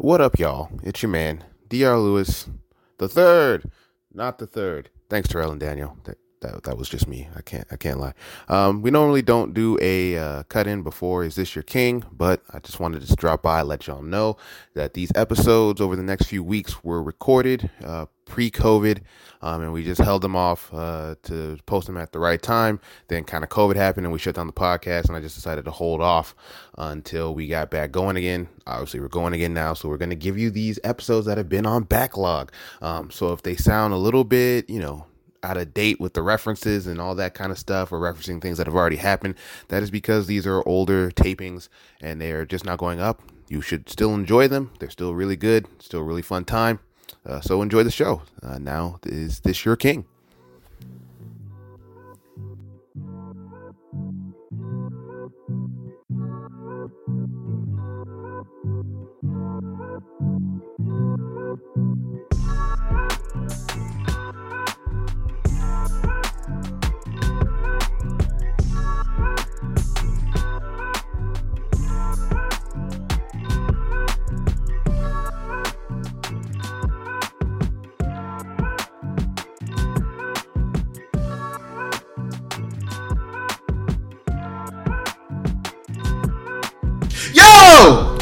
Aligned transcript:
What 0.00 0.20
up, 0.20 0.38
y'all? 0.38 0.68
It's 0.84 1.02
your 1.02 1.10
man, 1.10 1.42
Dr. 1.68 1.96
Lewis, 1.96 2.48
the 2.98 3.08
third, 3.08 3.68
not 4.14 4.38
the 4.38 4.46
third. 4.46 4.90
Thanks, 5.10 5.28
Terrell 5.28 5.50
and 5.50 5.58
Daniel. 5.58 5.96
That, 6.40 6.62
that 6.64 6.78
was 6.78 6.88
just 6.88 7.08
me. 7.08 7.28
I 7.34 7.42
can't 7.42 7.66
I 7.70 7.76
can't 7.76 7.98
lie. 7.98 8.14
Um, 8.48 8.82
we 8.82 8.90
normally 8.90 9.22
don't 9.22 9.54
do 9.54 9.76
a 9.80 10.16
uh, 10.16 10.42
cut 10.44 10.66
in 10.66 10.82
before 10.82 11.24
"Is 11.24 11.34
This 11.34 11.56
Your 11.56 11.64
King," 11.64 12.04
but 12.12 12.42
I 12.52 12.60
just 12.60 12.78
wanted 12.78 13.04
to 13.06 13.16
drop 13.16 13.42
by 13.42 13.62
let 13.62 13.86
y'all 13.86 14.02
know 14.02 14.36
that 14.74 14.94
these 14.94 15.10
episodes 15.14 15.80
over 15.80 15.96
the 15.96 16.02
next 16.02 16.26
few 16.26 16.44
weeks 16.44 16.84
were 16.84 17.02
recorded 17.02 17.70
uh, 17.84 18.06
pre-COVID, 18.24 19.00
um, 19.42 19.62
and 19.62 19.72
we 19.72 19.82
just 19.82 20.00
held 20.00 20.22
them 20.22 20.36
off 20.36 20.72
uh, 20.72 21.16
to 21.24 21.58
post 21.66 21.86
them 21.86 21.96
at 21.96 22.12
the 22.12 22.20
right 22.20 22.40
time. 22.40 22.78
Then 23.08 23.24
kind 23.24 23.42
of 23.42 23.50
COVID 23.50 23.74
happened, 23.74 24.06
and 24.06 24.12
we 24.12 24.18
shut 24.18 24.36
down 24.36 24.46
the 24.46 24.52
podcast, 24.52 25.08
and 25.08 25.16
I 25.16 25.20
just 25.20 25.34
decided 25.34 25.64
to 25.64 25.70
hold 25.72 26.00
off 26.00 26.36
until 26.76 27.34
we 27.34 27.48
got 27.48 27.70
back 27.70 27.90
going 27.90 28.16
again. 28.16 28.48
Obviously, 28.66 29.00
we're 29.00 29.08
going 29.08 29.32
again 29.32 29.54
now, 29.54 29.74
so 29.74 29.88
we're 29.88 29.96
going 29.96 30.10
to 30.10 30.16
give 30.16 30.38
you 30.38 30.50
these 30.50 30.78
episodes 30.84 31.26
that 31.26 31.38
have 31.38 31.48
been 31.48 31.66
on 31.66 31.82
backlog. 31.84 32.52
Um, 32.80 33.10
so 33.10 33.32
if 33.32 33.42
they 33.42 33.56
sound 33.56 33.92
a 33.92 33.98
little 33.98 34.24
bit, 34.24 34.70
you 34.70 34.78
know, 34.78 35.06
out 35.42 35.56
of 35.56 35.74
date 35.74 36.00
with 36.00 36.14
the 36.14 36.22
references 36.22 36.86
and 36.86 37.00
all 37.00 37.14
that 37.14 37.34
kind 37.34 37.52
of 37.52 37.58
stuff 37.58 37.92
or 37.92 38.00
referencing 38.00 38.40
things 38.40 38.58
that 38.58 38.66
have 38.66 38.74
already 38.74 38.96
happened 38.96 39.34
that 39.68 39.82
is 39.82 39.90
because 39.90 40.26
these 40.26 40.46
are 40.46 40.66
older 40.66 41.10
tapings 41.10 41.68
and 42.00 42.20
they're 42.20 42.44
just 42.44 42.64
not 42.64 42.78
going 42.78 43.00
up. 43.00 43.22
You 43.48 43.60
should 43.60 43.88
still 43.88 44.14
enjoy 44.14 44.48
them. 44.48 44.70
They're 44.78 44.90
still 44.90 45.14
really 45.14 45.36
good 45.36 45.66
still 45.78 46.02
really 46.02 46.22
fun 46.22 46.44
time. 46.44 46.80
Uh, 47.24 47.40
so 47.40 47.62
enjoy 47.62 47.82
the 47.82 47.90
show. 47.90 48.22
Uh, 48.42 48.58
now 48.58 48.98
is 49.04 49.40
this 49.40 49.64
your 49.64 49.76
king 49.76 50.06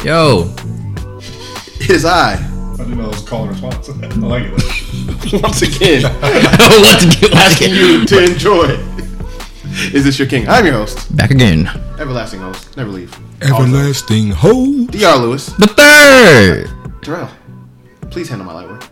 yo. 0.07 0.45
Yo, 0.45 1.19
it 1.81 1.89
is 1.89 2.05
i 2.05 2.35
I 2.35 2.77
didn't 2.77 2.97
know 2.97 3.07
it 3.07 3.09
was 3.09 3.21
call 3.27 3.41
and 3.43 3.51
response. 3.51 3.89
I 3.89 3.93
like 4.15 4.45
it. 4.47 5.43
once 5.43 5.61
again. 5.61 6.03
Let's 6.21 7.19
get 7.19 7.33
let's 7.33 7.59
you 7.61 8.05
to 8.05 8.23
enjoy 8.23 8.79
is 9.93 10.05
this 10.05 10.17
your 10.17 10.27
king? 10.27 10.47
I'm 10.47 10.65
your 10.65 10.73
host. 10.75 11.15
Back 11.15 11.29
again. 11.29 11.67
everlasting 11.99 12.39
host. 12.39 12.77
Never 12.77 12.89
leave. 12.89 13.13
Everlasting 13.41 14.31
hope. 14.31 14.91
dr 14.91 15.17
lewis. 15.17 15.47
The 15.57 15.67
third. 15.67 17.03
terrell 17.03 17.29
please 18.09 18.29
handle 18.29 18.47
my 18.47 18.53
light 18.53 18.69
work 18.69 18.89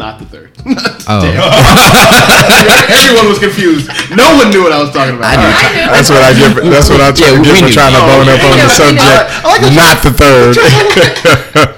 not 0.00 0.16
the 0.18 0.24
third 0.32 0.48
Oh, 1.12 1.20
Everyone 2.96 3.28
was 3.28 3.38
confused. 3.38 3.86
No 4.16 4.24
one 4.40 4.48
knew 4.50 4.62
what 4.64 4.72
I 4.72 4.80
was 4.80 4.90
talking 4.94 5.16
about. 5.16 5.28
I 5.32 5.36
knew. 5.36 5.50
All 5.50 5.52
right. 5.52 5.90
That's 5.92 6.08
what 6.08 6.22
I 6.22 6.30
give. 6.32 6.54
That's 6.70 6.88
what 6.88 7.00
I 7.02 7.10
try 7.10 7.28
Yeah, 7.28 7.36
to 7.36 7.42
give 7.44 7.56
for 7.58 7.66
knew. 7.66 7.72
trying 7.74 7.92
to 7.92 8.00
Oh, 8.00 8.08
bone 8.08 8.28
up 8.30 8.38
okay. 8.38 8.46
on 8.46 8.56
Yeah, 8.56 8.64
the 8.64 8.70
I 8.70 8.80
subject. 8.80 9.20
like 9.44 9.74
Not 9.74 9.96
the 10.06 10.12
third. 10.20 10.54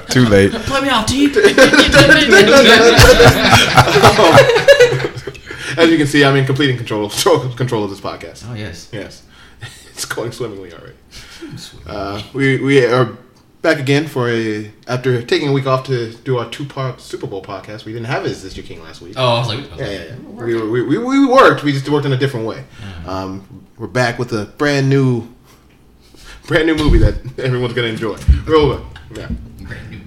Too 0.12 0.27
late. 0.28 0.53
play 0.69 0.81
me 0.83 0.89
off, 0.91 1.06
T. 1.06 1.33
As 5.78 5.89
you 5.91 5.97
can 5.97 6.06
see, 6.06 6.25
I'm 6.25 6.37
in 6.37 6.44
complete 6.44 6.77
control 6.77 7.09
control 7.56 7.84
of 7.84 7.91
this 7.91 8.00
podcast. 8.00 8.44
Oh 8.49 8.55
yes. 8.55 8.88
Yes, 8.93 9.22
it's 9.91 10.05
going 10.05 10.32
swimmingly 10.32 10.72
already. 10.72 10.97
Uh, 11.87 12.22
we 12.34 12.59
we 12.59 12.84
are 12.84 13.16
back 13.62 13.78
again 13.78 14.06
for 14.09 14.28
a 14.28 14.71
after 14.89 15.23
taking 15.23 15.49
a 15.49 15.53
week 15.53 15.67
off 15.67 15.87
to 15.87 16.12
do 16.12 16.39
our 16.39 16.49
two 16.50 16.65
part 16.65 17.00
Super 17.00 17.27
Bowl 17.27 17.43
podcast. 17.43 17.84
We 17.84 17.93
didn't 17.93 18.06
have 18.06 18.27
Is 18.27 18.43
This 18.43 18.56
Your 18.56 18.67
King 18.67 18.83
last 18.83 19.00
week. 19.00 19.15
Oh, 19.17 19.37
I 19.37 19.39
was 19.39 19.49
like, 19.49 19.59
I 19.59 19.61
was 19.62 19.71
Yeah, 19.81 19.87
like, 19.87 19.87
yeah, 19.99 20.05
yeah. 20.05 20.17
We, 20.45 20.55
were- 20.55 20.71
we, 20.71 20.83
we, 20.83 20.99
we 20.99 21.27
worked. 21.27 21.62
We 21.62 21.73
just 21.73 21.89
worked 21.89 22.06
in 22.06 22.12
a 22.12 22.17
different 22.17 22.47
way. 22.47 22.65
Um, 23.06 23.67
we're 23.78 23.87
back 23.87 24.19
with 24.19 24.33
a 24.33 24.47
brand 24.59 24.89
new, 24.89 25.28
brand 26.47 26.67
new 26.67 26.75
movie 26.77 26.99
that 26.99 27.39
everyone's 27.39 27.75
gonna 27.75 27.89
enjoy. 27.89 28.19
Roll 28.47 28.73
it. 28.75 28.83
Yeah. 29.15 29.28
brand 29.61 29.91
new. 29.91 30.00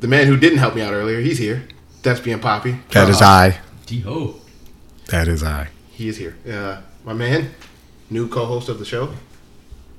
The 0.00 0.08
man 0.08 0.26
who 0.26 0.36
didn't 0.36 0.58
help 0.58 0.74
me 0.74 0.82
out 0.82 0.92
earlier, 0.92 1.20
he's 1.20 1.38
here. 1.38 1.64
That's 2.02 2.20
being 2.20 2.38
Poppy. 2.40 2.78
That 2.92 3.08
is 3.10 3.20
Uh, 3.20 3.26
I. 3.26 3.58
T 3.86 4.00
ho. 4.00 4.36
That 5.08 5.28
is 5.28 5.42
I. 5.42 5.68
He 5.90 6.08
is 6.08 6.16
here. 6.16 6.36
Uh, 6.50 6.80
my 7.04 7.12
man, 7.12 7.50
new 8.08 8.26
co-host 8.28 8.68
of 8.70 8.78
the 8.78 8.84
show. 8.86 9.12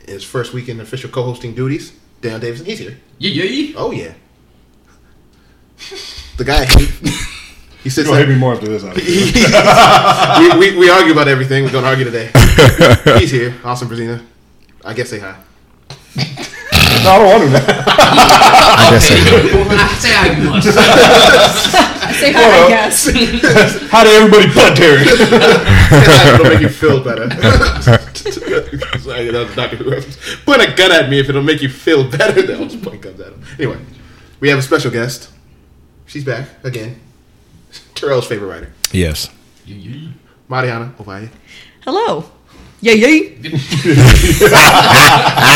His 0.07 0.23
first 0.23 0.51
week 0.53 0.67
in 0.69 0.79
official 0.79 1.09
co-hosting 1.11 1.53
duties. 1.53 1.93
Dan 2.21 2.39
Davidson. 2.39 2.65
He's 2.65 2.79
here. 2.79 2.97
Yeah, 3.17 3.43
yeah. 3.43 3.43
Yeah. 3.43 3.73
Oh 3.77 3.91
yeah. 3.91 4.13
The 6.37 6.43
guy. 6.43 6.65
He, 6.65 6.85
he 7.83 7.89
sits 7.89 8.07
You'll 8.07 8.17
hit 8.17 8.29
me 8.29 8.35
more 8.35 8.53
after 8.53 8.67
this. 8.67 8.83
Alex. 8.83 9.01
we, 10.39 10.71
we, 10.71 10.77
we 10.77 10.89
argue 10.89 11.11
about 11.11 11.27
everything. 11.27 11.63
We're 11.63 11.71
gonna 11.71 11.87
argue 11.87 12.05
today. 12.05 12.29
He's 13.19 13.31
here. 13.31 13.55
Austin, 13.63 13.87
Brazina. 13.89 14.23
I 14.85 14.93
guess 14.93 15.09
say 15.09 15.19
hi. 15.19 15.35
no, 17.03 17.09
I 17.09 17.17
don't 17.17 17.27
want 17.27 17.43
to. 17.43 17.49
Man. 17.49 17.63
I 17.67 18.87
guess 18.91 19.11
I 19.11 19.15
do. 19.25 19.57
Well, 19.57 19.79
I 19.79 19.87
say 19.97 20.13
I 20.15 20.25
must. 21.73 21.87
Say 22.21 22.31
hi, 22.33 22.65
I 22.65 22.69
guess. 22.69 23.05
How 23.89 24.03
did 24.03 24.13
everybody 24.13 24.53
butt 24.53 24.77
Terry? 24.77 25.01
it'll 25.01 26.45
make 26.45 26.61
you 26.61 26.69
feel 26.69 27.03
better. 27.03 27.27
Sorry, 29.01 29.31
that 29.31 29.45
was 29.47 29.55
Doctor 29.55 29.77
Who 29.77 29.89
reference. 29.89 30.17
Point 30.45 30.61
a 30.61 30.71
gun 30.75 30.91
at 30.91 31.09
me 31.09 31.19
if 31.19 31.29
it'll 31.29 31.41
make 31.41 31.63
you 31.63 31.69
feel 31.69 32.07
better. 32.07 32.43
Then 32.43 32.61
I'll 32.61 32.67
just 32.67 32.83
point 32.83 33.01
guns 33.01 33.19
at 33.19 33.33
him. 33.33 33.43
Anyway, 33.57 33.79
we 34.39 34.49
have 34.49 34.59
a 34.59 34.61
special 34.61 34.91
guest. 34.91 35.31
She's 36.05 36.23
back 36.23 36.47
again. 36.63 36.99
Terrell's 37.95 38.27
favorite 38.27 38.49
writer, 38.49 38.71
Yes. 38.91 39.29
Yeah, 39.65 39.75
yeah. 39.77 40.09
Mariana 40.47 40.93
Ovalle. 40.99 41.29
Hello. 41.83 42.29
Yay, 42.81 42.97
yay. 42.97 43.37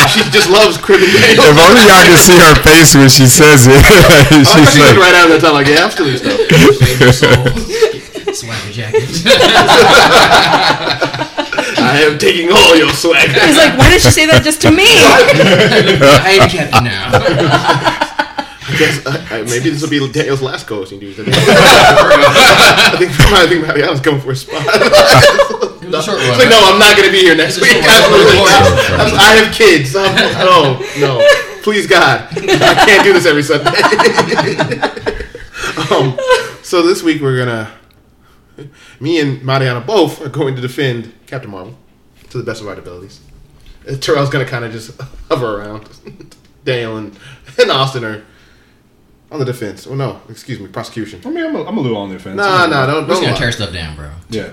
She 0.06 0.22
just 0.30 0.50
loves 0.50 0.78
cribbing 0.78 1.10
If 1.10 1.42
only 1.42 1.82
y'all 1.90 2.06
can 2.06 2.18
see 2.22 2.38
her 2.38 2.56
face 2.62 2.94
when 2.94 3.10
she 3.10 3.26
says 3.26 3.66
it. 3.66 3.74
She's 4.30 4.48
She's 4.54 4.78
like, 4.78 4.94
like, 4.94 5.02
right 5.02 5.16
out 5.16 5.26
of 5.26 5.42
that 5.42 5.42
time, 5.42 5.54
like, 5.58 5.68
yeah, 5.68 5.84
I'm 5.84 5.92
still 5.92 6.06
doing 6.06 6.22
stuff. 6.22 6.38
Swagger 8.36 8.72
jacket. 8.72 9.10
I 11.82 12.06
am 12.06 12.20
taking 12.20 12.52
all 12.52 12.78
your 12.78 12.94
swag. 12.94 13.30
He's 13.30 13.58
like, 13.58 13.76
why 13.78 13.90
did 13.90 14.02
she 14.02 14.12
say 14.12 14.28
that 14.28 14.44
just 14.44 14.62
to 14.62 14.70
me? 14.72 14.86
I 14.86 16.38
am 16.40 16.50
captain 16.50 16.84
now. 16.84 17.10
I 18.68 18.78
guess, 18.78 19.06
uh, 19.06 19.26
uh, 19.32 19.44
maybe 19.50 19.70
this 19.70 19.82
will 19.82 19.90
be 19.90 20.00
Daniel's 20.12 20.42
last 20.42 20.68
co-hosting 20.68 21.00
duties. 21.00 21.20
I 21.20 21.24
think, 21.24 21.38
I 21.38 22.98
think, 22.98 23.12
maybe 23.12 23.34
I 23.34 23.48
think 23.48 23.68
Mariana's 23.68 24.02
coming 24.02 24.22
for 24.22 24.32
a 24.32 24.36
spot. 24.36 24.66
It 25.96 25.98
was 25.98 26.08
a 26.08 26.12
short 26.12 26.22
It's 26.22 26.30
one. 26.30 26.40
like, 26.40 26.50
no, 26.50 26.60
I'm 26.62 26.78
not 26.80 26.96
going 26.98 27.08
to 27.08 27.12
be 27.16 27.22
here 27.24 27.36
next 27.36 27.60
week. 27.62 27.72
Absolutely 27.74 28.36
not. 28.44 28.66
Short. 28.86 29.00
I'm- 29.00 29.16
I 29.16 29.36
have 29.40 29.54
kids. 29.56 29.96
I'm, 29.96 30.14
no, 30.46 30.80
no. 31.00 31.22
Please, 31.64 31.88
God. 31.88 32.28
I 32.32 32.86
can't 32.86 33.04
do 33.04 33.14
this 33.14 33.26
every 33.26 33.42
Sunday. 33.44 33.72
um, 35.92 36.18
so 36.64 36.82
this 36.86 37.02
week 37.04 37.22
we're 37.22 37.36
going 37.38 37.48
to, 37.48 37.72
me 39.00 39.20
and 39.20 39.44
Mariana 39.44 39.82
both 39.82 40.22
are 40.22 40.30
going 40.30 40.56
to 40.56 40.62
defend 40.62 41.14
Captain 41.28 41.50
Marvel 41.50 41.76
to 42.30 42.38
the 42.38 42.44
best 42.44 42.62
of 42.62 42.68
our 42.68 42.74
abilities. 42.76 43.20
Uh, 43.88 43.96
Terrell's 43.96 44.30
going 44.30 44.44
to 44.46 44.50
kind 44.50 44.66
of 44.66 44.72
just 44.72 45.00
hover 45.30 45.60
around. 45.62 45.88
Daniel 46.66 46.98
and, 46.98 47.18
and 47.60 47.72
Austin 47.72 48.04
are 48.04 48.24
on 49.32 49.40
the 49.40 49.46
defense. 49.46 49.86
Oh, 49.88 49.96
no. 49.96 50.22
Excuse 50.30 50.60
me. 50.60 50.68
Prosecution. 50.68 51.22
I 51.26 51.30
mean, 51.30 51.46
I'm 51.46 51.56
a, 51.56 51.64
I'm 51.66 51.78
a 51.78 51.82
little 51.82 51.98
on 51.98 52.10
the 52.10 52.16
offense. 52.16 52.38
Nah, 52.38 52.66
nah. 52.68 52.86
Don't, 52.88 53.04
We're 53.04 53.10
just 53.10 53.22
gonna 53.22 53.34
lie. 53.34 53.40
tear 53.40 53.52
stuff 53.52 53.74
down, 53.74 53.96
bro. 53.96 54.12
Yeah. 54.30 54.52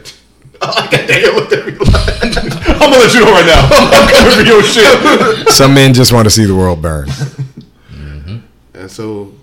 I 0.63 0.89
got 0.91 1.09
Daniel 1.09 1.35
looked 1.35 1.53
at 1.53 1.67
me 1.67 1.73
like, 1.73 2.23
I'm 2.23 2.91
gonna 2.91 2.99
let 2.99 3.15
you 3.15 3.21
know 3.21 3.33
right 3.33 3.47
now. 3.47 3.69
I'm 3.71 4.09
coming 4.09 4.33
for 4.33 4.43
your 4.43 4.63
shit. 4.63 5.49
some 5.49 5.75
men 5.75 5.93
just 5.93 6.13
want 6.13 6.27
to 6.27 6.31
see 6.31 6.45
the 6.45 6.55
world 6.55 6.81
burn. 6.81 7.09
Mm-hmm. 7.09 8.39
And 8.75 8.91
so 8.91 9.35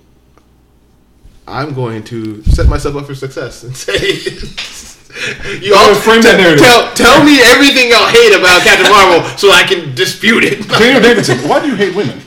I'm 1.49 1.73
going 1.73 2.03
to 2.05 2.43
set 2.43 2.67
myself 2.67 2.95
up 2.95 3.05
for 3.07 3.15
success 3.15 3.63
and 3.63 3.75
say, 3.75 3.97
you 5.65 5.73
all 5.73 5.95
frame 5.95 6.21
that 6.21 6.37
narrative. 6.37 6.61
Tell, 6.63 6.93
tell 6.93 7.25
me 7.25 7.41
everything 7.41 7.89
y'all 7.89 8.05
hate 8.05 8.37
about 8.37 8.61
Captain 8.61 8.85
Marvel 8.85 9.25
so 9.35 9.49
I 9.49 9.63
can 9.63 9.95
dispute 9.95 10.43
it. 10.45 10.67
Daniel 10.69 11.01
Davidson, 11.01 11.39
why 11.49 11.59
do 11.59 11.67
you 11.67 11.75
hate 11.75 11.95
women? 11.95 12.21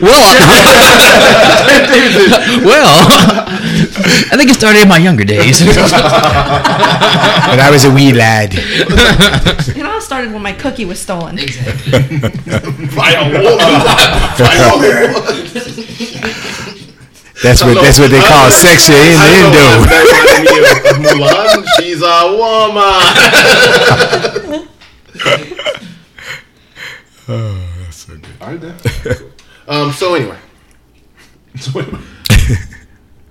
Well, 0.00 0.32
well, 2.64 2.96
I 3.72 4.36
think 4.36 4.50
it 4.50 4.54
started 4.54 4.82
in 4.82 4.88
my 4.88 4.98
younger 4.98 5.24
days. 5.24 5.62
When 7.52 7.60
I 7.60 7.70
was 7.70 7.84
a 7.84 7.90
wee 7.92 8.12
lad. 8.12 8.50
It 8.54 9.84
all 9.84 10.00
started 10.00 10.32
when 10.32 10.42
my 10.42 10.52
cookie 10.52 10.84
was 10.84 11.00
stolen. 11.00 11.36
By 11.36 11.42
a 13.12 13.24
woman. 13.32 13.58
By 14.38 14.54
a 14.56 14.70
woman. 14.72 15.12
That's 17.42 17.62
what 17.64 17.74
that's 17.82 17.98
what 17.98 18.10
they 18.10 18.20
call 18.20 18.50
sexual 18.50 18.96
in 18.96 19.18
don't 19.18 19.52
know 19.52 19.80
why 19.82 19.88
innuendo. 19.90 19.90
that 19.90 20.02
reminded 20.14 20.46
me 20.46 20.58
of 20.88 20.96
Mulan. 21.18 21.66
She's 21.76 22.00
a 22.00 22.36
woman. 22.38 23.02
That's 27.26 27.96
so 27.96 28.16
good. 28.16 28.26
All 28.40 28.48
right, 28.48 28.60
then. 28.60 28.76
Um. 29.68 29.92
So 29.92 30.14
anyway, 30.14 30.38
So 31.56 31.70
wait 31.74 31.88
a 31.88 31.92
minute. 31.92 32.06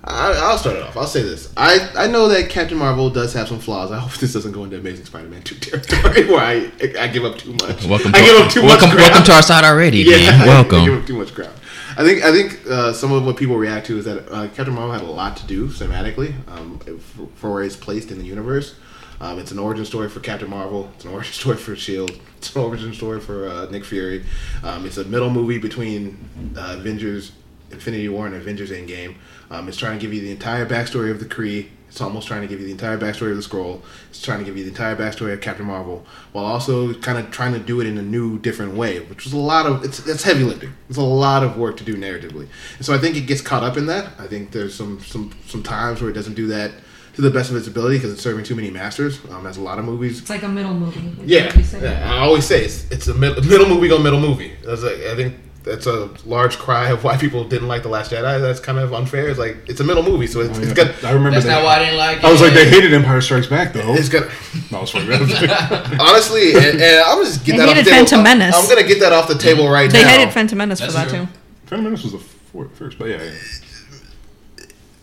I, 0.04 0.34
I'll 0.34 0.58
start 0.58 0.78
it 0.78 0.82
off. 0.84 0.98
I'll 0.98 1.06
say 1.06 1.22
this. 1.22 1.54
I, 1.56 1.88
I 1.96 2.08
know 2.08 2.28
that 2.30 2.50
Captain 2.50 2.78
Marvel 2.78 3.10
does 3.12 3.34
have 3.34 3.48
some 3.48 3.60
flaws. 3.60 3.92
I 3.92 4.00
hope 4.00 4.14
this 4.20 4.34
doesn't 4.34 4.52
go 4.52 4.64
into 4.64 4.78
Amazing 4.78 5.06
Spider-Man 5.06 5.44
2 5.44 5.56
territory 5.56 6.28
where 6.30 6.40
I 6.40 6.72
I 7.00 7.08
give 7.08 7.24
up 7.24 7.38
too 7.38 7.52
much. 7.54 7.86
welcome, 7.86 8.12
I 8.16 8.20
to, 8.20 8.26
give 8.26 8.42
up 8.42 8.52
too 8.52 8.62
welcome, 8.64 8.90
much. 8.90 8.98
welcome 8.98 9.24
to 9.26 9.32
our 9.34 9.42
side 9.44 9.64
already, 9.64 10.00
Yeah, 10.02 10.16
yeah, 10.16 10.30
I 10.32 10.38
give 10.40 10.48
Welcome. 10.48 10.98
up 10.98 11.06
too 11.06 11.18
much 11.18 11.36
ground. 11.36 11.54
I 11.98 12.04
think 12.04 12.24
I 12.24 12.32
think 12.32 12.62
uh, 12.70 12.94
some 12.94 13.12
of 13.12 13.26
what 13.26 13.38
people 13.38 13.58
react 13.58 13.86
to 13.88 13.98
is 14.00 14.06
that 14.06 14.28
uh, 14.32 14.48
Captain 14.48 14.74
Marvel 14.74 14.92
had 14.94 15.02
a 15.04 15.06
lot 15.12 15.38
to 15.38 15.46
do 15.46 15.68
cinematically 15.68 16.34
um, 16.48 16.80
for, 16.80 17.28
for 17.36 17.54
where 17.54 17.64
it's 17.64 17.76
placed 17.76 18.10
in 18.12 18.18
the 18.18 18.26
universe. 18.26 18.76
Um, 19.20 19.38
it's 19.38 19.52
an 19.52 19.60
origin 19.60 19.86
story 19.86 20.10
for 20.10 20.20
Captain 20.20 20.50
Marvel. 20.50 20.90
It's 20.96 21.06
an 21.06 21.12
origin 21.12 21.34
story 21.42 21.58
for 21.58 21.76
Shield. 21.76 22.20
It's 22.38 22.56
an 22.56 22.62
origin 22.64 22.92
story 22.94 23.20
for 23.20 23.48
uh, 23.48 23.66
Nick 23.70 23.86
Fury. 23.86 24.26
Um, 24.64 24.86
it's 24.88 24.98
a 24.98 25.04
middle 25.04 25.30
movie 25.30 25.60
between 25.60 26.18
uh, 26.58 26.78
Avengers 26.80 27.34
Infinity 27.72 28.10
War 28.10 28.26
and 28.28 28.36
Avengers 28.36 28.72
Endgame. 28.72 29.16
Um, 29.50 29.68
it's 29.68 29.78
trying 29.78 29.98
to 29.98 30.02
give 30.02 30.14
you 30.14 30.22
the 30.22 30.32
entire 30.32 30.66
backstory 30.66 31.12
of 31.12 31.20
the 31.20 31.26
Kree. 31.26 31.68
It's 31.90 32.00
almost 32.00 32.26
trying 32.26 32.42
to 32.42 32.48
give 32.48 32.62
you 32.62 32.66
the 32.66 32.72
entire 32.72 32.98
backstory 32.98 33.32
of 33.32 33.36
the 33.36 33.44
Skrull. 33.44 33.82
It's 34.10 34.22
trying 34.22 34.40
to 34.40 34.46
give 34.46 34.56
you 34.56 34.64
the 34.64 34.70
entire 34.70 34.96
backstory 34.96 35.34
of 35.34 35.42
Captain 35.42 35.66
Marvel, 35.66 36.06
while 36.32 36.46
also 36.46 36.94
kind 36.94 37.18
of 37.18 37.32
trying 37.32 37.52
to 37.52 37.60
do 37.60 37.82
it 37.82 37.88
in 37.88 37.98
a 37.98 38.02
new, 38.02 38.40
different 38.40 38.76
way, 38.76 39.02
which 39.02 39.26
was 39.26 39.34
a 39.34 39.38
lot 39.38 39.66
of 39.66 39.84
it's 39.84 40.08
it's 40.08 40.24
heavy 40.24 40.46
lifting. 40.46 40.72
It's 40.88 40.98
a 40.98 41.02
lot 41.02 41.44
of 41.44 41.58
work 41.58 41.76
to 41.78 41.84
do 41.84 41.98
narratively, 41.98 42.48
and 42.78 42.86
so 42.86 42.94
I 42.94 42.98
think 42.98 43.18
it 43.18 43.22
gets 43.28 43.42
caught 43.42 43.64
up 43.64 43.76
in 43.76 43.88
that. 43.88 44.14
I 44.18 44.28
think 44.28 44.52
there's 44.52 44.74
some 44.74 45.02
some 45.02 45.32
some 45.48 45.64
times 45.64 46.02
where 46.02 46.10
it 46.10 46.14
doesn't 46.14 46.36
do 46.36 46.48
that 46.48 46.72
to 47.16 47.22
the 47.22 47.30
best 47.30 47.50
of 47.52 47.58
its 47.58 47.68
ability 47.68 47.98
because 47.98 48.14
it's 48.14 48.22
serving 48.22 48.46
too 48.46 48.56
many 48.56 48.70
masters. 48.72 49.20
Um, 49.30 49.46
as 49.46 49.58
a 49.58 49.62
lot 49.62 49.78
of 49.78 49.84
movies 49.84 50.20
It's 50.22 50.30
like 50.30 50.44
a 50.44 50.48
middle 50.48 50.74
movie. 50.74 51.14
yeah, 51.26 51.48
what 51.48 51.58
you 51.58 51.64
say. 51.66 51.82
yeah, 51.84 52.10
I 52.10 52.20
always 52.20 52.46
say 52.46 52.64
it's 52.64 52.90
it's 52.90 53.10
a 53.10 53.14
mid- 53.14 53.36
middle 53.46 53.68
movie 53.68 53.90
go 53.90 54.00
middle 54.00 54.22
movie. 54.22 54.54
That's 54.66 54.82
like, 54.84 55.02
I 55.02 55.16
think 55.18 55.36
that's 55.64 55.86
a 55.86 56.10
large 56.26 56.58
cry 56.58 56.90
of 56.90 57.04
why 57.04 57.18
people 57.18 57.44
didn't 57.44 57.68
like 57.68 57.84
the 57.84 57.90
Last 57.90 58.12
Jedi. 58.12 58.42
That's 58.42 58.60
kind 58.60 58.78
of 58.80 58.94
unfair. 58.94 59.30
It's 59.30 59.38
like 59.40 59.58
it's 59.68 59.80
a 59.80 59.84
middle 59.84 60.02
movie, 60.04 60.26
so 60.28 60.40
it's, 60.42 60.58
oh, 60.58 60.62
it's 60.62 60.74
got 60.74 60.88
I 61.04 61.12
remember 61.12 61.32
That's 61.40 61.46
that. 61.46 61.52
not 61.60 61.64
why 61.64 61.76
I 61.76 61.80
didn't 61.86 61.98
like 61.98 62.18
it. 62.18 62.24
I 62.24 62.32
was 62.32 62.42
like, 62.42 62.54
they 62.54 62.70
hated 62.70 62.94
Empire 62.94 63.22
Strikes 63.22 63.48
Back, 63.48 63.74
though. 63.74 63.94
it's 63.94 64.10
got 64.10 64.28
No, 64.72 64.80
I 64.80 64.82
was 64.82 64.92
fucking- 64.92 65.12
honestly, 66.00 66.54
and, 66.54 66.82
and 66.82 67.00
I'm 67.06 67.24
just 67.24 67.46
get 67.46 67.54
They 67.54 67.58
that 67.58 67.70
off 67.70 67.70
the 67.70 67.76
hated 67.76 67.86
table. 67.86 67.96
Phantom 68.08 68.24
Menace. 68.24 68.56
I'm 68.56 68.68
gonna 68.70 68.88
get 68.88 69.00
that 69.02 69.14
off 69.14 69.28
the 69.28 69.36
table 69.38 69.70
right 69.70 69.92
They 69.92 70.02
now. 70.02 70.08
They 70.08 70.18
hated 70.20 70.34
Phantom 70.34 70.58
Menace 70.58 70.80
for 70.82 70.92
That's 70.92 71.12
that 71.12 71.16
true. 71.16 71.26
too. 71.28 71.32
Phantom 71.68 71.84
Menace 71.86 72.04
was 72.04 72.14
the 72.14 72.20
fourth, 72.20 72.76
first, 72.78 72.98
but 72.98 73.10
yeah, 73.10 73.22
yeah. 73.24 73.32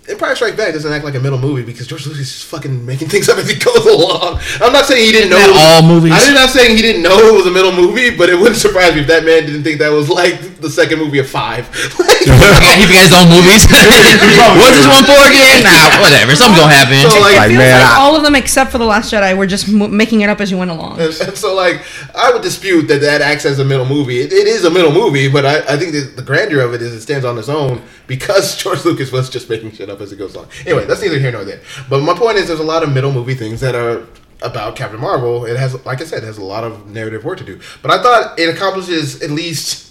Empire 0.09 0.35
Strikes 0.35 0.57
Back 0.57 0.73
doesn't 0.73 0.91
act 0.93 1.05
like 1.05 1.15
a 1.15 1.21
middle 1.21 1.39
movie 1.39 1.63
because 1.63 1.87
George 1.87 2.07
Lucas 2.07 2.21
is 2.37 2.43
fucking 2.43 2.85
making 2.87 3.09
things 3.13 3.29
up 3.29 3.39
as 3.39 3.49
he 3.49 3.57
goes 3.59 3.85
along. 3.87 4.41
I'm 4.61 4.73
not 4.73 4.87
saying 4.87 5.05
he 5.05 5.13
didn't 5.13 5.31
know 5.31 5.37
Isn't 5.39 5.51
was- 5.53 5.61
all 5.63 5.83
movies? 5.83 6.13
I 6.13 6.25
did 6.25 6.35
not 6.35 6.51
saying 6.51 6.77
he 6.77 6.83
didn't 6.83 7.03
know 7.03 7.19
it 7.19 7.35
was 7.35 7.47
a 7.47 7.51
middle 7.51 7.73
movie, 7.73 8.17
but 8.17 8.31
it 8.31 8.37
wouldn't 8.37 8.57
surprise 8.67 8.95
me 8.95 9.03
if 9.03 9.07
that 9.09 9.25
man 9.25 9.45
didn't 9.47 9.63
think 9.65 9.79
that 9.81 9.89
was 9.91 10.09
like 10.09 10.58
the 10.61 10.71
second 10.71 10.99
movie 10.99 11.19
of 11.19 11.29
five. 11.29 11.67
he 11.75 11.89
forgot 12.31 13.05
his 13.07 13.13
own 13.15 13.29
movies. 13.31 13.63
What's 13.71 14.77
this 14.77 14.87
one 14.87 15.05
for 15.05 15.19
again? 15.31 15.63
Nah, 15.65 16.01
whatever. 16.01 16.35
Something's 16.37 16.61
gonna 16.61 16.73
happen. 16.75 17.11
So, 17.11 17.21
like, 17.21 17.37
Like, 17.37 17.51
man, 17.53 17.81
like 17.81 17.91
I- 17.91 17.97
all 18.01 18.17
of 18.17 18.23
them 18.23 18.35
except 18.35 18.71
for 18.73 18.79
the 18.79 18.85
Last 18.85 19.13
Jedi 19.13 19.37
were 19.37 19.47
just 19.47 19.69
m- 19.69 19.97
making 19.97 20.21
it 20.23 20.29
up 20.29 20.41
as 20.41 20.51
you 20.51 20.59
went 20.59 20.71
along. 20.71 21.01
And, 21.01 21.15
and 21.21 21.37
so, 21.37 21.55
like, 21.55 21.83
I 22.15 22.33
would 22.33 22.43
dispute 22.43 22.83
that 22.89 23.01
that 23.01 23.21
acts 23.23 23.45
as 23.45 23.59
a 23.59 23.65
middle 23.65 23.87
movie. 23.87 24.21
It, 24.21 24.33
it 24.33 24.47
is 24.47 24.65
a 24.65 24.71
middle 24.71 24.93
movie, 24.93 25.29
but 25.29 25.47
I, 25.47 25.59
I 25.75 25.77
think 25.79 25.93
that 25.93 26.15
the 26.17 26.23
grandeur 26.23 26.61
of 26.61 26.75
it 26.75 26.83
is 26.83 26.93
it 26.93 27.01
stands 27.03 27.25
on 27.25 27.39
its 27.39 27.49
own 27.49 27.83
because 28.07 28.57
George 28.63 28.85
Lucas 28.85 29.13
was 29.13 29.31
just 29.31 29.49
making 29.49 29.73
shit 29.73 29.89
up 29.91 30.01
as 30.01 30.13
it 30.13 30.17
goes 30.17 30.35
along. 30.35 30.49
Anyway, 30.67 30.85
that's 30.87 31.03
neither 31.03 31.19
here 31.19 31.33
nor 31.33 31.45
there. 31.45 31.61
But 31.89 32.01
my 32.03 32.15
point 32.15 32.37
is, 32.39 32.49
there's 32.49 32.61
a 32.61 32.65
lot 32.65 32.83
of 32.83 32.93
middle 32.93 33.13
movie 33.13 33.35
things 33.35 33.61
that 33.61 33.75
are 33.75 34.07
about 34.43 34.77
Captain 34.77 35.01
Marvel. 35.01 35.45
It 35.47 35.57
has, 35.57 35.85
like 35.85 36.01
I 36.01 36.05
said, 36.05 36.23
it 36.23 36.27
has 36.27 36.39
a 36.39 36.45
lot 36.45 36.63
of 36.65 36.87
narrative 36.89 37.25
work 37.25 37.39
to 37.39 37.45
do. 37.45 37.59
But 37.83 37.91
I 37.91 38.03
thought 38.03 38.39
it 38.39 38.49
accomplishes 38.55 39.21
at 39.23 39.31
least 39.31 39.88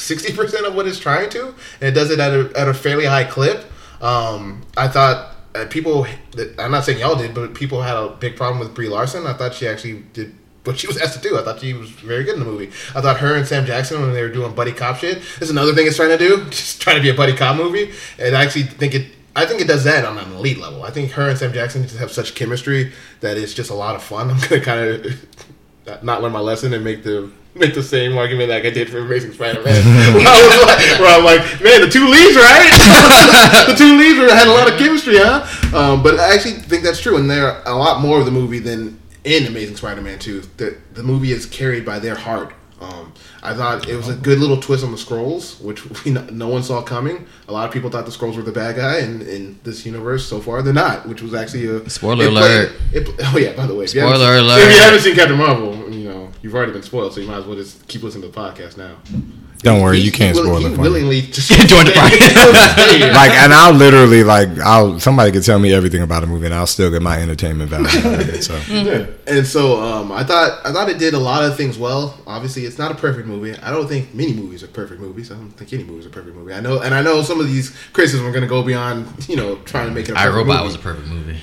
sixty 0.00 0.34
percent 0.34 0.66
of 0.66 0.74
what 0.74 0.86
it's 0.86 0.98
trying 0.98 1.30
to, 1.30 1.48
and 1.80 1.82
it 1.82 1.92
does 1.92 2.10
it 2.10 2.18
at 2.18 2.32
a, 2.32 2.52
at 2.58 2.68
a 2.68 2.74
fairly 2.74 3.04
high 3.04 3.24
clip. 3.24 3.64
Um, 4.00 4.62
I 4.76 4.88
thought 4.88 5.36
uh, 5.54 5.66
people, 5.66 6.06
I'm 6.58 6.70
not 6.70 6.84
saying 6.84 7.00
y'all 7.00 7.16
did, 7.16 7.34
but 7.34 7.54
people 7.54 7.82
had 7.82 7.96
a 7.96 8.08
big 8.08 8.36
problem 8.36 8.60
with 8.60 8.74
Brie 8.74 8.88
Larson. 8.88 9.26
I 9.26 9.32
thought 9.32 9.54
she 9.54 9.66
actually 9.66 10.04
did 10.12 10.34
what 10.64 10.78
she 10.78 10.86
was 10.86 10.96
asked 11.02 11.20
to 11.22 11.28
do. 11.28 11.38
I 11.38 11.42
thought 11.42 11.60
she 11.60 11.72
was 11.72 11.90
very 11.90 12.24
good 12.24 12.34
in 12.34 12.40
the 12.40 12.46
movie. 12.46 12.68
I 12.94 13.00
thought 13.00 13.18
her 13.18 13.36
and 13.36 13.46
Sam 13.46 13.66
Jackson 13.66 14.00
when 14.00 14.12
they 14.12 14.22
were 14.22 14.28
doing 14.28 14.54
buddy 14.54 14.72
cop 14.72 14.96
shit 14.96 15.22
is 15.40 15.50
another 15.50 15.74
thing 15.74 15.86
it's 15.86 15.96
trying 15.96 16.16
to 16.16 16.18
do, 16.18 16.44
just 16.50 16.80
trying 16.80 16.96
to 16.96 17.02
be 17.02 17.10
a 17.10 17.14
buddy 17.14 17.34
cop 17.34 17.56
movie. 17.56 17.92
And 18.18 18.36
I 18.36 18.44
actually 18.44 18.64
think 18.64 18.94
it. 18.94 19.06
I 19.36 19.46
think 19.46 19.60
it 19.60 19.68
does 19.68 19.84
that 19.84 20.04
on 20.04 20.18
an 20.18 20.32
elite 20.32 20.58
level. 20.58 20.82
I 20.82 20.90
think 20.90 21.12
her 21.12 21.28
and 21.28 21.38
Sam 21.38 21.52
Jackson 21.52 21.84
just 21.84 21.98
have 21.98 22.10
such 22.10 22.34
chemistry 22.34 22.92
that 23.20 23.38
it's 23.38 23.54
just 23.54 23.70
a 23.70 23.74
lot 23.74 23.94
of 23.94 24.02
fun. 24.02 24.28
I'm 24.30 24.40
gonna 24.40 24.60
kind 24.60 25.06
of 25.06 26.02
not 26.02 26.20
learn 26.20 26.32
my 26.32 26.40
lesson 26.40 26.74
and 26.74 26.82
make 26.82 27.04
the 27.04 27.30
make 27.54 27.74
the 27.74 27.82
same 27.82 28.16
argument 28.16 28.50
like 28.50 28.64
I 28.64 28.70
did 28.70 28.88
for 28.88 28.98
Amazing 28.98 29.32
Spider-Man. 29.32 29.64
where, 29.64 29.74
I 30.26 30.40
was 30.46 30.66
like, 30.66 31.00
where 31.00 31.18
I'm 31.18 31.24
like, 31.24 31.40
man, 31.62 31.80
the 31.80 31.88
two 31.88 32.06
leads, 32.06 32.36
right? 32.36 33.66
the 33.68 33.74
two 33.76 33.96
leads 33.98 34.18
were- 34.18 34.32
had 34.34 34.46
a 34.48 34.52
lot 34.52 34.70
of 34.70 34.78
chemistry, 34.78 35.16
huh? 35.18 35.44
Um, 35.76 36.02
but 36.02 36.18
I 36.18 36.34
actually 36.34 36.54
think 36.54 36.82
that's 36.84 37.00
true, 37.00 37.16
and 37.16 37.28
they're 37.30 37.62
a 37.66 37.74
lot 37.74 38.00
more 38.00 38.18
of 38.20 38.24
the 38.24 38.30
movie 38.32 38.58
than 38.60 39.00
in 39.24 39.46
Amazing 39.46 39.76
Spider-Man 39.76 40.18
2. 40.18 40.40
The 40.56 40.76
the 40.94 41.02
movie 41.02 41.32
is 41.32 41.46
carried 41.46 41.84
by 41.84 41.98
their 41.98 42.14
heart. 42.14 42.54
Um, 42.80 43.12
I 43.42 43.52
thought 43.52 43.86
it 43.86 43.94
was 43.94 44.08
a 44.08 44.14
good 44.14 44.38
little 44.38 44.56
twist 44.58 44.82
on 44.82 44.90
the 44.90 44.96
Skrulls, 44.96 45.60
which 45.60 45.84
we 46.04 46.12
no, 46.12 46.22
no 46.30 46.48
one 46.48 46.62
saw 46.62 46.80
coming. 46.80 47.26
A 47.46 47.52
lot 47.52 47.66
of 47.68 47.74
people 47.74 47.90
thought 47.90 48.06
the 48.06 48.10
Skrulls 48.10 48.36
were 48.36 48.42
the 48.42 48.52
bad 48.52 48.76
guy, 48.76 49.00
and 49.00 49.20
in 49.20 49.60
this 49.64 49.84
universe, 49.84 50.26
so 50.26 50.40
far 50.40 50.62
they're 50.62 50.72
not. 50.72 51.06
Which 51.06 51.20
was 51.20 51.34
actually 51.34 51.66
a 51.66 51.90
Spoiler 51.90 52.24
it 52.24 52.30
played- 52.30 52.68
alert. 52.68 52.72
it, 52.92 53.08
oh 53.34 53.36
yeah, 53.36 53.52
by 53.54 53.66
the 53.66 53.74
way, 53.74 53.84
if 53.84 53.90
Spoiler 53.90 54.36
If 54.36 54.42
alert. 54.44 54.60
you 54.72 54.78
haven't 54.78 55.00
seen 55.00 55.14
Captain 55.14 55.36
Marvel, 55.36 55.74
you've 56.42 56.54
already 56.54 56.72
been 56.72 56.82
spoiled, 56.82 57.12
so 57.14 57.20
you 57.20 57.26
might 57.28 57.38
as 57.38 57.44
well 57.44 57.56
just 57.56 57.86
keep 57.88 58.02
listening 58.02 58.22
to 58.22 58.28
the 58.28 58.38
podcast 58.40 58.76
now. 58.76 58.96
Don't 59.62 59.82
worry, 59.82 59.98
He- 59.98 60.04
you 60.06 60.10
can't 60.12 60.34
he 60.34 60.40
will- 60.40 60.48
spoil 60.56 60.68
he 60.68 60.72
it 60.74 60.78
willingly 60.78 61.20
just 61.36 61.50
Join 61.68 61.84
the 61.84 61.92
podcast. 61.94 63.14
Like, 63.14 63.32
and 63.32 63.52
I'll 63.52 63.74
literally 63.74 64.24
like, 64.24 64.48
I'll 64.58 64.98
somebody 64.98 65.32
could 65.32 65.44
tell 65.44 65.58
me 65.58 65.74
everything 65.74 66.00
about 66.02 66.24
a 66.24 66.26
movie, 66.26 66.46
and 66.46 66.54
I'll 66.54 66.66
still 66.66 66.90
get 66.90 67.02
my 67.02 67.20
entertainment 67.20 67.68
value 67.68 67.86
out 67.88 68.20
of 68.22 68.28
it. 68.30 68.42
So 68.42 68.58
yeah. 68.70 69.04
And 69.26 69.46
so 69.46 69.78
um, 69.82 70.12
I 70.12 70.24
thought 70.24 70.60
I 70.64 70.72
thought 70.72 70.88
it 70.88 70.98
did 70.98 71.12
a 71.12 71.18
lot 71.18 71.44
of 71.44 71.58
things 71.58 71.76
well. 71.76 72.18
Obviously, 72.26 72.64
it's 72.64 72.78
not 72.78 72.90
a 72.90 72.94
perfect 72.94 73.28
movie. 73.28 73.54
I 73.58 73.70
don't 73.70 73.86
think 73.86 74.14
many 74.14 74.32
movies 74.32 74.62
are 74.62 74.68
perfect 74.68 74.98
movies. 74.98 75.30
I 75.30 75.34
don't 75.34 75.50
think 75.50 75.70
any 75.74 75.84
movie 75.84 76.00
is 76.00 76.06
a 76.06 76.10
perfect 76.10 76.34
movie. 76.36 76.54
I 76.54 76.60
know, 76.60 76.80
and 76.80 76.94
I 76.94 77.02
know 77.02 77.20
some 77.22 77.38
of 77.38 77.46
these 77.46 77.76
criticisms 77.92 78.26
are 78.26 78.32
going 78.32 78.40
to 78.42 78.48
go 78.48 78.62
beyond 78.62 79.28
you 79.28 79.36
know 79.36 79.56
trying 79.66 79.88
to 79.88 79.94
make 79.94 80.08
it. 80.08 80.12
a 80.12 80.18
I 80.18 80.22
perfect 80.24 80.36
Robot 80.36 80.56
movie. 80.62 80.66
was 80.68 80.74
a 80.74 80.78
perfect 80.78 81.08
movie. 81.08 81.36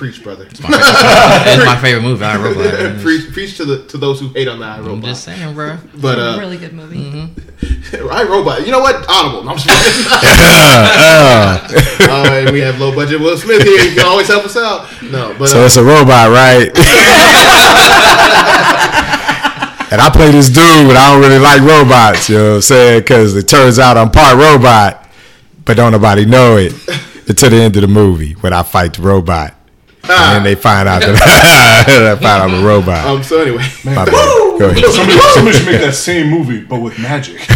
Preach, 0.00 0.24
brother. 0.24 0.46
it's 0.48 0.62
my 0.62 1.76
favorite 1.76 2.00
movie. 2.00 2.24
I 2.32 2.40
Robot. 2.40 3.00
preach, 3.02 3.30
preach 3.34 3.58
to 3.58 3.66
the 3.66 3.84
to 3.88 3.98
those 3.98 4.18
who 4.18 4.28
hate 4.28 4.48
on 4.48 4.58
the 4.58 4.64
I'm 4.64 4.82
iRobot. 4.82 5.04
just 5.04 5.24
saying, 5.24 5.52
bro. 5.52 5.76
But 6.00 6.18
uh, 6.18 6.38
really 6.40 6.56
good 6.56 6.72
movie. 6.72 7.04
iRobot, 7.60 8.64
you 8.64 8.72
know 8.72 8.80
what? 8.80 9.04
Audible. 9.06 9.44
No, 9.44 9.50
I'm 9.50 9.58
just 9.58 9.68
Uh, 9.68 11.68
uh, 12.08 12.32
and 12.32 12.50
we 12.50 12.60
have 12.60 12.80
low 12.80 12.94
budget 12.94 13.20
Will 13.20 13.36
Smith 13.36 13.62
here. 13.62 13.78
You 13.78 13.94
can 13.94 14.06
always 14.06 14.26
help 14.26 14.46
us 14.46 14.56
out. 14.56 14.88
No, 15.02 15.34
but 15.38 15.48
so 15.48 15.60
uh, 15.60 15.66
it's 15.66 15.76
a 15.76 15.84
robot, 15.84 16.30
right? 16.32 16.68
and 19.92 20.00
I 20.00 20.08
play 20.10 20.30
this 20.30 20.48
dude, 20.48 20.86
but 20.88 20.96
I 20.96 21.12
don't 21.12 21.20
really 21.20 21.38
like 21.38 21.60
robots. 21.60 22.30
You 22.30 22.38
know 22.38 22.48
what 22.48 22.54
I'm 22.56 22.62
saying? 22.62 23.00
Because 23.00 23.36
it 23.36 23.48
turns 23.48 23.78
out 23.78 23.98
I'm 23.98 24.10
part 24.10 24.38
robot, 24.38 25.06
but 25.66 25.76
don't 25.76 25.92
nobody 25.92 26.24
know 26.24 26.56
it 26.56 26.72
until 27.28 27.50
the 27.50 27.56
end 27.56 27.76
of 27.76 27.82
the 27.82 27.88
movie 27.88 28.32
when 28.40 28.54
I 28.54 28.62
fight 28.62 28.94
the 28.94 29.02
robot. 29.02 29.56
And 30.02 30.34
then 30.36 30.42
they 30.42 30.54
find 30.54 30.88
out 30.88 31.02
that 31.02 31.16
I 31.86 32.16
find 32.20 32.52
I'm 32.52 32.62
a 32.62 32.66
robot. 32.66 33.04
um. 33.06 33.22
So 33.22 33.40
anyway, 33.42 33.64
My 33.84 34.04
bad. 34.04 34.06
Go 34.58 34.68
ahead. 34.70 34.84
Somebody, 34.92 35.18
somebody 35.34 35.56
should 35.56 35.66
make 35.66 35.80
that 35.80 35.94
same 35.94 36.28
movie, 36.28 36.60
but 36.62 36.80
with 36.80 36.98
magic. 36.98 37.40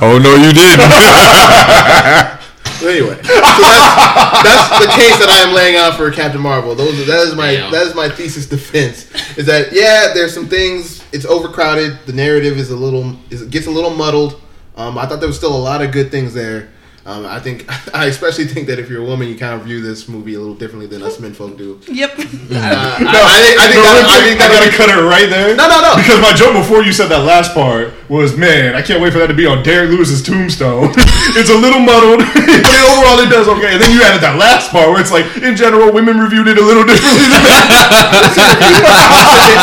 Oh 0.00 0.16
no, 0.18 0.34
you 0.36 0.52
didn't. 0.52 0.80
Anyway, 2.80 3.16
so 3.24 3.34
that's, 3.34 4.42
that's 4.44 4.78
the 4.86 4.92
case 4.92 5.18
that 5.18 5.28
I 5.28 5.38
am 5.48 5.52
laying 5.52 5.74
out 5.74 5.94
for 5.96 6.08
Captain 6.12 6.40
Marvel. 6.40 6.76
Those 6.76 7.04
that 7.08 7.26
is 7.26 7.34
my 7.34 7.54
Damn. 7.56 7.72
that 7.72 7.84
is 7.88 7.94
my 7.96 8.08
thesis 8.08 8.46
defense. 8.46 9.10
Is 9.36 9.46
that 9.46 9.72
yeah, 9.72 10.12
there's 10.14 10.32
some 10.32 10.46
things. 10.46 11.02
It's 11.12 11.24
overcrowded. 11.24 11.98
The 12.06 12.12
narrative 12.12 12.56
is 12.56 12.70
a 12.70 12.76
little 12.76 13.16
is 13.30 13.42
it 13.42 13.50
gets 13.50 13.66
a 13.66 13.70
little 13.72 13.90
muddled. 13.90 14.40
Um, 14.76 14.96
I 14.96 15.06
thought 15.06 15.18
there 15.18 15.26
was 15.26 15.36
still 15.36 15.56
a 15.56 15.58
lot 15.58 15.82
of 15.82 15.90
good 15.90 16.12
things 16.12 16.32
there. 16.34 16.68
Um, 17.08 17.24
I 17.24 17.40
think 17.40 17.64
I 17.96 18.04
especially 18.12 18.44
think 18.44 18.68
that 18.68 18.78
if 18.78 18.90
you're 18.92 19.00
a 19.00 19.04
woman, 19.08 19.28
you 19.32 19.36
kind 19.40 19.56
of 19.56 19.64
view 19.64 19.80
this 19.80 20.12
movie 20.12 20.34
a 20.36 20.38
little 20.38 20.54
differently 20.54 20.84
than 20.84 21.00
us 21.00 21.16
men 21.18 21.32
folk 21.32 21.56
do. 21.56 21.80
Yep. 21.88 22.20
Uh, 22.20 22.20
I, 22.20 22.28
I 22.28 23.00
think 23.00 23.08
No, 23.08 23.24
I 23.24 23.64
think 23.72 23.80
real 23.80 23.96
that, 23.96 24.04
I 24.04 24.12
quick, 24.12 24.24
think 24.28 24.40
I 24.44 24.48
gotta 24.52 24.68
cut 24.76 24.88
it 24.92 25.00
right 25.08 25.24
there. 25.32 25.56
No, 25.56 25.72
no, 25.72 25.80
no. 25.80 25.96
Because 25.96 26.20
my 26.20 26.36
joke 26.36 26.52
before 26.52 26.84
you 26.84 26.92
said 26.92 27.08
that 27.08 27.24
last 27.24 27.56
part 27.56 27.96
was, 28.12 28.36
man, 28.36 28.76
I 28.76 28.84
can't 28.84 29.00
wait 29.00 29.16
for 29.16 29.24
that 29.24 29.32
to 29.32 29.38
be 29.38 29.48
on 29.48 29.64
Derek 29.64 29.88
Lewis's 29.88 30.20
tombstone. 30.20 30.92
it's 31.32 31.48
a 31.48 31.56
little 31.56 31.80
muddled, 31.80 32.20
but 32.28 32.76
overall 32.92 33.16
it 33.24 33.32
does 33.32 33.48
okay. 33.56 33.72
And 33.72 33.80
then 33.80 33.88
you 33.88 34.04
added 34.04 34.20
that 34.20 34.36
last 34.36 34.68
part 34.68 34.92
where 34.92 35.00
it's 35.00 35.08
like, 35.12 35.24
in 35.40 35.56
general, 35.56 35.88
women 35.88 36.20
reviewed 36.20 36.44
it 36.44 36.60
a 36.60 36.64
little 36.64 36.84
differently 36.84 37.24
than 37.32 37.40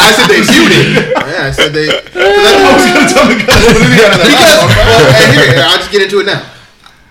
I 0.02 0.10
said 0.18 0.34
they 0.34 0.42
viewed 0.42 0.74
it. 0.74 1.14
Yeah, 1.14 1.46
I 1.46 1.52
said 1.54 1.78
they. 1.78 1.94
I 1.94 2.74
was 2.74 2.86
gonna 2.90 3.06
tell 3.06 3.30
the 3.30 3.38
guy 3.38 3.54
what 3.54 3.78
did 3.78 3.94
he 3.94 4.02
add 4.02 4.18
that 4.18 4.26
because 4.34 4.50
last 4.50 4.66
part? 4.66 4.82
well, 4.82 5.14
and 5.14 5.30
here, 5.38 5.46
here, 5.54 5.66
I'll 5.70 5.78
just 5.78 5.94
get 5.94 6.02
into 6.02 6.18
it 6.22 6.26
now. 6.26 6.55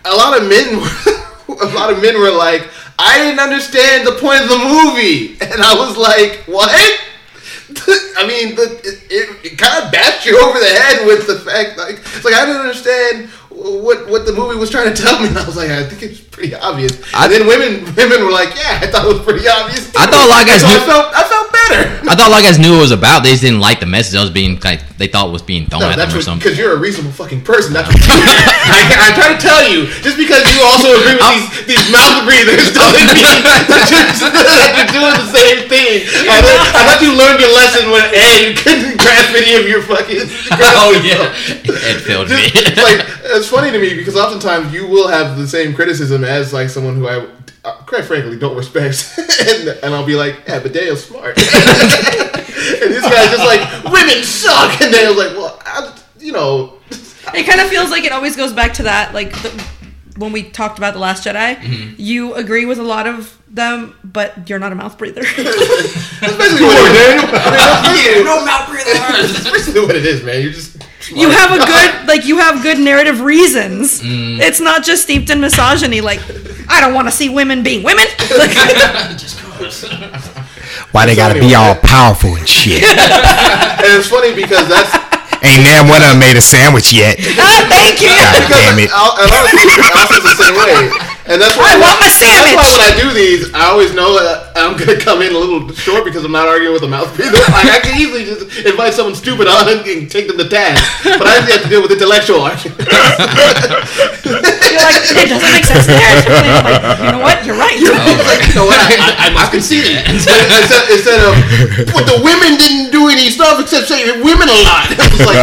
A 0.05 0.15
lot 0.15 0.41
of 0.41 0.49
men, 0.49 0.75
a 1.49 1.75
lot 1.75 1.93
of 1.93 2.01
men 2.03 2.19
were 2.21 2.31
like, 2.31 2.69
"I 2.99 3.19
didn't 3.19 3.41
understand 3.41 4.07
the 4.07 4.13
point 4.13 4.43
of 4.43 4.49
the 4.49 4.59
movie," 4.59 5.37
and 5.41 5.63
I 5.63 5.75
was 5.75 5.97
like, 5.97 6.45
"What?" 6.47 6.71
I 8.17 8.27
mean, 8.27 8.55
the, 8.55 8.81
it, 8.85 9.11
it, 9.11 9.53
it 9.53 9.59
kind 9.59 9.85
of 9.85 9.91
bashed 9.91 10.27
you 10.27 10.39
over 10.41 10.59
the 10.59 10.67
head 10.67 11.07
with 11.07 11.27
the 11.27 11.41
fact, 11.41 11.79
like, 11.79 11.97
it's 11.97 12.25
like 12.25 12.35
I 12.35 12.45
didn't 12.45 12.61
understand 12.61 13.29
what 13.51 14.09
what 14.09 14.27
the 14.27 14.33
movie 14.33 14.59
was 14.59 14.71
trying 14.71 14.93
to 14.93 15.03
tell 15.03 15.21
me. 15.21 15.29
And 15.29 15.39
I 15.43 15.47
was 15.47 15.57
like, 15.57 15.71
I 15.71 15.85
think 15.85 16.03
it's 16.03 16.21
pretty 16.35 16.55
obvious. 16.55 16.93
I- 17.15 17.25
and 17.25 17.33
then 17.33 17.43
women 17.47 17.87
women 17.95 18.27
were 18.27 18.33
like, 18.35 18.51
Yeah, 18.59 18.83
I 18.83 18.91
thought 18.91 19.07
it 19.07 19.13
was 19.15 19.23
pretty 19.23 19.47
obvious. 19.49 19.95
I 19.95 20.11
thought 20.11 20.27
a 20.27 20.31
lot 20.31 20.43
of 20.43 20.49
guys 20.51 20.61
so 20.67 20.69
I 20.69 20.75
knew- 20.77 20.85
felt 20.91 21.07
I 21.15 21.23
felt 21.25 21.49
better. 21.55 21.83
I 22.11 22.13
thought 22.19 22.29
a 22.29 22.33
lot 22.35 22.43
of 22.43 22.47
guys 22.51 22.59
knew 22.59 22.75
what 22.75 22.83
it 22.85 22.91
was 22.91 22.97
about. 22.97 23.23
They 23.23 23.31
just 23.31 23.41
didn't 23.47 23.63
like 23.63 23.79
the 23.81 23.87
message 23.89 24.13
that 24.19 24.21
was 24.27 24.35
being 24.35 24.59
like 24.61 24.83
they 24.99 25.07
thought 25.09 25.31
was 25.33 25.43
being 25.43 25.67
thrown 25.71 25.81
No, 25.81 25.89
at 25.91 25.97
them 25.97 26.11
that's 26.11 26.19
or 26.19 26.23
something. 26.23 26.43
because 26.45 26.59
you're 26.59 26.75
a 26.75 26.81
reasonable 26.83 27.15
fucking 27.15 27.43
person. 27.47 27.73
That's 27.73 27.89
what 27.89 27.97
I, 28.05 29.09
I 29.09 29.09
try 29.17 29.33
to 29.35 29.41
tell 29.41 29.63
you. 29.65 29.87
Just 30.03 30.19
because 30.19 30.43
you 30.55 30.61
also 30.67 30.91
agree 30.95 31.15
with 31.19 31.25
these, 31.67 31.75
these 31.79 31.85
mouth 31.95 32.27
breathers 32.27 32.71
doesn't 32.75 33.09
mean 33.15 33.39
that 33.71 33.87
you're, 33.91 34.31
that 34.31 34.71
you're 34.77 34.91
doing 34.95 35.15
the 35.19 35.29
same 35.31 35.59
thing. 35.71 36.07
I 36.31 36.39
thought, 36.43 36.61
I 36.75 36.81
thought 36.87 37.01
you 37.03 37.13
learned 37.17 37.39
your 37.41 37.53
lesson 37.55 37.91
when 37.91 38.05
A, 38.13 38.27
you 38.45 38.53
couldn't 38.59 38.99
grasp 39.01 39.33
any 39.35 39.55
of 39.59 39.65
your 39.67 39.83
fucking. 39.83 40.27
oh 40.79 40.93
yeah, 41.03 41.33
it 41.65 41.99
failed 42.05 42.29
me. 42.31 42.51
Like 42.79 43.07
it's 43.35 43.49
funny 43.49 43.71
to 43.73 43.79
me 43.79 43.95
because 43.95 44.17
oftentimes 44.17 44.73
you 44.73 44.87
will 44.87 45.09
have 45.09 45.37
the 45.39 45.47
same 45.49 45.75
criticism 45.75 46.24
as 46.25 46.53
like 46.53 46.69
someone 46.69 46.97
who 46.97 47.09
I, 47.09 47.27
uh, 47.65 47.77
quite 47.87 48.05
frankly, 48.05 48.39
don't 48.39 48.57
respect, 48.57 49.15
and, 49.41 49.69
and 49.69 49.95
I'll 49.95 50.07
be 50.07 50.17
like, 50.17 50.43
yeah, 50.47 50.61
but 50.61 50.73
Dale's 50.73 51.05
smart, 51.05 51.37
and 51.39 51.47
this 51.47 53.03
guy's 53.03 53.31
just 53.31 53.45
like, 53.45 53.85
women 53.85 54.23
suck, 54.23 54.81
and 54.81 54.93
Dale's 54.93 55.17
like, 55.17 55.37
well, 55.37 55.59
I, 55.65 55.99
you 56.19 56.33
know, 56.33 56.79
It 57.35 57.47
kind 57.47 57.61
of 57.61 57.69
feels 57.69 57.91
like 57.91 58.05
it 58.05 58.13
always 58.13 58.37
goes 58.37 58.53
back 58.53 58.75
to 58.75 58.85
that, 58.85 59.15
like 59.15 59.33
the, 59.43 59.51
when 60.17 60.33
we 60.33 60.43
talked 60.43 60.79
about 60.79 60.95
the 60.95 61.01
Last 61.01 61.27
Jedi. 61.27 61.57
Mm-hmm. 61.57 61.95
You 61.99 62.35
agree 62.35 62.65
with 62.67 62.79
a 62.79 62.83
lot 62.83 63.07
of 63.07 63.41
them, 63.49 63.97
but 64.05 64.49
you're 64.49 64.59
not 64.59 64.73
a 64.73 64.75
mouth 64.75 64.97
breather. 64.99 65.23
that's 65.37 65.37
basically 65.37 66.67
what 66.67 66.79
it 66.79 67.17
is. 67.17 67.25
I 67.25 68.15
mean, 68.15 68.25
no 68.25 68.45
mouth 68.45 68.69
breathers. 68.69 69.33
that's 69.33 69.51
basically 69.51 69.81
what 69.81 69.97
it 69.97 70.05
is, 70.05 70.23
man. 70.23 70.43
You're 70.43 70.53
just 70.53 70.74
you 71.11 71.31
have 71.31 71.53
a 71.53 71.59
good, 71.65 72.07
like 72.09 72.25
you 72.27 72.39
have 72.39 72.63
good 72.63 72.79
narrative 72.79 73.21
reasons. 73.21 74.01
Mm. 74.01 74.41
It's 74.41 74.61
not 74.61 74.85
just 74.85 75.03
steeped 75.03 75.31
in 75.31 75.41
misogyny. 75.41 76.01
Like 76.01 76.21
I 76.69 76.81
don't 76.81 76.95
want 76.95 77.09
to 77.09 77.13
see 77.13 77.29
women 77.29 77.63
being 77.63 77.83
women. 77.83 78.07
Like, 78.35 78.57
Why 80.91 81.07
they 81.07 81.15
gotta 81.15 81.39
be 81.39 81.55
all 81.55 81.77
powerful 81.77 82.35
and 82.35 82.49
shit? 82.49 82.83
and 82.89 83.93
it's 83.95 84.09
funny 84.09 84.35
because 84.35 84.67
that's 84.69 84.91
Ain't 85.45 85.63
damn 85.63 85.87
one 85.89 86.01
of 86.03 86.09
them 86.09 86.19
made 86.19 86.37
a 86.37 86.43
sandwich 86.43 86.93
yet. 86.93 87.21
ah, 87.37 87.67
thank 87.69 88.01
you. 88.01 88.09
God 88.09 88.49
damn 88.49 88.79
it. 88.81 88.89
I'll, 88.93 89.13
and 89.21 89.29
honestly, 89.29 89.61
honestly, 89.93 90.17
it's 90.17 90.25
the 90.25 90.41
same 90.41 90.57
way. 90.57 90.89
And 91.25 91.41
that's 91.41 91.57
why 91.57 91.73
I 91.73 91.81
want 91.81 91.97
my 92.05 92.13
That's 92.13 92.53
why 92.53 92.69
when 92.69 92.85
I 92.85 92.93
do 93.01 93.09
these, 93.17 93.49
I 93.57 93.73
always 93.73 93.97
know 93.97 94.13
that 94.13 94.53
I'm 94.53 94.77
gonna 94.77 95.01
come 95.01 95.25
in 95.25 95.33
a 95.33 95.41
little 95.41 95.65
short 95.73 96.05
because 96.05 96.21
I'm 96.21 96.37
not 96.37 96.53
arguing 96.53 96.77
with 96.77 96.85
a 96.85 96.93
mouth 96.93 97.09
breather. 97.17 97.41
Like 97.49 97.73
I 97.73 97.81
can 97.81 97.97
easily 97.97 98.29
just 98.29 98.45
invite 98.61 98.93
someone 98.93 99.17
stupid 99.17 99.49
on 99.49 99.65
and, 99.73 99.81
and 99.89 100.05
take 100.05 100.29
them 100.29 100.37
to 100.37 100.45
task, 100.45 100.85
but 101.17 101.25
I 101.25 101.41
have 101.41 101.65
to 101.65 101.69
deal 101.73 101.81
with 101.81 101.97
intellectual 101.97 102.45
arguments. 102.45 102.85
You're 102.85 102.93
like, 104.85 105.01
it 105.01 105.33
doesn't 105.33 105.49
make 105.49 105.65
sense 105.65 105.89
narratively. 105.89 106.45
I'm 106.45 106.69
like, 106.69 107.01
you 107.01 107.09
know 107.17 107.25
what? 107.25 107.41
You're 107.49 107.57
right. 107.57 107.81
you 107.81 107.89
know 108.53 108.69
what? 108.69 108.77
I, 108.85 108.93
I, 108.93 109.09
I 109.25 109.29
must 109.33 109.49
concede 109.49 109.89
it. 109.89 110.05
Instead, 110.05 110.45
instead 110.93 111.25
of, 111.25 111.33
but 111.89 112.05
the 112.05 112.21
women 112.21 112.61
didn't 112.61 112.93
do 112.93 113.09
any 113.09 113.33
stuff 113.33 113.65
except 113.65 113.89
say 113.89 114.05
women 114.21 114.53
a 114.53 114.59
lot. 114.69 114.93
It's 115.15 115.25
like, 115.25 115.41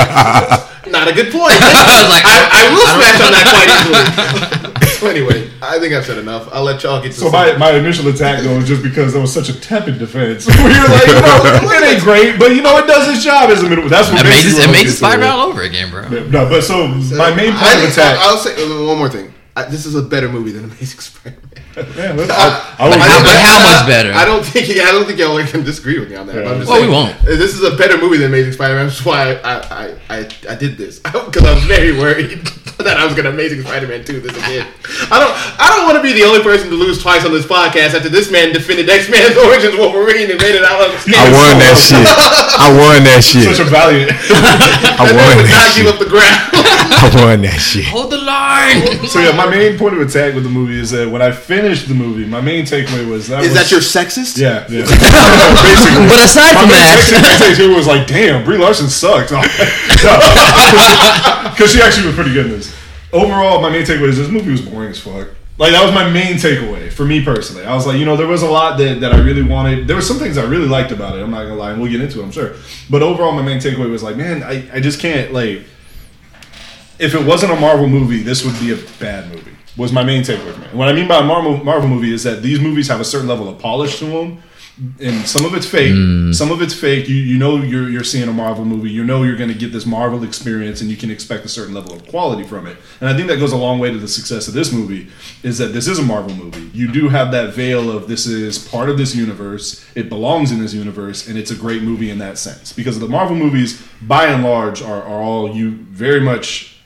not 0.93 1.07
a 1.07 1.13
good 1.13 1.31
point. 1.31 1.55
I 1.57 2.05
was 2.05 2.09
like, 2.11 2.25
I, 2.27 2.37
I 2.53 2.61
will 2.69 2.85
smash 2.85 3.17
on 3.23 3.31
that 3.33 3.45
quite 3.49 3.69
easily. 3.71 4.77
So 5.01 5.07
anyway, 5.09 5.49
I 5.63 5.79
think 5.79 5.93
I've 5.95 6.05
said 6.05 6.19
enough. 6.19 6.47
I'll 6.53 6.63
let 6.63 6.83
y'all 6.83 7.01
get 7.01 7.11
to 7.13 7.17
So 7.17 7.31
my, 7.31 7.57
my 7.57 7.71
initial 7.71 8.07
attack 8.07 8.43
though 8.43 8.55
was 8.55 8.67
just 8.67 8.83
because 8.83 9.13
there 9.13 9.21
was 9.21 9.33
such 9.33 9.49
a 9.49 9.59
tepid 9.59 9.97
defense. 9.97 10.45
Where 10.47 10.57
you're 10.69 10.87
like, 10.87 11.07
you 11.07 11.13
know, 11.13 11.41
it 11.73 11.93
ain't 11.95 12.03
great, 12.03 12.37
but 12.37 12.51
you 12.55 12.61
know, 12.61 12.77
it 12.77 12.85
does 12.85 13.07
its 13.13 13.23
job 13.23 13.49
as 13.49 13.63
a 13.63 13.69
middle. 13.69 13.89
That's 13.89 14.09
what 14.11 14.21
It 14.21 14.29
makes 14.29 14.45
makes 14.45 14.59
it 14.63 14.71
makes 14.71 14.97
Spider-Man 14.97 15.29
all 15.29 15.47
over 15.49 15.63
again, 15.63 15.89
bro. 15.89 16.07
No, 16.07 16.47
but 16.47 16.61
so 16.61 16.87
my 16.87 17.33
main 17.33 17.51
point 17.51 17.63
I 17.63 17.83
of 17.83 17.89
attack. 17.91 18.17
I'll 18.19 18.37
say 18.37 18.53
uh, 18.53 18.85
one 18.85 18.99
more 18.99 19.09
thing. 19.09 19.33
I, 19.55 19.63
this 19.65 19.85
is 19.85 19.95
a 19.95 20.01
better 20.01 20.29
movie 20.29 20.51
than 20.51 20.63
Amazing 20.65 20.99
Spider-Man. 21.01 21.47
Man, 21.97 22.17
let's- 22.17 22.29
I, 22.31 22.75
I 22.79 22.89
But 22.89 22.99
how- 22.99 23.23
but 23.23 23.35
how 23.41 23.59
much 23.79 23.87
better? 23.87 24.13
I 24.13 24.23
don't 24.25 24.45
think 24.45 24.69
I 24.79 24.91
don't 24.91 25.05
think 25.05 25.19
y'all 25.19 25.41
can 25.45 25.63
disagree 25.63 25.99
with 25.99 26.09
me 26.09 26.15
on 26.15 26.27
that. 26.27 26.35
but 26.35 26.47
I'm 26.47 26.59
just 26.59 26.69
Well, 26.69 26.81
we 26.81 26.87
won't. 26.89 27.15
uh, 27.21 27.23
This 27.35 27.53
is 27.55 27.63
a 27.63 27.75
better 27.75 27.97
movie 27.97 28.17
than 28.17 28.27
Amazing 28.27 28.53
Spider-Man. 28.53 28.87
That's 28.87 29.03
why 29.05 29.33
I 29.35 29.59
I, 29.59 29.95
I, 30.09 30.29
I 30.49 30.55
did 30.55 30.77
this 30.77 30.99
because 30.99 31.43
I 31.43 31.53
was 31.53 31.63
very 31.65 31.91
worried 31.97 32.45
that 32.87 32.97
I 32.97 33.05
was 33.05 33.13
gonna 33.15 33.29
Amazing 33.31 33.61
Spider-Man 33.63 34.03
2 34.03 34.19
this 34.19 34.35
again. 34.35 34.67
I 35.09 35.17
don't 35.19 35.33
I 35.59 35.69
don't 35.71 35.85
want 35.87 35.97
to 35.97 36.03
be 36.03 36.13
the 36.13 36.23
only 36.27 36.41
person 36.43 36.69
to 36.69 36.75
lose 36.75 37.01
twice 37.01 37.23
on 37.25 37.31
this 37.31 37.45
podcast 37.45 37.93
after 37.95 38.09
this 38.09 38.29
man 38.31 38.51
defended 38.53 38.89
X-Men's 38.89 39.37
Origins 39.45 39.77
Wolverine 39.77 40.29
and 40.31 40.39
made 40.41 40.55
it 40.55 40.63
out 40.65 40.81
of 40.83 40.91
I 41.07 41.25
won 41.31 41.57
that 41.61 41.75
shit. 41.79 42.03
I 42.03 42.67
won 42.75 43.03
that 43.07 43.21
shit. 43.23 43.47
Such 43.55 43.65
a 43.65 43.69
valiant. 43.69 44.11
I 44.11 45.07
won 45.09 45.37
would 45.39 45.47
that 45.47 45.55
not 45.55 45.69
give 45.77 45.85
shit. 45.87 45.93
up 45.93 45.99
the 46.01 46.09
ground. 46.09 46.39
I 47.01 47.09
won 47.23 47.41
that 47.41 47.57
shit. 47.59 47.85
Hold 47.89 48.11
the 48.11 48.19
line. 48.21 48.83
so 49.09 49.19
yeah, 49.19 49.31
my 49.35 49.49
main 49.49 49.77
point 49.77 49.95
of 49.95 50.01
attack 50.01 50.33
with 50.35 50.43
the 50.43 50.49
movie 50.53 50.79
is 50.79 50.91
that 50.91 51.09
when 51.09 51.21
I 51.21 51.31
finished 51.31 51.87
the 51.87 51.95
movie, 51.95 52.25
my 52.25 52.41
main 52.41 52.65
takeaway 52.65 53.07
was 53.07 53.27
that 53.29 53.41
Is 53.43 53.49
was, 53.51 53.57
that 53.57 53.71
your 53.71 53.81
sexist? 53.81 54.37
yeah 54.37 54.65
yeah. 54.69 54.85
Basically. 54.85 56.05
but 56.07 56.21
aside 56.23 56.53
My 56.53 56.61
from 56.67 56.69
main 56.69 56.85
that, 56.85 57.37
takeaway 57.41 57.75
was 57.75 57.87
like, 57.87 58.05
damn, 58.07 58.43
Brie 58.43 58.57
Larson 58.57 58.89
sucks. 58.89 59.31
Because 61.51 61.73
she 61.73 61.81
actually 61.81 62.07
was 62.07 62.15
pretty 62.15 62.33
good 62.33 62.45
in 62.47 62.51
this. 62.53 62.70
Overall, 63.13 63.61
my 63.61 63.69
main 63.69 63.83
takeaway 63.83 64.07
is 64.07 64.17
this 64.17 64.29
movie 64.29 64.51
was 64.51 64.61
boring 64.61 64.89
as 64.89 64.99
fuck. 64.99 65.29
Like 65.57 65.73
that 65.73 65.83
was 65.83 65.93
my 65.93 66.09
main 66.09 66.37
takeaway 66.37 66.91
for 66.91 67.05
me 67.05 67.23
personally. 67.23 67.65
I 67.65 67.75
was 67.75 67.85
like, 67.85 67.99
you 67.99 68.05
know, 68.05 68.17
there 68.17 68.27
was 68.27 68.41
a 68.41 68.49
lot 68.49 68.77
that, 68.79 69.01
that 69.01 69.13
I 69.13 69.19
really 69.19 69.43
wanted. 69.43 69.87
There 69.87 69.95
were 69.95 70.01
some 70.01 70.17
things 70.17 70.37
I 70.37 70.43
really 70.45 70.67
liked 70.67 70.91
about 70.91 71.17
it. 71.17 71.21
I'm 71.21 71.29
not 71.29 71.43
gonna 71.43 71.55
lie, 71.55 71.71
and 71.71 71.81
we'll 71.81 71.91
get 71.91 72.01
into 72.01 72.19
it, 72.19 72.23
I'm 72.23 72.31
sure. 72.31 72.55
But 72.89 73.03
overall, 73.03 73.31
my 73.31 73.41
main 73.41 73.59
takeaway 73.59 73.89
was 73.89 74.01
like, 74.01 74.15
man, 74.15 74.43
I, 74.43 74.67
I 74.73 74.79
just 74.79 74.99
can't 74.99 75.33
like. 75.33 75.63
If 76.99 77.15
it 77.15 77.25
wasn't 77.25 77.51
a 77.51 77.59
Marvel 77.59 77.87
movie, 77.87 78.21
this 78.23 78.45
would 78.45 78.59
be 78.59 78.73
a 78.73 78.77
bad 78.99 79.31
movie. 79.31 79.51
Was 79.77 79.91
my 79.91 80.03
main 80.03 80.23
takeaway 80.23 80.53
from 80.53 80.63
it. 80.63 80.73
What 80.73 80.87
I 80.87 80.93
mean 80.93 81.07
by 81.07 81.17
a 81.17 81.23
Marvel 81.23 81.63
Marvel 81.63 81.89
movie 81.89 82.13
is 82.13 82.23
that 82.23 82.41
these 82.41 82.59
movies 82.59 82.87
have 82.87 82.99
a 82.99 83.05
certain 83.05 83.27
level 83.27 83.47
of 83.47 83.59
polish 83.59 83.99
to 83.99 84.05
them, 84.05 84.41
and 84.99 85.27
some 85.27 85.45
of 85.45 85.53
it's 85.53 85.67
fake. 85.67 85.93
Mm. 85.93 86.33
Some 86.33 86.51
of 86.51 86.61
it's 86.61 86.73
fake. 86.73 87.07
You 87.07 87.15
you 87.15 87.37
know 87.37 87.57
you're 87.57 87.89
you're 87.89 88.03
seeing 88.03 88.27
a 88.27 88.33
Marvel 88.33 88.65
movie. 88.65 88.89
You 88.89 89.03
know 89.03 89.23
you're 89.23 89.35
going 89.35 89.51
to 89.51 89.57
get 89.57 89.71
this 89.71 89.85
Marvel 89.85 90.23
experience, 90.23 90.81
and 90.81 90.89
you 90.89 90.97
can 90.97 91.11
expect 91.11 91.45
a 91.45 91.49
certain 91.49 91.73
level 91.73 91.93
of 91.93 92.07
quality 92.07 92.43
from 92.43 92.65
it. 92.65 92.77
And 92.99 93.07
I 93.07 93.15
think 93.15 93.27
that 93.27 93.37
goes 93.37 93.51
a 93.51 93.57
long 93.57 93.79
way 93.79 93.91
to 93.91 93.97
the 93.97 94.07
success 94.07 94.47
of 94.47 94.53
this 94.53 94.71
movie. 94.71 95.07
Is 95.43 95.59
that 95.59 95.67
this 95.67 95.87
is 95.87 95.99
a 95.99 96.03
Marvel 96.03 96.35
movie? 96.35 96.69
You 96.75 96.91
do 96.91 97.09
have 97.09 97.31
that 97.31 97.53
veil 97.53 97.91
of 97.91 98.07
this 98.07 98.25
is 98.25 98.57
part 98.67 98.89
of 98.89 98.97
this 98.97 99.15
universe. 99.15 99.85
It 99.95 100.09
belongs 100.09 100.51
in 100.51 100.59
this 100.59 100.73
universe, 100.73 101.27
and 101.27 101.37
it's 101.37 101.51
a 101.51 101.55
great 101.55 101.83
movie 101.83 102.09
in 102.09 102.17
that 102.19 102.37
sense. 102.37 102.73
Because 102.73 102.99
the 102.99 103.07
Marvel 103.07 103.35
movies, 103.35 103.85
by 104.01 104.25
and 104.25 104.43
large, 104.43 104.81
are, 104.81 105.03
are 105.03 105.21
all 105.21 105.55
you 105.55 105.71
very 105.71 106.19
much 106.19 106.79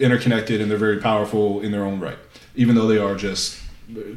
interconnected 0.00 0.60
and 0.60 0.70
they're 0.70 0.78
very 0.78 0.98
powerful 0.98 1.60
in 1.60 1.72
their 1.72 1.84
own 1.84 2.00
right, 2.00 2.18
even 2.56 2.74
though 2.74 2.86
they 2.86 2.98
are 2.98 3.14
just 3.14 3.60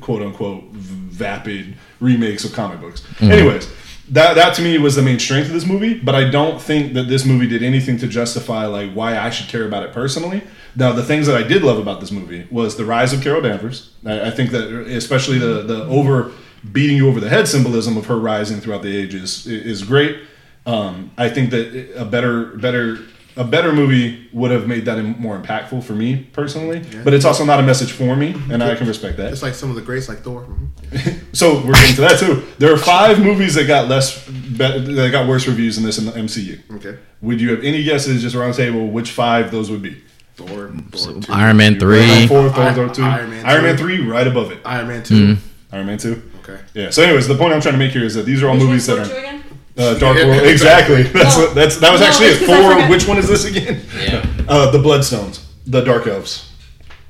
quote 0.01 0.21
unquote 0.21 0.63
vapid 0.71 1.75
remakes 1.99 2.43
of 2.45 2.53
comic 2.53 2.79
books. 2.81 3.03
Anyways, 3.21 3.69
that 4.09 4.35
that 4.35 4.53
to 4.55 4.61
me 4.61 4.77
was 4.77 4.95
the 4.95 5.01
main 5.01 5.19
strength 5.19 5.47
of 5.47 5.53
this 5.53 5.65
movie, 5.65 5.95
but 5.99 6.15
I 6.15 6.29
don't 6.29 6.61
think 6.61 6.93
that 6.93 7.03
this 7.09 7.25
movie 7.25 7.47
did 7.47 7.63
anything 7.63 7.97
to 7.99 8.07
justify 8.07 8.65
like 8.65 8.91
why 8.93 9.17
I 9.17 9.29
should 9.29 9.47
care 9.49 9.65
about 9.65 9.83
it 9.83 9.93
personally. 9.93 10.43
Now, 10.75 10.91
the 10.93 11.03
things 11.03 11.25
that 11.27 11.35
I 11.35 11.41
did 11.43 11.63
love 11.63 11.79
about 11.79 11.99
this 12.01 12.11
movie 12.11 12.47
was 12.51 12.77
the 12.77 12.85
rise 12.85 13.11
of 13.13 13.21
Carol 13.21 13.41
Danvers. 13.41 13.91
I, 14.05 14.27
I 14.27 14.31
think 14.31 14.51
that 14.51 14.69
especially 14.87 15.39
the 15.39 15.63
the 15.63 15.83
over 15.85 16.31
beating 16.71 16.97
you 16.97 17.07
over 17.07 17.19
the 17.19 17.29
head 17.29 17.47
symbolism 17.47 17.97
of 17.97 18.05
her 18.07 18.17
rising 18.17 18.59
throughout 18.61 18.81
the 18.83 18.95
ages 18.95 19.47
i- 19.47 19.51
is 19.51 19.83
great. 19.83 20.19
Um, 20.65 21.11
I 21.17 21.29
think 21.29 21.49
that 21.51 21.93
a 21.95 22.05
better 22.05 22.45
better 22.57 22.99
a 23.37 23.43
better 23.43 23.71
movie 23.71 24.27
would 24.33 24.51
have 24.51 24.67
made 24.67 24.85
that 24.85 25.01
more 25.19 25.39
impactful 25.39 25.83
for 25.83 25.93
me 25.93 26.27
personally. 26.33 26.83
But 27.03 27.13
it's 27.13 27.25
also 27.25 27.45
not 27.45 27.59
a 27.59 27.63
message 27.63 27.91
for 27.91 28.15
me, 28.15 28.35
and 28.51 28.63
I 28.63 28.75
can 28.75 28.87
respect 28.87 29.17
that. 29.17 29.31
It's 29.31 29.41
like 29.43 29.53
some 29.53 29.69
of 29.69 29.75
the 29.75 29.81
greats, 29.81 30.09
like 30.09 30.19
Thor. 30.19 30.47
So 31.33 31.63
we're 31.63 31.73
getting 31.73 31.95
to 31.95 32.01
that 32.01 32.19
too. 32.19 32.43
There 32.57 32.73
are 32.73 32.77
five 32.77 33.19
movies 33.21 33.53
that 33.55 33.67
got 33.67 33.87
less, 33.87 34.27
be- 34.27 34.57
that 34.95 35.09
got 35.11 35.27
worse 35.27 35.45
reviews 35.47 35.75
than 35.75 35.85
this 35.85 35.99
in 35.99 36.05
the 36.05 36.13
MCU. 36.13 36.59
Okay. 36.77 36.97
Would 37.21 37.39
you 37.39 37.51
have 37.51 37.63
any 37.63 37.83
guesses, 37.83 38.23
just 38.23 38.35
around 38.35 38.55
the 38.55 38.57
table, 38.57 38.87
which 38.87 39.11
five 39.11 39.51
those 39.51 39.69
would 39.69 39.83
be? 39.83 40.01
Thor, 40.35 40.47
Thor 40.47 40.67
mm, 40.69 41.25
2, 41.25 41.31
Iron 41.33 41.57
Man 41.57 41.73
you- 41.73 41.79
three. 41.79 42.01
Iron 42.01 42.27
Four, 42.27 42.49
Thor, 42.49 42.63
Iron- 42.63 42.75
Thor 42.75 42.89
two, 42.89 43.03
Iron 43.03 43.29
Man 43.29 43.45
Iron 43.45 43.63
Man 43.63 43.77
three, 43.77 44.01
right 44.01 44.25
above 44.25 44.51
it. 44.51 44.59
Iron 44.65 44.87
Man 44.87 45.01
mm. 45.03 45.07
2. 45.07 45.37
Iron 45.73 45.85
Man 45.85 45.97
two. 45.99 46.31
Okay. 46.41 46.59
Yeah. 46.73 46.89
So, 46.89 47.03
anyways, 47.03 47.27
the 47.27 47.35
point 47.35 47.53
I'm 47.53 47.61
trying 47.61 47.73
to 47.73 47.79
make 47.79 47.91
here 47.91 48.03
is 48.03 48.15
that 48.15 48.25
these 48.25 48.41
are 48.41 48.47
all 48.47 48.53
Which 48.55 48.63
movies 48.63 48.87
that 48.87 48.99
are 48.99 49.03
again? 49.03 49.36
Uh, 49.77 49.93
Dark 49.99 50.17
World. 50.17 50.43
Exactly. 50.43 51.01
exactly. 51.01 51.03
That's 51.03 51.37
No. 51.37 51.45
what, 51.45 51.55
that's 51.55 51.77
that 51.77 51.91
was 51.91 52.01
No, 52.01 52.07
actually 52.07 52.27
it's 52.27 52.41
it. 52.41 52.47
'cause 52.47 52.79
Four. 52.81 52.89
Which 52.89 53.07
one 53.07 53.17
is 53.17 53.27
this 53.27 53.45
again? 53.45 53.81
Yeah. 53.99 54.25
Uh, 54.47 54.71
the 54.71 54.77
Bloodstones, 54.77 55.43
the 55.65 55.81
Dark 55.81 56.07
Elves, 56.07 56.49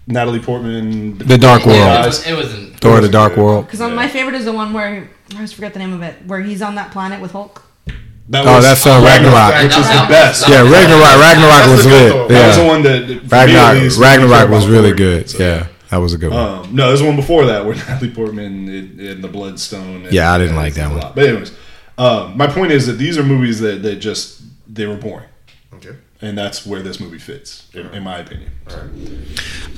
Natalie 0.08 0.40
Portman. 0.40 1.20
The 1.20 1.38
Dark 1.38 1.64
Yeah. 1.66 1.72
World. 1.96 2.06
It, 2.06 2.08
was, 2.08 2.28
it 2.28 2.34
wasn't. 2.36 2.80
Thor: 2.80 3.00
The 3.00 3.10
Dark 3.10 3.38
World. 3.38 3.66
Because 3.68 3.80
on 3.82 3.94
my 3.94 4.08
favorite 4.08 4.34
is 4.36 4.46
the 4.46 4.52
one 4.54 4.74
where 4.74 5.08
I 5.32 5.36
always 5.36 5.54
forget 5.54 5.74
the 5.74 5.80
name 5.80 5.94
of 5.94 6.02
it, 6.02 6.16
where 6.26 6.42
he's 6.42 6.64
on 6.64 6.74
that 6.76 6.92
planet 6.92 7.22
with 7.22 7.32
Hulk. 7.34 7.62
That 8.30 8.46
Oh, 8.48 8.56
was 8.56 8.66
that's 8.66 8.86
uh, 8.88 9.00
Ragnarok. 9.06 9.62
which 9.64 9.78
was 9.78 9.88
the 9.88 10.06
best. 10.10 10.50
Yeah, 10.50 10.62
Ragnarok. 10.64 11.22
Ragnarok 11.22 11.52
That's 11.52 11.70
was 11.70 11.84
the 11.84 11.90
good 11.92 12.04
lit. 12.04 12.12
Thor. 12.12 12.28
That 12.30 12.48
was 12.48 12.58
the 12.58 12.66
one 12.66 12.82
that 12.84 13.06
for 13.06 13.14
me 13.14 13.20
Ragnarok. 13.30 13.84
least, 13.84 14.00
Ragnarok 14.00 14.50
was 14.50 14.68
really 14.68 14.90
Thor. 14.90 14.98
good. 14.98 15.30
So, 15.30 15.44
Yeah, 15.44 15.68
that 15.92 15.98
was 15.98 16.14
a 16.14 16.18
good 16.18 16.32
one. 16.34 16.40
Um, 16.66 16.76
no, 16.76 16.88
there's 16.88 17.04
one 17.04 17.16
before 17.16 17.46
that 17.46 17.66
where 17.66 17.76
Natalie 17.88 18.10
Portman 18.10 18.68
and, 18.68 19.00
and 19.00 19.24
the 19.24 19.28
Bloodstone. 19.30 20.06
And, 20.06 20.12
Yeah, 20.12 20.34
I 20.34 20.40
didn't 20.40 20.56
like 20.56 20.74
that 20.74 20.90
one. 20.90 21.12
But 21.16 21.24
anyways, 21.24 21.52
um, 21.98 22.38
my 22.38 22.48
point 22.48 22.72
is 22.72 22.86
that 22.88 22.94
these 22.94 23.18
are 23.18 23.24
movies 23.24 23.60
that, 23.60 23.82
that 23.84 23.96
just 23.98 24.42
they 24.68 24.86
were 24.86 24.96
boring, 24.98 25.28
Okay. 25.76 25.96
and 26.22 26.38
that's 26.38 26.66
where 26.66 26.82
this 26.82 27.00
movie 27.00 27.18
fits, 27.20 27.68
in, 27.74 27.88
in 27.88 28.04
my 28.04 28.20
opinion. 28.20 28.52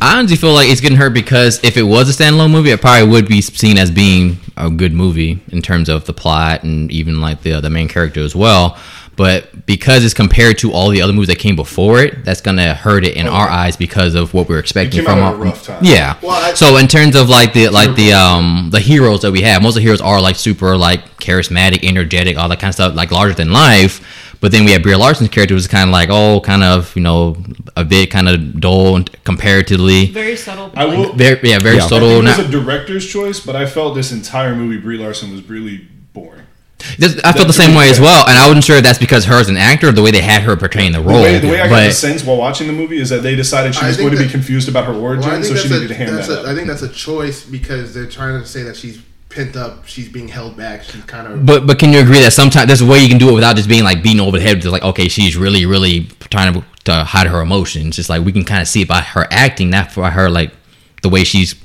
I 0.01 0.17
honestly 0.17 0.37
feel 0.37 0.53
like 0.53 0.69
it's 0.69 0.81
getting 0.81 0.97
hurt 0.97 1.13
because 1.13 1.63
if 1.63 1.77
it 1.77 1.83
was 1.83 2.09
a 2.09 2.23
standalone 2.23 2.51
movie, 2.51 2.71
it 2.71 2.81
probably 2.81 3.07
would 3.09 3.27
be 3.27 3.41
seen 3.41 3.77
as 3.77 3.91
being 3.91 4.37
a 4.57 4.69
good 4.69 4.93
movie 4.93 5.41
in 5.49 5.61
terms 5.61 5.89
of 5.89 6.05
the 6.05 6.13
plot 6.13 6.63
and 6.63 6.91
even 6.91 7.21
like 7.21 7.41
the 7.41 7.59
the 7.61 7.69
main 7.69 7.87
character 7.87 8.21
as 8.21 8.35
well. 8.35 8.77
But 9.15 9.65
because 9.65 10.05
it's 10.05 10.13
compared 10.13 10.57
to 10.59 10.71
all 10.71 10.89
the 10.89 11.01
other 11.01 11.11
movies 11.11 11.27
that 11.27 11.39
came 11.39 11.57
before 11.57 11.99
it, 12.01 12.23
that's 12.23 12.39
gonna 12.39 12.73
hurt 12.73 13.03
it 13.05 13.17
in 13.17 13.27
our 13.27 13.49
eyes 13.49 13.75
because 13.75 14.15
of 14.15 14.33
what 14.33 14.47
we're 14.47 14.59
expecting 14.59 14.99
came 14.99 15.05
from 15.05 15.19
out 15.19 15.33
our 15.33 15.35
a 15.35 15.37
rough 15.37 15.65
time. 15.65 15.83
Yeah. 15.83 16.17
Well, 16.21 16.31
I- 16.31 16.53
so 16.53 16.77
in 16.77 16.87
terms 16.87 17.17
of 17.17 17.27
like 17.29 17.51
the 17.53 17.67
like 17.67 17.95
the 17.95 18.13
um 18.13 18.69
the 18.71 18.79
heroes 18.79 19.21
that 19.23 19.31
we 19.31 19.41
have, 19.41 19.61
most 19.61 19.71
of 19.71 19.75
the 19.75 19.81
heroes 19.81 19.99
are 20.01 20.21
like 20.21 20.37
super 20.37 20.77
like 20.77 21.01
charismatic, 21.19 21.83
energetic, 21.83 22.37
all 22.37 22.49
that 22.49 22.59
kind 22.59 22.69
of 22.69 22.75
stuff, 22.75 22.95
like 22.95 23.11
larger 23.11 23.33
than 23.35 23.51
life. 23.51 24.35
But 24.41 24.51
then 24.53 24.63
we 24.63 24.71
have 24.71 24.83
Brie 24.83 24.95
Larson's 24.95 25.29
character 25.29 25.53
was 25.53 25.67
kind 25.67 25.89
of 25.89 25.93
like 25.93 26.09
oh, 26.09 26.39
kind 26.41 26.63
of 26.63 26.95
you 26.95 27.01
know 27.01 27.35
a 27.75 27.83
bit 27.83 28.09
kind 28.09 28.29
of 28.29 28.59
dull 28.59 29.03
comparatively. 29.25 30.07
Very 30.07 30.35
subtle. 30.37 30.71
I 30.75 30.85
will. 30.85 31.13
Very 31.13 31.39
yeah, 31.43 31.59
very 31.59 31.77
Yeah. 31.77 31.87
Subtle. 31.87 32.09
think 32.09 32.23
it 32.23 32.27
was 32.27 32.37
not- 32.37 32.47
a 32.47 32.51
director's 32.51 33.05
choice, 33.07 33.39
but 33.39 33.55
I 33.55 33.65
felt 33.65 33.95
this 33.95 34.11
entire 34.11 34.55
movie, 34.55 34.77
Brie 34.77 34.97
Larson, 34.97 35.31
was 35.31 35.47
really 35.49 35.87
boring. 36.13 36.43
This- 36.97 37.19
I 37.25 37.33
felt 37.33 37.47
the 37.47 37.53
same 37.53 37.75
way 37.75 37.89
as 37.89 37.99
well, 37.99 38.25
and 38.29 38.37
I 38.37 38.47
wasn't 38.47 38.63
sure 38.63 38.77
if 38.77 38.83
that's 38.83 38.97
because 38.97 39.25
her 39.25 39.35
as 39.35 39.49
an 39.49 39.57
actor, 39.57 39.89
or 39.89 39.91
the 39.91 40.01
way 40.01 40.11
they 40.11 40.21
had 40.21 40.43
her 40.43 40.55
portraying 40.55 40.93
the 40.93 40.99
The 40.99 41.03
role. 41.09 41.21
way, 41.21 41.37
the 41.37 41.47
way 41.49 41.59
I 41.59 41.67
got 41.67 41.83
the 41.85 41.91
sense 41.91 42.23
while 42.23 42.37
watching 42.37 42.67
the 42.67 42.73
movie 42.73 43.01
is 43.01 43.09
that 43.09 43.21
they 43.21 43.35
decided 43.35 43.75
she 43.75 43.85
was 43.85 43.97
think 43.97 44.09
going 44.09 44.17
to 44.21 44.25
be 44.25 44.31
confused 44.31 44.69
about 44.69 44.85
her 44.85 44.93
origin, 44.93 45.29
Well, 45.29 45.43
so 45.43 45.55
she 45.55 45.67
needed 45.67 45.85
a, 45.85 45.87
to 45.89 45.93
hand 45.95 46.17
that 46.17 46.29
a, 46.29 46.39
up. 46.41 46.45
I 46.47 46.55
think 46.55 46.67
that's 46.67 46.81
a 46.81 46.87
choice 46.87 47.43
because 47.43 47.93
they're 47.93 48.05
trying 48.09 48.39
to 48.39 48.47
say 48.47 48.63
that 48.63 48.77
she's 48.77 48.97
pent 49.29 49.55
up, 49.55 49.85
she's 49.85 50.09
being 50.09 50.27
held 50.27 50.57
back, 50.57 50.83
she's 50.83 51.03
kind 51.03 51.27
of. 51.27 51.45
but 51.45 51.65
but 51.67 51.79
can 51.79 51.93
you 51.93 51.99
agree 51.99 52.19
that 52.21 52.33
sometimes 52.33 52.67
there's 52.67 52.81
a 52.81 52.85
way 52.85 52.99
you 52.99 53.07
can 53.07 53.17
do 53.17 53.29
it 53.29 53.33
without 53.33 53.55
just 53.55 53.69
being 53.69 53.83
like 53.83 54.03
beating 54.03 54.19
over 54.19 54.37
the 54.37 54.43
head? 54.43 54.61
Just 54.61 54.71
like 54.71 54.83
okay, 54.83 55.07
she's 55.07 55.37
really 55.37 55.65
really 55.65 56.05
trying 56.29 56.53
to, 56.53 56.65
to 56.85 57.03
hide 57.03 57.27
her 57.27 57.41
emotions. 57.41 57.95
Just 57.95 58.09
like 58.09 58.25
we 58.25 58.31
can 58.31 58.43
kind 58.43 58.61
of 58.61 58.67
see 58.67 58.81
it 58.81 58.87
by 58.87 59.01
her 59.01 59.27
acting, 59.31 59.69
not 59.69 59.93
by 59.95 60.09
her 60.09 60.29
like 60.29 60.51
the 61.01 61.09
way 61.09 61.23
she's 61.23 61.55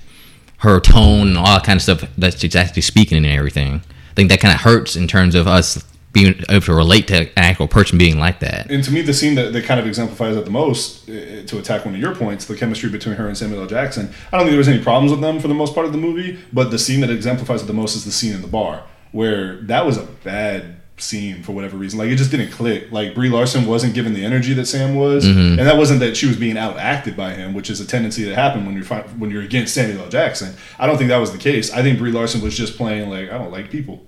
her 0.58 0.80
tone 0.80 1.28
and 1.28 1.38
all 1.38 1.46
that 1.46 1.64
kind 1.64 1.76
of 1.76 1.82
stuff 1.82 2.04
that 2.16 2.38
she's 2.38 2.56
actually 2.56 2.82
speaking 2.82 3.18
and 3.18 3.26
everything. 3.26 3.82
I 4.10 4.14
think 4.14 4.28
that 4.30 4.40
kind 4.40 4.54
of 4.54 4.60
hurts 4.60 4.96
in 4.96 5.08
terms 5.08 5.34
of 5.34 5.46
us 5.46 5.82
being 6.14 6.34
able 6.48 6.62
to 6.62 6.72
relate 6.72 7.08
to 7.08 7.22
an 7.22 7.28
actual 7.36 7.68
person 7.68 7.98
being 7.98 8.18
like 8.18 8.40
that. 8.40 8.70
And 8.70 8.82
to 8.84 8.90
me, 8.90 9.02
the 9.02 9.12
scene 9.12 9.34
that, 9.34 9.52
that 9.52 9.64
kind 9.64 9.78
of 9.78 9.86
exemplifies 9.86 10.36
it 10.36 10.44
the 10.44 10.50
most, 10.50 11.08
uh, 11.10 11.44
to 11.44 11.58
attack 11.58 11.84
one 11.84 11.94
of 11.94 12.00
your 12.00 12.14
points, 12.14 12.46
the 12.46 12.56
chemistry 12.56 12.88
between 12.88 13.16
her 13.16 13.28
and 13.28 13.36
Samuel 13.36 13.60
L. 13.62 13.66
Jackson. 13.66 14.10
I 14.32 14.36
don't 14.36 14.46
think 14.46 14.52
there 14.52 14.58
was 14.58 14.68
any 14.68 14.82
problems 14.82 15.10
with 15.10 15.20
them 15.20 15.40
for 15.40 15.48
the 15.48 15.54
most 15.54 15.74
part 15.74 15.84
of 15.84 15.92
the 15.92 15.98
movie, 15.98 16.38
but 16.52 16.70
the 16.70 16.78
scene 16.78 17.00
that 17.00 17.10
exemplifies 17.10 17.62
it 17.62 17.66
the 17.66 17.74
most 17.74 17.96
is 17.96 18.04
the 18.06 18.12
scene 18.12 18.32
in 18.32 18.40
the 18.40 18.48
bar, 18.48 18.84
where 19.12 19.56
that 19.62 19.84
was 19.84 19.98
a 19.98 20.04
bad 20.24 20.76
scene 20.96 21.42
for 21.42 21.50
whatever 21.50 21.76
reason. 21.76 21.98
Like 21.98 22.08
it 22.10 22.14
just 22.16 22.30
didn't 22.30 22.52
click. 22.52 22.92
Like 22.92 23.16
Brie 23.16 23.28
Larson 23.28 23.66
wasn't 23.66 23.94
given 23.94 24.14
the 24.14 24.24
energy 24.24 24.54
that 24.54 24.66
Sam 24.66 24.94
was, 24.94 25.26
and 25.26 25.58
that 25.58 25.76
wasn't 25.76 25.98
that 26.00 26.16
she 26.16 26.26
was 26.26 26.36
being 26.36 26.54
outacted 26.54 27.16
by 27.16 27.32
him, 27.32 27.52
which 27.52 27.68
is 27.68 27.80
a 27.80 27.86
tendency 27.86 28.22
that 28.24 28.36
happen 28.36 28.64
when 28.64 28.76
you're 28.76 28.84
fi- 28.84 29.02
when 29.18 29.30
you're 29.32 29.42
against 29.42 29.74
Samuel 29.74 30.04
L. 30.04 30.08
Jackson. 30.08 30.54
I 30.78 30.86
don't 30.86 30.96
think 30.96 31.08
that 31.08 31.18
was 31.18 31.32
the 31.32 31.38
case. 31.38 31.72
I 31.72 31.82
think 31.82 31.98
Brie 31.98 32.12
Larson 32.12 32.40
was 32.40 32.56
just 32.56 32.76
playing 32.76 33.10
like 33.10 33.32
I 33.32 33.38
don't 33.38 33.50
like 33.50 33.70
people. 33.70 34.06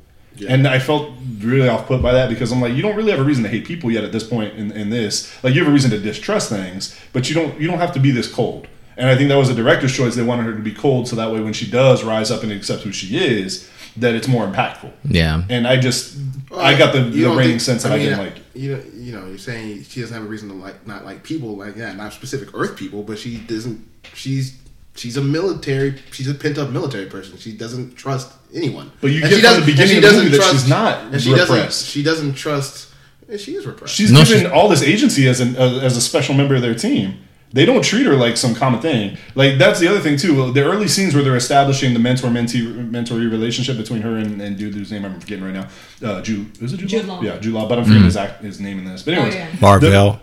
And 0.49 0.67
I 0.67 0.79
felt 0.79 1.13
really 1.39 1.69
off 1.69 1.87
put 1.87 2.03
by 2.03 2.13
that 2.13 2.29
because 2.29 2.53
I'm 2.53 2.61
like, 2.61 2.75
you 2.75 2.83
don't 2.83 2.97
really 2.97 3.11
have 3.11 3.21
a 3.21 3.25
reason 3.25 3.45
to 3.45 3.51
hate 3.51 3.65
people 3.65 3.91
yet 3.91 4.05
at 4.05 4.13
this 4.13 4.25
point 4.25 4.55
in, 4.55 4.71
in 4.73 4.91
this. 4.91 5.33
Like 5.43 5.55
you 5.55 5.61
have 5.61 5.71
a 5.71 5.73
reason 5.73 5.91
to 5.91 5.99
distrust 5.99 6.49
things, 6.51 6.99
but 7.13 7.29
you 7.29 7.35
don't 7.35 7.61
you 7.61 7.69
don't 7.69 7.79
have 7.79 7.93
to 7.93 8.01
be 8.01 8.11
this 8.11 8.33
cold. 8.33 8.69
And 8.97 9.09
I 9.09 9.17
think 9.17 9.29
that 9.29 9.37
was 9.37 9.51
a 9.51 9.55
director's 9.55 9.95
choice. 9.95 10.15
They 10.15 10.23
wanted 10.23 10.47
her 10.47 10.55
to 10.55 10.63
be 10.63 10.73
cold 10.73 11.07
so 11.07 11.17
that 11.17 11.31
way 11.31 11.41
when 11.41 11.53
she 11.53 11.71
does 11.71 12.03
rise 12.03 12.31
up 12.31 12.43
and 12.43 12.51
accept 12.51 12.83
who 12.83 12.93
she 12.93 13.19
is, 13.19 13.71
that 13.99 14.15
it's 14.15 14.27
more 14.27 14.47
impactful. 14.47 14.91
Yeah. 15.05 15.43
And 15.51 15.67
I 15.67 15.77
just 15.77 16.17
I 16.55 16.77
got 16.77 16.93
the, 16.93 17.03
the 17.03 17.23
don't 17.23 17.37
reigning 17.37 17.59
sense 17.59 17.83
that 17.83 17.93
I, 17.93 17.97
mean, 17.97 18.07
didn't 18.07 18.25
like. 18.25 18.35
You 18.55 18.77
know, 18.77 18.83
you 18.95 19.13
know, 19.13 19.27
you're 19.27 19.39
saying 19.39 19.85
she 19.85 20.01
doesn't 20.01 20.15
have 20.15 20.25
a 20.25 20.29
reason 20.29 20.49
to 20.49 20.55
like 20.55 20.87
not 20.87 21.05
like 21.05 21.23
people, 21.23 21.57
like 21.57 21.77
yeah, 21.77 21.93
not 21.93 22.13
specific 22.13 22.51
Earth 22.55 22.77
people, 22.77 23.03
but 23.03 23.19
she 23.19 23.39
doesn't. 23.39 23.87
She's 24.15 24.59
she's 24.97 25.17
a 25.17 25.23
military. 25.23 25.95
She's 26.13 26.29
a 26.29 26.35
pent 26.35 26.59
up 26.59 26.71
military 26.71 27.07
person. 27.07 27.39
She 27.39 27.53
doesn't 27.53 27.95
trust 27.97 28.33
anyone. 28.55 28.91
But 29.01 29.09
you 29.13 29.21
And 29.23 29.31
get 29.31 29.31
she 29.31 29.35
from 29.37 29.43
doesn't- 29.43 29.61
the 29.61 29.73
beginning 29.73 29.91
she 29.91 29.97
of 29.99 30.03
the 30.03 30.13
movie 30.13 30.37
doesn't 30.37 30.41
that 30.47 30.53
she's 30.61 30.69
not 30.69 31.13
and 31.13 31.21
she 31.23 31.31
repressed. 31.33 31.49
doesn't. 31.57 31.87
She 31.87 32.03
doesn't 32.03 32.35
trust. 32.35 32.89
she 33.39 33.55
is 33.57 33.67
repressed. 33.67 33.95
She's 33.95 34.11
No, 34.13 34.23
given 34.25 34.41
she's- 34.41 34.53
all 34.53 34.69
this 34.69 34.83
agency 34.83 35.27
as 35.29 35.41
an 35.41 35.57
uh, 35.57 35.81
as 35.83 35.97
a 35.97 36.01
special 36.01 36.35
member 36.35 36.55
of 36.55 36.63
their 36.63 36.75
team. 36.75 37.15
They 37.53 37.65
don't 37.65 37.83
treat 37.83 38.05
her 38.07 38.17
like 38.17 38.37
some 38.37 38.55
common 38.57 38.81
thing. 38.81 39.17
Like 39.37 39.57
that's 39.57 39.79
the 39.81 39.87
other 39.89 40.01
thing 40.01 40.17
too. 40.17 40.53
The 40.53 40.65
early 40.65 40.89
scenes 40.89 41.15
where 41.15 41.23
they're 41.23 41.37
establishing 41.37 41.93
the 41.95 42.01
mentor 42.01 42.29
mentee 42.29 42.91
mentoree 42.91 43.31
relationship 43.31 43.77
between 43.77 44.03
her 44.03 44.17
and, 44.17 44.43
and 44.43 44.59
dude 44.59 44.75
whose 44.75 44.91
name 44.93 45.05
I'm 45.05 45.19
forgetting 45.21 45.45
right 45.45 45.55
now. 45.55 45.69
Uh, 46.03 46.21
Jude 46.23 46.61
is 46.61 46.73
it 46.73 46.79
Jude, 46.79 46.89
Jude 46.89 47.05
Law? 47.07 47.17
Law. 47.17 47.23
Yeah, 47.23 47.39
Jude 47.39 47.55
Law. 47.55 47.69
But 47.69 47.79
I'm 47.79 47.85
forgetting 47.85 48.05
his 48.05 48.17
act, 48.17 48.43
his 48.43 48.61
name 48.61 48.79
in 48.81 48.85
this. 48.85 49.03
But 49.05 49.15
Oh 49.15 49.17
anyways, 49.19 49.35
yeah. 49.37 49.49
Marvel. 49.61 50.21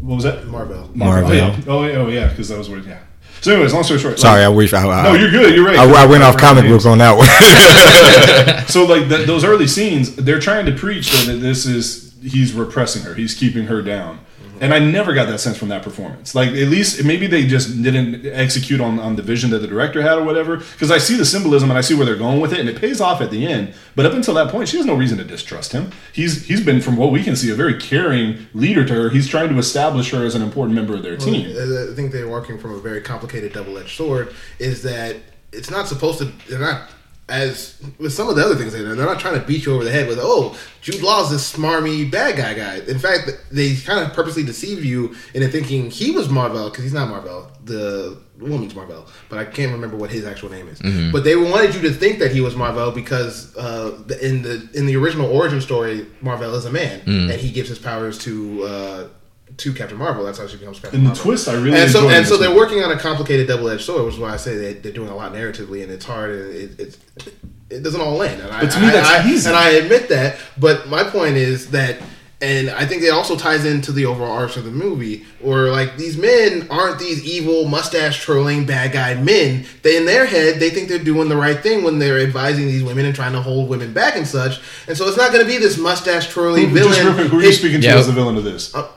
what 0.00 0.14
was 0.16 0.24
that? 0.24 0.46
Marvel. 0.48 0.90
Marvel. 0.94 1.30
Oh 1.30 1.34
yeah, 1.34 1.56
oh 1.68 1.84
yeah, 1.86 1.96
oh, 1.96 2.08
yeah, 2.08 2.28
because 2.28 2.48
that 2.48 2.58
was 2.58 2.68
where 2.70 2.80
yeah. 2.80 2.98
So 3.44 3.52
anyways, 3.52 3.74
long 3.74 3.82
story 3.82 4.00
short. 4.00 4.18
Sorry, 4.18 4.42
I 4.42 4.46
like, 4.46 4.56
wish 4.56 4.72
I. 4.72 4.88
I 4.88 5.02
no, 5.02 5.12
you're 5.12 5.30
good. 5.30 5.54
You're 5.54 5.66
right. 5.66 5.76
I, 5.78 6.04
I 6.04 6.06
went 6.06 6.22
off 6.22 6.38
comic 6.38 6.64
Names. 6.64 6.82
book 6.82 6.90
on 6.90 6.96
that 6.96 7.14
one. 7.14 7.28
So 8.68 8.86
like 8.86 9.06
th 9.10 9.26
those 9.26 9.44
early 9.44 9.66
scenes, 9.66 10.16
they're 10.16 10.40
trying 10.40 10.64
to 10.64 10.72
preach 10.72 11.12
that 11.26 11.34
this 11.34 11.66
is 11.66 12.14
he's 12.22 12.54
repressing 12.54 13.02
her, 13.02 13.14
he's 13.14 13.34
keeping 13.34 13.66
her 13.66 13.82
down, 13.82 14.20
and 14.60 14.72
I 14.74 14.78
never 14.78 15.14
got 15.14 15.28
that 15.28 15.38
sense 15.38 15.56
from 15.56 15.68
that 15.68 15.82
performance. 15.82 16.34
Like 16.34 16.48
at 16.50 16.68
least 16.68 17.04
maybe 17.04 17.26
they 17.26 17.46
just 17.46 17.82
didn't 17.82 18.26
execute 18.26 18.80
on, 18.80 18.98
on 18.98 19.16
the 19.16 19.22
vision 19.22 19.50
that 19.50 19.58
the 19.58 19.66
director 19.66 20.02
had 20.02 20.18
or 20.18 20.24
whatever. 20.24 20.58
Because 20.58 20.90
I 20.90 20.98
see 20.98 21.16
the 21.16 21.24
symbolism 21.24 21.70
and 21.70 21.78
I 21.78 21.80
see 21.80 21.94
where 21.94 22.06
they're 22.06 22.16
going 22.16 22.40
with 22.40 22.52
it, 22.52 22.60
and 22.60 22.68
it 22.68 22.80
pays 22.80 23.00
off 23.00 23.20
at 23.20 23.30
the 23.30 23.46
end. 23.46 23.74
But 23.96 24.06
up 24.06 24.12
until 24.12 24.34
that 24.34 24.50
point, 24.50 24.68
she 24.68 24.76
has 24.76 24.86
no 24.86 24.94
reason 24.94 25.18
to 25.18 25.24
distrust 25.24 25.72
him. 25.72 25.90
He's 26.12 26.46
he's 26.46 26.64
been 26.64 26.80
from 26.80 26.96
what 26.96 27.10
we 27.12 27.22
can 27.22 27.36
see 27.36 27.50
a 27.50 27.54
very 27.54 27.78
caring 27.78 28.46
leader 28.54 28.84
to 28.84 28.94
her. 28.94 29.10
He's 29.10 29.28
trying 29.28 29.48
to 29.50 29.58
establish 29.58 30.10
her 30.10 30.24
as 30.24 30.34
an 30.34 30.42
important 30.42 30.74
member 30.74 30.94
of 30.94 31.02
their 31.02 31.16
team. 31.16 31.50
I 31.50 31.94
think 31.94 32.12
they're 32.12 32.28
working 32.28 32.58
from 32.58 32.74
a 32.74 32.78
very 32.78 33.00
complicated 33.00 33.52
double-edged 33.52 33.96
sword. 33.96 34.34
Is 34.58 34.82
that 34.82 35.16
it's 35.52 35.70
not 35.70 35.88
supposed 35.88 36.18
to. 36.18 36.26
They're 36.48 36.58
not 36.58 36.90
as 37.28 37.80
with 37.98 38.12
some 38.12 38.28
of 38.28 38.36
the 38.36 38.42
other 38.44 38.54
things 38.54 38.72
they 38.72 38.80
do. 38.80 38.94
They're 38.94 39.06
not 39.06 39.18
trying 39.18 39.40
to 39.40 39.46
beat 39.46 39.64
you 39.64 39.74
over 39.74 39.82
the 39.84 39.90
head 39.90 40.08
with 40.08 40.18
oh 40.20 40.56
Jude 40.82 41.02
Law's 41.02 41.30
this 41.30 41.50
smarmy 41.56 42.10
bad 42.10 42.36
guy 42.36 42.52
guy. 42.54 42.76
In 42.86 42.98
fact, 42.98 43.30
they 43.50 43.74
kind 43.76 44.04
of 44.06 44.12
purposely 44.12 44.42
deceive 44.42 44.84
you 44.84 45.14
into 45.32 45.48
thinking 45.48 45.90
he 45.90 46.10
was 46.10 46.28
Marvel 46.28 46.68
because 46.68 46.84
he's 46.84 46.92
not 46.92 47.08
Marvel. 47.08 47.50
The 47.64 48.18
woman's 48.38 48.74
Marvel, 48.74 49.06
but 49.30 49.38
I 49.38 49.46
can't 49.46 49.72
remember 49.72 49.96
what 49.96 50.10
his 50.10 50.26
actual 50.26 50.50
name 50.50 50.68
is. 50.68 50.78
But 51.12 51.24
they 51.24 51.34
wanted 51.36 51.74
you 51.74 51.80
to 51.82 51.92
think 51.92 52.18
that 52.18 52.30
he 52.32 52.42
was 52.42 52.54
Marvel 52.56 52.90
because 52.90 53.56
uh, 53.56 54.02
the- 54.06 54.22
in 54.26 54.42
the 54.42 54.68
in 54.74 54.84
the 54.84 54.96
original 54.96 55.30
origin 55.30 55.62
story, 55.62 56.06
Marvel 56.20 56.54
is 56.56 56.66
a 56.66 56.70
man 56.72 57.00
and 57.06 57.40
he 57.40 57.50
gives 57.50 57.68
his 57.70 57.78
powers 57.78 58.18
to. 58.18 58.64
Uh, 58.64 59.08
to 59.58 59.72
Captain 59.72 59.96
Marvel, 59.98 60.24
that's 60.24 60.38
how 60.38 60.46
she 60.46 60.56
becomes 60.56 60.80
Captain 60.80 61.00
And 61.06 61.08
the 61.10 61.14
twist 61.20 61.48
I 61.48 61.54
really 61.54 61.78
and 61.80 61.90
so 61.90 62.08
and 62.08 62.26
so 62.26 62.32
this 62.36 62.40
they're 62.40 62.48
movie. 62.48 62.60
working 62.60 62.82
on 62.82 62.90
a 62.90 62.98
complicated 62.98 63.46
double-edged 63.46 63.82
sword, 63.84 64.04
which 64.04 64.14
is 64.14 64.20
why 64.20 64.32
I 64.32 64.36
say 64.36 64.56
they, 64.56 64.72
they're 64.74 64.92
doing 64.92 65.08
a 65.10 65.16
lot 65.16 65.32
narratively, 65.32 65.82
and 65.82 65.92
it's 65.92 66.04
hard, 66.04 66.30
and 66.30 66.54
it, 66.54 66.80
it, 66.80 66.98
it 67.70 67.82
doesn't 67.82 68.00
all 68.00 68.14
land. 68.16 68.40
And 68.40 68.50
I, 68.52 68.60
But 68.62 68.70
to 68.72 68.80
me, 68.80 68.86
that's 68.88 69.08
I- 69.08 69.28
easy. 69.30 69.48
and 69.48 69.56
I 69.56 69.70
admit 69.70 70.08
that. 70.08 70.36
But 70.58 70.88
my 70.88 71.04
point 71.04 71.36
is 71.36 71.70
that, 71.70 71.98
and 72.42 72.68
I 72.70 72.84
think 72.84 73.02
it 73.02 73.10
also 73.10 73.36
ties 73.36 73.64
into 73.64 73.90
the 73.92 74.06
overall 74.06 74.32
arc 74.32 74.56
of 74.56 74.64
the 74.64 74.70
movie, 74.70 75.24
where 75.40 75.70
like 75.70 75.96
these 75.96 76.18
men 76.18 76.66
aren't 76.68 76.98
these 76.98 77.24
evil 77.24 77.66
mustache 77.68 78.20
trolling 78.20 78.66
bad 78.66 78.92
guy 78.92 79.14
men. 79.14 79.66
They 79.82 79.96
in 79.96 80.04
their 80.04 80.26
head 80.26 80.58
they 80.60 80.70
think 80.70 80.88
they're 80.88 80.98
doing 80.98 81.28
the 81.28 81.36
right 81.36 81.58
thing 81.60 81.84
when 81.84 81.98
they're 82.00 82.18
advising 82.18 82.66
these 82.66 82.82
women 82.82 83.06
and 83.06 83.14
trying 83.14 83.32
to 83.32 83.40
hold 83.40 83.68
women 83.70 83.92
back 83.92 84.16
and 84.16 84.26
such. 84.26 84.60
And 84.88 84.96
so 84.96 85.06
it's 85.06 85.16
not 85.16 85.32
going 85.32 85.44
to 85.46 85.50
be 85.50 85.58
this 85.58 85.78
mustache 85.78 86.28
trolling 86.28 86.74
villain. 86.74 86.92
Just 86.92 87.04
real 87.04 87.14
quick, 87.14 87.26
who 87.28 87.38
are 87.38 87.42
you 87.42 87.48
It- 87.50 87.52
speaking 87.54 87.80
to 87.80 87.86
Yeah. 87.86 87.96
as 87.98 88.08
the 88.08 88.12
villain 88.12 88.36
of 88.36 88.44
this? 88.44 88.74
Uh, 88.74 88.88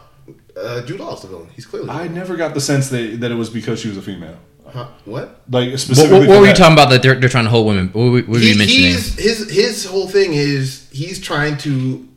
Uh, 0.59 0.81
Jude 0.85 0.99
Law's 0.99 1.21
the 1.21 1.27
villain. 1.27 1.49
He's 1.55 1.65
clearly. 1.65 1.89
I 1.89 2.07
never 2.07 2.35
got 2.35 2.53
the 2.53 2.61
sense 2.61 2.89
that, 2.89 3.19
that 3.21 3.31
it 3.31 3.35
was 3.35 3.49
because 3.49 3.79
she 3.79 3.87
was 3.89 3.97
a 3.97 4.01
female. 4.01 4.37
Huh? 4.67 4.87
What? 5.05 5.41
Like 5.49 5.77
specifically. 5.77 6.19
what, 6.19 6.27
what 6.27 6.35
for 6.35 6.41
were 6.41 6.47
you 6.47 6.53
talking 6.53 6.73
about 6.73 6.89
that 6.89 7.01
they're, 7.01 7.15
they're 7.15 7.29
trying 7.29 7.45
to 7.45 7.49
hold 7.49 7.67
women? 7.67 7.87
What 7.93 8.01
were, 8.03 8.11
what 8.21 8.27
were 8.27 8.37
He- 8.39 8.51
you 8.51 8.57
mentioning? 8.57 8.83
he's, 8.91 9.15
his 9.17 9.49
his 9.51 9.85
whole 9.85 10.07
thing 10.07 10.33
is 10.33 10.89
he's 10.91 11.21
trying 11.21 11.57
to 11.59 12.07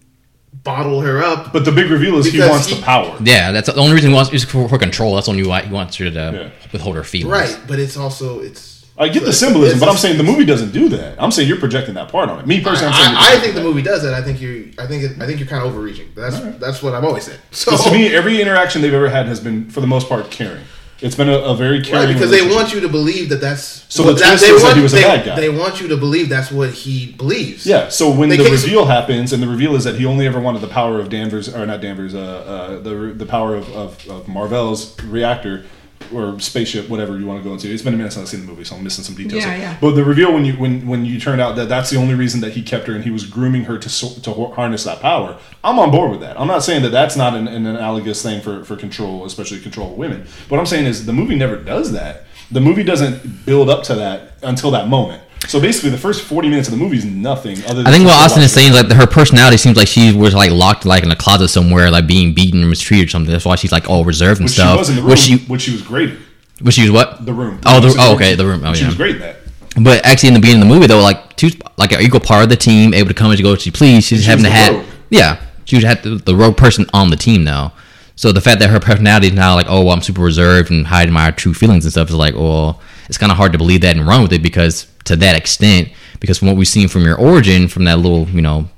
bottle 0.64 1.00
her 1.00 1.22
up. 1.22 1.52
But 1.52 1.64
the 1.64 1.70
big 1.72 1.90
reveal 1.90 2.16
is 2.18 2.26
he 2.32 2.40
wants 2.40 2.66
he- 2.66 2.74
the 2.76 2.82
power. 2.82 3.16
Yeah, 3.22 3.52
that's 3.52 3.66
the 3.72 3.76
only 3.80 3.94
reason 3.94 4.10
he 4.10 4.14
wants 4.16 4.32
is 4.32 4.44
for, 4.44 4.68
for 4.68 4.78
control. 4.78 5.14
That's 5.14 5.26
the 5.26 5.32
only 5.32 5.46
why 5.46 5.62
he 5.62 5.72
wants 5.72 5.96
her 5.98 6.10
to 6.10 6.10
Yeah. 6.10 6.50
withhold 6.72 6.96
her 6.96 7.04
feelings. 7.04 7.32
Right, 7.32 7.60
but 7.68 7.78
it's 7.78 7.96
also 7.96 8.40
it's. 8.40 8.79
I 9.00 9.08
get 9.08 9.24
the 9.24 9.32
symbolism, 9.32 9.80
but 9.80 9.88
I'm 9.88 9.96
saying 9.96 10.18
the 10.18 10.22
movie 10.22 10.44
doesn't 10.44 10.72
do 10.72 10.90
that. 10.90 11.20
I'm 11.20 11.30
saying 11.30 11.48
you're 11.48 11.58
projecting 11.58 11.94
that 11.94 12.10
part 12.10 12.28
on 12.28 12.38
it. 12.38 12.46
Me 12.46 12.60
personally, 12.60 12.92
I'm 12.92 13.02
saying 13.02 13.16
I, 13.16 13.36
I 13.36 13.40
think 13.40 13.54
the 13.54 13.62
movie 13.62 13.80
does 13.80 14.02
that. 14.02 14.12
I 14.12 14.20
think 14.20 14.42
you. 14.42 14.72
I 14.78 14.86
think. 14.86 15.04
It, 15.04 15.12
I 15.18 15.26
think 15.26 15.40
you're 15.40 15.48
kind 15.48 15.64
of 15.64 15.72
overreaching. 15.72 16.10
That's 16.14 16.38
that's 16.58 16.82
what 16.82 16.94
I've 16.94 17.04
always 17.04 17.24
said. 17.24 17.40
So 17.50 17.70
Because 17.70 17.86
to 17.86 17.92
me, 17.92 18.14
every 18.14 18.42
interaction 18.42 18.82
they've 18.82 18.92
ever 18.92 19.08
had 19.08 19.24
has 19.24 19.40
been, 19.40 19.70
for 19.70 19.80
the 19.80 19.86
most 19.86 20.06
part, 20.06 20.30
caring. 20.30 20.64
It's 21.00 21.14
been 21.14 21.30
a, 21.30 21.38
a 21.38 21.56
very 21.56 21.82
caring. 21.82 22.08
Right, 22.08 22.12
because 22.12 22.30
they 22.30 22.46
want 22.46 22.74
you 22.74 22.80
to 22.80 22.88
believe 22.88 23.30
that 23.30 23.40
that's 23.40 23.86
So 23.88 24.04
what 24.04 24.16
the 24.16 24.20
that, 24.20 24.38
they 24.38 24.52
want, 24.52 24.76
he 24.76 24.82
was 24.82 24.92
a 24.92 24.96
they, 24.96 25.02
bad 25.02 25.24
guy. 25.24 25.40
They 25.40 25.48
want 25.48 25.80
you 25.80 25.88
to 25.88 25.96
believe 25.96 26.28
that's 26.28 26.50
what 26.50 26.70
he 26.70 27.12
believes. 27.12 27.64
Yeah. 27.64 27.88
So 27.88 28.14
when 28.14 28.28
They 28.28 28.36
the 28.36 28.50
reveal 28.50 28.84
happens, 28.84 29.32
and 29.32 29.42
the 29.42 29.48
reveal 29.48 29.76
is 29.76 29.84
that 29.84 29.96
he 29.96 30.04
only 30.04 30.26
ever 30.26 30.38
wanted 30.38 30.60
the 30.60 30.68
power 30.68 31.00
of 31.00 31.08
Danvers, 31.08 31.48
or 31.48 31.64
not 31.64 31.80
Danvers, 31.80 32.14
uh, 32.14 32.18
uh, 32.18 32.80
the 32.80 33.14
the 33.16 33.24
power 33.24 33.54
of, 33.54 33.74
of, 33.74 34.08
of 34.10 34.28
Mar-Vell's 34.28 35.02
reactor 35.04 35.64
or 36.12 36.38
spaceship, 36.40 36.88
whatever 36.88 37.18
you 37.18 37.26
want 37.26 37.42
to 37.42 37.48
go 37.48 37.52
into. 37.52 37.68
It's 37.68 37.82
been 37.82 37.94
a 37.94 37.96
minute 37.96 38.12
since 38.12 38.24
I've 38.24 38.28
seen 38.28 38.40
the 38.40 38.46
movie, 38.46 38.64
so 38.64 38.76
I'm 38.76 38.84
missing 38.84 39.04
some 39.04 39.14
details. 39.14 39.44
Yeah, 39.44 39.56
yeah. 39.56 39.76
But 39.80 39.92
the 39.92 40.04
reveal 40.04 40.32
when 40.32 40.44
you 40.44 40.54
when 40.54 40.86
when 40.86 41.04
you 41.04 41.20
turned 41.20 41.40
out 41.40 41.56
that 41.56 41.68
that's 41.68 41.90
the 41.90 41.96
only 41.96 42.14
reason 42.14 42.40
that 42.40 42.52
he 42.52 42.62
kept 42.62 42.86
her 42.86 42.94
and 42.94 43.04
he 43.04 43.10
was 43.10 43.26
grooming 43.26 43.64
her 43.64 43.78
to 43.78 44.20
to 44.22 44.32
harness 44.54 44.84
that 44.84 45.00
power. 45.00 45.38
I'm 45.62 45.78
on 45.78 45.90
board 45.90 46.10
with 46.10 46.20
that. 46.20 46.40
I'm 46.40 46.48
not 46.48 46.62
saying 46.62 46.82
that 46.82 46.90
that's 46.90 47.16
not 47.16 47.34
an, 47.34 47.48
an 47.48 47.66
analogous 47.66 48.22
thing 48.22 48.40
for 48.40 48.64
for 48.64 48.76
control, 48.76 49.24
especially 49.24 49.60
control 49.60 49.92
of 49.92 49.98
women. 49.98 50.26
What 50.48 50.58
I'm 50.58 50.66
saying 50.66 50.86
is 50.86 51.06
the 51.06 51.12
movie 51.12 51.36
never 51.36 51.56
does 51.56 51.92
that. 51.92 52.24
The 52.50 52.60
movie 52.60 52.82
doesn't 52.82 53.46
build 53.46 53.70
up 53.70 53.84
to 53.84 53.94
that 53.96 54.32
until 54.42 54.70
that 54.72 54.88
moment. 54.88 55.22
So 55.48 55.60
basically, 55.60 55.90
the 55.90 55.98
first 55.98 56.22
40 56.22 56.48
minutes 56.48 56.68
of 56.68 56.72
the 56.72 56.78
movie 56.78 56.98
is 56.98 57.04
nothing 57.04 57.58
other 57.64 57.76
than 57.82 57.86
I 57.86 57.90
think 57.90 58.04
what 58.04 58.14
Austin 58.14 58.42
is 58.42 58.52
saying 58.52 58.72
is 58.72 58.82
like 58.82 58.92
her 58.92 59.06
personality 59.06 59.56
seems 59.56 59.76
like 59.76 59.88
she 59.88 60.14
was 60.14 60.34
like 60.34 60.50
locked 60.52 60.84
like 60.84 61.02
in 61.02 61.10
a 61.10 61.16
closet 61.16 61.48
somewhere, 61.48 61.90
like 61.90 62.06
being 62.06 62.34
beaten 62.34 62.62
or 62.62 62.66
mistreated 62.66 63.08
or 63.08 63.10
something. 63.10 63.32
That's 63.32 63.44
why 63.44 63.56
she's 63.56 63.72
like 63.72 63.88
all 63.88 64.04
reserved 64.04 64.40
and 64.40 64.44
Which 64.46 64.54
she 64.54 64.60
stuff. 64.60 64.78
was 64.78 64.90
in 64.90 64.96
the 64.96 65.02
room, 65.02 65.10
Which 65.10 65.18
she, 65.20 65.38
which 65.38 65.62
she 65.62 65.72
was 65.72 65.82
great. 65.82 66.14
which 66.60 66.74
she 66.74 66.82
was 66.82 66.90
what? 66.92 67.24
The 67.24 67.32
room. 67.32 67.60
Oh, 67.66 67.80
She 67.80 67.94
the, 67.94 68.00
oh, 68.00 68.14
okay, 68.14 68.34
the 68.34 68.46
room. 68.46 68.62
Oh, 68.64 68.74
she 68.74 68.82
yeah. 68.82 68.88
was 68.88 68.96
great 68.96 69.16
in 69.16 69.22
that. 69.22 69.36
But 69.80 70.04
actually, 70.04 70.28
in 70.28 70.34
the 70.34 70.40
beginning 70.40 70.62
of 70.62 70.68
the 70.68 70.74
movie, 70.74 70.86
though, 70.86 71.00
like 71.02 71.34
two, 71.36 71.50
like 71.78 71.92
an 71.92 72.00
equal 72.02 72.20
part 72.20 72.42
of 72.44 72.48
the 72.50 72.56
team, 72.56 72.92
able 72.92 73.08
to 73.08 73.14
come 73.14 73.30
and 73.30 73.42
go 73.42 73.54
as 73.54 73.62
she 73.62 73.70
please. 73.70 74.04
She's 74.04 74.20
She 74.24 74.26
having 74.30 74.44
to 74.44 74.50
have, 74.50 74.84
yeah, 75.10 75.40
she 75.64 75.76
was 75.76 75.84
had 75.84 76.02
the, 76.02 76.16
the 76.16 76.36
rogue 76.36 76.56
person 76.56 76.86
on 76.92 77.10
the 77.10 77.16
team 77.16 77.44
now. 77.44 77.72
So 78.14 78.30
the 78.32 78.40
fact 78.42 78.60
that 78.60 78.68
her 78.70 78.78
personality 78.80 79.28
is 79.28 79.32
now 79.32 79.54
like, 79.54 79.66
oh, 79.68 79.82
well, 79.84 79.94
I'm 79.94 80.02
super 80.02 80.20
reserved 80.20 80.70
and 80.70 80.86
hiding 80.86 81.14
my 81.14 81.30
true 81.30 81.54
feelings 81.54 81.84
and 81.86 81.92
stuff 81.92 82.08
is 82.10 82.14
like, 82.14 82.34
well, 82.34 82.80
it's 83.10 83.18
kind 83.18 83.32
of 83.32 83.36
hard 83.36 83.50
to 83.50 83.58
believe 83.58 83.80
that 83.80 83.96
and 83.96 84.06
run 84.06 84.22
with 84.22 84.32
it 84.32 84.40
because 84.40 84.86
to 85.06 85.16
that 85.16 85.34
extent, 85.36 85.88
because 86.20 86.38
from 86.38 86.46
what 86.46 86.56
we've 86.56 86.68
seen 86.68 86.86
from 86.86 87.02
your 87.02 87.18
origin, 87.18 87.66
from 87.66 87.82
that 87.84 87.98
little, 87.98 88.28
you 88.28 88.40
know, 88.40 88.68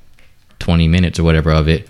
20 0.59 0.89
minutes 0.89 1.19
or 1.19 1.23
whatever 1.25 1.53
of 1.53 1.69
it, 1.69 1.87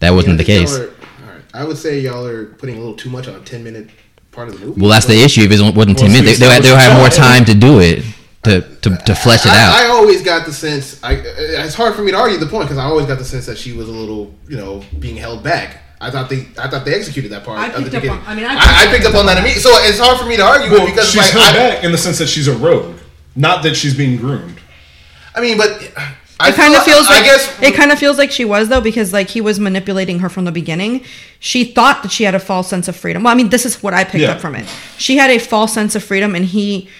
that 0.00 0.10
wasn't 0.10 0.32
Yeah, 0.32 0.38
the 0.38 0.44
case. 0.44 0.76
are- 0.76 0.88
all 0.88 1.32
right. 1.32 1.42
I 1.54 1.62
would 1.62 1.78
say 1.78 2.00
y'all 2.00 2.26
are 2.26 2.46
putting 2.46 2.74
a 2.74 2.78
little 2.80 2.96
too 2.96 3.08
much 3.08 3.28
on 3.28 3.36
a 3.36 3.40
ten 3.40 3.62
minute 3.62 3.88
part 4.32 4.48
of 4.48 4.58
the 4.58 4.66
movie. 4.66 4.80
Well, 4.80 4.90
that's 4.90 5.06
the 5.06 5.22
issue. 5.22 5.42
If 5.42 5.52
it 5.52 5.60
wasn't 5.76 5.96
10 5.96 6.08
Well, 6.10 6.20
minutes, 6.22 6.40
they, 6.40 6.48
they'll, 6.48 6.60
they'll 6.60 6.76
have 6.76 6.98
more 6.98 7.08
time 7.24 7.44
to 7.44 7.54
do 7.54 7.78
it, 7.80 8.02
to, 8.42 8.62
to, 8.82 8.96
to 9.06 9.14
flesh 9.14 9.46
it 9.46 9.52
out. 9.52 9.76
I, 9.76 9.84
I 9.84 9.88
always 9.90 10.22
got 10.22 10.44
the 10.44 10.52
sense. 10.52 10.98
I, 11.04 11.12
it's 11.14 11.74
hard 11.76 11.94
for 11.94 12.02
me 12.02 12.10
to 12.10 12.16
argue 12.18 12.36
the 12.38 12.46
point 12.46 12.64
because 12.64 12.78
I 12.78 12.84
always 12.84 13.06
got 13.06 13.18
the 13.18 13.24
sense 13.24 13.46
that 13.46 13.58
she 13.58 13.72
was 13.72 13.88
a 13.88 13.92
little, 13.92 14.34
you 14.48 14.56
know, 14.56 14.82
being 14.98 15.16
held 15.16 15.44
back. 15.44 15.84
I 16.00 16.10
thought 16.10 16.28
they, 16.28 16.46
I 16.58 16.68
thought 16.68 16.84
they 16.84 16.94
executed 16.94 17.30
that 17.32 17.44
part. 17.44 17.58
I 17.58 17.66
at 17.68 17.76
the 17.84 17.90
picked 17.90 18.06
up 18.06 18.12
on- 18.20 18.22
I 18.26 18.34
mean, 18.34 18.44
I 18.44 18.54
I, 18.54 18.86
picked 18.90 19.04
picked 19.04 19.06
up 19.06 19.14
on 19.14 19.26
that 19.26 19.38
immediately. 19.38 19.62
So 19.62 19.70
it's 19.82 19.98
hard 19.98 20.18
for 20.18 20.26
me 20.26 20.36
to 20.36 20.42
argue 20.42 20.70
Well, 20.70 20.86
it 20.86 20.90
because 20.90 21.08
she's 21.08 21.16
like 21.16 21.30
held 21.32 21.56
I, 21.56 21.74
back 21.74 21.84
in 21.84 21.92
the 21.92 21.98
sense 21.98 22.18
that 22.18 22.28
she's 22.28 22.48
a 22.48 22.56
rogue, 22.56 22.96
not 23.34 23.62
that 23.62 23.74
she's 23.76 23.96
being 23.96 24.16
groomed. 24.18 24.58
I 25.34 25.40
mean, 25.40 25.56
but 25.56 25.70
I 26.38 26.50
It 26.50 26.54
kind 26.54 26.74
of 26.74 26.82
feel- 26.84 26.96
feels 26.96 27.06
like 27.08 27.22
I 27.22 27.24
guess 27.24 27.62
it 27.62 27.74
kind 27.74 27.90
of 27.92 27.98
feels 27.98 28.18
like 28.18 28.30
she 28.30 28.44
was 28.44 28.68
though 28.68 28.82
because 28.82 29.12
like 29.14 29.28
he 29.30 29.40
was 29.40 29.58
manipulating 29.58 30.18
her 30.18 30.28
from 30.28 30.44
the 30.44 30.52
beginning. 30.52 31.02
She 31.40 31.64
thought 31.64 32.02
that 32.02 32.12
she 32.12 32.24
had 32.24 32.34
a 32.34 32.40
false 32.40 32.68
sense 32.68 32.88
of 32.88 32.96
freedom. 32.96 33.22
Well, 33.22 33.32
I 33.32 33.36
mean, 33.36 33.48
this 33.48 33.64
is 33.64 33.82
what 33.82 33.94
I 33.94 34.04
picked 34.04 34.22
Yeah. 34.22 34.32
up 34.32 34.40
from 34.40 34.54
it. 34.54 34.66
She 34.98 35.16
had 35.16 35.30
a 35.30 35.38
false 35.38 35.72
sense 35.72 35.94
of 35.94 36.04
freedom, 36.04 36.34
and 36.34 36.44
he. 36.44 36.90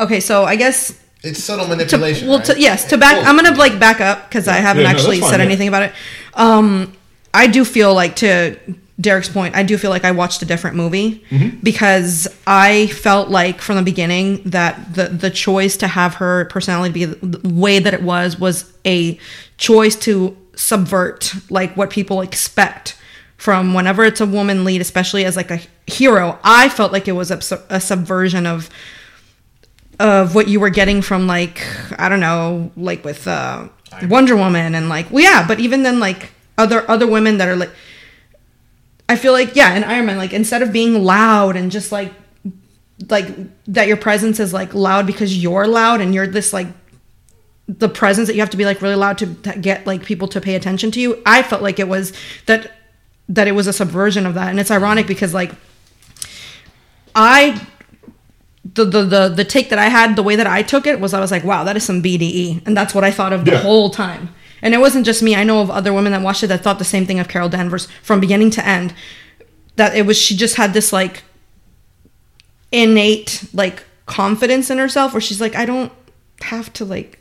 Okay, 0.00 0.20
so 0.20 0.44
I 0.44 0.56
guess 0.56 0.98
it's 1.22 1.42
subtle 1.42 1.64
to, 1.66 1.70
manipulation. 1.70 2.28
well, 2.28 2.38
right? 2.38 2.46
to, 2.46 2.60
yes, 2.60 2.84
to 2.86 2.98
back. 2.98 3.24
I'm 3.26 3.36
gonna 3.36 3.54
like 3.56 3.78
back 3.78 4.00
up 4.00 4.28
because 4.28 4.46
I 4.48 4.54
haven't 4.56 4.82
Yeah, 4.82 4.92
no, 4.92 4.98
actually 4.98 5.20
that's 5.20 5.30
said 5.30 5.36
fine, 5.38 5.40
yeah. 5.46 5.46
anything 5.46 5.68
about 5.68 5.82
it. 5.84 5.92
Um, 6.34 6.92
I 7.34 7.46
do 7.46 7.64
feel 7.64 7.94
like 7.94 8.16
to 8.16 8.56
Derek's 9.00 9.28
point, 9.28 9.56
I 9.56 9.62
do 9.62 9.78
feel 9.78 9.90
like 9.90 10.04
I 10.04 10.10
watched 10.12 10.42
a 10.42 10.44
different 10.44 10.76
movie 10.76 11.24
Mm-hmm. 11.30 11.60
because 11.62 12.28
I 12.46 12.86
felt 12.88 13.30
like 13.30 13.60
from 13.60 13.76
the 13.76 13.82
beginning 13.82 14.42
that 14.44 14.94
the 14.94 15.04
the 15.08 15.30
choice 15.30 15.76
to 15.78 15.88
have 15.88 16.14
her 16.16 16.44
personality 16.46 16.92
be 16.92 17.04
the 17.06 17.48
way 17.48 17.78
that 17.78 17.94
it 17.94 18.02
was 18.02 18.38
was 18.38 18.72
a 18.84 19.18
choice 19.58 19.96
to 19.96 20.36
subvert 20.54 21.32
like 21.50 21.74
what 21.76 21.88
people 21.90 22.20
expect 22.20 22.96
from 23.38 23.74
whenever 23.74 24.04
it's 24.04 24.20
a 24.20 24.26
woman 24.26 24.62
lead, 24.64 24.80
especially 24.80 25.24
as 25.24 25.34
like 25.36 25.50
a 25.50 25.58
hero. 25.88 26.38
I 26.44 26.68
felt 26.68 26.92
like 26.92 27.08
it 27.08 27.12
was 27.12 27.30
a, 27.32 27.40
a 27.70 27.80
subversion 27.80 28.46
of 28.46 28.68
of 29.98 30.34
what 30.34 30.48
you 30.48 30.60
were 30.60 30.70
getting 30.70 31.02
from 31.02 31.26
like 31.26 31.66
I 31.98 32.08
don't 32.08 32.20
know, 32.20 32.70
like 32.76 33.04
with 33.04 33.26
uh, 33.26 33.68
Wonder 34.08 34.36
Woman 34.36 34.74
and 34.74 34.88
like 34.88 35.10
well 35.10 35.22
yeah, 35.24 35.46
but 35.48 35.58
even 35.60 35.82
then 35.82 35.98
like 35.98 36.30
other 36.62 36.88
other 36.90 37.06
women 37.06 37.38
that 37.38 37.48
are 37.48 37.56
like 37.56 37.70
I 39.08 39.16
feel 39.16 39.32
like 39.32 39.54
yeah, 39.56 39.74
in 39.74 39.84
Iron 39.84 40.06
Man 40.06 40.16
like 40.16 40.32
instead 40.32 40.62
of 40.62 40.72
being 40.72 41.04
loud 41.04 41.56
and 41.56 41.70
just 41.70 41.92
like 41.92 42.12
like 43.08 43.26
that 43.66 43.88
your 43.88 43.96
presence 43.96 44.40
is 44.40 44.52
like 44.52 44.74
loud 44.74 45.06
because 45.06 45.36
you're 45.36 45.66
loud 45.66 46.00
and 46.00 46.14
you're 46.14 46.26
this 46.26 46.52
like 46.52 46.68
the 47.68 47.88
presence 47.88 48.28
that 48.28 48.34
you 48.34 48.40
have 48.40 48.50
to 48.50 48.56
be 48.56 48.64
like 48.64 48.80
really 48.80 48.94
loud 48.94 49.18
to, 49.18 49.34
to 49.34 49.58
get 49.58 49.86
like 49.86 50.04
people 50.04 50.28
to 50.28 50.40
pay 50.40 50.54
attention 50.54 50.90
to 50.92 51.00
you. 51.00 51.22
I 51.26 51.42
felt 51.42 51.62
like 51.62 51.78
it 51.78 51.88
was 51.88 52.12
that 52.46 52.72
that 53.28 53.48
it 53.48 53.52
was 53.52 53.66
a 53.66 53.72
subversion 53.72 54.26
of 54.26 54.34
that 54.34 54.48
and 54.50 54.60
it's 54.60 54.70
ironic 54.70 55.06
because 55.06 55.34
like 55.34 55.52
I 57.14 57.66
the, 58.64 58.84
the 58.84 59.04
the 59.04 59.28
the 59.28 59.44
take 59.44 59.70
that 59.70 59.78
I 59.78 59.88
had, 59.88 60.16
the 60.16 60.22
way 60.22 60.36
that 60.36 60.46
I 60.46 60.62
took 60.62 60.86
it 60.86 61.00
was 61.00 61.12
I 61.12 61.20
was 61.20 61.30
like, 61.30 61.44
wow, 61.44 61.64
that 61.64 61.76
is 61.76 61.84
some 61.84 62.02
BDE, 62.02 62.66
and 62.66 62.76
that's 62.76 62.94
what 62.94 63.04
I 63.04 63.10
thought 63.10 63.32
of 63.32 63.44
the 63.44 63.58
whole 63.58 63.90
time. 63.90 64.34
And 64.62 64.74
it 64.74 64.78
wasn't 64.78 65.04
just 65.04 65.22
me. 65.22 65.34
I 65.34 65.42
know 65.44 65.60
of 65.60 65.70
other 65.70 65.92
women 65.92 66.12
that 66.12 66.22
watched 66.22 66.44
it 66.44 66.46
that 66.46 66.62
thought 66.62 66.78
the 66.78 66.84
same 66.84 67.04
thing 67.04 67.18
of 67.18 67.28
Carol 67.28 67.48
Danvers 67.48 67.86
from 68.02 68.20
beginning 68.20 68.50
to 68.50 68.66
end. 68.66 68.94
That 69.76 69.96
it 69.96 70.06
was 70.06 70.16
she 70.16 70.36
just 70.36 70.56
had 70.56 70.72
this 70.72 70.92
like 70.92 71.24
innate 72.70 73.44
like 73.52 73.84
confidence 74.06 74.70
in 74.70 74.78
herself 74.78 75.12
where 75.12 75.20
she's 75.20 75.40
like, 75.40 75.54
I 75.54 75.64
don't 75.64 75.92
have 76.42 76.72
to 76.74 76.84
like 76.84 77.18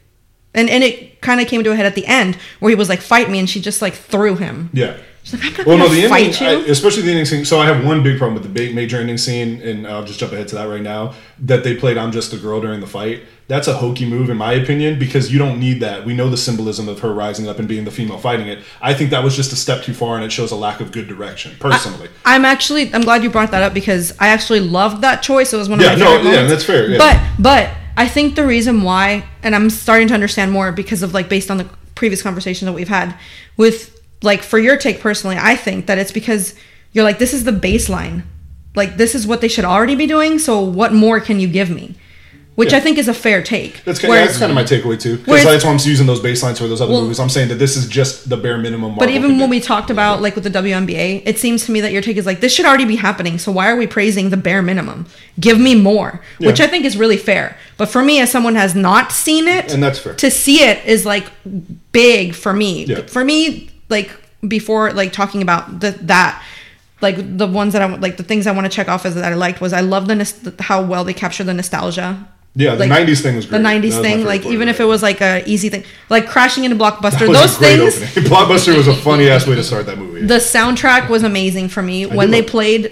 and 0.53 0.69
and 0.69 0.83
it 0.83 1.21
kind 1.21 1.39
of 1.39 1.47
came 1.47 1.63
to 1.63 1.71
a 1.71 1.75
head 1.75 1.85
at 1.85 1.95
the 1.95 2.05
end 2.05 2.35
where 2.59 2.69
he 2.69 2.75
was 2.75 2.89
like, 2.89 2.99
fight 3.01 3.29
me, 3.29 3.39
and 3.39 3.49
she 3.49 3.61
just 3.61 3.81
like 3.81 3.93
threw 3.93 4.35
him. 4.35 4.69
Yeah. 4.73 4.97
She's 5.23 5.33
like, 5.35 5.43
I'm 5.45 5.57
not 5.57 5.67
Well, 5.67 5.77
no, 5.77 5.83
gonna 5.85 5.95
the 5.95 6.03
ending, 6.05 6.33
fight 6.33 6.41
I, 6.41 6.51
you. 6.55 6.65
especially 6.71 7.03
the 7.03 7.11
ending 7.11 7.25
scene. 7.25 7.45
So 7.45 7.59
I 7.59 7.65
have 7.67 7.85
one 7.85 8.01
big 8.03 8.17
problem 8.17 8.33
with 8.33 8.43
the 8.43 8.49
big 8.49 8.73
major 8.75 8.97
ending 8.97 9.17
scene, 9.19 9.61
and 9.61 9.87
I'll 9.87 10.03
just 10.03 10.19
jump 10.19 10.33
ahead 10.33 10.47
to 10.49 10.55
that 10.55 10.65
right 10.65 10.81
now. 10.81 11.13
That 11.39 11.63
they 11.63 11.75
played 11.75 11.97
"I'm 11.97 12.11
Just 12.11 12.33
a 12.33 12.37
Girl" 12.37 12.59
during 12.59 12.79
the 12.81 12.87
fight. 12.87 13.23
That's 13.51 13.67
a 13.67 13.73
hokey 13.73 14.05
move, 14.05 14.29
in 14.29 14.37
my 14.37 14.53
opinion, 14.53 14.97
because 14.97 15.29
you 15.29 15.37
don't 15.37 15.59
need 15.59 15.81
that. 15.81 16.05
We 16.05 16.13
know 16.13 16.29
the 16.29 16.37
symbolism 16.37 16.87
of 16.87 16.99
her 17.01 17.11
rising 17.13 17.49
up 17.49 17.59
and 17.59 17.67
being 17.67 17.83
the 17.83 17.91
female 17.91 18.17
fighting 18.17 18.47
it. 18.47 18.59
I 18.81 18.93
think 18.93 19.09
that 19.09 19.25
was 19.25 19.35
just 19.35 19.51
a 19.51 19.57
step 19.57 19.83
too 19.83 19.93
far, 19.93 20.15
and 20.15 20.23
it 20.23 20.31
shows 20.31 20.51
a 20.51 20.55
lack 20.55 20.79
of 20.79 20.93
good 20.93 21.05
direction, 21.09 21.57
personally. 21.59 22.07
I'm 22.23 22.45
actually 22.45 22.93
I'm 22.93 23.01
glad 23.01 23.23
you 23.23 23.29
brought 23.29 23.51
that 23.51 23.61
up 23.61 23.73
because 23.73 24.13
I 24.21 24.29
actually 24.29 24.61
loved 24.61 25.01
that 25.01 25.21
choice. 25.21 25.51
It 25.51 25.57
was 25.57 25.67
one 25.67 25.79
of 25.79 25.85
Yeah, 25.85 25.95
my 25.95 25.99
no, 25.99 26.05
favorite 26.05 26.23
yeah, 26.23 26.31
moments. 26.35 26.51
that's 26.53 26.63
fair, 26.63 26.89
yeah. 26.91 26.97
But 26.97 27.21
but 27.39 27.69
I 27.97 28.07
think 28.07 28.35
the 28.35 28.47
reason 28.47 28.83
why, 28.83 29.25
and 29.43 29.53
I'm 29.53 29.69
starting 29.69 30.07
to 30.07 30.13
understand 30.13 30.53
more 30.53 30.71
because 30.71 31.03
of 31.03 31.13
like 31.13 31.27
based 31.27 31.51
on 31.51 31.57
the 31.57 31.67
previous 31.93 32.21
conversation 32.21 32.67
that 32.67 32.73
we've 32.73 32.87
had 32.87 33.13
with 33.57 34.01
like 34.23 34.43
for 34.43 34.59
your 34.59 34.77
take 34.77 35.01
personally, 35.01 35.35
I 35.37 35.57
think 35.57 35.87
that 35.87 35.97
it's 35.97 36.13
because 36.13 36.55
you're 36.93 37.03
like 37.03 37.19
this 37.19 37.33
is 37.33 37.43
the 37.43 37.51
baseline, 37.51 38.23
like 38.75 38.95
this 38.95 39.13
is 39.13 39.27
what 39.27 39.41
they 39.41 39.49
should 39.49 39.65
already 39.65 39.95
be 39.95 40.07
doing. 40.07 40.39
So 40.39 40.61
what 40.61 40.93
more 40.93 41.19
can 41.19 41.41
you 41.41 41.49
give 41.49 41.69
me? 41.69 41.95
Which 42.61 42.71
Yeah. 42.73 42.77
I 42.77 42.81
think 42.81 42.97
is 42.99 43.07
a 43.07 43.13
fair 43.13 43.41
take. 43.41 43.83
That's 43.85 43.97
kind, 43.99 44.09
Whereas- 44.11 44.21
yeah, 44.21 44.27
that's 44.27 44.37
kind 44.39 44.51
of 44.51 44.55
my 44.55 44.63
takeaway 44.63 44.99
too. 45.01 45.17
Because 45.17 45.43
that's 45.43 45.63
why 45.65 45.71
I'm 45.71 45.79
using 45.83 46.05
those 46.05 46.19
baselines 46.21 46.57
for 46.59 46.67
those 46.67 46.79
other 46.79 46.93
Well- 46.93 47.01
movies. 47.01 47.19
I'm 47.19 47.27
saying 47.29 47.47
that 47.49 47.55
this 47.55 47.75
is 47.75 47.87
just 47.87 48.29
the 48.29 48.37
bare 48.37 48.57
minimum. 48.59 48.95
But 48.99 49.09
even 49.09 49.39
when 49.39 49.49
we 49.49 49.59
talked 49.59 49.89
about 49.89 50.21
like 50.21 50.35
with 50.35 50.43
the 50.43 50.49
WNBA, 50.51 51.23
it 51.25 51.39
seems 51.39 51.65
to 51.65 51.71
me 51.71 51.81
that 51.81 51.91
your 51.91 52.03
take 52.03 52.17
is 52.17 52.25
like 52.27 52.39
this 52.39 52.53
should 52.53 52.65
already 52.67 52.85
be 52.85 52.97
happening. 52.97 53.39
So 53.39 53.51
why 53.51 53.67
are 53.71 53.75
we 53.75 53.87
praising 53.87 54.29
the 54.29 54.37
bare 54.37 54.61
minimum? 54.61 55.07
Give 55.39 55.59
me 55.59 55.73
more, 55.75 56.21
which. 56.37 56.61
I 56.61 56.67
think 56.67 56.85
is 56.85 56.95
really 56.95 57.17
fair. 57.17 57.57
But 57.77 57.87
for 57.89 58.03
me, 58.03 58.19
as 58.21 58.29
someone 58.29 58.53
has 58.55 58.75
not 58.75 59.11
seen 59.11 59.47
it, 59.47 59.73
And 59.73 59.81
that's 59.81 59.97
fair. 59.97 60.13
to 60.13 60.29
see 60.29 60.61
it 60.61 60.77
is 60.85 61.05
like 61.05 61.25
big 61.91 62.35
for 62.35 62.53
me. 62.53 62.85
Yeah. 62.85 63.01
For 63.07 63.23
me, 63.25 63.69
like 63.89 64.11
before, 64.47 64.91
like 64.93 65.11
talking 65.13 65.41
about 65.41 65.79
the, 65.79 65.91
that. 66.03 66.41
Like 67.01 67.17
the 67.37 67.47
ones 67.47 67.73
that 67.73 67.81
I 67.81 67.87
like 67.95 68.17
the 68.17 68.23
things 68.23 68.45
I 68.45 68.51
want 68.51 68.65
to 68.65 68.69
check 68.69 68.87
off 68.87 69.07
as 69.07 69.15
that 69.15 69.23
I 69.23 69.33
liked 69.33 69.59
was 69.59 69.73
I 69.73 69.79
love 69.81 70.07
the 70.07 70.53
how 70.59 70.83
well 70.83 71.03
they 71.03 71.15
capture 71.15 71.43
the 71.43 71.51
nostalgia. 71.51 72.27
Yeah, 72.53 72.75
the 72.75 72.85
Like, 72.85 73.07
90s 73.07 73.21
thing 73.21 73.35
was 73.37 73.45
great. 73.45 73.59
The 73.59 73.63
'90s 73.63 74.01
thing, 74.01 74.25
like 74.25 74.45
even 74.45 74.67
if 74.67 74.79
it 74.81 74.83
was 74.85 75.01
like 75.01 75.21
a 75.21 75.41
easy 75.49 75.69
thing, 75.69 75.85
like 76.09 76.27
crashing 76.27 76.65
into 76.65 76.75
Blockbuster, 76.75 77.31
those 77.31 77.57
things. 77.57 77.95
Blockbuster 78.29 78.75
was 78.75 78.87
a 78.89 78.95
funny 78.95 79.29
ass 79.29 79.47
way 79.47 79.55
to 79.55 79.63
start 79.63 79.85
that 79.85 79.97
movie. 79.97 80.25
the 80.25 80.35
soundtrack 80.35 81.09
was 81.09 81.23
amazing 81.23 81.69
for 81.69 81.81
me 81.81 82.05
when 82.05 82.29
they 82.31 82.41
love- 82.41 82.49
played 82.49 82.91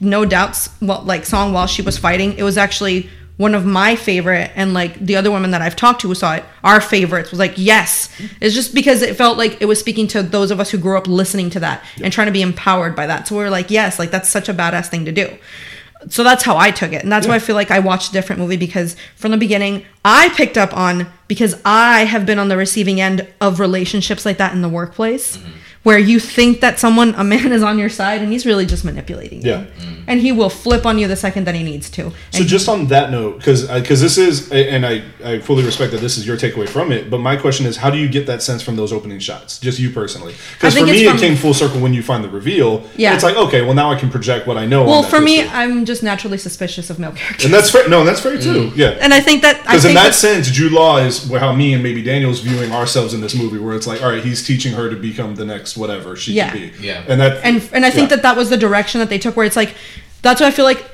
No 0.00 0.24
Doubt's 0.24 0.70
well 0.80 1.02
like 1.02 1.26
song 1.26 1.52
while 1.52 1.66
she 1.66 1.82
was 1.82 1.98
fighting 1.98 2.38
it 2.38 2.42
was 2.42 2.56
actually 2.56 3.08
one 3.38 3.54
of 3.54 3.66
my 3.66 3.96
favorite 3.96 4.50
and 4.54 4.72
like 4.72 4.98
the 4.98 5.14
other 5.16 5.30
women 5.30 5.50
that 5.50 5.60
I've 5.60 5.76
talked 5.76 6.00
to 6.00 6.08
who 6.08 6.14
saw 6.14 6.36
it, 6.36 6.44
our 6.64 6.80
favorites 6.80 7.30
was 7.30 7.38
like, 7.38 7.52
yes. 7.56 8.08
It's 8.40 8.54
just 8.54 8.74
because 8.74 9.02
it 9.02 9.14
felt 9.14 9.36
like 9.36 9.60
it 9.60 9.66
was 9.66 9.78
speaking 9.78 10.06
to 10.08 10.22
those 10.22 10.50
of 10.50 10.58
us 10.58 10.70
who 10.70 10.78
grew 10.78 10.96
up 10.96 11.06
listening 11.06 11.50
to 11.50 11.60
that 11.60 11.84
and 12.02 12.10
trying 12.10 12.28
to 12.28 12.32
be 12.32 12.40
empowered 12.40 12.96
by 12.96 13.06
that. 13.06 13.28
So 13.28 13.36
we 13.36 13.44
were 13.44 13.50
like, 13.50 13.70
yes, 13.70 13.98
like 13.98 14.10
that's 14.10 14.30
such 14.30 14.48
a 14.48 14.54
badass 14.54 14.88
thing 14.88 15.04
to 15.04 15.12
do. 15.12 15.36
So 16.08 16.22
that's 16.22 16.44
how 16.44 16.56
I 16.56 16.70
took 16.70 16.92
it. 16.92 17.02
And 17.02 17.10
that's 17.10 17.26
why 17.26 17.34
I 17.34 17.38
feel 17.38 17.56
like 17.56 17.70
I 17.70 17.80
watched 17.80 18.10
a 18.10 18.12
different 18.12 18.40
movie 18.40 18.56
because 18.56 18.96
from 19.16 19.32
the 19.32 19.36
beginning, 19.36 19.84
I 20.04 20.28
picked 20.30 20.56
up 20.56 20.76
on 20.76 21.08
because 21.26 21.60
I 21.64 22.04
have 22.04 22.24
been 22.26 22.38
on 22.38 22.48
the 22.48 22.56
receiving 22.56 23.00
end 23.00 23.26
of 23.40 23.58
relationships 23.58 24.24
like 24.24 24.38
that 24.38 24.52
in 24.52 24.62
the 24.62 24.68
workplace 24.68 25.36
mm-hmm. 25.36 25.50
Where 25.86 26.00
you 26.00 26.18
think 26.18 26.62
that 26.62 26.80
someone, 26.80 27.14
a 27.14 27.22
man 27.22 27.52
is 27.58 27.62
on 27.62 27.78
your 27.78 27.88
side 27.88 28.20
and 28.20 28.32
he's 28.32 28.44
really 28.44 28.66
just 28.66 28.84
manipulating 28.84 29.40
you. 29.40 29.50
Yeah. 29.52 29.66
Mm. 29.78 30.02
And 30.08 30.20
he 30.20 30.32
will 30.32 30.50
flip 30.50 30.84
on 30.84 30.98
you 30.98 31.06
the 31.06 31.14
second 31.14 31.46
that 31.46 31.54
he 31.54 31.62
needs 31.62 31.88
to. 31.90 32.10
So 32.32 32.38
And 32.40 32.46
just 32.48 32.68
on 32.68 32.88
that 32.88 33.12
note, 33.12 33.38
because 33.38 33.68
because 33.68 34.00
uh, 34.02 34.06
this 34.06 34.18
is, 34.18 34.50
and 34.50 34.84
I 34.84 35.04
I 35.24 35.38
fully 35.38 35.64
respect 35.64 35.92
that 35.92 36.00
this 36.00 36.18
is 36.18 36.26
your 36.26 36.36
takeaway 36.36 36.68
from 36.68 36.90
it. 36.90 37.08
But 37.08 37.18
my 37.18 37.36
question 37.36 37.66
is, 37.66 37.76
how 37.76 37.90
do 37.90 37.98
you 37.98 38.08
get 38.08 38.26
that 38.26 38.42
sense 38.42 38.62
from 38.62 38.74
those 38.74 38.92
opening 38.92 39.20
shots? 39.20 39.60
Just 39.60 39.78
you 39.78 39.90
personally, 39.90 40.34
because 40.54 40.76
for 40.76 40.84
me, 40.86 41.06
it's 41.06 41.22
it 41.22 41.24
came 41.24 41.36
full 41.36 41.54
circle 41.54 41.80
when 41.80 41.94
you 41.94 42.02
find 42.02 42.22
the 42.24 42.28
reveal. 42.28 42.84
Yeah. 42.96 43.14
it's 43.14 43.24
like 43.24 43.36
okay, 43.36 43.62
well 43.62 43.74
now 43.74 43.92
I 43.92 43.96
can 43.96 44.10
project 44.10 44.46
what 44.48 44.56
I 44.56 44.66
know. 44.66 44.84
well, 44.84 45.02
for 45.04 45.20
me, 45.20 45.36
twister. 45.38 45.56
I'm 45.56 45.84
just 45.84 46.02
naturally 46.02 46.38
suspicious 46.38 46.90
of 46.90 46.98
male 46.98 47.12
characters. 47.20 47.44
and 47.44 47.54
that's 47.54 47.70
fair. 47.70 47.88
No, 47.88 48.04
that's 48.04 48.20
fair 48.20 48.38
too. 48.38 48.70
Mm. 48.70 48.76
Yeah. 48.76 48.98
And 49.00 49.14
I 49.14 49.20
think 49.20 49.42
that 49.42 49.62
Because 49.62 49.84
in 49.84 49.94
that 49.94 50.06
that- 50.06 50.14
sense, 50.14 50.50
Jude 50.50 50.72
Law 50.72 50.98
is 50.98 51.30
how 51.30 51.52
me 51.52 51.74
and 51.74 51.82
maybe 51.82 52.02
Daniel's 52.02 52.40
viewing 52.40 52.72
ourselves 52.72 53.14
in 53.14 53.20
this 53.20 53.34
movie, 53.36 53.58
where 53.58 53.76
it's 53.76 53.86
like, 53.86 54.02
all 54.02 54.10
right, 54.10 54.24
he's 54.24 54.44
teaching 54.44 54.72
her 54.72 54.90
to 54.90 54.96
become 54.96 55.34
the 55.36 55.44
next 55.44 55.75
whatever 55.76 56.16
she 56.16 56.32
Yeah. 56.32 56.50
can 56.50 56.70
be. 56.70 56.86
Yeah. 56.86 57.04
And 57.08 57.20
that 57.20 57.44
and 57.44 57.68
and 57.72 57.84
I 57.84 57.90
think 57.90 58.10
yeah. 58.10 58.16
that 58.16 58.22
that 58.22 58.36
was 58.36 58.50
the 58.50 58.56
direction 58.56 58.98
that 59.00 59.08
they 59.08 59.18
took. 59.18 59.36
Where 59.36 59.46
it's 59.46 59.56
like, 59.56 59.74
that's 60.22 60.40
why 60.40 60.48
I 60.48 60.50
feel 60.50 60.64
like 60.64 60.84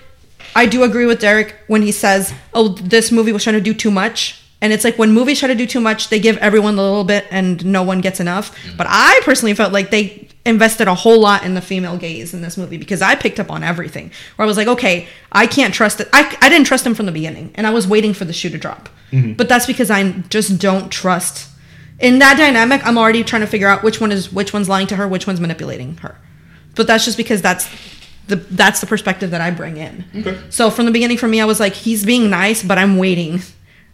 I 0.55 0.66
do 0.66 0.83
agree 0.83 1.07
with 1.07 1.21
Derek 1.21 1.57
when 1.66 1.83
he 1.83 1.92
says, 1.92 2.33
"Oh, 2.55 2.68
this 2.68 3.11
movie 3.11 3.33
was 3.33 3.42
trying 3.42 3.57
to 3.57 3.61
do 3.61 3.75
too 3.75 3.90
much." 3.90 4.38
And 4.61 4.73
it's 4.73 4.85
like 4.85 4.97
when 4.97 5.11
movies 5.12 5.40
try 5.40 5.49
to 5.49 5.57
do 5.57 5.66
too 5.66 5.81
much, 5.81 6.09
they 6.09 6.21
give 6.21 6.37
everyone 6.37 6.75
a 6.75 6.83
little 6.83 7.03
bit, 7.03 7.27
and 7.33 7.64
no 7.66 7.83
one 7.83 8.01
gets 8.01 8.21
enough. 8.21 8.57
Mm-hmm. 8.57 8.77
But 8.77 8.87
I 8.88 9.21
personally 9.25 9.55
felt 9.55 9.73
like 9.73 9.90
they 9.90 10.29
invested 10.45 10.87
a 10.88 10.95
whole 10.95 11.21
lot 11.21 11.45
in 11.45 11.55
the 11.55 11.61
female 11.61 11.97
gaze 11.97 12.33
in 12.33 12.42
this 12.42 12.57
movie 12.57 12.77
because 12.77 13.03
I 13.03 13.14
picked 13.16 13.40
up 13.40 13.51
on 13.51 13.64
everything. 13.64 14.12
Where 14.37 14.45
I 14.45 14.47
was 14.47 14.57
like, 14.57 14.68
okay, 14.68 15.09
I 15.33 15.47
can't 15.49 15.75
trust 15.75 16.01
it. 16.01 16.09
I, 16.12 16.37
I 16.40 16.49
didn't 16.49 16.66
trust 16.66 16.87
him 16.87 16.95
from 16.95 17.07
the 17.07 17.12
beginning, 17.12 17.51
and 17.57 17.66
I 17.66 17.71
was 17.71 17.88
waiting 17.88 18.14
for 18.14 18.25
the 18.25 18.33
shoe 18.33 18.51
to 18.51 18.59
drop. 18.59 18.88
Mm-hmm. 19.11 19.33
But 19.33 19.49
that's 19.49 19.66
because 19.66 19.90
I 19.90 20.11
just 20.29 20.61
don't 20.61 20.90
trust. 20.90 21.49
In 22.02 22.18
that 22.18 22.36
dynamic, 22.36 22.84
I'm 22.84 22.98
already 22.98 23.22
trying 23.24 23.42
to 23.42 23.46
figure 23.46 23.68
out 23.68 23.82
which 23.82 24.00
one 24.00 24.12
is 24.12 24.32
which 24.32 24.52
one's 24.52 24.68
lying 24.68 24.88
to 24.88 24.96
her, 24.96 25.08
which 25.08 25.26
one's 25.26 25.40
manipulating 25.40 25.96
her. 25.98 26.16
But 26.74 26.86
that's 26.86 27.04
just 27.04 27.16
because 27.16 27.40
that's 27.40 27.68
the 28.26 28.36
that's 28.36 28.80
the 28.80 28.86
perspective 28.86 29.30
that 29.30 29.40
I 29.40 29.50
bring 29.52 29.76
in. 29.76 30.04
Okay. 30.16 30.38
So 30.50 30.68
from 30.68 30.86
the 30.86 30.90
beginning, 30.90 31.16
for 31.16 31.28
me, 31.28 31.40
I 31.40 31.44
was 31.44 31.60
like, 31.60 31.74
he's 31.74 32.04
being 32.04 32.28
nice, 32.28 32.62
but 32.62 32.76
I'm 32.76 32.98
waiting 32.98 33.40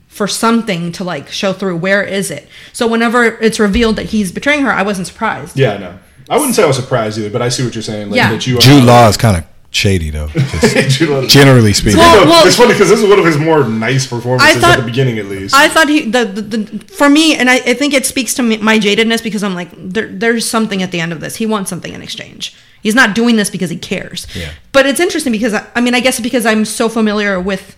for 0.06 0.26
something 0.26 0.90
to 0.92 1.04
like 1.04 1.28
show 1.28 1.52
through. 1.52 1.76
Where 1.76 2.02
is 2.02 2.30
it? 2.30 2.48
So 2.72 2.88
whenever 2.88 3.24
it's 3.24 3.60
revealed 3.60 3.96
that 3.96 4.06
he's 4.06 4.32
betraying 4.32 4.62
her, 4.62 4.72
I 4.72 4.82
wasn't 4.82 5.06
surprised. 5.06 5.58
Yeah, 5.58 5.76
no. 5.76 5.98
I 6.30 6.36
wouldn't 6.36 6.54
say 6.54 6.62
I 6.62 6.66
was 6.66 6.76
surprised 6.76 7.18
either, 7.18 7.30
but 7.30 7.42
I 7.42 7.50
see 7.50 7.64
what 7.64 7.74
you're 7.74 7.82
saying. 7.82 8.10
Like, 8.10 8.16
Yeah. 8.16 8.32
That 8.32 8.46
you 8.46 8.56
are 8.58 8.60
Jude 8.60 8.84
Law 8.84 9.08
is 9.08 9.16
kind 9.16 9.36
of 9.36 9.44
shady 9.70 10.11
though, 10.11 10.28
just 10.28 11.28
generally 11.28 11.72
speaking. 11.72 11.98
Well- 11.98 12.26
No, 12.26 12.46
it's 12.46 12.57
funny 12.57 12.72
because 12.72 12.88
this 12.88 13.00
is 13.00 13.09
one 13.09 13.18
of 13.18 13.24
his 13.24 13.37
more 13.38 13.64
nice 13.68 14.07
performances 14.07 14.57
I 14.57 14.61
thought- 14.61 14.78
at 14.78 14.81
the 14.81 14.87
beginning, 14.87 15.18
at 15.18 15.26
least. 15.26 15.54
I 15.54 15.68
thought 15.68 15.88
he 15.88 16.09
the, 16.11 16.24
the, 16.24 16.42
the 16.42 16.85
for 16.87 17.09
me, 17.09 17.37
and 17.37 17.48
I, 17.50 17.57
I 17.57 17.74
think 17.74 17.94
it 17.94 18.07
speaks 18.07 18.35
to 18.35 18.42
me, 18.42 18.57
my 18.59 18.78
jadedness 18.78 19.22
because 19.22 19.42
I'm 19.44 19.54
like, 19.54 19.70
there, 19.76 20.09
there's 20.09 20.48
something 20.48 20.83
at 20.83 20.90
the 20.90 21.00
end 21.00 21.12
of 21.12 21.20
this. 21.20 21.37
He 21.37 21.46
wants 21.46 21.68
something 21.70 21.92
in 21.92 22.02
exchange. 22.02 22.57
He's 22.83 22.94
not 22.94 23.14
doing 23.14 23.37
this 23.37 23.50
because 23.50 23.70
he 23.70 23.76
cares. 23.76 24.26
Yeah. 24.37 24.50
But 24.72 24.87
it's 24.87 25.00
interesting 25.00 25.33
because 25.33 25.52
I, 25.52 25.66
I 25.74 25.81
mean, 25.81 25.94
I 25.94 26.00
guess 26.00 26.20
because 26.20 26.46
I'm 26.46 26.64
so 26.64 26.88
familiar 26.88 27.40
with 27.40 27.76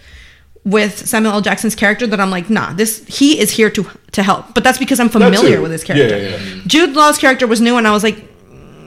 with 0.63 1.09
Samuel 1.09 1.33
L. 1.33 1.41
Jackson's 1.41 1.75
character 1.75 2.07
that 2.07 2.21
I'm 2.21 2.31
like, 2.31 2.51
nah, 2.51 2.75
this 2.75 3.03
he 3.07 3.41
is 3.41 3.51
here 3.53 3.71
to 3.71 3.87
to 4.13 4.23
help. 4.23 4.55
But 4.55 4.63
that's 4.63 4.79
because 4.79 5.01
I'm 5.01 5.09
familiar 5.09 5.61
with 5.63 5.73
his 5.73 5.83
character. 5.85 6.19
yeah, 6.19 6.37
yeah. 6.37 6.61
Jude 6.67 6.93
Law's 6.95 7.17
character 7.19 7.47
was 7.47 7.61
new, 7.63 7.77
and 7.79 7.89
I 7.89 7.93
was 7.93 8.03
like, 8.05 8.17
"Mm, 8.17 8.30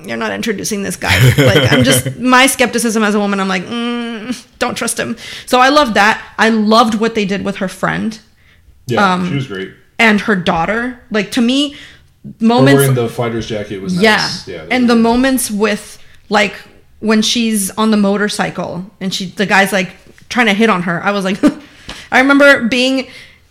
you're 0.07 0.17
not 0.17 0.31
introducing 0.31 0.83
this 0.83 0.95
guy. 0.95 1.17
Like, 1.37 1.71
I'm 1.71 1.83
just 1.83 2.17
my 2.19 2.47
skepticism 2.47 3.03
as 3.03 3.15
a 3.15 3.19
woman. 3.19 3.39
I'm 3.39 3.47
like, 3.47 3.63
mm, 3.63 4.45
don't 4.59 4.75
trust 4.75 4.99
him. 4.99 5.17
So 5.45 5.59
I 5.59 5.69
loved 5.69 5.93
that. 5.95 6.23
I 6.37 6.49
loved 6.49 6.95
what 6.95 7.15
they 7.15 7.25
did 7.25 7.43
with 7.43 7.57
her 7.57 7.67
friend 7.67 8.19
yeah, 8.87 9.13
um, 9.13 9.29
she 9.29 9.35
was 9.35 9.47
great. 9.47 9.73
and 9.99 10.21
her 10.21 10.35
daughter. 10.35 10.99
Like 11.11 11.31
to 11.31 11.41
me, 11.41 11.75
moments. 12.39 12.79
wearing 12.79 12.95
the 12.95 13.09
fighter's 13.09 13.47
jacket 13.47 13.79
was 13.79 13.95
nice. 13.95 14.47
yeah, 14.47 14.63
yeah 14.63 14.67
and 14.69 14.89
the 14.89 14.95
moments 14.95 15.49
with 15.49 16.01
like 16.29 16.53
when 16.99 17.21
she's 17.21 17.69
on 17.71 17.91
the 17.91 17.97
motorcycle 17.97 18.85
and 18.99 19.13
she 19.13 19.25
the 19.25 19.45
guy's 19.45 19.71
like 19.71 19.91
trying 20.29 20.47
to 20.47 20.53
hit 20.53 20.69
on 20.69 20.83
her. 20.83 21.01
I 21.03 21.11
was 21.11 21.25
like, 21.25 21.39
I 22.11 22.19
remember 22.19 22.67
being 22.67 23.09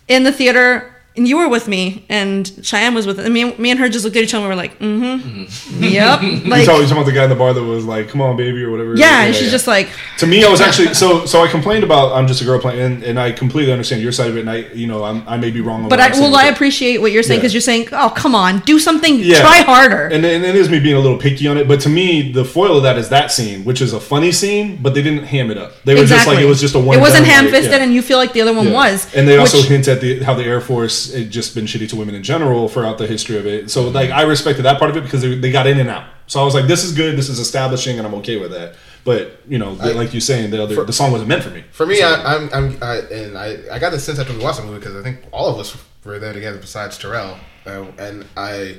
in 0.09 0.25
the 0.25 0.33
theater. 0.33 0.89
And 1.15 1.29
you 1.29 1.37
were 1.37 1.49
with 1.49 1.69
me, 1.69 2.07
and 2.09 2.51
Cheyenne 2.65 2.95
was 2.95 3.07
with 3.07 3.19
and 3.19 3.35
me. 3.35 3.55
Me 3.59 3.71
and 3.71 3.79
her 3.81 3.89
just 3.91 4.03
looked 4.05 4.17
at 4.17 4.23
each 4.23 4.33
other. 4.33 4.45
and 4.45 4.49
we 4.51 4.57
were 4.57 4.63
like, 4.63 4.79
"Mm-hmm, 4.79 5.85
yep." 5.85 6.23
You 6.23 6.39
Like, 6.51 6.65
talking 6.65 6.91
about 6.91 7.05
the 7.05 7.13
guy 7.13 7.25
in 7.25 7.31
the 7.31 7.37
bar 7.37 7.53
that 7.53 7.63
was 7.63 7.85
like, 7.85 8.09
"Come 8.09 8.23
on, 8.23 8.37
baby," 8.37 8.63
or 8.63 8.71
whatever. 8.71 8.95
yeah, 8.97 9.25
and 9.25 9.35
she's 9.35 9.51
just 9.51 9.67
like, 9.67 9.89
To 10.19 10.27
me, 10.27 10.43
I 10.45 10.49
was 10.49 10.61
actually 10.63 10.95
so. 10.95 11.27
So 11.27 11.43
I 11.45 11.49
complained 11.49 11.85
about 11.85 12.13
I'm 12.13 12.27
just 12.27 12.41
a 12.41 12.45
girl 12.47 12.59
playing, 12.59 12.81
and, 12.81 13.03
and 13.05 13.21
I 13.21 13.31
completely 13.33 13.73
understand 13.73 14.01
your 14.03 14.13
side 14.13 14.31
of 14.31 14.37
it. 14.39 14.41
And 14.41 14.51
I, 14.51 14.57
you 14.73 14.87
know, 14.87 15.05
I'm, 15.05 15.23
I 15.29 15.37
may 15.37 15.51
be 15.51 15.61
wrong. 15.61 15.87
But 15.89 16.01
I 16.01 16.11
well, 16.13 16.35
I 16.35 16.47
appreciate 16.47 17.03
what 17.03 17.13
you're 17.13 17.23
saying 17.23 17.39
Yeah. 17.39 17.43
because 17.43 17.53
you're 17.55 17.61
saying, 17.61 17.89
"Oh, 17.93 18.11
come 18.17 18.35
on, 18.35 18.61
do 18.61 18.79
something, 18.79 19.17
Yeah. 19.17 19.41
try 19.41 19.59
harder." 19.59 20.05
And, 20.07 20.25
and 20.25 20.45
it 20.45 20.57
is 20.57 20.71
me 20.71 20.81
being 20.81 20.97
a 20.97 21.01
little 21.01 21.19
picky 21.19 21.47
on 21.47 21.59
it, 21.59 21.69
but 21.69 21.81
to 21.83 21.91
me, 21.91 22.33
the 22.33 22.45
foil 22.45 22.79
of 22.79 22.83
that 22.85 22.97
is 22.97 23.11
that 23.11 23.31
scene, 23.31 23.65
which 23.65 23.83
is 23.83 23.93
a 23.93 24.01
funny 24.01 24.33
scene, 24.33 24.79
but 24.81 24.95
they 24.95 25.03
didn't 25.03 25.25
ham 25.25 25.51
it 25.51 25.59
up. 25.59 25.73
They 25.85 25.95
were 25.95 26.07
just 26.07 26.27
like 26.27 26.39
it 26.39 26.47
was 26.47 26.61
just 26.61 26.75
a 26.75 26.79
one. 26.79 26.97
It 26.97 27.01
wasn't 27.03 27.27
ham 27.27 27.49
fisted, 27.49 27.73
yeah. 27.73 27.83
and 27.85 27.93
you 27.93 28.01
feel 28.01 28.17
like 28.17 28.33
the 28.33 28.41
other 28.41 28.55
one 28.55 28.69
Yeah. 28.69 28.73
was. 28.75 29.15
And 29.15 29.29
they 29.29 29.37
also 29.37 29.59
which- 29.59 29.67
hint 29.67 29.89
at 29.89 30.01
the 30.01 30.23
how 30.23 30.33
the 30.35 30.45
Air 30.45 30.63
Force 30.63 31.02
had 31.11 31.31
just 31.31 31.55
been 31.55 31.65
shitty 31.65 31.89
to 31.89 31.97
women 31.97 32.15
in 32.15 32.23
general 32.23 32.69
throughout 32.69 32.99
the 32.99 33.07
history 33.07 33.39
of 33.39 33.47
it. 33.47 33.71
So 33.71 33.89
like 33.89 34.11
I 34.11 34.23
respected 34.23 34.63
that 34.65 34.79
part 34.79 34.91
of 34.91 34.97
it 34.99 35.05
because 35.05 35.23
they, 35.23 35.35
they 35.35 35.51
got 35.51 35.67
in 35.67 35.81
and 35.81 35.89
out. 35.89 36.05
So 36.27 36.41
I 36.41 36.45
was 36.45 36.55
like, 36.55 36.67
this 36.67 36.85
is 36.85 36.93
good, 36.93 37.17
this 37.17 37.29
is 37.29 37.39
establishing, 37.39 37.99
and 37.99 38.07
I'm 38.07 38.15
okay 38.15 38.39
with 38.39 38.53
that. 38.53 38.77
But 39.05 39.41
you 39.49 39.59
know, 39.59 39.73
like 39.73 40.15
you 40.15 40.21
saying, 40.21 40.51
the 40.51 40.63
other 40.63 40.85
the 40.85 40.93
song 40.93 41.11
wasn't 41.13 41.29
meant 41.29 41.43
for 41.43 41.51
me. 41.51 41.65
For 41.73 41.87
me, 41.87 41.97
So- 41.97 42.07
I, 42.07 42.37
I'm, 42.37 42.51
I'm, 42.55 42.79
I, 42.83 42.97
and 42.99 43.37
I, 43.39 43.59
I 43.73 43.79
got 43.79 43.91
the 43.91 43.99
sense 43.99 44.19
after 44.19 44.33
we 44.33 44.43
watched 44.43 44.61
the 44.61 44.67
movie 44.67 44.79
because 44.79 44.97
I 44.97 45.03
think 45.03 45.19
all 45.33 45.49
of 45.49 45.59
us 45.59 45.77
were 46.05 46.19
there 46.19 46.33
together 46.33 46.59
besides 46.59 46.99
Terrell, 46.99 47.37
uh, 47.67 47.85
and 47.99 48.27
I. 48.37 48.77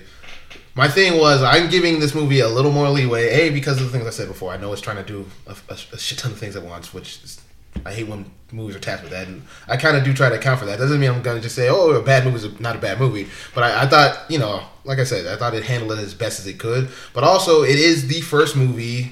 My 0.75 0.87
thing 0.87 1.19
was, 1.19 1.43
I'm 1.43 1.69
giving 1.69 1.99
this 1.99 2.15
movie 2.15 2.39
a 2.39 2.47
little 2.49 2.71
more 2.71 2.89
leeway. 2.89 3.29
A 3.29 3.51
because 3.51 3.79
of 3.79 3.83
the 3.91 3.95
things 3.95 4.07
I 4.07 4.09
said 4.09 4.27
before. 4.27 4.51
I 4.51 4.57
know 4.57 4.73
it's 4.73 4.81
trying 4.81 4.97
to 4.97 5.03
do 5.03 5.27
a, 5.45 5.55
a, 5.69 5.73
a 5.93 5.99
shit 5.99 6.17
ton 6.17 6.31
of 6.31 6.39
things 6.39 6.55
at 6.55 6.63
once, 6.63 6.91
which 6.95 7.19
is, 7.23 7.42
I 7.85 7.93
hate 7.93 8.07
when 8.07 8.25
movies 8.53 8.75
are 8.75 8.79
tasked 8.79 9.03
with 9.03 9.11
that, 9.11 9.27
and 9.27 9.41
I 9.67 9.77
kind 9.77 9.97
of 9.97 10.03
do 10.03 10.13
try 10.13 10.29
to 10.29 10.35
account 10.35 10.59
for 10.59 10.65
that. 10.65 10.79
Doesn't 10.79 10.99
mean 10.99 11.09
I'm 11.09 11.21
gonna 11.21 11.41
just 11.41 11.55
say, 11.55 11.69
"Oh, 11.69 11.91
a 11.91 12.01
bad 12.01 12.23
movie 12.23 12.37
is 12.37 12.59
not 12.59 12.75
a 12.75 12.79
bad 12.79 12.99
movie," 12.99 13.27
but 13.53 13.63
I, 13.63 13.83
I 13.83 13.87
thought, 13.87 14.29
you 14.29 14.39
know, 14.39 14.63
like 14.85 14.99
I 14.99 15.03
said, 15.03 15.27
I 15.27 15.35
thought 15.37 15.53
it 15.53 15.63
handled 15.63 15.97
it 15.97 15.99
as 15.99 16.13
best 16.13 16.39
as 16.39 16.47
it 16.47 16.59
could. 16.59 16.89
But 17.13 17.23
also, 17.23 17.63
it 17.63 17.77
is 17.77 18.07
the 18.07 18.21
first 18.21 18.55
movie 18.55 19.11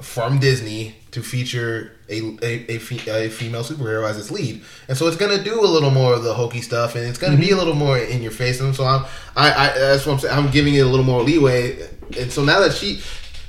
from 0.00 0.40
Disney 0.40 0.96
to 1.12 1.22
feature 1.22 1.92
a, 2.08 2.20
a, 2.42 2.72
a, 2.72 2.78
fe- 2.78 3.26
a 3.26 3.28
female 3.28 3.62
superhero 3.62 4.08
as 4.08 4.18
its 4.18 4.30
lead, 4.30 4.62
and 4.88 4.96
so 4.96 5.06
it's 5.06 5.16
gonna 5.16 5.42
do 5.42 5.60
a 5.60 5.66
little 5.66 5.90
more 5.90 6.14
of 6.14 6.24
the 6.24 6.34
hokey 6.34 6.62
stuff, 6.62 6.96
and 6.96 7.06
it's 7.06 7.18
gonna 7.18 7.36
be 7.36 7.46
mm-hmm. 7.46 7.54
a 7.54 7.58
little 7.58 7.74
more 7.74 7.98
in 7.98 8.22
your 8.22 8.32
face. 8.32 8.60
And 8.60 8.74
so 8.74 8.84
I'm, 8.84 9.04
I, 9.36 9.52
I 9.52 9.78
that's 9.78 10.06
what 10.06 10.14
I'm 10.14 10.18
saying. 10.18 10.36
I'm 10.36 10.50
giving 10.50 10.74
it 10.74 10.80
a 10.80 10.88
little 10.88 11.04
more 11.04 11.22
leeway, 11.22 11.88
and 12.18 12.32
so 12.32 12.44
now 12.44 12.60
that 12.60 12.72
she. 12.72 13.00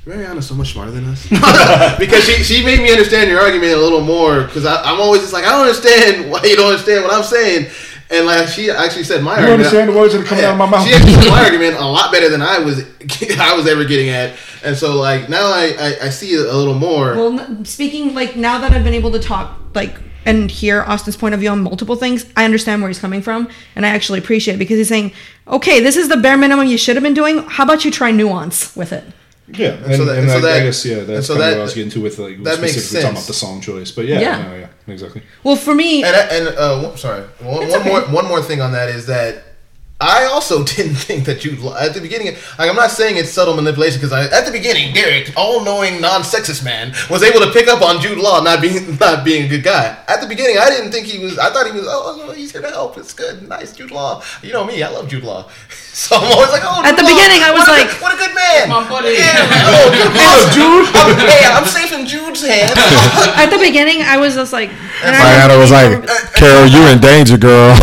Mariana's 0.05 0.47
so 0.47 0.55
much 0.55 0.73
smarter 0.73 0.91
than 0.91 1.05
us 1.05 1.27
because 1.99 2.25
she, 2.25 2.43
she 2.43 2.63
made 2.63 2.79
me 2.79 2.91
understand 2.91 3.29
your 3.29 3.39
argument 3.39 3.73
a 3.73 3.77
little 3.77 4.01
more 4.01 4.43
because 4.43 4.65
I'm 4.65 4.99
always 4.99 5.21
just 5.21 5.33
like 5.33 5.45
I 5.45 5.51
don't 5.51 5.61
understand 5.61 6.29
why 6.31 6.41
you 6.43 6.55
don't 6.55 6.71
understand 6.71 7.03
what 7.03 7.13
I'm 7.13 7.23
saying 7.23 7.69
and 8.09 8.25
like 8.25 8.47
she 8.49 8.69
actually 8.69 9.05
said 9.05 9.23
my 9.23 9.35
You 9.39 9.47
argument 9.47 9.59
understand 9.67 9.89
the 9.89 9.97
words 9.97 10.13
that 10.13 10.21
are 10.21 10.25
coming 10.25 10.43
out 10.43 10.51
of 10.51 10.57
my 10.57 10.69
mouth. 10.69 10.85
she 10.85 10.93
actually 10.93 11.13
said 11.13 11.29
my 11.29 11.43
argument 11.43 11.77
a 11.77 11.85
lot 11.85 12.11
better 12.11 12.29
than 12.29 12.41
I 12.41 12.59
was 12.59 12.83
I 13.39 13.55
was 13.55 13.65
ever 13.67 13.85
getting 13.85 14.09
at 14.09 14.35
and 14.63 14.75
so 14.75 14.95
like 14.99 15.29
now 15.29 15.45
I, 15.45 15.73
I, 15.79 16.05
I 16.07 16.09
see 16.09 16.31
it 16.31 16.45
a 16.45 16.57
little 16.57 16.75
more 16.75 17.15
Well, 17.15 17.63
speaking 17.65 18.13
like 18.13 18.35
now 18.35 18.59
that 18.59 18.71
I've 18.73 18.83
been 18.83 18.93
able 18.93 19.11
to 19.11 19.19
talk 19.19 19.57
like 19.73 19.95
and 20.25 20.49
hear 20.49 20.83
Austin's 20.83 21.17
point 21.17 21.33
of 21.33 21.41
view 21.41 21.49
on 21.49 21.61
multiple 21.61 21.97
things, 21.97 22.25
I 22.37 22.45
understand 22.45 22.81
where 22.81 22.87
he's 22.87 22.97
coming 22.97 23.21
from, 23.21 23.49
and 23.75 23.85
I 23.85 23.89
actually 23.89 24.19
appreciate 24.19 24.53
it 24.53 24.57
because 24.57 24.77
he's 24.77 24.87
saying, 24.87 25.11
"Okay, 25.45 25.81
this 25.81 25.97
is 25.97 26.07
the 26.07 26.15
bare 26.15 26.37
minimum 26.37 26.65
you 26.67 26.77
should 26.77 26.95
have 26.95 27.03
been 27.03 27.13
doing. 27.13 27.39
How 27.39 27.65
about 27.65 27.83
you 27.83 27.91
try 27.91 28.11
nuance 28.11 28.73
with 28.73 28.93
it?" 28.93 29.03
Yeah, 29.47 29.71
and, 29.71 29.95
so 29.95 30.05
that- 30.05 30.11
and 30.17 30.19
and 30.21 30.29
so 30.29 30.37
I, 30.37 30.41
that- 30.41 30.61
I 30.61 30.65
guess 30.65 30.85
yeah, 30.85 30.99
that's 31.01 31.27
so 31.27 31.33
kind 31.35 31.45
of 31.45 31.51
what 31.51 31.59
I 31.59 31.63
was 31.63 31.73
getting 31.73 31.91
to 31.91 32.01
with 32.01 32.17
like 32.17 32.41
that 32.43 32.61
makes 32.61 32.73
specifically 32.73 33.01
talking 33.03 33.17
about 33.17 33.27
the 33.27 33.33
song 33.33 33.59
choice. 33.61 33.91
But 33.91 34.05
yeah, 34.05 34.19
Yeah. 34.21 34.41
no, 34.41 34.55
yeah, 34.55 34.67
exactly. 34.93 35.21
Well, 35.43 35.55
for 35.57 35.75
me, 35.75 36.03
And, 36.03 36.15
and 36.15 36.47
uh, 36.57 36.95
sorry, 36.95 37.23
one, 37.39 37.67
one 37.67 37.79
okay. 37.81 37.89
more 37.89 38.01
one 38.03 38.27
more 38.27 38.41
thing 38.41 38.61
on 38.61 38.71
that 38.71 38.87
is 38.89 39.05
that 39.07 39.42
I 40.03 40.25
also 40.25 40.63
didn't 40.75 40.95
think 40.95 41.23
that 41.25 41.39
Jude 41.39 41.59
Law 41.59 41.77
at 41.77 41.93
the 41.93 42.01
beginning. 42.01 42.35
Like 42.59 42.69
I'm 42.69 42.75
not 42.75 42.91
saying 42.91 43.15
it's 43.17 43.29
subtle 43.31 43.55
manipulation 43.55 44.01
because 44.01 44.11
at 44.11 44.45
the 44.45 44.51
beginning, 44.51 44.93
Derek, 44.93 45.31
all-knowing, 45.37 46.01
non-sexist 46.01 46.63
man, 46.63 46.93
was 47.09 47.23
able 47.23 47.39
to 47.39 47.51
pick 47.51 47.67
up 47.69 47.81
on 47.81 48.01
Jude 48.01 48.17
Law 48.17 48.43
not 48.43 48.61
being 48.61 48.97
not 49.01 49.23
being 49.23 49.45
a 49.45 49.47
good 49.47 49.63
guy. 49.63 49.97
At 50.07 50.19
the 50.21 50.27
beginning, 50.27 50.57
I 50.59 50.69
didn't 50.69 50.91
think 50.91 51.07
he 51.07 51.23
was. 51.23 51.39
I 51.39 51.49
thought 51.51 51.65
he 51.65 51.71
was. 51.71 51.85
Oh, 51.87 52.31
he's 52.35 52.51
here 52.51 52.61
to 52.61 52.69
help. 52.69 52.97
It's 52.97 53.13
good, 53.13 53.47
nice, 53.47 53.73
Jude 53.75 53.91
Law. 53.91 54.21
You 54.41 54.51
know 54.51 54.65
me, 54.65 54.83
I 54.83 54.89
love 54.89 55.07
Jude 55.07 55.23
Law. 55.23 55.49
So 55.93 56.17
I'm 56.17 56.25
always 56.25 56.49
like, 56.49 56.65
oh. 56.65 56.81
At 56.81 56.97
the 56.97 57.05
Law, 57.05 57.13
beginning, 57.13 57.45
I 57.45 57.53
was 57.53 57.69
what 57.69 57.69
a 57.69 57.77
like- 57.77 57.85
good- 57.93 58.01
what 58.01 58.13
a 58.15 58.17
good 58.17 58.33
man. 58.33 58.65
My 58.65 58.81
buddy. 58.89 59.13
Yeah, 59.13 59.45
oh, 59.69 59.93
Jude 59.93 60.17
Law, 60.17 60.37
Jude. 60.49 60.89
I'm, 60.89 61.13
hey, 61.29 61.45
I'm 61.45 61.67
safe 61.69 61.93
in 61.93 62.09
Jude's 62.09 62.41
hand. 62.41 62.73
At 63.37 63.53
the 63.53 63.61
beginning, 63.61 64.01
I 64.01 64.17
was 64.17 64.33
just 64.33 64.49
like, 64.57 64.73
and 65.05 65.13
I 65.13 65.53
was 65.55 65.69
like, 65.69 66.01
Carol, 66.33 66.65
you're 66.65 66.89
in 66.89 66.97
danger, 66.97 67.37
girl. 67.37 67.77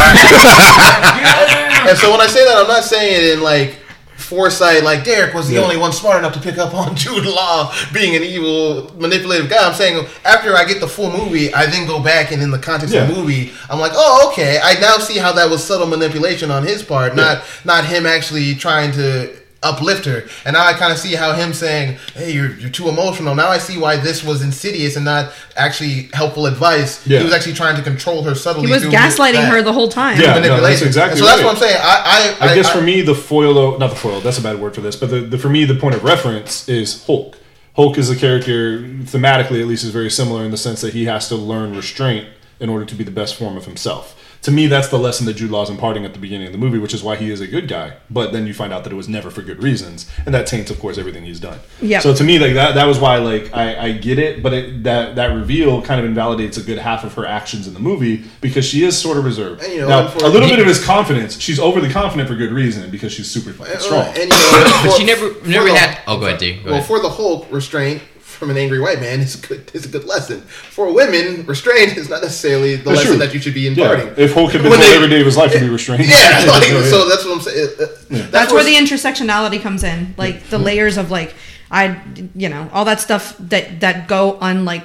And 1.91 1.99
so 1.99 2.11
when 2.11 2.21
I 2.21 2.27
say 2.27 2.45
that, 2.45 2.57
I'm 2.57 2.69
not 2.69 2.85
saying 2.85 3.13
it 3.25 3.37
in 3.39 3.43
like 3.43 3.77
foresight, 4.17 4.85
like 4.85 5.03
Derek 5.05 5.35
was 5.35 5.49
the 5.49 5.55
Yeah. 5.55 5.63
only 5.63 5.77
one 5.77 5.93
smart 5.93 6.19
enough 6.19 6.35
to 6.35 6.41
pick 6.41 6.59
up 6.59 6.75
on 6.75 6.95
Jude 7.03 7.25
Law 7.25 7.73
being 7.93 8.15
an 8.17 8.23
evil, 8.23 8.93
manipulative 8.99 9.49
guy. 9.49 9.67
I'm 9.67 9.75
saying 9.75 10.07
after 10.25 10.55
I 10.57 10.65
get 10.65 10.81
the 10.81 10.87
full 10.89 11.11
movie, 11.11 11.53
I 11.55 11.67
then 11.67 11.87
go 11.87 12.01
back 12.03 12.31
and 12.31 12.43
in 12.43 12.51
the 12.51 12.59
context 12.59 12.95
of 12.95 13.09
the 13.09 13.15
movie, 13.15 13.53
I'm 13.71 13.81
like, 13.81 13.93
oh, 13.95 14.29
okay. 14.31 14.61
I 14.63 14.75
now 14.81 14.99
see 14.99 15.17
how 15.19 15.33
that 15.33 15.49
was 15.49 15.65
subtle 15.65 15.87
manipulation 15.87 16.51
on 16.51 16.65
his 16.65 16.83
part, 16.83 17.17
not 17.17 17.43
not 17.65 17.85
him 17.87 18.07
actually 18.07 18.55
trying 18.55 18.93
to 18.93 19.35
uplift 19.63 20.07
her. 20.07 20.25
And 20.45 20.55
now 20.55 20.67
I 20.67 20.73
kind 20.73 20.93
of 20.93 20.99
see 20.99 21.15
how 21.15 21.33
him 21.33 21.53
saying, 21.53 21.99
"Hey, 22.15 22.33
you're 22.33 22.55
you're 22.57 22.71
too 22.71 22.89
emotional." 22.89 23.35
Now 23.35 23.49
I 23.49 23.59
see 23.59 23.79
why 23.79 23.97
this 23.97 24.25
was 24.25 24.43
insidious 24.43 24.97
and 24.97 25.05
not 25.05 25.33
actually 25.57 26.09
helpful 26.15 26.47
advice. 26.47 27.07
Yeah. 27.07 27.19
He 27.19 27.25
was 27.25 27.35
actually 27.35 27.55
trying 27.55 27.77
to 27.77 27.83
control 27.83 28.23
her 28.23 28.35
subtly. 28.35 28.67
he 28.67 28.73
was 28.73 28.85
gaslighting 28.85 29.35
that 29.35 29.53
her 29.53 29.63
the 29.63 29.73
whole 29.73 29.89
time. 29.89 30.21
Yeah. 30.21 30.39
no, 30.39 30.61
that's 30.61 30.83
exactly 30.83 31.13
And 31.13 31.19
so 31.21 31.27
that's 31.27 31.43
what 31.43 31.55
I'm 31.55 31.61
saying. 31.61 31.77
I 31.81 32.37
I, 32.41 32.51
I 32.51 32.55
guess 32.55 32.71
for 32.71 32.81
me, 32.81 33.03
the 33.03 33.15
foil, 33.15 33.79
not 33.79 33.91
the 33.91 33.97
foil, 33.97 34.21
that's 34.21 34.39
a 34.39 34.43
bad 34.43 34.61
word 34.61 34.75
for 34.75 34.81
this, 34.81 34.97
but 34.97 35.11
the, 35.11 35.21
the 35.21 35.39
for 35.39 35.49
me, 35.49 35.65
the 35.65 35.75
point 35.75 35.95
of 35.95 36.05
reference 36.05 36.69
is 36.69 37.05
Hulk. 37.07 37.37
Hulk 37.77 37.99
is 37.99 38.11
a 38.11 38.17
character, 38.17 38.81
thematically 38.81 39.61
at 39.61 39.67
least, 39.67 39.85
is 39.85 39.91
very 39.91 40.11
similar 40.11 40.45
in 40.45 40.51
the 40.51 40.57
sense 40.57 40.81
that 40.81 40.93
he 40.93 41.05
has 41.05 41.29
to 41.29 41.37
learn 41.37 41.75
restraint 41.75 42.29
in 42.59 42.69
order 42.69 42.85
to 42.85 42.95
be 42.95 43.05
the 43.05 43.11
best 43.11 43.37
form 43.37 43.57
of 43.57 43.65
himself. 43.65 44.20
To 44.43 44.51
me, 44.51 44.69
that's 44.69 44.89
the 44.89 44.99
lesson 44.99 45.27
that 45.27 45.35
Jude 45.35 45.51
Law 45.51 45.63
is 45.65 45.69
imparting 45.69 46.07
at 46.07 46.15
the 46.15 46.19
beginning 46.19 46.47
of 46.47 46.53
the 46.53 46.59
movie, 46.59 46.79
which 46.79 46.95
is 46.95 47.03
why 47.03 47.17
he 47.17 47.31
is 47.31 47.43
a 47.43 47.47
good 47.47 47.69
guy. 47.69 47.95
But 48.09 48.33
then 48.33 48.47
you 48.47 48.55
find 48.55 48.73
out 48.73 48.85
that 48.85 48.93
it 48.93 48.97
was 48.97 49.07
never 49.07 49.31
for 49.31 49.43
good 49.43 49.63
reasons, 49.63 50.11
and 50.25 50.35
that 50.35 50.47
taints, 50.47 50.71
of 50.71 50.81
course, 50.81 50.97
everything 50.97 51.25
he's 51.27 51.41
done. 51.41 51.59
Yeah. 51.83 51.99
So 52.01 52.15
to 52.15 52.25
me, 52.25 52.39
like 52.39 52.55
that, 52.55 52.75
that 52.75 52.87
was 52.87 52.99
why, 52.99 53.19
like, 53.19 53.53
I, 53.55 53.89
I 53.89 53.93
get 53.93 54.19
it, 54.19 54.43
but 54.43 54.55
it, 54.55 54.83
that 54.85 55.17
that 55.17 55.35
reveal 55.35 55.83
kind 55.83 56.01
of 56.01 56.07
invalidates 56.07 56.57
a 56.57 56.63
good 56.63 56.79
half 56.79 57.05
of 57.05 57.13
her 57.15 57.27
actions 57.27 57.67
in 57.69 57.75
the 57.75 57.81
movie 57.81 58.25
because 58.41 58.65
she 58.65 58.83
is 58.83 58.97
sort 58.97 59.19
of 59.19 59.27
reserved. 59.27 59.63
And, 59.63 59.75
you 59.75 59.81
know, 59.83 59.89
now, 59.89 60.09
for- 60.09 60.25
a 60.25 60.29
little 60.29 60.49
bit 60.49 60.59
of 60.59 60.67
his 60.67 60.83
confidence, 60.83 61.39
she's 61.39 61.59
overly 61.61 61.91
confident 61.91 62.27
for 62.27 62.35
good 62.35 62.53
reason 62.53 62.91
because 62.91 63.13
she's 63.13 63.31
super 63.31 63.53
fucking 63.53 63.75
uh, 63.75 63.79
strong. 63.79 64.07
And, 64.07 64.17
you 64.17 64.29
know, 64.29 64.81
But 64.87 64.97
she 64.97 65.05
never 65.05 65.35
never 65.47 65.67
the- 65.69 65.77
had. 65.77 66.01
Oh, 66.07 66.19
go 66.19 66.27
ahead, 66.29 66.41
D. 66.41 66.55
Go 66.55 66.65
Well, 66.65 66.75
ahead. 66.77 66.87
for 66.87 66.99
the 67.01 67.11
Hulk, 67.11 67.47
restraint 67.51 68.01
from 68.41 68.51
an 68.51 68.57
angry 68.57 68.81
white 68.81 69.01
man 69.01 69.21
is 69.21 69.35
a 69.37 69.47
good 69.47 69.71
is 69.75 69.85
a 69.85 69.89
good 69.89 70.05
lesson. 70.07 70.41
For 70.41 70.91
women, 70.93 71.45
restraint 71.45 71.99
is 71.99 72.09
not 72.09 72.23
necessarily 72.23 72.77
the 72.77 72.85
That's 72.85 72.97
lesson 72.97 73.19
true. 73.19 73.27
that 73.27 73.35
you 73.35 73.41
should 73.41 73.53
be 73.53 73.67
imparting. 73.67 73.99
Yeah, 73.99 74.03
imparting. 74.13 74.25
if 74.25 74.33
Hulk 74.33 74.53
had 74.53 74.63
been 74.63 74.71
When 74.71 74.81
told 74.81 74.91
they- 74.91 74.97
every 74.97 75.09
day 75.11 75.21
of 75.21 75.27
his 75.27 75.37
life 75.37 75.53
to 75.53 75.61
be 75.61 75.69
restrained. 75.69 76.07
Yeah, 76.07 76.45
like, 76.49 76.69
Yeah. 76.69 76.83
so 76.85 77.07
that's 77.07 77.25
what 77.27 77.35
I'm 77.35 77.41
saying. 77.43 77.69
Uh, 77.79 77.87
That's, 78.09 78.31
That's 78.31 78.53
where 78.53 78.65
the 78.65 78.75
intersectionality 78.75 79.61
comes 79.61 79.85
in, 79.85 80.15
like 80.17 80.49
the 80.49 80.59
layers 80.59 80.97
of 80.97 81.11
like 81.11 81.35
I, 81.71 82.01
you 82.35 82.49
know, 82.49 82.69
all 82.73 82.87
that 82.87 82.99
stuff 83.01 83.37
that 83.39 83.81
that 83.81 84.09
go 84.09 84.39
on 84.41 84.65
like 84.65 84.85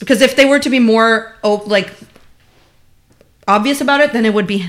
because 0.00 0.20
if 0.20 0.34
they 0.34 0.44
were 0.44 0.58
to 0.58 0.68
be 0.70 0.80
more 0.80 1.36
oh, 1.44 1.62
like 1.66 1.92
obvious 3.46 3.80
about 3.80 4.00
it, 4.00 4.12
then 4.12 4.26
it 4.26 4.34
would 4.34 4.48
be. 4.48 4.66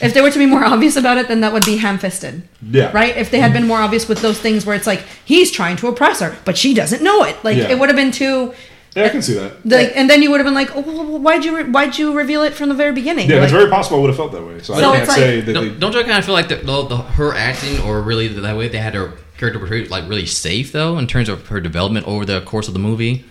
If 0.00 0.14
they 0.14 0.20
were 0.20 0.30
to 0.30 0.38
be 0.38 0.46
more 0.46 0.64
obvious 0.64 0.96
about 0.96 1.18
it, 1.18 1.28
then 1.28 1.40
that 1.42 1.52
would 1.52 1.64
be 1.64 1.76
ham-fisted. 1.76 2.42
Yeah. 2.70 2.90
Right. 2.92 3.16
If 3.16 3.30
they 3.30 3.38
had 3.40 3.52
been 3.52 3.66
more 3.66 3.78
obvious 3.78 4.08
with 4.08 4.20
those 4.22 4.38
things 4.38 4.64
where 4.66 4.74
it's 4.76 4.86
like 4.86 5.02
he's 5.24 5.50
trying 5.50 5.76
to 5.76 5.88
oppress 5.88 6.20
her, 6.20 6.36
but 6.44 6.56
she 6.56 6.74
doesn't 6.74 7.02
know 7.02 7.22
it. 7.24 7.36
Like 7.44 7.56
Yeah. 7.56 7.68
it 7.68 7.78
would 7.78 7.88
have 7.88 7.96
been 7.96 8.10
too. 8.12 8.54
Yeah, 8.94 9.04
I 9.04 9.08
can 9.10 9.20
see 9.20 9.34
that. 9.34 9.64
Like, 9.66 9.92
and 9.94 10.08
then 10.08 10.22
you 10.22 10.30
would 10.30 10.40
have 10.40 10.46
been 10.46 10.54
like, 10.54 10.74
oh, 10.74 10.80
well, 10.80 11.18
why'd 11.18 11.44
you 11.44 11.54
re- 11.54 11.64
why'd 11.70 11.98
you 11.98 12.14
reveal 12.16 12.42
it 12.44 12.54
from 12.54 12.70
the 12.70 12.74
very 12.74 12.92
beginning? 12.92 13.28
Yeah, 13.28 13.36
like, 13.36 13.44
it's 13.44 13.52
very 13.52 13.68
possible 13.68 13.98
I 13.98 14.00
would 14.00 14.08
have 14.08 14.16
felt 14.16 14.32
that 14.32 14.42
way. 14.46 14.58
So, 14.62 14.74
So 14.74 14.92
I 14.92 14.96
it's 14.96 15.06
can't 15.06 15.08
like- 15.08 15.16
say 15.18 15.40
that 15.42 15.52
Don't, 15.52 15.78
don't 15.78 15.92
you 15.92 16.02
kind 16.04 16.18
of 16.18 16.24
feel 16.24 16.32
like 16.32 16.48
the, 16.48 16.56
the, 16.56 16.82
the, 16.86 16.96
her 16.96 17.34
acting, 17.34 17.78
or 17.82 18.00
really 18.00 18.28
the, 18.28 18.40
that 18.40 18.56
way 18.56 18.68
they 18.68 18.78
had 18.78 18.94
her 18.94 19.12
character 19.36 19.58
portrayed 19.58 19.90
like 19.90 20.08
really 20.08 20.24
safe 20.24 20.72
though, 20.72 20.96
in 20.96 21.06
terms 21.06 21.28
of 21.28 21.46
her 21.48 21.60
development 21.60 22.06
over 22.08 22.24
the 22.24 22.40
course 22.40 22.68
of 22.68 22.72
the 22.72 22.80
movie? 22.80 23.22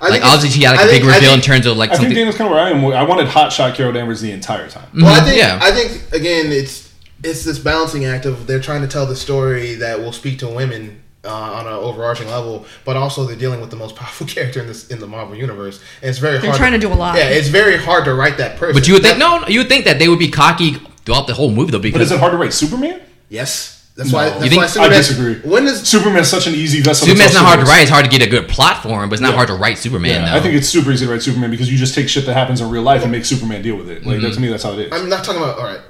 I 0.00 0.08
Like 0.08 0.24
obviously 0.24 0.50
she 0.50 0.62
had 0.64 0.72
like 0.72 0.80
I 0.80 0.82
a 0.84 0.86
big 0.86 1.02
think- 1.02 1.12
I 1.12 1.16
reveal 1.16 1.34
in 1.34 1.40
terms 1.40 1.66
of 1.66 1.76
like 1.76 1.90
I 1.90 1.92
think 1.94 2.02
something. 2.04 2.16
Daniel's 2.16 2.36
kind 2.36 2.48
of 2.48 2.52
where 2.56 2.64
I 2.64 2.70
am. 2.70 2.84
I 2.86 3.02
wanted 3.02 3.28
hot 3.28 3.52
shot 3.52 3.74
Carol 3.74 3.92
Danvers 3.92 4.20
the 4.20 4.32
entire 4.32 4.68
time. 4.68 4.88
Well, 4.94 5.06
I 5.08 5.24
think 5.24 5.36
yeah. 5.38 5.58
I 5.62 5.70
think 5.72 6.12
again, 6.12 6.46
it's 6.52 6.90
it's 7.22 7.44
this 7.44 7.58
balancing 7.58 8.06
act 8.06 8.24
of 8.24 8.46
they're 8.46 8.60
trying 8.60 8.80
to 8.82 8.88
tell 8.88 9.04
the 9.06 9.16
story 9.16 9.74
that 9.76 9.98
will 10.00 10.12
speak 10.12 10.38
to 10.38 10.48
women 10.48 11.02
uh, 11.22 11.28
on 11.30 11.66
an 11.66 11.72
overarching 11.74 12.28
level, 12.28 12.64
but 12.86 12.96
also 12.96 13.26
they're 13.26 13.36
dealing 13.36 13.60
with 13.60 13.68
the 13.70 13.76
most 13.76 13.94
powerful 14.00 14.26
character 14.26 14.60
in 14.60 14.66
this 14.66 14.88
in 14.88 15.00
the 15.00 15.06
Marvel 15.06 15.36
universe, 15.36 15.80
and 16.00 16.08
it's 16.08 16.18
very 16.18 16.32
hard. 16.34 16.42
They're 16.44 16.50
hard. 16.52 16.58
trying 16.60 16.72
to 16.72 16.78
do 16.78 16.90
a 16.90 16.94
lot. 16.96 17.16
Yeah, 17.16 17.28
it's 17.28 17.48
very 17.48 17.76
hard 17.76 18.06
to 18.06 18.14
write 18.14 18.38
that 18.38 18.56
person. 18.58 18.74
but 18.74 18.88
you 18.88 18.94
would 18.94 19.02
think 19.02 19.18
That- 19.18 19.40
no, 19.42 19.46
you 19.48 19.60
would 19.60 19.68
think 19.68 19.84
that 19.84 19.98
they 19.98 20.08
would 20.08 20.18
be 20.18 20.30
cocky 20.30 20.78
throughout 21.04 21.26
the 21.26 21.34
whole 21.34 21.50
movie 21.50 21.72
though, 21.72 21.78
But 21.78 21.82
because 21.82 22.02
is 22.06 22.12
it 22.12 22.20
hard 22.20 22.32
to 22.32 22.38
write 22.38 22.54
Superman? 22.54 23.02
Yes, 23.28 23.79
that's 24.00 24.12
why. 24.12 24.30
That's 24.30 24.44
You 24.44 24.50
think- 24.50 24.74
why 24.76 24.84
I 24.84 24.88
disagree. 24.88 25.34
When 25.48 25.66
is 25.66 25.80
does 25.80 25.88
Superman's 25.88 26.28
such 26.28 26.46
an 26.46 26.54
easy 26.54 26.80
vessel. 26.80 27.06
to 27.06 27.10
Superman's 27.12 27.32
tell 27.32 27.42
not 27.42 27.48
hard 27.56 27.60
to 27.60 27.70
write. 27.70 27.82
It's 27.82 27.90
hard 27.90 28.04
to 28.04 28.10
get 28.10 28.22
a 28.22 28.30
good 28.30 28.48
plot 28.48 28.82
for 28.82 29.02
him, 29.02 29.08
but 29.08 29.14
it's 29.14 29.22
not 29.22 29.30
Yeah. 29.30 29.36
hard 29.36 29.48
to 29.48 29.54
write 29.54 29.78
Superman 29.78 30.22
Yeah, 30.22 30.30
though. 30.32 30.36
I 30.38 30.40
think 30.40 30.54
it's 30.54 30.68
super 30.68 30.90
easy 30.90 31.06
to 31.06 31.12
write 31.12 31.22
Superman 31.22 31.50
because 31.50 31.70
you 31.70 31.78
just 31.78 31.94
take 31.94 32.08
shit 32.08 32.26
that 32.26 32.34
happens 32.34 32.60
in 32.60 32.70
real 32.70 32.82
life 32.82 33.02
and 33.02 33.12
make 33.12 33.24
Superman 33.24 33.62
deal 33.62 33.76
with 33.76 33.90
it. 33.90 34.04
Like 34.06 34.20
that 34.22 34.34
to 34.34 34.40
me, 34.40 34.48
that's 34.48 34.62
how 34.62 34.72
it 34.72 34.78
is. 34.80 34.92
I'm 34.92 35.08
not 35.08 35.22
talking 35.24 35.42
about. 35.42 35.58
All 35.58 35.64
right, 35.64 35.80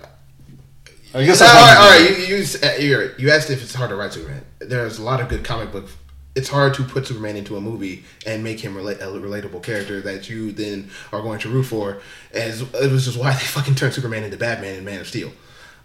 I 1.14 1.24
guess 1.24 1.40
all 1.40 1.46
that's 1.48 1.58
right, 1.58 1.76
how 1.76 1.82
all 1.82 1.88
it 1.92 2.00
right. 2.02 2.10
is. 2.18 2.28
You 2.28 2.36
you, 2.36 2.68
uh, 2.68 2.76
you're 3.00 3.16
you 3.18 3.30
asked 3.30 3.50
if 3.50 3.62
it's 3.62 3.74
hard 3.74 3.90
to 3.90 3.96
write 3.96 4.12
Superman. 4.12 4.42
There's 4.60 4.98
a 4.98 5.02
lot 5.02 5.20
of 5.20 5.28
good 5.28 5.42
comic 5.44 5.72
book. 5.72 5.88
It's 6.36 6.48
hard 6.48 6.74
to 6.74 6.84
put 6.84 7.08
Superman 7.08 7.34
into 7.36 7.56
a 7.56 7.60
movie 7.60 8.04
and 8.24 8.44
make 8.44 8.60
him 8.60 8.76
relate, 8.76 8.98
a 9.00 9.06
relatable 9.06 9.64
character 9.64 10.00
that 10.02 10.30
you 10.30 10.52
then 10.52 10.88
are 11.12 11.20
going 11.22 11.40
to 11.40 11.48
root 11.48 11.64
for. 11.64 11.98
As 12.32 12.60
it 12.62 12.90
was 12.92 13.06
just 13.06 13.18
why 13.18 13.32
they 13.32 13.38
fucking 13.40 13.74
turned 13.74 13.94
Superman 13.94 14.22
into 14.22 14.36
Batman 14.36 14.76
and 14.76 14.84
Man 14.84 15.00
of 15.00 15.08
Steel. 15.08 15.32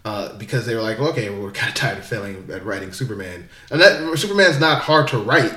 Uh, 0.06 0.32
because 0.38 0.66
they 0.66 0.74
were 0.76 0.82
like, 0.82 1.00
okay, 1.00 1.28
well, 1.30 1.42
we're 1.42 1.50
kind 1.50 1.68
of 1.68 1.74
tired 1.74 1.98
of 1.98 2.06
failing 2.06 2.48
at 2.52 2.64
writing 2.64 2.92
Superman, 2.92 3.48
and 3.72 3.80
that 3.80 4.16
Superman's 4.16 4.60
not 4.60 4.82
hard 4.82 5.08
to 5.08 5.18
write 5.18 5.52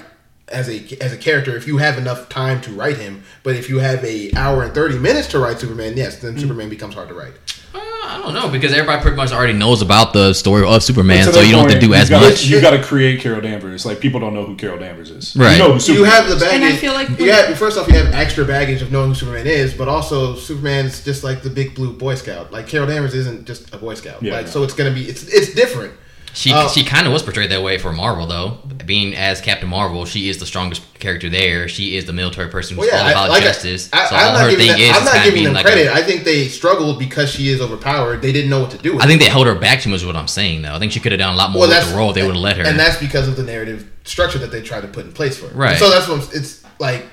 as 0.47 0.67
a 0.67 0.97
as 0.99 1.13
a 1.13 1.17
character 1.17 1.55
if 1.55 1.67
you 1.67 1.77
have 1.77 1.99
enough 1.99 2.29
time 2.29 2.59
to 2.61 2.71
write 2.71 2.97
him. 2.97 3.21
But 3.43 3.55
if 3.55 3.69
you 3.69 3.77
have 3.77 4.03
a 4.03 4.31
hour 4.35 4.63
and 4.63 4.73
thirty 4.73 4.97
minutes 4.97 5.27
to 5.33 5.39
write 5.39 5.59
Superman, 5.59 5.95
yes, 5.95 6.17
then 6.17 6.33
Mm. 6.35 6.39
Superman 6.41 6.69
becomes 6.69 6.95
hard 6.95 7.09
to 7.09 7.13
write. 7.13 7.33
I 8.09 8.17
don't 8.17 8.33
know 8.33 8.49
because 8.49 8.73
everybody 8.73 9.01
pretty 9.03 9.17
much 9.17 9.31
already 9.31 9.53
knows 9.53 9.83
about 9.83 10.13
the 10.13 10.33
story 10.33 10.67
of 10.67 10.81
Superman, 10.81 11.27
To 11.27 11.31
so 11.31 11.39
that 11.39 11.45
you 11.45 11.51
don't 11.51 11.69
have 11.69 11.73
to 11.73 11.79
do 11.79 11.89
you 11.89 11.93
as 11.93 12.09
gotta, 12.09 12.29
much. 12.29 12.43
You 12.45 12.59
got 12.59 12.71
to 12.71 12.81
create 12.81 13.21
Carol 13.21 13.39
Danvers. 13.39 13.85
Like 13.85 13.99
people 13.99 14.19
don't 14.19 14.33
know 14.33 14.45
who 14.45 14.55
Carol 14.55 14.79
Danvers 14.79 15.11
is. 15.11 15.35
Right. 15.35 15.53
You 15.53 15.59
know 15.59 15.75
who 15.75 15.93
you 15.93 16.03
have 16.05 16.27
the 16.27 16.35
baggage. 16.35 16.55
And 16.55 16.63
I 16.63 16.75
feel 16.75 16.93
like 16.93 17.19
you 17.19 17.31
have, 17.31 17.55
first 17.55 17.77
off, 17.77 17.87
you 17.87 17.93
have 17.93 18.11
extra 18.11 18.45
baggage 18.45 18.81
of 18.81 18.91
knowing 18.91 19.09
who 19.09 19.15
Superman 19.15 19.45
is, 19.45 19.75
but 19.75 19.87
also 19.87 20.33
Superman's 20.35 21.03
just 21.03 21.23
like 21.23 21.43
the 21.43 21.51
big 21.51 21.75
blue 21.75 21.93
Boy 21.93 22.15
Scout. 22.15 22.51
Like 22.51 22.67
Carol 22.67 22.87
Danvers 22.87 23.13
isn't 23.13 23.45
just 23.45 23.71
a 23.75 23.77
Boy 23.77 23.93
Scout. 23.93 24.23
Yeah, 24.23 24.33
like 24.33 24.45
no. 24.47 24.51
so, 24.51 24.63
it's 24.63 24.73
gonna 24.73 24.93
be 24.93 25.07
it's 25.07 25.27
it's 25.27 25.53
different. 25.53 25.93
She 26.33 26.53
Uh, 26.53 26.67
she 26.69 26.83
kind 26.83 27.07
of 27.07 27.13
was 27.13 27.23
portrayed 27.23 27.51
that 27.51 27.61
way 27.63 27.77
for 27.77 27.91
Marvel 27.91 28.25
though. 28.27 28.59
Being 28.85 29.15
as 29.15 29.41
Captain 29.41 29.67
Marvel, 29.69 30.05
she 30.05 30.29
is 30.29 30.37
the 30.37 30.45
strongest 30.45 30.81
character 30.99 31.29
there. 31.29 31.67
She 31.67 31.95
is 31.97 32.05
the 32.05 32.13
military 32.13 32.49
person 32.49 32.75
who's 32.77 32.87
Well, 32.87 33.09
yeah, 33.09 33.17
all 33.17 33.25
I, 33.25 33.27
like 33.29 33.43
justice. 33.43 33.89
I, 33.93 34.05
so 34.07 34.15
I'm 34.15 34.27
all 34.27 34.33
not 34.33 34.41
her 34.41 34.49
giving, 34.51 34.67
thing 34.67 34.77
them, 34.81 34.91
is, 34.91 34.97
I'm 34.97 35.05
not 35.05 35.23
giving 35.25 35.43
them 35.43 35.53
like. 35.53 35.65
credit. 35.65 35.87
A, 35.87 35.93
I 35.93 36.01
think 36.03 36.23
they 36.23 36.47
struggled 36.47 36.97
because 36.99 37.29
she 37.29 37.49
is 37.49 37.61
overpowered. 37.61 38.21
They 38.21 38.31
didn't 38.31 38.49
know 38.49 38.61
what 38.61 38.71
to 38.71 38.77
do 38.77 38.93
with. 38.95 39.03
I 39.03 39.07
think 39.07 39.21
they 39.21 39.29
held 39.29 39.47
her 39.47 39.55
back 39.55 39.81
too 39.81 39.89
much. 39.89 39.99
Is 40.01 40.05
what 40.05 40.15
I'm 40.15 40.27
saying 40.27 40.61
though. 40.61 40.73
I 40.73 40.79
think 40.79 40.91
she 40.91 40.99
could 40.99 41.11
have 41.11 41.19
done 41.19 41.33
a 41.33 41.37
lot 41.37 41.51
more 41.51 41.61
Well, 41.61 41.69
with 41.69 41.89
the 41.91 41.97
role. 41.97 42.13
They 42.13 42.23
would 42.23 42.35
have 42.35 42.41
let 42.43 42.57
her. 42.57 42.63
and 42.63 42.79
that's 42.79 42.99
because 42.99 43.27
of 43.27 43.35
the 43.35 43.43
narrative 43.43 43.89
structure 44.05 44.39
that 44.39 44.51
they 44.51 44.61
tried 44.61 44.81
to 44.81 44.87
put 44.87 45.05
in 45.05 45.11
place 45.13 45.37
for 45.37 45.47
her. 45.49 45.55
Right. 45.55 45.77
So 45.77 45.89
that's 45.89 46.07
what 46.07 46.21
I'm, 46.21 46.27
it's 46.33 46.63
like. 46.79 47.05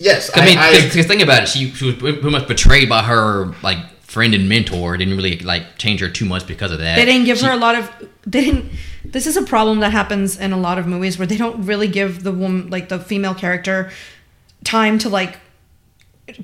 Yes, 0.00 0.30
I 0.34 0.44
mean, 0.44 0.56
because 0.84 1.06
think 1.06 1.22
about 1.22 1.42
it. 1.42 1.48
She, 1.48 1.70
she 1.72 1.86
was 1.86 1.96
pretty 1.96 2.20
much 2.30 2.46
betrayed 2.46 2.88
by 2.88 3.02
her 3.02 3.52
like 3.62 3.78
friend 4.08 4.34
and 4.34 4.48
mentor. 4.48 4.96
Didn't 4.96 5.16
really 5.16 5.38
like 5.38 5.78
change 5.78 6.00
her 6.00 6.08
too 6.10 6.24
much 6.24 6.46
because 6.46 6.72
of 6.72 6.78
that. 6.80 6.96
they 6.96 7.04
didn't 7.04 7.26
give 7.26 7.38
She- 7.38 7.46
her 7.46 7.52
a 7.52 7.56
lot 7.66 7.74
of 7.76 7.84
they 8.26 8.40
didn't 8.46 8.64
this 9.04 9.26
is 9.26 9.36
a 9.38 9.42
problem 9.42 9.80
that 9.80 9.92
happens 9.92 10.36
in 10.38 10.52
a 10.52 10.56
lot 10.58 10.76
of 10.78 10.86
movies 10.86 11.18
where 11.18 11.26
they 11.26 11.36
don't 11.38 11.64
really 11.64 11.88
give 11.88 12.22
the 12.24 12.32
woman 12.32 12.68
like 12.70 12.88
the 12.88 12.98
female 12.98 13.34
character 13.34 13.90
time 14.64 14.98
to 14.98 15.08
like 15.08 15.38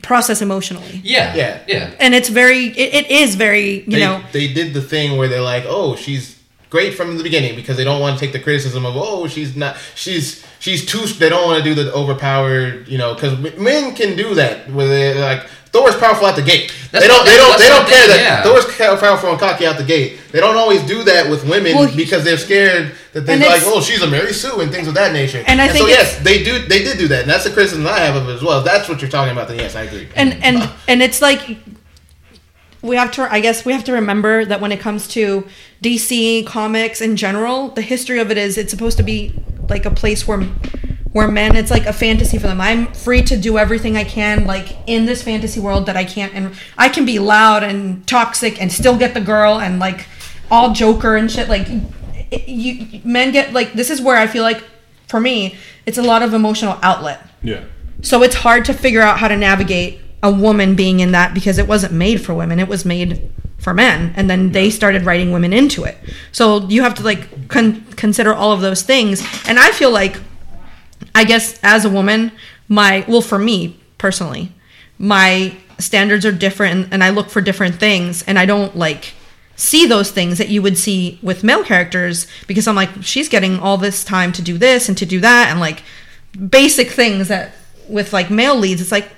process 0.02 0.40
emotionally 0.40 1.00
Yeah, 1.04 1.34
Yeah. 1.34 1.60
yeah. 1.68 1.90
and 2.00 2.14
it's 2.14 2.30
very 2.30 2.68
it, 2.68 2.94
it 2.94 3.10
is 3.10 3.34
very 3.34 3.80
you 3.80 3.90
they, 3.92 4.00
know 4.00 4.22
they 4.32 4.46
did 4.52 4.72
the 4.72 4.80
thing 4.80 5.18
where 5.18 5.28
they're 5.28 5.42
like, 5.42 5.64
oh, 5.66 5.94
she's 5.96 6.40
great 6.70 6.94
from 6.94 7.18
the 7.18 7.22
beginning 7.22 7.54
because 7.54 7.76
they 7.76 7.84
don't 7.84 8.00
want 8.00 8.18
to 8.18 8.24
take 8.24 8.32
the 8.32 8.40
criticism 8.40 8.84
of, 8.86 8.94
oh, 8.96 9.28
she's 9.28 9.54
not, 9.54 9.76
she's 9.94 10.44
she's 10.58 10.84
too. 10.86 11.04
They 11.06 11.28
don't 11.28 11.46
want 11.46 11.62
to 11.62 11.64
do 11.64 11.74
the 11.80 11.92
overpowered, 11.92 12.88
you 12.88 12.98
know, 12.98 13.14
because 13.14 13.38
men 13.58 13.94
can 13.94 14.16
do 14.16 14.34
that 14.34 14.70
where 14.72 14.88
they're 14.88 15.14
like. 15.20 15.46
Thor's 15.74 15.96
powerful 15.96 16.24
out 16.28 16.36
the 16.36 16.42
gate. 16.42 16.72
That's 16.92 17.02
they 17.04 17.08
don't. 17.08 17.18
what- 17.18 17.26
They 17.26 17.36
don't. 17.36 17.58
They 17.58 17.68
don't 17.68 17.86
care 17.88 18.06
thinking, 18.06 18.24
that 18.24 18.44
yeah. 18.44 18.46
Thor's 18.46 18.64
powerful 19.00 19.30
and 19.30 19.38
cocky 19.40 19.66
out 19.66 19.76
the 19.76 19.82
gate. 19.82 20.20
They 20.30 20.38
don't 20.38 20.56
always 20.56 20.80
do 20.82 21.02
that 21.02 21.28
with 21.28 21.42
women 21.48 21.74
Well, 21.74 21.90
because 21.96 22.22
they're 22.22 22.38
scared 22.38 22.92
that 23.12 23.22
they're 23.26 23.38
like, 23.38 23.62
oh, 23.64 23.80
she's 23.80 24.00
a 24.00 24.06
Mary 24.06 24.32
Sue 24.32 24.60
and 24.60 24.70
things 24.70 24.86
of 24.86 24.94
that 24.94 25.12
nature. 25.12 25.42
And 25.48 25.60
I 25.60 25.66
so 25.66 25.72
think 25.74 25.88
yes, 25.88 26.22
they 26.22 26.44
do. 26.44 26.60
They 26.60 26.84
did 26.84 26.96
do 26.98 27.08
that, 27.08 27.22
and 27.22 27.30
that's 27.30 27.42
the 27.42 27.50
criticism 27.50 27.84
I 27.88 27.98
have 27.98 28.14
of 28.14 28.28
it 28.28 28.32
as 28.34 28.42
well. 28.44 28.60
If 28.60 28.64
that's 28.64 28.88
what 28.88 29.00
you're 29.02 29.10
talking 29.10 29.32
about, 29.32 29.48
then 29.48 29.58
yes, 29.58 29.74
I 29.74 29.82
agree. 29.82 30.06
and 30.14 30.34
and 30.44 30.70
and 30.86 31.02
it's 31.02 31.20
like 31.20 31.58
we 32.82 32.96
have 32.96 33.10
to 33.10 33.22
i 33.32 33.40
guess 33.40 33.64
we 33.64 33.72
have 33.72 33.82
to 33.84 33.92
remember 33.94 34.44
that 34.44 34.60
when 34.60 34.70
it 34.70 34.78
comes 34.78 35.08
to 35.08 35.46
dc 35.82 36.46
comics 36.46 37.00
in 37.00 37.16
general 37.16 37.68
the 37.70 37.80
history 37.80 38.18
of 38.18 38.30
it 38.30 38.36
is 38.36 38.58
it's 38.58 38.70
supposed 38.70 38.98
to 38.98 39.02
be 39.02 39.32
like 39.70 39.86
a 39.86 39.90
place 39.90 40.28
where 40.28 40.42
where 41.14 41.28
men 41.28 41.56
it's 41.56 41.70
like 41.70 41.86
a 41.86 41.92
fantasy 41.92 42.36
for 42.36 42.46
them 42.46 42.60
i'm 42.60 42.86
free 42.92 43.22
to 43.22 43.36
do 43.36 43.56
everything 43.56 43.96
i 43.96 44.04
can 44.04 44.44
like 44.44 44.76
in 44.86 45.06
this 45.06 45.22
fantasy 45.22 45.58
world 45.58 45.86
that 45.86 45.96
i 45.96 46.04
can't 46.04 46.34
and 46.34 46.54
i 46.76 46.88
can 46.88 47.06
be 47.06 47.18
loud 47.18 47.62
and 47.62 48.06
toxic 48.06 48.60
and 48.60 48.70
still 48.70 48.98
get 48.98 49.14
the 49.14 49.20
girl 49.20 49.58
and 49.58 49.78
like 49.78 50.06
all 50.50 50.72
joker 50.72 51.16
and 51.16 51.30
shit 51.30 51.48
like 51.48 51.66
you 52.46 53.00
men 53.04 53.32
get 53.32 53.52
like 53.52 53.72
this 53.72 53.88
is 53.90 54.00
where 54.00 54.18
i 54.18 54.26
feel 54.26 54.42
like 54.42 54.62
for 55.14 55.20
me, 55.20 55.56
it's 55.86 55.98
a 55.98 56.02
lot 56.02 56.22
of 56.22 56.34
emotional 56.34 56.78
outlet. 56.82 57.24
Yeah. 57.42 57.64
So 58.02 58.22
it's 58.22 58.34
hard 58.34 58.64
to 58.64 58.74
figure 58.74 59.00
out 59.00 59.18
how 59.18 59.28
to 59.28 59.36
navigate 59.36 60.00
a 60.22 60.32
woman 60.32 60.74
being 60.74 61.00
in 61.00 61.12
that 61.12 61.34
because 61.34 61.58
it 61.58 61.68
wasn't 61.68 61.92
made 61.92 62.20
for 62.20 62.34
women. 62.34 62.58
It 62.58 62.68
was 62.68 62.84
made 62.84 63.30
for 63.58 63.72
men 63.72 64.12
and 64.16 64.28
then 64.28 64.52
they 64.52 64.70
started 64.70 65.04
writing 65.04 65.30
women 65.30 65.52
into 65.52 65.84
it. 65.84 65.96
So 66.32 66.66
you 66.68 66.82
have 66.82 66.94
to 66.94 67.02
like 67.02 67.48
con- 67.48 67.82
consider 67.92 68.34
all 68.34 68.50
of 68.50 68.60
those 68.60 68.82
things. 68.82 69.24
And 69.46 69.58
I 69.58 69.70
feel 69.70 69.90
like 69.90 70.16
I 71.14 71.24
guess 71.24 71.58
as 71.62 71.84
a 71.84 71.90
woman, 71.90 72.32
my 72.68 73.04
well 73.08 73.22
for 73.22 73.38
me 73.38 73.80
personally, 73.98 74.52
my 74.98 75.56
standards 75.78 76.24
are 76.24 76.32
different 76.32 76.92
and 76.92 77.02
I 77.02 77.10
look 77.10 77.28
for 77.30 77.40
different 77.40 77.76
things 77.76 78.22
and 78.22 78.38
I 78.38 78.46
don't 78.46 78.76
like 78.76 79.14
see 79.56 79.86
those 79.86 80.10
things 80.10 80.38
that 80.38 80.48
you 80.48 80.62
would 80.62 80.76
see 80.76 81.18
with 81.22 81.44
male 81.44 81.64
characters 81.64 82.26
because 82.46 82.66
I'm 82.66 82.74
like 82.74 82.90
she's 83.02 83.28
getting 83.28 83.58
all 83.58 83.76
this 83.76 84.04
time 84.04 84.32
to 84.32 84.42
do 84.42 84.58
this 84.58 84.88
and 84.88 84.98
to 84.98 85.06
do 85.06 85.20
that 85.20 85.48
and 85.50 85.60
like 85.60 85.82
basic 86.48 86.90
things 86.90 87.28
that 87.28 87.52
with 87.88 88.12
like 88.12 88.30
male 88.30 88.56
leads 88.56 88.80
it's 88.80 88.90
like 88.90 89.08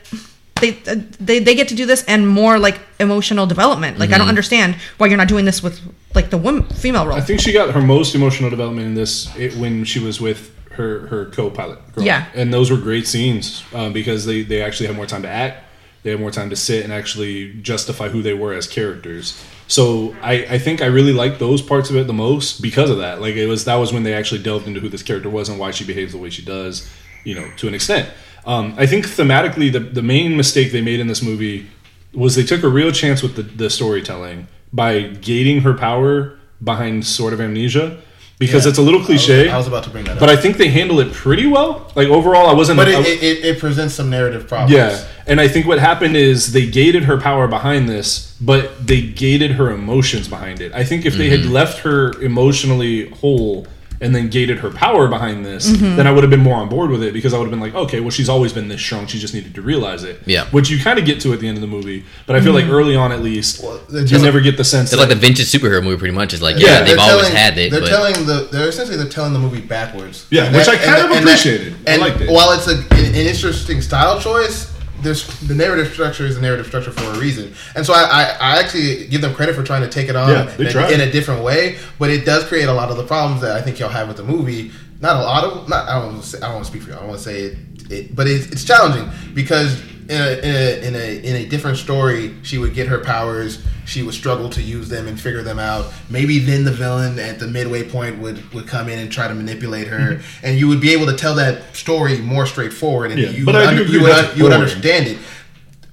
they 0.61 0.70
they, 0.70 1.38
they 1.38 1.55
get 1.55 1.68
to 1.68 1.74
do 1.74 1.86
this 1.86 2.05
and 2.05 2.26
more 2.26 2.59
like 2.59 2.78
emotional 2.99 3.47
development. 3.47 3.99
Like 3.99 4.09
i 4.09 4.12
don't 4.12 4.22
mm-hmm. 4.22 4.30
understand 4.30 4.76
why 4.99 5.07
you're 5.07 5.18
not 5.18 5.28
doing 5.28 5.44
this 5.44 5.62
with 5.62 5.80
like 6.14 6.30
the 6.30 6.38
woman 6.38 6.64
female 6.64 7.07
role. 7.07 7.16
I 7.16 7.20
think 7.20 7.40
she 7.40 7.53
got 7.53 7.70
her 7.74 7.82
most 7.82 8.14
emotional 8.14 8.51
development 8.51 8.86
in 8.86 8.94
this 8.94 9.34
it, 9.36 9.55
when 9.57 9.84
she 9.84 9.99
was 9.99 10.20
with 10.20 10.56
her 10.77 11.07
her 11.09 11.27
co-pilot. 11.27 11.79
girl. 11.95 12.05
Yeah. 12.05 12.27
and 12.35 12.53
those 12.53 12.70
were 12.70 12.77
great 12.77 13.07
scenes 13.07 13.64
um, 13.74 13.93
because 13.93 14.27
they 14.27 14.43
they 14.43 14.62
actually 14.62 14.87
had 14.87 14.97
more 14.97 15.07
time 15.07 15.22
to 15.22 15.29
act. 15.29 15.64
They 16.03 16.11
had 16.11 16.20
more 16.20 16.31
time 16.31 16.51
to 16.51 16.57
sit 16.57 16.85
and 16.85 16.93
actually 16.93 17.53
justify 17.55 18.09
who 18.09 18.22
they 18.22 18.35
were 18.35 18.53
as 18.53 18.68
characters. 18.68 19.43
So 19.66 20.14
I, 20.22 20.35
I 20.49 20.59
think 20.59 20.81
I 20.81 20.87
really 20.87 21.12
liked 21.12 21.41
those 21.41 21.61
parts 21.61 21.91
of 21.91 21.97
it 21.97 22.07
the 22.07 22.12
most 22.12 22.62
because 22.62 22.91
of 22.91 22.99
that. 22.99 23.20
Like 23.20 23.35
it 23.35 23.49
was 23.49 23.64
that 23.64 23.74
was 23.74 23.93
when 23.93 24.05
they 24.05 24.14
actually 24.14 24.43
delved 24.43 24.68
into 24.68 24.79
who 24.79 24.89
this 24.89 25.03
character 25.03 25.29
was 25.29 25.49
and 25.49 25.59
why 25.59 25.72
she 25.72 25.85
behaves 25.85 26.12
the 26.12 26.18
way 26.18 26.31
she 26.31 26.45
does, 26.45 26.89
you 27.24 27.35
know, 27.35 27.51
to 27.57 27.66
an 27.66 27.74
extent. 27.74 28.09
Um, 28.47 28.74
I 28.79 28.87
think 28.87 29.07
thematically 29.07 29.72
the 29.72 29.81
the 29.81 30.03
main 30.03 30.37
mistake 30.37 30.70
they 30.70 30.83
made 30.83 31.01
in 31.01 31.09
this 31.09 31.22
movie 31.22 31.66
was 32.14 32.37
they 32.37 32.45
took 32.45 32.62
a 32.62 32.68
real 32.68 32.93
chance 32.93 33.22
with 33.22 33.35
the, 33.35 33.43
the 33.43 33.68
storytelling 33.68 34.47
by 34.72 35.01
gating 35.01 35.62
her 35.62 35.74
power 35.74 36.39
behind 36.62 37.05
sort 37.05 37.33
of 37.33 37.41
amnesia 37.41 38.01
because 38.39 38.64
Yeah. 38.64 38.70
it's 38.70 38.78
a 38.78 38.82
little 38.82 39.01
I 39.01 39.03
was- 39.03 39.24
cliche. 39.24 39.49
I 39.49 39.57
was 39.57 39.66
about 39.66 39.84
to 39.84 39.91
bring 39.91 40.05
that 40.05 40.14
up. 40.14 40.20
but 40.20 40.28
up. 40.28 40.39
I 40.39 40.41
think 40.41 40.57
they 40.57 40.68
handle 40.68 41.01
it 41.01 41.12
pretty 41.12 41.47
well. 41.47 41.91
Like 41.95 42.09
overall, 42.09 42.49
I 42.49 42.53
wasn't. 42.53 42.76
But 42.76 42.89
it, 42.89 43.07
it, 43.07 43.22
it, 43.22 43.45
it 43.45 43.59
presents 43.59 43.95
some 43.95 44.11
narrative 44.11 44.47
problems. 44.47 44.72
yeah, 44.72 45.05
and 45.26 45.41
I 45.41 45.49
think 45.49 45.66
what 45.66 45.78
happened 45.78 46.16
is 46.16 46.53
they 46.53 46.66
gated 46.66 47.05
her 47.05 47.18
power 47.18 47.49
behind 47.49 47.89
this, 47.89 48.37
but 48.41 48.87
they 48.87 49.01
gated 49.01 49.53
her 49.53 49.70
emotions 49.70 50.28
behind 50.28 50.61
it. 50.61 50.72
I 50.74 50.84
think 50.84 51.07
if 51.07 51.14
they 51.14 51.28
had 51.30 51.41
mm-hmm. 51.41 51.53
left 51.53 51.78
her 51.80 52.12
emotionally 52.20 53.09
whole 53.11 53.66
and 54.01 54.14
then 54.14 54.28
gated 54.28 54.59
her 54.59 54.70
power 54.70 55.09
behind 55.09 55.44
this, 55.44 55.70
mm-hmm. 55.70 55.97
then 55.97 56.07
I 56.07 56.12
would 56.12 56.22
have 56.22 56.30
been 56.30 56.40
more 56.40 56.57
on 56.57 56.68
board 56.68 56.90
with 56.90 57.03
it 57.03 57.12
because 57.12 57.32
I 57.32 57.38
would 57.38 57.44
have 57.44 57.51
been 57.51 57.61
like, 57.61 57.74
okay, 57.74 58.01
well, 58.01 58.11
she's 58.11 58.28
always 58.28 58.53
been 58.53 58.68
this 58.68 58.80
strong. 58.80 59.07
She 59.07 59.18
just 59.18 59.34
needed 59.34 59.55
to 59.55 59.62
realize 59.62 60.05
it. 60.05 60.20
Yeah. 60.26 60.47
Which 60.51 60.70
you 60.70 60.78
kind 60.82 60.99
of 60.99 61.05
get 61.05 61.20
to 61.22 61.32
at 61.32 61.40
the 61.40 61.49
end 61.49 61.57
of 61.57 61.61
the 61.62 61.66
movie, 61.66 62.05
but 62.26 62.36
I 62.36 62.40
feel 62.40 62.53
like 62.53 62.64
mm-hmm. 62.64 62.74
early 62.74 62.97
on, 62.97 63.12
at 63.12 63.22
least, 63.22 63.62
Well, 63.62 63.80
you 63.90 64.05
just- 64.05 64.24
never 64.24 64.40
get 64.40 64.57
the 64.57 64.64
sense 64.64 64.92
It's 64.92 65.01
that 65.01 65.09
like 65.09 65.09
the 65.09 65.14
vintage 65.26 65.47
superhero 65.47 65.82
movie, 65.82 65.99
pretty 65.99 66.14
much. 66.14 66.32
It's 66.32 66.42
like, 66.42 66.57
Yeah, 66.59 66.66
yeah, 66.66 66.78
they've 66.84 66.97
they're 66.97 67.11
always 67.11 67.28
had 67.28 67.57
it, 67.59 67.70
They're 67.70 67.80
but 67.80 67.88
telling 67.88 68.14
the. 68.26 68.49
They're 68.53 68.68
essentially 68.68 68.97
they're 68.97 69.09
telling 69.09 69.32
the 69.32 69.38
movie 69.38 69.61
backwards. 69.61 70.26
Yeah, 70.30 70.44
And 70.44 70.57
which 70.57 70.66
that- 70.66 70.74
I 70.74 70.84
kind 70.84 70.88
and- 71.03 71.05
of 71.12 71.16
and 71.18 71.26
that- 71.26 71.32
appreciated. 71.40 71.74
I 71.86 71.90
And 71.92 72.01
liked 72.03 72.20
it. 72.20 72.30
while 72.30 72.53
it's 72.53 72.66
a, 72.68 72.76
an, 72.76 73.05
an 73.07 73.14
interesting 73.14 73.80
style 73.80 74.20
choice, 74.20 74.76
there's 75.03 75.26
the 75.40 75.55
narrative 75.55 75.92
structure 75.92 76.24
is 76.24 76.36
the 76.36 76.40
narrative 76.40 76.66
structure 76.66 76.90
for 76.90 77.05
a 77.05 77.18
reason. 77.18 77.53
And 77.74 77.84
so 77.84 77.92
I, 77.92 78.03
I, 78.03 78.22
I 78.40 78.59
actually 78.61 79.07
give 79.09 79.20
them 79.20 79.34
credit 79.34 79.55
for 79.55 79.62
trying 79.62 79.82
to 79.82 79.88
take 79.88 80.09
it 80.09 80.16
on 80.16 80.28
Yeah, 80.30 80.57
in, 80.59 80.76
a, 80.76 80.88
in 80.94 81.01
a 81.09 81.11
different 81.11 81.42
way. 81.42 81.78
But 81.99 82.11
it 82.11 82.24
does 82.24 82.44
create 82.44 82.68
a 82.68 82.72
lot 82.72 82.90
of 82.90 82.97
the 82.97 83.05
problems 83.05 83.42
that 83.42 83.57
I 83.57 83.62
think 83.62 83.78
y'all 83.78 83.88
have 83.88 84.09
with 84.09 84.16
the 84.16 84.24
movie. 84.24 84.70
Not 85.01 85.16
a 85.16 85.22
lot 85.22 85.44
of. 85.44 85.68
Not 85.68 85.88
I 85.88 86.01
don't. 86.01 86.14
Want 86.14 86.24
to 86.24 86.36
I 86.38 86.40
don't 86.40 86.55
want 86.55 86.64
to 86.64 86.70
speak 86.70 86.82
for 86.82 86.90
you. 86.90 86.97
I 86.97 87.05
want 87.05 87.18
to 87.18 87.22
say 87.22 87.40
it, 87.42 87.59
it. 87.90 88.16
But 88.16 88.26
it's, 88.26 88.47
it's 88.47 88.64
challenging 88.64 89.11
because 89.34 89.80
in 90.09 90.21
a, 90.21 90.39
in 90.41 90.55
a 90.55 90.87
in 90.89 90.95
a 90.95 91.29
in 91.29 91.37
a 91.37 91.49
different 91.49 91.79
story, 91.79 92.35
she 92.43 92.59
would 92.59 92.75
get 92.75 92.89
her 92.89 92.99
powers. 92.99 93.63
She 93.85 94.03
would 94.03 94.15
struggle 94.15 94.51
to 94.51 94.63
use 94.63 94.89
them 94.89 95.07
and 95.07 95.21
figure 95.21 95.43
them 95.43 95.59
out. 95.61 95.93
Maybe 96.11 96.39
then 96.41 96.65
the 96.65 96.73
villain 96.73 97.19
at 97.19 97.39
the 97.39 97.47
midway 97.47 97.89
point 97.89 98.19
would, 98.19 98.53
would 98.53 98.67
come 98.67 98.89
in 98.89 98.99
and 98.99 99.13
try 99.13 99.29
to 99.29 99.35
manipulate 99.35 99.87
her, 99.87 100.21
and 100.43 100.59
you 100.59 100.67
would 100.69 100.81
be 100.81 100.93
able 100.93 101.07
to 101.07 101.15
tell 101.15 101.35
that 101.37 101.77
story 101.77 102.19
more 102.19 102.47
straightforward, 102.47 103.13
and 103.13 103.21
Yeah, 103.21 103.31
you 103.31 103.47
would, 103.47 103.55
under- 103.55 103.85
you 103.85 104.03
would, 104.03 104.37
you 104.37 104.43
would 104.43 104.53
understand 104.53 105.07
it. 105.07 105.19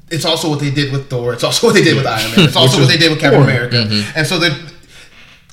It's 0.09 0.25
also 0.25 0.49
what 0.49 0.59
they 0.59 0.71
did 0.71 0.91
with 0.91 1.09
Thor. 1.09 1.33
It's 1.33 1.43
also 1.43 1.67
what 1.67 1.73
they 1.73 1.83
did 1.83 1.95
with 1.95 2.05
Iron 2.07 2.31
Man. 2.35 2.45
It's 2.47 2.55
also 2.63 2.79
what 2.79 2.87
they 2.87 2.97
did 2.97 3.11
with 3.11 3.19
Captain 3.19 3.41
boring. 3.41 3.55
America. 3.57 4.03
And 4.15 4.25
so 4.27 4.39
that 4.39 4.73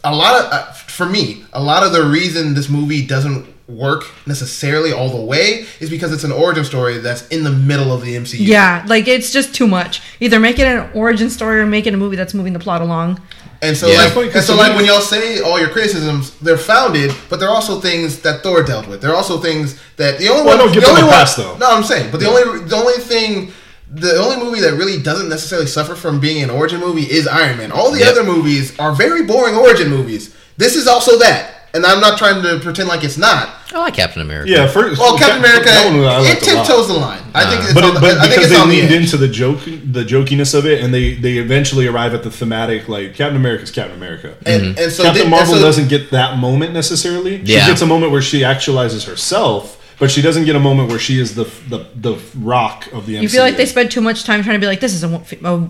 a 0.04 0.14
lot 0.14 0.40
of 0.40 0.52
uh, 0.52 0.72
for 0.72 1.06
me, 1.06 1.44
a 1.52 1.62
lot 1.62 1.82
of 1.82 1.92
the 1.92 2.04
reason 2.04 2.54
this 2.54 2.68
movie 2.68 3.06
doesn't 3.06 3.46
work 3.70 4.04
necessarily 4.26 4.92
all 4.92 5.08
the 5.10 5.20
way 5.20 5.64
is 5.80 5.88
because 5.90 6.12
it's 6.12 6.24
an 6.24 6.32
origin 6.32 6.64
story 6.64 6.98
that's 6.98 7.26
in 7.28 7.44
the 7.44 7.50
middle 7.50 7.92
of 7.92 8.02
the 8.04 8.14
MCU. 8.16 8.38
yeah 8.40 8.84
like 8.88 9.06
it's 9.08 9.32
just 9.32 9.54
too 9.54 9.66
much 9.66 10.02
either 10.20 10.40
make 10.40 10.58
it 10.58 10.66
an 10.66 10.90
origin 10.94 11.30
story 11.30 11.60
or 11.60 11.66
make 11.66 11.86
it 11.86 11.94
a 11.94 11.96
movie 11.96 12.16
that's 12.16 12.34
moving 12.34 12.52
the 12.52 12.58
plot 12.58 12.82
along 12.82 13.20
And 13.62 13.76
so, 13.76 13.88
Yeah. 13.88 13.96
like, 13.96 14.04
Definitely, 14.06 14.24
and 14.28 14.32
'cause 14.32 14.46
so, 14.46 14.54
like 14.56 14.74
when 14.74 14.86
y'all 14.86 15.02
say 15.02 15.40
all 15.40 15.58
your 15.60 15.68
criticisms, 15.68 16.32
they're 16.40 16.56
founded, 16.56 17.14
but 17.28 17.38
they're 17.40 17.50
also 17.50 17.78
things 17.78 18.16
that 18.20 18.42
Thor 18.42 18.62
dealt 18.62 18.86
with. 18.88 19.02
They're 19.02 19.14
also 19.14 19.36
things 19.38 19.74
that 19.98 20.18
the 20.18 20.28
only 20.30 20.44
Well, 20.46 20.56
one. 20.56 20.58
don't 20.64 20.72
give 20.72 20.82
the 20.82 20.86
them 20.88 20.96
only 20.96 21.02
a 21.02 21.04
one, 21.12 21.14
pass, 21.14 21.34
though. 21.36 21.56
No, 21.60 21.66
I'm 21.70 21.84
saying, 21.84 22.08
but 22.10 22.20
the 22.20 22.26
only 22.30 22.64
the 22.66 22.76
only 22.76 22.94
thing. 23.12 23.52
The 23.92 24.16
only 24.16 24.36
movie 24.42 24.60
that 24.60 24.72
really 24.74 24.96
doesn't 24.98 25.28
necessarily 25.28 25.66
suffer 25.66 25.94
from 25.94 26.20
being 26.20 26.42
an 26.42 26.48
origin 26.48 26.80
movie 26.80 27.02
is 27.02 27.26
Iron 27.26 27.58
Man. 27.58 27.70
All 27.70 27.90
the 27.90 27.98
Yep. 27.98 28.08
other 28.12 28.24
movies 28.24 28.72
are 28.78 28.92
very 28.94 29.24
boring 29.24 29.54
origin 29.56 29.88
movies. 29.90 30.30
This 30.56 30.74
is 30.74 30.86
also 30.86 31.18
that, 31.18 31.59
and 31.74 31.84
I'm 31.86 32.00
not 32.00 32.18
trying 32.18 32.42
to 32.42 32.58
pretend 32.60 32.88
like 32.88 33.04
it's 33.04 33.16
not. 33.18 33.56
I 33.72 33.78
like 33.78 33.94
Captain 33.94 34.20
America. 34.22 34.50
yeah. 34.50 34.66
First, 34.66 34.98
Well, 35.00 35.16
Captain 35.16 35.38
America, 35.38 35.66
that 35.66 35.86
it 35.94 35.98
liked 36.00 36.42
a 36.42 36.54
lot. 36.54 36.66
tiptoes 36.66 36.88
the 36.88 36.94
line. 36.94 37.22
I 37.34 37.48
think 37.48 37.62
it's 37.64 37.72
but, 37.74 37.84
on 37.84 37.90
it, 37.90 37.94
the, 37.94 38.00
but 38.00 38.18
I 38.18 38.22
think 38.22 38.30
because 38.34 38.44
it's 38.46 38.54
they 38.54 38.60
on 38.60 38.68
the 38.68 38.80
leaned 38.80 38.92
into 38.92 39.16
the 39.16 39.28
joke, 39.28 39.60
the 39.64 40.04
jokiness 40.04 40.54
of 40.58 40.66
it, 40.66 40.82
and 40.82 40.92
they 40.92 41.14
they 41.14 41.38
eventually 41.38 41.86
arrive 41.86 42.12
at 42.14 42.22
the 42.24 42.30
thematic 42.30 42.88
like 42.88 43.14
Captain 43.14 43.36
America's 43.36 43.70
Captain 43.70 43.96
America. 43.96 44.36
And, 44.44 44.76
and 44.78 44.90
so 44.92 45.04
Captain 45.04 45.24
they- 45.24 45.28
Marvel 45.30 45.54
and 45.54 45.60
so- 45.60 45.66
doesn't 45.66 45.88
get 45.88 46.10
that 46.10 46.38
moment 46.38 46.72
necessarily. 46.72 47.36
Yeah. 47.36 47.60
She 47.60 47.66
gets 47.70 47.82
a 47.82 47.86
moment 47.86 48.10
where 48.10 48.22
she 48.22 48.40
actualizes 48.40 49.06
herself, 49.06 49.76
but 50.00 50.10
she 50.10 50.22
doesn't 50.22 50.46
get 50.46 50.56
a 50.56 50.60
moment 50.60 50.88
where 50.88 50.98
she 50.98 51.20
is 51.20 51.36
the 51.36 51.44
the 51.68 51.86
the 51.94 52.18
rock 52.38 52.88
of 52.92 53.06
the 53.06 53.14
MCU. 53.14 53.22
you 53.22 53.28
feel 53.28 53.42
like 53.42 53.56
they 53.56 53.66
spend 53.66 53.92
too 53.92 54.00
much 54.00 54.24
time 54.24 54.42
trying 54.42 54.56
to 54.56 54.60
be 54.60 54.66
like 54.66 54.80
this 54.80 54.94
is 54.94 55.04
a, 55.04 55.08
wo- 55.08 55.22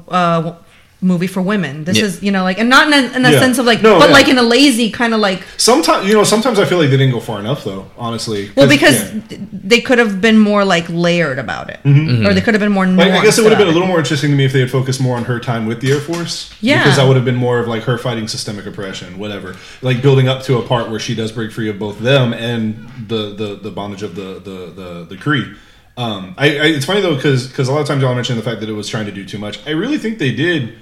a 0.08 0.10
uh, 0.10 0.56
movie 1.02 1.26
for 1.26 1.40
women 1.40 1.84
this 1.84 1.96
Yeah. 1.98 2.04
is 2.04 2.22
you 2.22 2.30
know 2.30 2.42
like 2.42 2.58
and 2.58 2.68
not 2.68 2.86
in 2.88 2.92
a, 2.92 3.16
in 3.16 3.24
a 3.24 3.30
Yeah. 3.32 3.40
sense 3.40 3.58
of 3.58 3.64
like 3.64 3.80
No, 3.82 3.98
but 3.98 4.08
yeah. 4.08 4.14
like 4.14 4.28
in 4.28 4.36
a 4.38 4.42
lazy 4.42 4.90
kind 4.90 5.14
of 5.14 5.20
like 5.20 5.42
Sometimes 5.56 6.06
you 6.06 6.14
know, 6.14 6.24
sometimes 6.24 6.58
I 6.58 6.64
feel 6.66 6.78
like 6.78 6.90
they 6.90 6.96
didn't 6.96 7.12
go 7.14 7.20
far 7.20 7.40
enough 7.40 7.64
though. 7.64 7.90
Honestly, 7.96 8.50
well 8.56 8.68
because 8.68 9.12
yeah. 9.12 9.38
they 9.52 9.80
could 9.80 9.98
have 9.98 10.20
been 10.20 10.38
more 10.38 10.64
like 10.64 10.86
layered 10.88 11.38
about 11.38 11.70
it 11.70 11.80
or 11.84 12.34
they 12.34 12.40
could 12.40 12.54
have 12.54 12.60
been 12.60 12.72
more 12.72 12.84
Mm-hmm. 12.84 12.98
Like, 12.98 13.12
I 13.12 13.22
guess 13.22 13.38
it 13.38 13.42
would 13.42 13.52
have 13.52 13.58
been 13.58 13.68
a 13.68 13.72
little 13.72 13.86
more 13.88 13.98
interesting 13.98 14.30
to 14.30 14.36
me 14.36 14.44
if 14.44 14.52
they 14.52 14.60
had 14.60 14.70
focused 14.70 15.00
more 15.00 15.16
on 15.16 15.24
her 15.24 15.38
time 15.38 15.66
with 15.66 15.80
the 15.80 15.92
Air 15.92 16.00
Force. 16.00 16.52
Yeah. 16.60 16.78
Because 16.82 16.96
that 16.96 17.06
would 17.06 17.16
have 17.16 17.24
been 17.24 17.36
more 17.36 17.58
of 17.58 17.68
like 17.68 17.82
her 17.84 17.98
fighting 17.98 18.26
systemic 18.28 18.66
oppression, 18.66 19.18
whatever. 19.18 19.56
Like 19.82 20.02
building 20.02 20.28
up 20.28 20.42
to 20.44 20.58
a 20.58 20.62
part 20.62 20.90
where 20.90 20.98
she 20.98 21.14
does 21.14 21.30
break 21.32 21.52
free 21.52 21.68
of 21.68 21.78
both 21.78 21.98
them 22.00 22.32
and 22.32 22.88
the 23.08 23.34
the, 23.34 23.56
the 23.56 23.70
bondage 23.70 24.02
of 24.02 24.14
the 24.16 24.40
the 24.48 24.72
the, 24.80 25.06
the 25.10 25.16
Kree. 25.16 25.56
Um, 25.96 26.34
I, 26.38 26.46
I 26.46 26.66
it's 26.76 26.86
funny 26.86 27.00
though 27.02 27.14
because 27.16 27.46
because 27.48 27.68
a 27.68 27.72
lot 27.72 27.80
of 27.82 27.86
times 27.86 28.02
y'all 28.02 28.14
mention 28.14 28.36
the 28.36 28.42
fact 28.42 28.60
that 28.60 28.68
it 28.68 28.72
was 28.72 28.88
trying 28.88 29.06
to 29.06 29.12
do 29.12 29.24
too 29.24 29.38
much. 29.38 29.58
I 29.66 29.70
really 29.70 29.98
think 29.98 30.18
they 30.18 30.34
did 30.34 30.78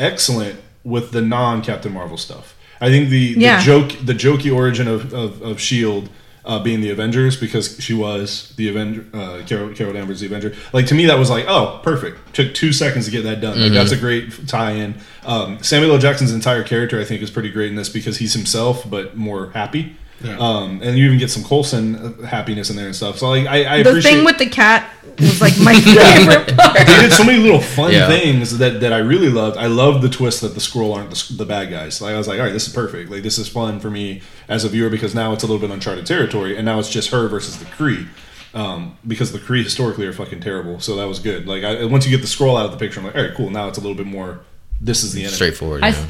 excellent 0.00 0.58
with 0.84 1.12
the 1.12 1.20
non 1.20 1.62
Captain 1.62 1.92
Marvel 1.92 2.16
stuff. 2.16 2.56
I 2.80 2.88
think 2.88 3.10
the, 3.10 3.34
Yeah. 3.36 3.58
the 3.58 3.64
joke 3.64 3.92
the 4.04 4.14
jokey 4.14 4.54
origin 4.54 4.88
of 4.88 5.12
of, 5.12 5.42
of 5.42 5.60
Shield. 5.60 6.08
Uh, 6.42 6.58
being 6.58 6.80
the 6.80 6.88
Avengers 6.88 7.36
because 7.38 7.76
she 7.80 7.92
was 7.92 8.54
the 8.56 8.66
Avenger, 8.70 9.04
uh, 9.12 9.42
Carol, 9.46 9.74
Carol 9.74 9.92
Danvers, 9.92 10.20
the 10.20 10.26
Avenger. 10.26 10.54
Like 10.72 10.86
to 10.86 10.94
me, 10.94 11.04
that 11.04 11.18
was 11.18 11.28
like, 11.28 11.44
oh, 11.46 11.80
perfect. 11.84 12.34
Took 12.34 12.54
two 12.54 12.72
seconds 12.72 13.04
to 13.04 13.10
get 13.10 13.24
that 13.24 13.42
done. 13.42 13.60
Like 13.60 13.72
that's 13.72 13.92
a 13.92 13.96
great 13.96 14.48
tie-in. 14.48 14.94
Um, 15.26 15.62
Samuel 15.62 15.92
L. 15.92 15.98
Jackson's 15.98 16.32
entire 16.32 16.64
character, 16.64 16.98
I 16.98 17.04
think, 17.04 17.20
is 17.20 17.30
pretty 17.30 17.50
great 17.50 17.68
in 17.68 17.76
this 17.76 17.90
because 17.90 18.16
he's 18.16 18.32
himself, 18.32 18.88
but 18.88 19.14
more 19.18 19.50
happy. 19.50 19.96
Um, 20.22 20.80
and 20.82 20.98
you 20.98 21.06
even 21.06 21.18
get 21.18 21.30
some 21.30 21.42
Coulson 21.44 22.22
happiness 22.24 22.68
in 22.70 22.76
there 22.76 22.86
and 22.86 22.94
stuff. 22.94 23.18
So 23.18 23.30
like, 23.30 23.46
I, 23.46 23.78
I 23.78 23.82
the 23.82 23.90
appreciate 23.90 24.12
thing 24.16 24.24
with 24.24 24.36
the 24.38 24.46
cat 24.50 24.90
was 25.18 25.40
like 25.40 25.58
my 25.60 25.74
favorite 25.80 26.56
part 26.58 26.76
they 26.76 26.84
did 27.00 27.12
so 27.12 27.24
many 27.24 27.38
little 27.38 27.60
fun 27.60 27.90
Yeah. 27.92 28.06
things 28.06 28.58
that, 28.58 28.80
that 28.80 28.92
I 28.92 28.98
really 28.98 29.30
loved. 29.30 29.56
I 29.56 29.66
loved 29.66 30.02
the 30.02 30.08
twist 30.10 30.42
that 30.42 30.54
the 30.54 30.60
Skrull 30.60 30.94
aren't 30.94 31.10
the, 31.10 31.34
the 31.38 31.44
bad 31.46 31.70
guys. 31.70 32.00
Like 32.02 32.14
I 32.14 32.18
was 32.18 32.28
like, 32.28 32.38
all 32.38 32.44
right, 32.44 32.52
this 32.52 32.66
is 32.68 32.74
perfect. 32.74 33.10
Like 33.10 33.22
this 33.22 33.38
is 33.38 33.48
fun 33.48 33.80
for 33.80 33.90
me 33.90 34.20
as 34.48 34.64
a 34.64 34.68
viewer 34.68 34.90
because 34.90 35.14
now 35.14 35.32
it's 35.32 35.42
a 35.42 35.46
little 35.46 35.60
bit 35.60 35.70
uncharted 35.72 36.04
territory, 36.06 36.56
and 36.56 36.64
now 36.66 36.78
it's 36.78 36.90
just 36.90 37.10
her 37.10 37.26
versus 37.28 37.58
the 37.58 37.64
Kree. 37.66 38.06
Um, 38.52 38.98
because 39.06 39.30
the 39.32 39.38
Kree 39.38 39.62
historically 39.62 40.06
are 40.06 40.12
fucking 40.12 40.40
terrible, 40.40 40.80
so 40.80 40.96
that 40.96 41.06
was 41.06 41.18
good. 41.20 41.46
Like 41.46 41.62
I, 41.64 41.84
once 41.84 42.04
you 42.04 42.10
get 42.10 42.20
the 42.20 42.26
Skrull 42.28 42.58
out 42.58 42.66
of 42.66 42.72
the 42.72 42.78
picture, 42.78 43.00
I'm 43.00 43.06
like, 43.06 43.14
all 43.16 43.22
right, 43.22 43.34
cool. 43.34 43.48
Now 43.50 43.68
it's 43.68 43.78
a 43.78 43.80
little 43.80 43.96
bit 43.96 44.06
more. 44.06 44.40
This 44.80 45.02
is 45.04 45.12
the 45.12 45.20
enemy. 45.22 45.34
Straightforward. 45.34 45.82
I, 45.84 45.90
you 45.90 45.94
know. 45.96 46.06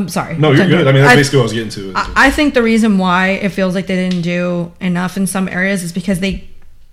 I'm 0.00 0.08
sorry 0.08 0.36
No, 0.36 0.52
you're 0.52 0.66
good. 0.66 0.86
I 0.86 0.92
mean, 0.92 1.02
that's 1.02 1.16
basically 1.16 1.38
what 1.38 1.42
I 1.42 1.50
was 1.50 1.52
getting 1.52 1.70
to. 1.70 1.92
I 1.94 2.12
I 2.26 2.30
think 2.30 2.54
the 2.54 2.62
reason 2.62 2.98
why 2.98 3.28
it 3.28 3.50
feels 3.50 3.74
like 3.74 3.86
they 3.86 3.96
didn't 3.96 4.22
do 4.22 4.72
enough 4.80 5.16
in 5.16 5.26
some 5.26 5.48
areas 5.48 5.82
is 5.82 5.92
because 5.92 6.20
they 6.20 6.48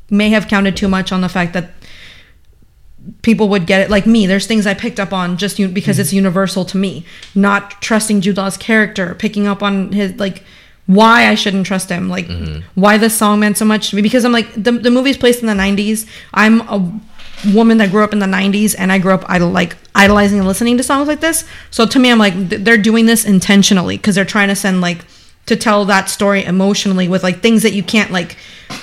may 0.09 0.29
have 0.29 0.47
counted 0.47 0.77
too 0.77 0.87
much 0.87 1.11
on 1.11 1.21
the 1.21 1.29
fact 1.29 1.53
that 1.53 1.71
people 3.21 3.49
would 3.49 3.65
get 3.65 3.81
it. 3.81 3.89
Like 3.89 4.05
me, 4.05 4.25
there's 4.25 4.47
things 4.47 4.65
I 4.67 4.73
picked 4.73 4.99
up 4.99 5.13
on 5.13 5.37
just 5.37 5.57
because 5.57 5.99
it's 5.99 6.09
mm-hmm. 6.09 6.17
universal 6.17 6.65
to 6.65 6.77
me. 6.77 7.05
Not 7.35 7.81
trusting 7.81 8.21
Jude 8.21 8.37
Law's 8.37 8.57
character, 8.57 9.15
picking 9.15 9.47
up 9.47 9.63
on 9.63 9.91
his 9.91 10.13
like 10.19 10.43
why 10.85 11.27
I 11.27 11.35
shouldn't 11.35 11.65
trust 11.65 11.89
him, 11.89 12.09
like 12.09 12.27
mm-hmm. 12.27 12.61
why 12.79 12.97
this 12.97 13.17
song 13.17 13.39
meant 13.41 13.57
so 13.57 13.65
much 13.65 13.89
to 13.89 13.95
me. 13.95 14.01
Because 14.01 14.25
I'm 14.25 14.31
like 14.31 14.51
the 14.53 14.71
the 14.71 14.91
movie's 14.91 15.17
placed 15.17 15.41
in 15.41 15.47
the 15.47 15.53
'90s. 15.53 16.07
I'm 16.33 16.61
a 16.61 16.99
woman 17.53 17.77
that 17.77 17.91
grew 17.91 18.03
up 18.03 18.13
in 18.13 18.19
the 18.19 18.25
90s 18.25 18.75
and 18.77 18.91
I 18.91 18.99
grew 18.99 19.13
up 19.13 19.23
idol 19.29 19.49
like 19.49 19.77
idolizing 19.93 20.39
and 20.39 20.47
listening 20.47 20.77
to 20.77 20.83
songs 20.83 21.07
like 21.07 21.19
this. 21.19 21.45
So 21.69 21.85
to 21.85 21.99
me 21.99 22.11
I'm 22.11 22.19
like 22.19 22.33
th- 22.49 22.63
they're 22.63 22.77
doing 22.77 23.05
this 23.05 23.25
intentionally 23.25 23.97
because 23.97 24.15
they're 24.15 24.25
trying 24.25 24.47
to 24.47 24.55
send 24.55 24.81
like 24.81 25.05
to 25.45 25.55
tell 25.55 25.85
that 25.85 26.09
story 26.09 26.43
emotionally 26.43 27.07
with 27.07 27.23
like 27.23 27.41
things 27.41 27.63
that 27.63 27.73
you 27.73 27.83
can't 27.83 28.11
like 28.11 28.37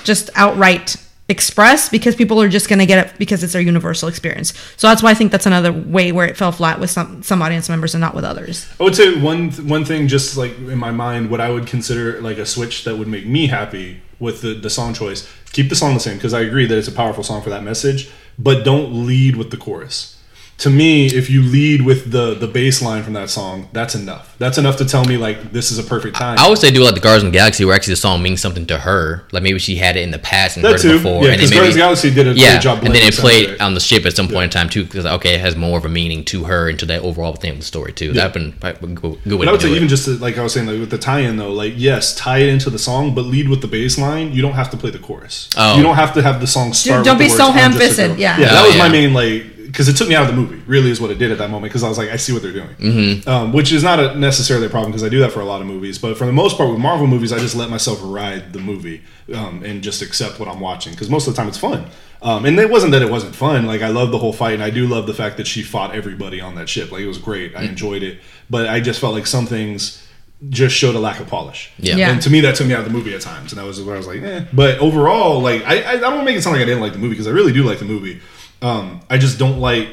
just 0.05 0.31
outright 0.35 0.97
express 1.29 1.89
because 1.89 2.15
people 2.15 2.41
are 2.41 2.49
just 2.49 2.69
going 2.69 2.79
to 2.79 2.87
get 2.87 3.07
it 3.07 3.19
because 3.19 3.43
it's 3.43 3.55
their 3.55 3.63
universal 3.63 4.09
experience. 4.09 4.53
So 4.77 4.89
that's 4.89 5.03
why 5.03 5.11
I 5.11 5.15
think 5.15 5.33
that's 5.33 5.47
another 5.47 5.73
way 5.73 6.13
where 6.13 6.27
it 6.27 6.37
fell 6.37 6.53
flat 6.53 6.81
with 6.81 6.91
some 6.91 7.23
some 7.23 7.41
audience 7.41 7.69
members 7.69 7.95
and 7.95 8.01
not 8.01 8.15
with 8.15 8.25
others. 8.25 8.69
I 8.79 8.85
would 8.85 8.95
say 8.95 9.19
one 9.21 9.51
one 9.69 9.85
thing, 9.85 10.09
just 10.09 10.37
like 10.37 10.57
in 10.59 10.79
my 10.79 10.91
mind, 10.91 11.31
what 11.31 11.41
I 11.41 11.51
would 11.51 11.67
consider 11.67 12.21
like 12.21 12.39
a 12.39 12.47
switch 12.47 12.85
that 12.85 12.97
would 12.97 13.09
make 13.09 13.27
me 13.27 13.47
happy 13.47 14.03
with 14.21 14.43
the, 14.43 14.55
the 14.55 14.71
song 14.71 14.95
choice. 14.95 15.29
Keep 15.53 15.69
the 15.69 15.77
song 15.77 15.95
the 15.95 16.01
same 16.01 16.17
because 16.17 16.35
I 16.35 16.41
agree 16.41 16.67
that 16.67 16.77
it's 16.77 16.89
a 16.89 16.93
powerful 16.93 17.23
song 17.23 17.43
for 17.43 17.51
that 17.51 17.63
message, 17.63 18.11
but 18.39 18.65
don't 18.65 19.07
lead 19.07 19.37
with 19.37 19.51
the 19.51 19.57
chorus. 19.57 20.14
To 20.59 20.71
me, 20.71 21.07
if 21.07 21.29
you 21.29 21.43
lead 21.43 21.83
with 21.83 22.13
the 22.13 22.35
the 22.35 22.47
bass 22.47 22.81
line 22.81 23.03
from 23.03 23.13
that 23.15 23.29
song, 23.29 23.69
that's 23.73 23.97
enough. 23.97 24.37
That's 24.39 24.57
enough 24.57 24.77
to 24.77 24.85
tell 24.85 25.05
me 25.05 25.17
like 25.17 25.51
this 25.53 25.73
is 25.73 25.79
a 25.79 25.83
perfect 25.83 26.17
time. 26.17 26.39
I 26.39 26.49
would 26.49 26.59
say 26.59 26.71
do 26.71 26.83
like 26.85 26.95
the 26.95 27.01
Guardians 27.01 27.25
of 27.25 27.33
the 27.33 27.39
Galaxy, 27.39 27.65
where 27.65 27.75
actually 27.75 27.95
the 27.95 28.01
song 28.01 28.23
means 28.23 28.41
something 28.41 28.65
to 28.67 28.79
her. 28.79 29.25
Like 29.33 29.43
maybe 29.43 29.59
she 29.59 29.77
had 29.77 29.97
it 29.97 30.03
in 30.05 30.13
the 30.13 30.19
past 30.21 30.57
and 30.57 30.65
that 30.65 30.73
heard 30.73 30.81
too, 30.81 30.91
it 30.91 30.93
before, 30.99 31.25
yeah. 31.25 31.31
and 31.33 31.39
Because 31.39 31.51
then 31.51 31.59
Guardians 31.59 31.75
of 31.75 31.79
the 31.79 31.81
Galaxy 31.81 32.11
did 32.15 32.29
a 32.29 32.33
yeah, 32.35 32.53
great 32.53 32.63
job. 32.63 32.85
and 32.85 32.95
then 32.95 33.03
it 33.03 33.15
played 33.15 33.49
soundtrack. 33.49 33.67
on 33.67 33.75
the 33.75 33.81
ship 33.81 34.07
at 34.07 34.15
some 34.15 34.29
point 34.29 34.45
in 34.45 34.51
time 34.51 34.69
too, 34.69 34.85
because 34.85 35.05
okay, 35.05 35.35
it 35.35 35.41
has 35.41 35.57
more 35.57 35.77
of 35.77 35.85
a 35.85 35.89
meaning 35.89 36.25
to 36.27 36.45
her 36.45 36.69
and 36.69 36.79
to 36.79 36.87
that 36.87 37.03
overall 37.03 37.35
thing 37.35 37.51
of 37.51 37.59
the 37.59 37.65
story 37.65 37.93
too. 37.93 38.07
Yeah. 38.07 38.13
That'd 38.29 38.33
been 38.35 38.55
like, 38.63 38.81
good 38.81 39.01
good 39.25 39.39
way 39.39 39.39
But 39.39 39.41
I 39.41 39.45
to 39.47 39.51
would 39.53 39.61
say 39.61 39.69
do 39.71 39.75
even 39.75 39.87
it. 39.87 39.89
just 39.91 40.05
to, 40.05 40.13
like 40.19 40.39
I 40.39 40.43
was 40.45 40.53
saying, 40.53 40.69
like 40.69 40.79
with 40.79 40.91
the 40.91 40.99
tie-in 40.99 41.37
though, 41.37 41.53
like 41.53 41.73
yes, 41.77 42.15
tie 42.15 42.39
it 42.39 42.49
into 42.49 42.71
the 42.71 42.79
song, 42.79 43.13
but 43.15 43.23
lead 43.25 43.49
with 43.49 43.61
the 43.61 43.69
bass 43.69 43.99
line. 43.99 44.33
You 44.33 44.41
don't 44.41 44.53
have 44.55 44.71
to 44.71 44.77
play 44.77 44.91
the 44.91 45.01
chorus. 45.01 45.51
Oh. 45.57 45.77
You 45.77 45.83
don't 45.83 45.97
have 45.97 46.15
to 46.15 46.23
have 46.23 46.41
the 46.41 46.47
song 46.47 46.73
start. 46.73 47.05
don't 47.05 47.19
with 47.19 47.27
be 47.27 47.33
the 47.33 47.37
so 47.39 47.49
words, 47.51 47.59
"I'm 47.61 47.73
just 47.73 47.81
a 47.99 48.03
ham-fisted," 48.03 48.19
yeah. 48.21 48.39
yeah, 48.39 48.51
that 48.51 48.67
was 48.67 48.79
my 48.79 48.89
main 48.89 49.13
like 49.15 49.47
because 49.75 49.89
it 49.89 49.97
took 49.97 50.09
me 50.09 50.15
out 50.15 50.23
of 50.23 50.29
the 50.29 50.41
movie. 50.41 50.63
Really, 50.69 50.91
is 50.93 51.01
what 51.01 51.11
it 51.11 51.19
did 51.19 51.33
at 51.33 51.39
that 51.39 51.51
moment 51.51 51.73
because 51.73 51.83
I 51.83 51.89
was 51.89 51.99
like, 51.99 52.09
I 52.09 52.17
see 52.17 52.33
what 52.33 52.43
they're 52.43 52.53
doing, 52.53 52.69
mm-hmm. 52.77 53.29
um, 53.29 53.53
which 53.53 53.73
is 53.73 53.83
not 53.83 53.99
a 53.99 54.15
necessarily 54.15 54.67
a 54.67 54.71
problem 54.71 54.93
because 54.93 55.03
I 55.03 55.09
do 55.09 55.19
that 55.19 55.33
for 55.33 55.41
a 55.41 55.45
lot 55.45 55.61
of 55.61 55.67
movies. 55.67 55.99
But 55.99 56.17
for 56.17 56.27
the 56.27 56.33
most 56.33 56.57
part, 56.57 56.71
with 56.71 56.79
Marvel 56.79 57.09
movies, 57.09 57.33
I 57.33 57.39
just 57.39 57.57
let 57.57 57.71
myself 57.71 57.99
ride 58.03 58.53
the 58.53 58.61
movie 58.61 59.03
um, 59.35 59.65
and 59.65 59.83
just 59.83 60.01
accept 60.01 60.39
what 60.39 60.49
I'm 60.49 60.61
watching 60.61 60.93
because 60.93 61.11
most 61.11 61.27
of 61.27 61.35
the 61.35 61.37
time 61.37 61.49
it's 61.49 61.59
fun. 61.59 61.91
Um, 62.23 62.45
and 62.47 62.59
it 62.59 62.71
wasn't 62.71 62.93
that 62.93 63.03
it 63.03 63.11
wasn't 63.11 63.35
fun. 63.35 63.67
Like 63.67 63.83
I 63.83 63.89
love 63.89 64.13
the 64.13 64.19
whole 64.19 64.33
fight, 64.33 64.55
and 64.55 64.63
I 64.63 64.71
do 64.71 64.87
love 64.87 65.09
the 65.09 65.15
fact 65.15 65.39
that 65.39 65.47
she 65.49 65.65
fought 65.65 65.93
everybody 65.93 66.41
on 66.41 66.55
that 66.55 66.69
ship. 66.69 66.93
Like 66.93 67.03
it 67.03 67.09
was 67.09 67.19
great. 67.19 67.57
I 67.57 67.65
enjoyed 67.65 68.05
it, 68.05 68.21
but 68.49 68.69
I 68.69 68.79
just 68.79 69.01
felt 69.01 69.15
like 69.15 69.27
some 69.27 69.47
things 69.47 70.07
just 70.51 70.77
showed 70.77 70.95
a 70.95 71.01
lack 71.01 71.21
of 71.21 71.27
polish. 71.27 71.73
Yeah. 71.79 71.97
Yeah. 71.97 72.11
And 72.13 72.23
to 72.23 72.31
me, 72.31 72.41
that 72.43 72.55
took 72.55 72.67
me 72.67 72.75
out 72.75 72.81
of 72.81 72.87
the 72.87 72.93
movie 72.93 73.15
at 73.15 73.23
times, 73.23 73.53
and 73.53 73.61
that 73.61 73.67
was 73.67 73.83
where 73.83 73.97
I 73.97 73.99
was 73.99 74.07
like, 74.07 74.23
eh. 74.23 74.45
But 74.53 74.79
overall, 74.79 75.41
like 75.41 75.65
I, 75.65 75.83
I, 75.83 75.91
I 75.93 75.97
don't 75.97 76.15
want 76.15 76.21
to 76.21 76.25
make 76.27 76.37
it 76.37 76.43
sound 76.43 76.55
like 76.57 76.63
I 76.63 76.67
didn't 76.67 76.81
like 76.81 76.93
the 76.93 76.99
movie 76.99 77.15
because 77.15 77.27
I 77.27 77.31
really 77.31 77.53
do 77.53 77.65
like 77.65 77.81
the 77.81 77.85
movie. 77.85 78.21
Um, 78.65 79.01
I 79.11 79.19
just 79.19 79.39
don't 79.39 79.59
like 79.59 79.89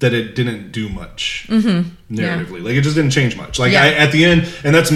that 0.00 0.12
it 0.12 0.34
didn't 0.34 0.72
do 0.72 0.88
much 0.88 1.46
narratively. 1.48 2.62
Like 2.62 2.74
it 2.74 2.82
just 2.82 2.96
didn't 2.96 3.12
change 3.12 3.36
much. 3.36 3.58
Like 3.58 3.72
Yeah. 3.72 3.82
I, 3.84 3.88
at 3.94 4.12
the 4.12 4.24
end, 4.24 4.52
and 4.64 4.74
that's 4.74 4.92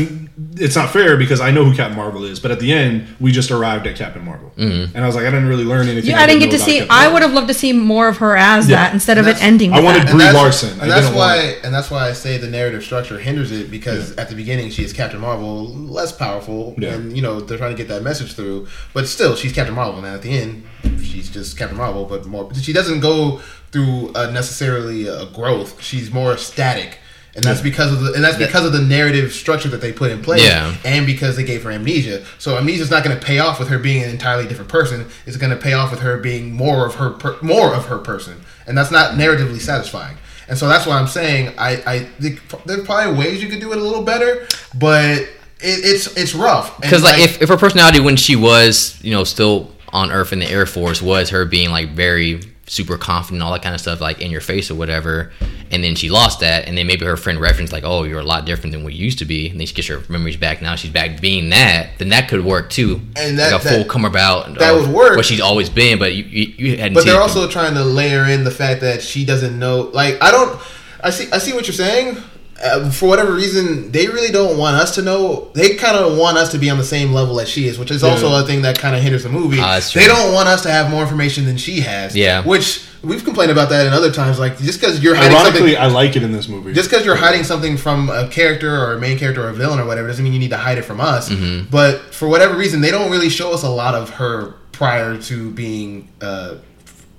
it's 0.56 0.76
not 0.76 0.90
fair 0.90 1.16
because 1.16 1.40
I 1.40 1.50
know 1.50 1.64
who 1.64 1.74
Captain 1.74 1.96
Marvel 1.96 2.24
is, 2.24 2.38
but 2.40 2.50
at 2.50 2.60
the 2.60 2.72
end, 2.72 3.06
we 3.18 3.32
just 3.32 3.50
arrived 3.50 3.86
at 3.86 3.96
Captain 3.96 4.24
Marvel, 4.24 4.52
and 4.56 4.96
I 4.96 5.06
was 5.06 5.14
like, 5.16 5.24
I 5.24 5.30
didn't 5.30 5.48
really 5.48 5.64
learn 5.64 5.88
anything. 5.88 6.10
Yeah, 6.10 6.20
I 6.20 6.26
didn't 6.26 6.40
get 6.40 6.50
to 6.50 6.58
see. 6.58 6.78
Captain 6.80 6.96
I 6.96 7.12
would 7.12 7.22
have 7.22 7.32
loved 7.32 7.48
to 7.48 7.54
see 7.54 7.72
more 7.72 8.08
of 8.08 8.18
her 8.18 8.36
as 8.36 8.68
Yeah. 8.68 8.76
that 8.76 8.92
instead 8.92 9.18
of 9.18 9.24
it 9.26 9.30
that's- 9.34 9.44
ending. 9.44 9.72
I 9.72 9.80
wanted 9.80 10.02
that. 10.06 10.10
Brie 10.12 10.18
that's, 10.24 10.34
Larson. 10.36 10.78
I 10.80 10.82
And 10.82 10.90
that's 10.90 11.08
why, 11.14 11.36
want 11.44 11.56
and 11.64 11.74
that's 11.74 11.90
why 11.90 12.08
I 12.08 12.12
say 12.12 12.36
the 12.38 12.48
narrative 12.48 12.82
structure 12.84 13.18
hinders 13.18 13.50
it 13.52 13.70
because 13.70 14.14
at 14.16 14.28
the 14.28 14.34
beginning 14.36 14.70
she 14.70 14.84
is 14.84 14.92
Captain 14.92 15.20
Marvel, 15.20 15.68
less 15.74 16.12
powerful, 16.12 16.74
Yeah. 16.78 16.94
and 16.94 17.16
you 17.16 17.22
know 17.22 17.40
they're 17.40 17.58
trying 17.58 17.72
to 17.74 17.76
get 17.78 17.88
that 17.88 18.02
message 18.02 18.34
through. 18.34 18.66
But 18.92 19.08
still, 19.08 19.34
she's 19.36 19.52
Captain 19.52 19.74
Marvel, 19.74 19.98
and 20.04 20.06
at 20.06 20.22
the 20.22 20.30
end, 20.38 20.64
she's 21.02 21.30
just 21.30 21.56
Captain 21.58 21.76
Marvel, 21.78 22.04
but 22.04 22.26
more. 22.26 22.52
She 22.54 22.72
doesn't 22.72 23.00
go 23.00 23.38
through 23.70 24.12
uh, 24.14 24.30
necessarily 24.30 25.06
a 25.08 25.26
growth. 25.26 25.82
She's 25.82 26.10
more 26.12 26.36
static. 26.36 26.98
And 27.34 27.44
that's 27.44 27.60
because 27.60 27.92
of 27.92 28.00
the 28.00 28.14
and 28.14 28.24
that's 28.24 28.38
because 28.38 28.64
of 28.64 28.72
the 28.72 28.80
narrative 28.80 29.32
structure 29.32 29.68
that 29.68 29.80
they 29.80 29.92
put 29.92 30.10
in 30.10 30.22
place, 30.22 30.42
Yeah. 30.42 30.74
and 30.84 31.06
because 31.06 31.36
they 31.36 31.44
gave 31.44 31.62
her 31.62 31.70
amnesia. 31.70 32.24
So 32.38 32.56
amnesia's 32.56 32.90
not 32.90 33.04
going 33.04 33.16
to 33.16 33.24
pay 33.24 33.38
off 33.38 33.60
with 33.60 33.68
her 33.68 33.78
being 33.78 34.02
an 34.02 34.10
entirely 34.10 34.48
different 34.48 34.70
person. 34.70 35.06
It's 35.24 35.36
going 35.36 35.50
to 35.50 35.56
pay 35.56 35.74
off 35.74 35.92
with 35.92 36.00
her 36.00 36.16
being 36.18 36.52
more 36.52 36.84
of 36.84 36.96
her 36.96 37.10
per, 37.10 37.38
more 37.40 37.74
of 37.74 37.86
her 37.86 37.98
person, 37.98 38.40
and 38.66 38.76
that's 38.76 38.90
not 38.90 39.12
narratively 39.12 39.60
satisfying. 39.60 40.16
And 40.48 40.58
so 40.58 40.66
that's 40.66 40.84
why 40.84 40.98
I'm 40.98 41.06
saying 41.06 41.54
I 41.58 41.76
I 41.86 41.98
think 42.20 42.40
there's 42.64 42.84
probably 42.84 43.14
ways 43.16 43.40
you 43.40 43.48
could 43.48 43.60
do 43.60 43.70
it 43.72 43.78
a 43.78 43.82
little 43.82 44.02
better, 44.02 44.48
but 44.76 45.18
it, 45.18 45.28
it's 45.60 46.08
it's 46.16 46.34
rough. 46.34 46.74
And, 46.76 46.82
Because 46.82 47.04
like, 47.04 47.20
if, 47.20 47.40
if 47.40 47.48
her 47.50 47.58
personality 47.58 48.00
when 48.00 48.16
she 48.16 48.34
was 48.34 48.98
you 49.00 49.12
know 49.12 49.22
still 49.22 49.70
on 49.92 50.10
Earth 50.10 50.32
in 50.32 50.38
the 50.38 50.46
Air 50.50 50.66
Force 50.66 51.00
was 51.02 51.30
her 51.30 51.44
being 51.44 51.70
like 51.70 51.90
very 51.90 52.40
super 52.66 52.98
confident 52.98 53.42
all 53.42 53.50
that 53.52 53.62
kind 53.62 53.74
of 53.74 53.80
stuff 53.80 53.98
like 53.98 54.20
in 54.20 54.30
your 54.30 54.42
face 54.42 54.70
or 54.70 54.74
whatever 54.74 55.32
and 55.70 55.82
then 55.82 55.94
she 55.94 56.10
lost 56.10 56.40
that 56.40 56.66
and 56.68 56.76
then 56.76 56.86
maybe 56.86 57.02
her 57.06 57.16
friend 57.16 57.40
referenced 57.40 57.72
like 57.72 57.82
oh 57.82 58.02
you're 58.02 58.20
a 58.20 58.22
lot 58.24 58.44
different 58.44 58.72
than 58.72 58.84
what 58.84 58.92
you 58.92 59.02
used 59.02 59.18
to 59.18 59.24
be 59.24 59.48
and 59.48 59.58
then 59.58 59.66
she 59.66 59.74
gets 59.74 59.88
her 59.88 60.02
memories 60.10 60.36
back 60.36 60.60
now 60.60 60.74
she's 60.76 60.90
back 60.90 61.18
being 61.18 61.48
that 61.48 61.88
then 61.96 62.10
that 62.10 62.28
could 62.28 62.44
work 62.44 62.68
too 62.68 63.00
And 63.16 63.38
that- 63.38 63.52
like 63.54 63.64
a 63.64 63.68
full 63.70 63.84
come 63.86 64.04
about 64.04 64.58
that 64.58 64.72
would 64.74 64.90
work. 64.90 65.16
what 65.16 65.24
she's 65.24 65.40
always 65.40 65.70
been 65.70 65.98
but 65.98 66.14
you 66.14 66.24
you, 66.24 66.54
you 66.72 66.76
hadn't 66.76 66.92
but 66.92 67.06
they're 67.06 67.22
also 67.22 67.48
trying 67.48 67.72
to 67.72 67.82
layer 67.84 68.24
in 68.26 68.44
the 68.44 68.50
fact 68.50 68.82
that 68.82 69.00
she 69.00 69.24
doesn't 69.24 69.58
know. 69.58 69.90
Like 69.94 70.22
I 70.22 70.30
don't. 70.30 70.60
I 71.02 71.08
see. 71.08 71.30
I 71.32 71.38
see 71.38 71.54
what 71.54 71.66
you're 71.66 71.72
saying. 71.74 72.18
Uh, 72.62 72.90
for 72.90 73.08
whatever 73.08 73.32
reason, 73.32 73.92
they 73.92 74.08
really 74.08 74.32
don't 74.32 74.58
want 74.58 74.74
us 74.76 74.94
to 74.96 75.02
know. 75.02 75.48
They 75.54 75.76
kind 75.76 75.96
of 75.96 76.18
want 76.18 76.38
us 76.38 76.50
to 76.52 76.58
be 76.58 76.68
on 76.70 76.76
the 76.78 76.82
same 76.84 77.12
level 77.12 77.38
as 77.40 77.48
she 77.48 77.68
is, 77.68 77.78
which 77.78 77.90
is 77.92 78.02
also 78.02 78.34
a 78.34 78.44
thing 78.44 78.62
that 78.62 78.78
kind 78.78 78.96
of 78.96 79.02
hinders 79.02 79.22
the 79.22 79.28
movie. 79.28 79.58
That's 79.58 79.92
they 79.92 80.06
don't 80.06 80.34
want 80.34 80.48
us 80.48 80.62
to 80.62 80.70
have 80.70 80.90
more 80.90 81.02
information 81.02 81.44
than 81.44 81.56
she 81.56 81.80
has. 81.82 82.16
Yeah. 82.16 82.42
which 82.44 82.84
we've 83.04 83.22
complained 83.24 83.52
about 83.52 83.68
that 83.68 83.86
in 83.86 83.92
other 83.92 84.10
times. 84.10 84.40
Like 84.40 84.58
just 84.58 84.80
because 84.80 85.00
you're 85.00 85.14
hiding 85.14 85.36
Ironically, 85.36 85.74
something. 85.74 85.76
I 85.76 85.86
like 85.86 86.16
it 86.16 86.24
in 86.24 86.32
this 86.32 86.48
movie. 86.48 86.72
Just 86.72 86.90
because 86.90 87.06
you're 87.06 87.14
hiding 87.14 87.44
something 87.44 87.76
from 87.76 88.10
a 88.10 88.26
character 88.28 88.74
or 88.76 88.94
a 88.94 88.98
main 88.98 89.18
character 89.18 89.44
or 89.44 89.50
a 89.50 89.54
villain 89.54 89.78
or 89.78 89.84
whatever 89.86 90.08
doesn't 90.08 90.24
mean 90.24 90.32
you 90.32 90.40
need 90.40 90.50
to 90.50 90.56
hide 90.56 90.78
it 90.78 90.82
from 90.84 91.00
us. 91.00 91.28
Mm-hmm. 91.30 91.70
But 91.70 92.12
for 92.12 92.26
whatever 92.26 92.56
reason, 92.56 92.80
they 92.80 92.90
don't 92.90 93.10
really 93.12 93.28
show 93.30 93.52
us 93.52 93.62
a 93.62 93.70
lot 93.70 93.94
of 93.94 94.10
her 94.10 94.54
prior 94.72 95.16
to 95.22 95.50
being 95.52 96.08
uh, 96.20 96.56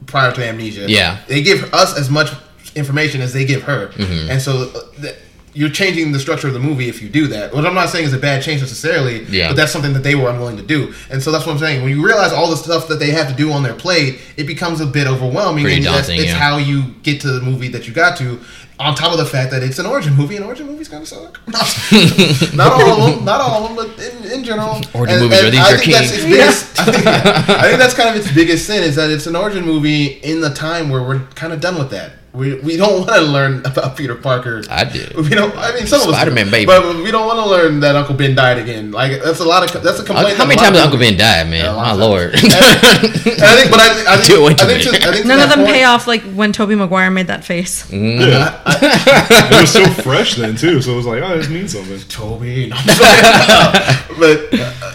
prior 0.06 0.34
to 0.34 0.46
amnesia. 0.46 0.90
Yeah. 0.90 1.20
they 1.30 1.42
give 1.42 1.74
us 1.74 1.98
as 1.98 2.10
much 2.10 2.30
information 2.76 3.22
as 3.22 3.32
they 3.32 3.46
give 3.46 3.64
her, 3.64 3.88
Mm-hmm. 3.88 4.30
and 4.32 4.42
so 4.42 4.70
uh, 4.76 5.02
th- 5.02 5.16
you're 5.54 5.70
changing 5.70 6.12
the 6.12 6.20
structure 6.20 6.48
of 6.48 6.54
the 6.54 6.60
movie 6.60 6.90
if 6.90 7.02
you 7.02 7.10
do 7.10 7.28
that. 7.28 7.54
What 7.54 7.66
I'm 7.66 7.74
not 7.74 7.90
saying 7.90 8.06
is 8.06 8.14
a 8.14 8.18
bad 8.20 8.42
change 8.44 8.62
necessarily, 8.62 9.24
Yeah. 9.26 9.48
but 9.50 9.56
that's 9.56 9.72
something 9.72 9.94
that 9.94 10.04
they 10.04 10.16
were 10.16 10.30
unwilling 10.30 10.58
to 10.58 10.64
do, 10.64 10.94
and 11.10 11.22
so 11.22 11.32
that's 11.32 11.46
what 11.46 11.54
I'm 11.54 11.60
saying. 11.60 11.82
When 11.84 11.92
you 11.92 12.06
realize 12.06 12.32
all 12.34 12.50
the 12.50 12.58
stuff 12.58 12.88
that 12.90 13.00
they 13.00 13.12
have 13.12 13.28
to 13.30 13.34
do 13.36 13.52
on 13.52 13.64
their 13.64 13.74
plate, 13.76 14.20
it 14.38 14.46
becomes 14.46 14.82
a 14.82 14.86
bit 14.86 15.08
overwhelming, 15.08 15.64
Pretty 15.64 15.78
and 15.78 15.86
that's, 15.86 16.08
daunting, 16.08 16.20
it's 16.24 16.32
yeah. 16.34 16.38
how 16.40 16.58
you 16.58 16.94
get 17.04 17.22
to 17.22 17.32
the 17.32 17.42
movie 17.42 17.68
that 17.70 17.88
you 17.88 17.94
got 17.94 18.18
to. 18.18 18.40
On 18.80 18.96
top 18.96 19.12
of 19.12 19.18
the 19.18 19.26
fact 19.26 19.52
that 19.52 19.62
it's 19.62 19.78
an 19.78 19.86
origin 19.86 20.14
movie, 20.16 20.38
and 20.38 20.46
origin 20.46 20.66
movies 20.66 20.88
kind 20.88 21.02
of 21.04 21.10
suck. 21.10 21.42
not 22.56 22.72
all 22.72 23.02
of 23.02 23.16
them, 23.16 23.26
not 23.26 23.42
all 23.42 23.66
of 23.66 23.76
them, 23.76 23.88
but 23.88 24.00
in, 24.26 24.32
in 24.40 24.44
general, 24.46 24.80
Origin 24.94 25.16
And- 25.18 25.24
movies 25.26 25.40
and 25.40 25.48
are 25.48 25.52
these 25.52 25.60
I 25.60 25.70
your 25.72 25.78
think 25.80 25.94
that's 25.94 26.12
king. 26.12 26.20
its 26.20 26.24
biggest. 26.24 26.80
I, 26.80 26.86
think, 26.86 27.08
I 27.08 27.62
think 27.68 27.80
that's 27.80 27.94
kind 27.94 28.10
of 28.10 28.16
its 28.16 28.34
biggest 28.34 28.66
sin 28.68 28.82
is 28.84 28.96
that 28.96 29.10
it's 29.10 29.28
an 29.28 29.36
origin 29.36 29.66
movie 29.66 30.06
in 30.06 30.40
the 30.42 30.50
time 30.52 30.90
where 30.90 31.04
we're 31.04 31.20
kind 31.36 31.52
of 31.52 31.60
done 31.60 31.78
with 31.78 31.90
that. 31.92 32.12
We, 32.32 32.60
we 32.62 32.78
don't 32.78 33.00
want 33.08 33.10
to 33.16 33.22
learn 33.22 33.66
about 33.66 33.98
Peter 33.98 34.14
Parker. 34.14 34.62
I 34.70 34.84
did. 34.84 35.16
We 35.16 35.30
don't. 35.30 35.56
I 35.58 35.74
mean, 35.74 35.88
some 35.88 36.02
of 36.02 36.08
us. 36.10 36.14
Spider-Man, 36.16 36.52
baby. 36.52 36.68
But 36.68 36.98
we 36.98 37.10
don't 37.10 37.26
want 37.26 37.40
to 37.40 37.50
learn 37.50 37.80
that 37.80 37.96
Uncle 37.96 38.14
Ben 38.16 38.36
died 38.36 38.60
again. 38.60 38.92
Like 38.92 39.22
that's 39.24 39.40
a 39.40 39.46
lot 39.46 39.64
of. 39.64 39.82
That's 39.82 40.00
a 40.00 40.04
complaint. 40.04 40.38
how 40.38 40.46
many 40.46 40.58
times 40.58 40.70
of 40.70 40.74
did 40.76 40.84
Uncle 40.84 41.00
Ben 41.00 41.18
die 41.18 41.44
man 41.46 41.66
Yeah, 41.66 41.76
my 41.76 41.92
lord 41.94 42.34
And 42.36 42.44
I 42.44 43.56
think, 43.56 43.72
but 43.72 43.80
I, 43.80 44.14
I 44.14 44.18
think, 44.18 44.28
Do 44.28 44.36
too 44.36 44.46
I 44.46 44.54
think, 44.54 44.84
to. 45.02 45.08
I 45.10 45.12
think 45.14 45.26
None 45.26 45.40
of 45.40 45.50
them 45.50 45.60
point- 45.62 45.72
pay 45.74 45.84
off 45.86 46.06
like 46.08 46.22
when 46.22 46.52
Tobey 46.54 46.76
Maguire 46.76 47.10
made 47.10 47.28
that 47.28 47.44
face. 47.44 47.88
it 47.92 49.62
was 49.62 49.72
so 49.74 49.86
fresh 50.04 50.36
then 50.36 50.56
too, 50.56 50.82
so 50.82 50.94
it 50.94 50.96
was 50.98 51.06
like, 51.08 51.22
oh, 51.24 51.36
this 51.38 51.50
means 51.50 51.72
something. 51.74 52.00
Toby. 52.10 52.68
No, 52.70 52.76
but 54.20 54.48
uh, 54.54 54.94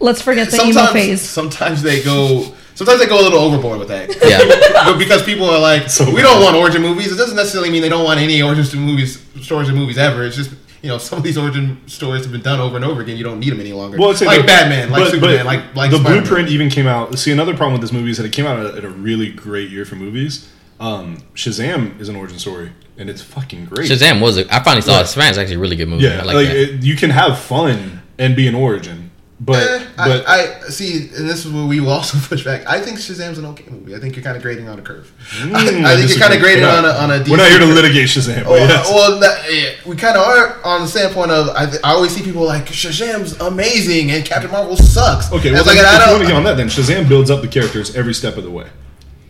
Let's 0.00 0.22
forget 0.22 0.50
the 0.50 0.56
emo 0.62 0.72
sometimes, 0.72 0.92
phase. 0.92 1.22
sometimes 1.22 1.82
they 1.82 2.02
go. 2.02 2.54
Sometimes 2.78 3.00
they 3.00 3.06
go 3.06 3.20
a 3.20 3.24
little 3.26 3.40
overboard 3.40 3.80
with 3.80 3.88
that. 3.88 4.08
yeah 4.22 4.84
but 4.84 4.98
because 4.98 5.24
people 5.24 5.50
are 5.50 5.58
like, 5.58 5.90
So 5.90 6.08
we 6.14 6.22
don't 6.22 6.40
want 6.40 6.54
origin 6.54 6.80
movies. 6.80 7.10
It 7.10 7.16
doesn't 7.16 7.34
necessarily 7.34 7.70
mean 7.70 7.82
they 7.82 7.88
don't 7.88 8.04
want 8.04 8.20
any 8.20 8.40
origin 8.40 8.64
movies, 8.78 9.20
stories, 9.42 9.68
and 9.68 9.76
movies 9.76 9.98
ever. 9.98 10.22
It's 10.22 10.36
just 10.36 10.52
you 10.80 10.88
know 10.88 10.98
some 10.98 11.18
of 11.18 11.24
these 11.24 11.36
origin 11.36 11.80
stories 11.88 12.22
have 12.22 12.30
been 12.30 12.40
done 12.40 12.60
over 12.60 12.76
and 12.76 12.84
over 12.84 13.00
again. 13.00 13.16
You 13.16 13.24
don't 13.24 13.40
need 13.40 13.50
them 13.50 13.58
any 13.58 13.72
longer. 13.72 13.98
Well, 13.98 14.10
like 14.10 14.18
the- 14.20 14.46
Batman, 14.46 14.90
like 14.90 15.02
but- 15.02 15.10
Superman, 15.10 15.38
but 15.38 15.46
like 15.46 15.74
like 15.74 15.90
the 15.90 15.96
Spider-Man. 15.98 16.22
blueprint 16.22 16.48
even 16.50 16.70
came 16.70 16.86
out. 16.86 17.18
See, 17.18 17.32
another 17.32 17.56
problem 17.56 17.72
with 17.72 17.80
this 17.82 17.90
movie 17.92 18.12
is 18.12 18.16
that 18.18 18.26
it 18.26 18.32
came 18.32 18.46
out 18.46 18.64
at 18.64 18.84
a 18.84 18.90
really 18.90 19.32
great 19.32 19.70
year 19.70 19.84
for 19.84 19.96
movies. 19.96 20.48
Um, 20.78 21.16
Shazam 21.34 21.98
is 22.00 22.08
an 22.08 22.14
origin 22.14 22.38
story, 22.38 22.70
and 22.96 23.10
it's 23.10 23.22
fucking 23.22 23.64
great. 23.64 23.90
Shazam 23.90 24.20
was 24.22 24.38
a, 24.38 24.54
I 24.54 24.62
finally 24.62 24.82
saw 24.82 24.92
Yeah. 24.92 25.00
it 25.00 25.06
Shazam's 25.06 25.36
actually 25.36 25.56
a 25.56 25.58
really 25.58 25.74
good 25.74 25.88
movie 25.88 26.04
yeah, 26.04 26.20
I 26.20 26.22
like, 26.22 26.34
like, 26.36 26.46
that 26.46 26.56
it, 26.56 26.82
you 26.84 26.94
can 26.94 27.10
have 27.10 27.40
fun 27.40 28.02
and 28.16 28.36
be 28.36 28.46
an 28.46 28.54
origin. 28.54 29.07
But 29.40 29.62
Eh, 29.62 29.86
but 29.96 30.28
I, 30.28 30.60
I 30.66 30.68
see, 30.68 31.08
and 31.14 31.28
this 31.28 31.44
is 31.46 31.52
where 31.52 31.64
we 31.64 31.78
will 31.78 31.90
also 31.90 32.18
push 32.28 32.44
back. 32.44 32.66
I 32.66 32.80
think 32.80 32.98
Shazam's 32.98 33.38
an 33.38 33.46
okay 33.46 33.64
movie. 33.70 33.94
I 33.94 33.98
think 33.98 34.16
you're 34.16 34.24
kind 34.24 34.36
of 34.36 34.42
grading 34.42 34.68
on 34.68 34.78
a 34.78 34.82
curve. 34.82 35.12
Mm, 35.30 35.54
I, 35.54 35.92
I 35.92 35.96
think 35.96 36.10
you're 36.10 36.18
kind 36.18 36.34
of 36.34 36.40
grading 36.40 36.64
on 36.64 36.84
a 36.84 36.88
on 36.88 37.10
a. 37.10 37.22
We're 37.30 37.36
not 37.36 37.48
here 37.48 37.60
to 37.60 37.66
litigate 37.66 38.08
Shazam. 38.08 38.44
Well, 38.46 38.58
yes. 38.58 38.88
well 38.90 39.20
that, 39.20 39.52
yeah, 39.52 39.88
we 39.88 39.96
kind 39.96 40.16
of 40.16 40.26
are 40.26 40.64
on 40.64 40.82
the 40.82 40.88
standpoint 40.88 41.30
of 41.30 41.48
I, 41.50 41.66
I 41.84 41.92
always 41.92 42.14
see 42.14 42.22
people 42.22 42.44
like 42.44 42.66
Shazam's 42.66 43.38
amazing 43.40 44.10
and 44.10 44.24
Captain 44.24 44.50
Marvel 44.50 44.76
sucks. 44.76 45.30
Okay, 45.32 45.52
well, 45.52 45.64
like 45.64 45.76
then, 45.76 45.86
I 45.86 45.94
if 45.94 46.00
don't. 46.00 46.10
want 46.14 46.22
to 46.22 46.28
get 46.28 46.36
on 46.36 46.44
that, 46.44 46.56
then 46.56 46.68
Shazam 46.68 47.08
builds 47.08 47.30
up 47.30 47.40
the 47.40 47.48
characters 47.48 47.94
every 47.94 48.14
step 48.14 48.36
of 48.36 48.44
the 48.44 48.50
way. 48.50 48.68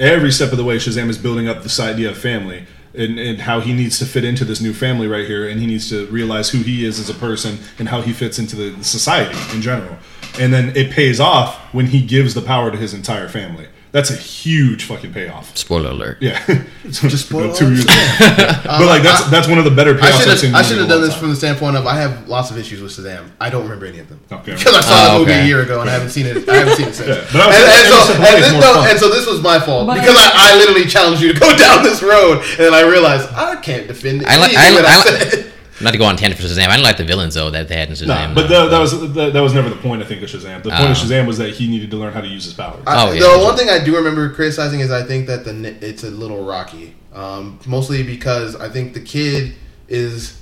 Every 0.00 0.30
step 0.30 0.52
of 0.52 0.58
the 0.58 0.64
way, 0.64 0.76
Shazam 0.76 1.08
is 1.08 1.18
building 1.18 1.48
up 1.48 1.62
this 1.62 1.80
idea 1.80 2.10
of 2.10 2.18
family 2.18 2.66
and, 2.98 3.18
and 3.18 3.40
how 3.40 3.60
he 3.60 3.72
needs 3.72 3.98
to 4.00 4.06
fit 4.06 4.24
into 4.24 4.44
this 4.44 4.60
new 4.60 4.74
family 4.74 5.06
right 5.06 5.26
here, 5.26 5.48
and 5.48 5.60
he 5.60 5.66
needs 5.66 5.88
to 5.90 6.06
realize 6.08 6.50
who 6.50 6.58
he 6.58 6.84
is 6.84 6.98
as 6.98 7.08
a 7.08 7.14
person 7.14 7.58
and 7.78 7.88
how 7.88 8.02
he 8.02 8.12
fits 8.12 8.38
into 8.38 8.56
the 8.56 8.84
society 8.84 9.38
in 9.54 9.62
general. 9.62 9.96
And 10.38 10.52
then 10.52 10.76
it 10.76 10.90
pays 10.90 11.20
off 11.20 11.56
when 11.72 11.86
he 11.86 12.02
gives 12.04 12.34
the 12.34 12.42
power 12.42 12.70
to 12.70 12.76
his 12.76 12.94
entire 12.94 13.28
family. 13.28 13.66
That's 13.90 14.10
a 14.10 14.16
huge 14.16 14.84
fucking 14.84 15.12
payoff. 15.14 15.56
Spoiler 15.56 15.90
alert. 15.90 16.18
Yeah, 16.20 16.38
Just 16.90 17.26
spoil 17.28 17.52
two 17.54 17.66
it. 17.66 17.70
years. 17.70 17.86
Yeah. 17.86 18.60
but 18.66 18.86
like 18.86 19.02
that's 19.02 19.24
that's 19.30 19.48
one 19.48 19.56
of 19.58 19.64
the 19.64 19.70
better 19.70 19.94
I 19.94 20.10
payoffs 20.10 20.18
should 20.20 20.28
I've 20.28 20.38
seen. 20.38 20.54
I 20.54 20.62
should 20.62 20.78
have 20.78 20.88
done 20.88 21.00
this 21.00 21.10
long 21.12 21.20
from 21.20 21.30
the 21.30 21.36
standpoint 21.36 21.76
of 21.76 21.86
I 21.86 21.96
have 21.96 22.28
lots 22.28 22.50
of 22.50 22.58
issues 22.58 22.82
with 22.82 22.92
Shazam. 22.92 23.30
I 23.40 23.48
don't 23.48 23.62
remember 23.62 23.86
any 23.86 23.98
of 24.00 24.08
them 24.08 24.20
Okay. 24.30 24.52
because 24.54 24.74
I 24.74 24.80
saw 24.80 24.92
Oh, 24.92 25.04
the 25.04 25.10
ah, 25.14 25.18
movie 25.18 25.30
okay. 25.32 25.42
a 25.42 25.46
year 25.46 25.62
ago 25.62 25.80
and 25.80 25.88
I 25.88 25.92
haven't 25.94 26.10
seen 26.10 26.26
it. 26.26 26.48
I 26.48 26.54
haven't 26.56 26.76
seen 26.76 26.88
it 26.88 26.94
since. 26.94 27.08
Yeah, 27.08 27.24
but 27.32 27.40
I 27.40 27.46
was 27.46 27.56
and, 27.56 27.64
and 27.64 27.88
so, 27.88 27.96
Every 27.96 28.04
Step 28.04 28.10
of 28.10 28.16
the 28.16 28.22
Way 28.22 28.28
and, 28.28 28.44
this- 28.44 28.60
no, 28.60 28.84
and 28.90 28.98
so 29.00 29.08
this 29.08 29.26
was 29.26 29.40
my 29.42 29.58
fault 29.58 29.86
But 29.86 29.94
because 30.00 30.16
I- 30.16 30.32
I, 30.34 30.52
I 30.52 30.56
literally 30.58 30.84
challenged 30.86 31.22
you 31.22 31.32
to 31.32 31.40
go 31.40 31.56
down 31.56 31.82
this 31.82 32.02
road, 32.02 32.38
and 32.44 32.58
then 32.68 32.74
I 32.74 32.82
realized 32.82 33.28
I 33.32 33.56
can't 33.56 33.86
defend 33.88 34.24
I 34.26 34.36
like. 34.36 34.52
anything 34.52 34.78
I, 34.78 34.82
that 34.82 34.84
I, 34.84 34.94
I, 34.98 35.28
said. 35.30 35.47
Not 35.80 35.92
to 35.92 35.98
go 35.98 36.04
on 36.04 36.16
tangent 36.16 36.40
for 36.40 36.46
Shazam. 36.46 36.66
I 36.68 36.72
didn't 36.72 36.84
like 36.84 36.96
the 36.96 37.04
villains 37.04 37.34
though 37.34 37.50
that 37.50 37.68
they 37.68 37.76
had 37.76 37.88
in 37.88 37.94
Shazam. 37.94 38.06
Nah, 38.08 38.34
but 38.34 38.48
though. 38.48 38.64
the, 38.64 38.70
that 38.70 38.78
was 38.80 39.12
that, 39.14 39.32
that 39.32 39.40
was 39.40 39.54
never 39.54 39.68
the 39.68 39.76
point. 39.76 40.02
I 40.02 40.04
think 40.06 40.22
of 40.22 40.28
Shazam. 40.28 40.62
The 40.62 40.70
point 40.70 40.90
of 40.90 40.96
Oh. 40.96 41.00
Shazam 41.00 41.26
was 41.26 41.38
that 41.38 41.50
he 41.54 41.68
needed 41.68 41.90
to 41.90 41.96
learn 41.96 42.12
how 42.12 42.20
to 42.20 42.26
use 42.28 42.44
his 42.44 42.54
powers. 42.54 42.82
Oh, 42.86 43.12
yeah, 43.12 43.20
The 43.20 43.44
one 43.44 43.56
thing 43.56 43.68
I 43.68 43.82
do 43.82 43.96
remember 43.96 44.32
criticizing 44.32 44.80
is 44.80 44.90
I 44.90 45.02
think 45.04 45.26
that 45.26 45.44
the 45.44 45.76
it's 45.86 46.04
a 46.04 46.10
little 46.10 46.44
rocky, 46.44 46.94
um, 47.14 47.58
mostly 47.66 48.02
because 48.02 48.56
I 48.56 48.68
think 48.68 48.94
the 48.94 49.00
kid 49.00 49.54
is, 49.88 50.37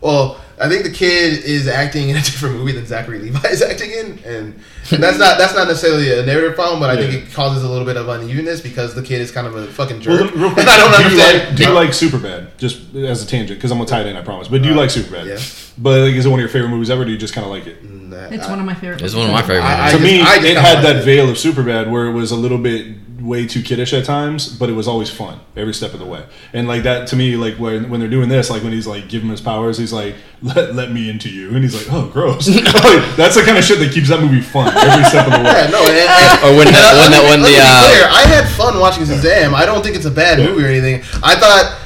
well, 0.00 0.40
I 0.60 0.68
think 0.68 0.82
the 0.84 0.90
kid 0.90 1.42
is 1.44 1.66
acting 1.66 2.10
in 2.10 2.16
a 2.16 2.20
different 2.28 2.56
movie 2.56 2.72
than 2.72 2.84
Zachary 2.86 3.18
Levi 3.18 3.48
is 3.48 3.62
acting 3.62 3.90
in, 3.92 4.06
and, 4.26 4.54
and 4.90 5.02
that's 5.02 5.18
not 5.18 5.38
that's 5.38 5.54
not 5.54 5.68
necessarily 5.68 6.12
a 6.18 6.24
narrative 6.26 6.54
problem, 6.54 6.80
but 6.80 6.90
I 6.90 6.96
think 6.96 7.14
it 7.14 7.32
causes 7.32 7.62
a 7.64 7.68
little 7.68 7.86
bit 7.86 7.96
of 7.96 8.08
unevenness 8.08 8.60
because 8.60 8.94
the 8.94 9.02
kid 9.02 9.20
is 9.22 9.30
kind 9.30 9.46
of 9.46 9.54
a 9.56 9.66
fucking 9.68 10.02
Well, 10.04 10.18
jerk, 10.26 10.34
real 10.34 10.48
quick, 10.52 10.66
and 10.66 10.68
I 10.70 10.76
don't 10.76 10.90
do 10.90 10.96
understand. 11.04 11.34
You 11.36 11.46
like, 11.48 11.56
do 11.56 11.62
you 11.64 11.70
like 11.72 11.90
Superbad? 11.90 12.58
Just 12.58 12.94
as 12.94 13.22
a 13.22 13.26
tangent, 13.26 13.58
because 13.58 13.70
I'm 13.70 13.78
gonna 13.78 13.88
tie 13.88 14.00
it 14.02 14.06
in. 14.06 14.16
I 14.16 14.22
promise. 14.22 14.48
But 14.48 14.62
do 14.62 14.68
you 14.68 14.74
like 14.74 14.90
Superbad? 14.90 15.26
yeah. 15.26 15.38
But 15.78 16.00
like, 16.00 16.14
is 16.14 16.26
it 16.26 16.28
one 16.28 16.38
of 16.40 16.42
your 16.42 16.50
favorite 16.50 16.68
movies 16.70 16.90
ever? 16.90 17.02
Or 17.02 17.04
do 17.06 17.10
you 17.12 17.16
just 17.18 17.32
kind 17.32 17.44
of 17.46 17.50
like 17.50 17.66
it? 17.66 17.78
It's 17.82 18.44
I- 18.46 18.50
one 18.50 18.58
of 18.60 18.66
my 18.66 18.74
favorite. 18.74 19.00
it's 19.02 19.14
one 19.14 19.26
of 19.26 19.32
my 19.32 19.40
favorite. 19.40 19.62
I- 19.62 19.92
movies. 19.92 19.92
to 19.92 19.98
just- 19.98 20.02
me, 20.02 20.20
I 20.20 20.50
it 20.50 20.56
had 20.58 20.74
like 20.74 20.82
that 20.84 20.96
it. 20.96 21.04
veil 21.04 21.30
of 21.30 21.36
Superbad 21.36 21.90
where 21.90 22.06
it 22.06 22.12
was 22.12 22.32
a 22.32 22.36
little 22.36 22.58
bit 22.58 23.09
way 23.20 23.46
too 23.46 23.62
kiddish 23.62 23.92
at 23.92 24.04
times, 24.04 24.48
but 24.48 24.68
it 24.68 24.72
was 24.72 24.88
always 24.88 25.10
fun 25.10 25.38
every 25.56 25.74
step 25.74 25.92
of 25.92 26.00
the 26.00 26.06
way. 26.06 26.24
And 26.52 26.66
like 26.66 26.82
that 26.84 27.08
to 27.08 27.16
me, 27.16 27.36
like 27.36 27.54
when 27.58 27.90
when 27.90 28.00
they're 28.00 28.08
doing 28.08 28.28
this, 28.28 28.48
like 28.50 28.62
when 28.62 28.72
he's 28.72 28.86
like 28.86 29.08
giving 29.08 29.26
him 29.26 29.30
his 29.32 29.40
powers, 29.40 29.76
he's 29.78 29.92
like, 29.92 30.14
"Let 30.42 30.74
let 30.74 30.90
me 30.90 31.10
into 31.10 31.28
you," 31.28 31.48
and 31.54 31.58
he's 31.62 31.74
like, 31.74 31.86
"Oh, 31.94 32.08
gross." 32.08 32.48
Like, 32.80 33.16
that's 33.16 33.34
the 33.36 33.42
kind 33.42 33.58
of 33.58 33.64
shit 33.64 33.78
that 33.80 33.92
keeps 33.92 34.08
that 34.08 34.20
movie 34.20 34.40
fun 34.40 34.68
every 34.76 35.04
step 35.04 35.26
of 35.26 35.32
the 35.32 35.38
way. 35.38 35.44
Yeah, 35.52 35.70
no, 35.70 35.80
and, 35.84 35.98
and, 35.98 36.44
Or 36.44 36.56
when 36.58 36.66
and 36.68 36.76
the- 36.76 36.96
when 37.00 37.10
me 37.10 37.16
the- 37.16 37.22
when 37.30 37.40
the, 37.42 37.54
uh, 37.60 37.86
clear, 37.88 38.08
I 38.10 38.24
had 38.26 38.48
fun 38.56 38.78
watching 38.80 39.04
Shazam. 39.04 39.54
I 39.54 39.66
don't 39.66 39.82
think 39.82 39.96
it's 39.96 40.06
a 40.06 40.10
bad 40.10 40.38
Yeah. 40.38 40.46
movie 40.46 40.64
or 40.64 40.68
anything. 40.68 41.02
I 41.22 41.34
thought, 41.36 41.78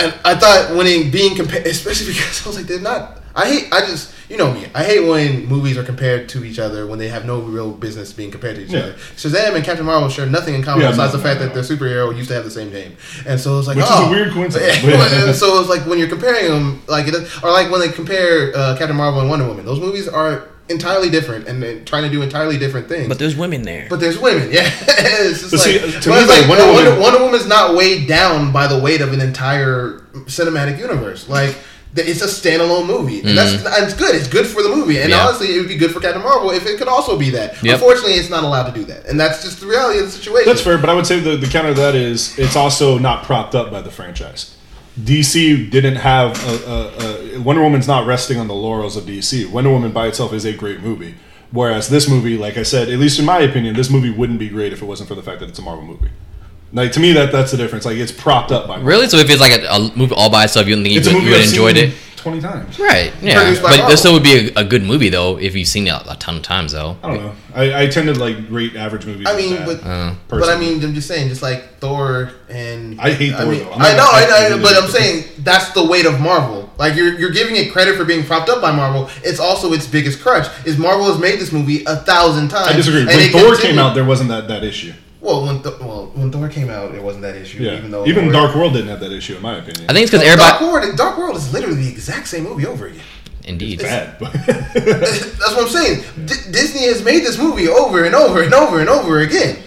and 0.00 0.14
I 0.24 0.34
thought 0.34 0.74
when 0.76 0.86
being 1.10 1.36
compared, 1.36 1.66
especially 1.66 2.08
because 2.12 2.44
I 2.44 2.48
was 2.48 2.56
like, 2.56 2.66
they're 2.66 2.80
not. 2.80 3.20
I 3.38 3.46
hate. 3.46 3.72
I 3.72 3.80
just, 3.82 4.12
you 4.28 4.36
know 4.36 4.52
me. 4.52 4.66
I 4.74 4.82
hate 4.84 5.00
when 5.06 5.46
movies 5.46 5.78
are 5.78 5.84
compared 5.84 6.28
to 6.30 6.44
each 6.44 6.58
other 6.58 6.86
when 6.86 6.98
they 6.98 7.08
have 7.08 7.24
no 7.24 7.40
real 7.40 7.70
business 7.70 8.12
being 8.12 8.30
compared 8.30 8.56
to 8.56 8.62
each 8.64 8.70
Yeah. 8.70 8.80
other. 8.80 8.92
Shazam 9.16 9.54
and 9.54 9.64
Captain 9.64 9.86
Marvel 9.86 10.08
share 10.08 10.26
nothing 10.26 10.54
in 10.54 10.62
common 10.62 10.82
Yeah, 10.82 10.90
besides 10.90 11.12
no, 11.14 11.18
the 11.18 11.22
fact 11.24 11.40
no, 11.40 11.46
that 11.46 11.54
their 11.54 11.62
superhero 11.62 12.14
used 12.14 12.28
to 12.28 12.34
have 12.34 12.44
the 12.44 12.50
same 12.50 12.72
name, 12.72 12.96
and 13.26 13.38
so 13.40 13.58
it's 13.58 13.68
like, 13.68 13.76
Which 13.76 13.86
is 13.86 13.90
oh. 13.94 14.08
a 14.08 14.10
weird 14.10 14.32
coincidence. 14.32 14.82
And 15.28 15.34
so 15.36 15.60
it's 15.60 15.68
like 15.68 15.86
when 15.86 15.98
you're 15.98 16.08
comparing 16.08 16.48
them, 16.48 16.82
like 16.88 17.06
it, 17.08 17.14
or 17.42 17.50
like 17.52 17.70
when 17.70 17.80
they 17.80 17.88
compare 17.90 18.52
uh, 18.56 18.76
Captain 18.76 18.96
Marvel 18.96 19.20
and 19.20 19.30
Wonder 19.30 19.46
Woman. 19.46 19.64
Those 19.64 19.80
movies 19.80 20.08
are 20.08 20.48
entirely 20.70 21.08
different 21.08 21.48
and 21.48 21.62
they're 21.62 21.80
trying 21.84 22.02
to 22.02 22.10
do 22.10 22.20
entirely 22.20 22.58
different 22.58 22.88
things. 22.88 23.08
But 23.08 23.18
there's 23.18 23.34
women 23.36 23.62
there. 23.62 23.86
But 23.88 24.00
there's 24.00 24.18
women, 24.18 24.48
yeah. 24.52 24.68
it's 24.68 25.40
just 25.40 25.50
But 25.52 25.60
like, 25.60 25.62
see, 25.62 25.78
to 25.78 26.10
me, 26.10 26.16
it's 26.16 26.28
like, 26.28 26.40
like 26.40 26.48
Wonder 26.48 26.66
Wonder, 26.72 26.90
Woman- 26.90 27.00
Wonder 27.02 27.20
Woman's 27.24 27.46
not 27.46 27.74
weighed 27.74 28.06
down 28.06 28.52
by 28.52 28.66
the 28.66 28.78
weight 28.78 29.00
of 29.00 29.12
an 29.14 29.20
entire 29.22 30.00
cinematic 30.26 30.78
universe. 30.78 31.26
Like 31.28 31.52
th- 31.54 31.64
it's 31.96 32.22
a 32.22 32.26
standalone 32.26 32.86
movie, 32.86 33.20
and 33.20 33.36
that's 33.36 33.52
mm-hmm. 33.52 33.66
and 33.66 33.84
it's 33.84 33.94
good. 33.94 34.14
It's 34.14 34.28
good 34.28 34.46
for 34.46 34.62
the 34.62 34.68
movie, 34.68 34.98
and 35.00 35.10
Yeah. 35.10 35.26
honestly, 35.26 35.54
it 35.54 35.58
would 35.58 35.68
be 35.68 35.76
good 35.76 35.92
for 35.92 36.00
Captain 36.00 36.22
Marvel 36.22 36.50
if 36.50 36.66
it 36.66 36.78
could 36.78 36.88
also 36.88 37.18
be 37.18 37.30
that. 37.30 37.62
Yep. 37.62 37.74
Unfortunately, 37.74 38.12
it's 38.12 38.30
not 38.30 38.44
allowed 38.44 38.72
to 38.72 38.78
do 38.78 38.84
that, 38.86 39.06
and 39.06 39.18
that's 39.18 39.42
just 39.42 39.60
the 39.60 39.66
reality 39.66 39.98
of 40.00 40.06
the 40.06 40.12
situation. 40.12 40.48
That's 40.48 40.60
fair, 40.62 40.78
but 40.78 40.90
I 40.90 40.94
would 40.94 41.06
say 41.06 41.20
the, 41.20 41.36
the 41.36 41.46
counter 41.46 41.74
to 41.74 41.80
that 41.80 41.94
is 41.94 42.38
it's 42.38 42.56
also 42.56 42.98
not 42.98 43.24
propped 43.24 43.54
up 43.54 43.70
by 43.70 43.80
the 43.80 43.90
franchise. 43.90 44.54
DC 45.00 45.70
didn't 45.70 45.96
have 45.96 46.36
a, 46.44 46.70
a, 46.70 47.36
a 47.36 47.40
Wonder 47.40 47.62
Woman's 47.62 47.86
not 47.86 48.06
resting 48.06 48.38
on 48.38 48.48
the 48.48 48.54
laurels 48.54 48.96
of 48.96 49.04
DC. 49.04 49.48
Wonder 49.50 49.70
Woman 49.70 49.92
by 49.92 50.08
itself 50.08 50.32
is 50.32 50.44
a 50.44 50.52
great 50.52 50.80
movie, 50.80 51.14
whereas 51.52 51.88
this 51.88 52.08
movie, 52.08 52.36
like 52.36 52.56
I 52.56 52.64
said, 52.64 52.88
at 52.88 52.98
least 52.98 53.18
in 53.18 53.24
my 53.24 53.38
opinion, 53.38 53.76
this 53.76 53.90
movie 53.90 54.10
wouldn't 54.10 54.38
be 54.38 54.48
great 54.48 54.72
if 54.72 54.82
it 54.82 54.86
wasn't 54.86 55.08
for 55.08 55.14
the 55.14 55.22
fact 55.22 55.40
that 55.40 55.48
it's 55.48 55.58
a 55.58 55.62
Marvel 55.62 55.84
movie. 55.84 56.10
Like 56.72 56.92
to 56.92 57.00
me, 57.00 57.12
that 57.12 57.32
that's 57.32 57.50
the 57.50 57.56
difference. 57.56 57.84
Like 57.86 57.96
it's 57.96 58.12
propped 58.12 58.52
up 58.52 58.64
by 58.64 58.74
Marvel. 58.76 58.86
Really? 58.86 59.08
So 59.08 59.16
if 59.16 59.30
it's 59.30 59.40
like 59.40 59.52
a, 59.62 59.66
a 59.66 59.96
movie 59.96 60.14
all 60.14 60.30
by 60.30 60.44
itself, 60.44 60.66
you 60.66 60.74
don't 60.74 60.84
think 60.84 60.94
you 60.94 61.00
a 61.00 61.04
would, 61.04 61.12
movie 61.14 61.24
you 61.26 61.30
would 61.32 61.40
I've 61.40 61.48
enjoyed 61.48 61.76
seen 61.76 61.88
it? 61.90 61.94
twenty 62.16 62.40
times. 62.40 62.78
Right. 62.78 63.12
Yeah. 63.22 63.54
But 63.54 63.62
Marvel. 63.62 63.88
this 63.88 64.00
still 64.00 64.12
would 64.12 64.22
be 64.22 64.50
a, 64.50 64.60
a 64.60 64.64
good 64.64 64.82
movie 64.82 65.08
though 65.08 65.38
if 65.38 65.54
you've 65.56 65.68
seen 65.68 65.86
it 65.86 65.90
a, 65.92 66.12
a 66.12 66.16
ton 66.16 66.36
of 66.36 66.42
times 66.42 66.72
though. 66.72 66.98
I 67.02 67.08
don't 67.08 67.24
know. 67.24 67.34
I, 67.54 67.82
I 67.84 67.86
tend 67.86 68.08
to 68.08 68.14
like 68.14 68.36
rate 68.50 68.76
average 68.76 69.06
movies. 69.06 69.26
I 69.26 69.30
as 69.30 69.36
mean, 69.38 69.56
bad, 69.56 69.66
but 69.66 69.86
Uh, 69.86 70.14
but 70.28 70.48
I 70.50 70.60
mean, 70.60 70.84
I'm 70.84 70.92
just 70.94 71.08
saying, 71.08 71.28
just 71.30 71.40
like 71.40 71.78
Thor 71.78 72.32
and 72.50 73.00
I 73.00 73.12
hate 73.12 73.32
I 73.34 73.42
Thor, 73.44 73.52
mean, 73.52 73.60
though. 73.64 73.72
I'm 73.72 73.80
I 73.82 73.92
know, 73.96 74.08
I, 74.10 74.48
I 74.50 74.54
I, 74.54 74.62
but 74.62 74.74
I'm 74.76 74.90
saying 74.90 75.24
that's 75.38 75.70
the 75.72 75.86
weight 75.86 76.04
of 76.04 76.20
Marvel. 76.20 76.68
Like 76.76 76.96
you're 76.96 77.18
you're 77.18 77.30
giving 77.32 77.56
it 77.56 77.72
credit 77.72 77.96
for 77.96 78.04
being 78.04 78.24
propped 78.24 78.50
up 78.50 78.60
by 78.60 78.72
Marvel. 78.72 79.08
It's 79.24 79.40
also 79.40 79.72
its 79.72 79.86
biggest 79.86 80.20
crutch. 80.20 80.48
Is 80.66 80.76
Marvel 80.76 81.06
has 81.06 81.18
made 81.18 81.38
this 81.40 81.50
movie 81.50 81.82
a 81.86 81.96
thousand 81.96 82.48
times. 82.48 82.68
I 82.68 82.72
disagree. 82.76 83.06
When 83.06 83.30
Thor 83.30 83.52
continue- 83.54 83.56
came 83.62 83.78
out, 83.78 83.94
there 83.94 84.04
wasn't 84.04 84.28
that, 84.28 84.48
that 84.48 84.64
issue. 84.64 84.92
Well, 85.20 85.44
when 85.46 85.62
Th- 85.62 85.78
well 85.80 86.10
when 86.14 86.30
Thor 86.30 86.48
came 86.48 86.70
out, 86.70 86.94
it 86.94 87.02
wasn't 87.02 87.22
that 87.22 87.36
issue. 87.36 87.62
Yeah, 87.62 87.76
Even 87.78 87.90
though 87.90 88.06
even 88.06 88.24
Thor- 88.24 88.32
Dark 88.32 88.54
World 88.54 88.72
didn't 88.74 88.88
have 88.88 89.00
that 89.00 89.12
issue, 89.12 89.36
in 89.36 89.42
my 89.42 89.56
opinion. 89.58 89.86
I 89.88 89.92
think 89.92 90.04
it's 90.04 90.10
because 90.12 90.26
Dark 90.36 90.60
everybody. 90.60 90.86
World, 90.86 90.96
Dark 90.98 91.18
World 91.18 91.36
is 91.36 91.52
literally 91.52 91.76
the 91.84 91.88
exact 91.90 92.28
same 92.28 92.44
movie 92.44 92.66
over 92.66 92.86
again. 92.86 93.02
Indeed. 93.44 93.78
bad. 93.80 94.18
But 94.18 94.32
That's 94.46 95.38
what 95.54 95.62
I'm 95.62 95.68
saying. 95.68 96.02
D- 96.26 96.50
Disney 96.52 96.86
has 96.86 97.02
made 97.02 97.20
this 97.20 97.38
movie 97.38 97.66
over 97.68 98.04
and 98.04 98.14
over 98.14 98.42
and 98.42 98.52
over 98.52 98.80
and 98.80 98.88
over 98.90 99.20
again. 99.20 99.62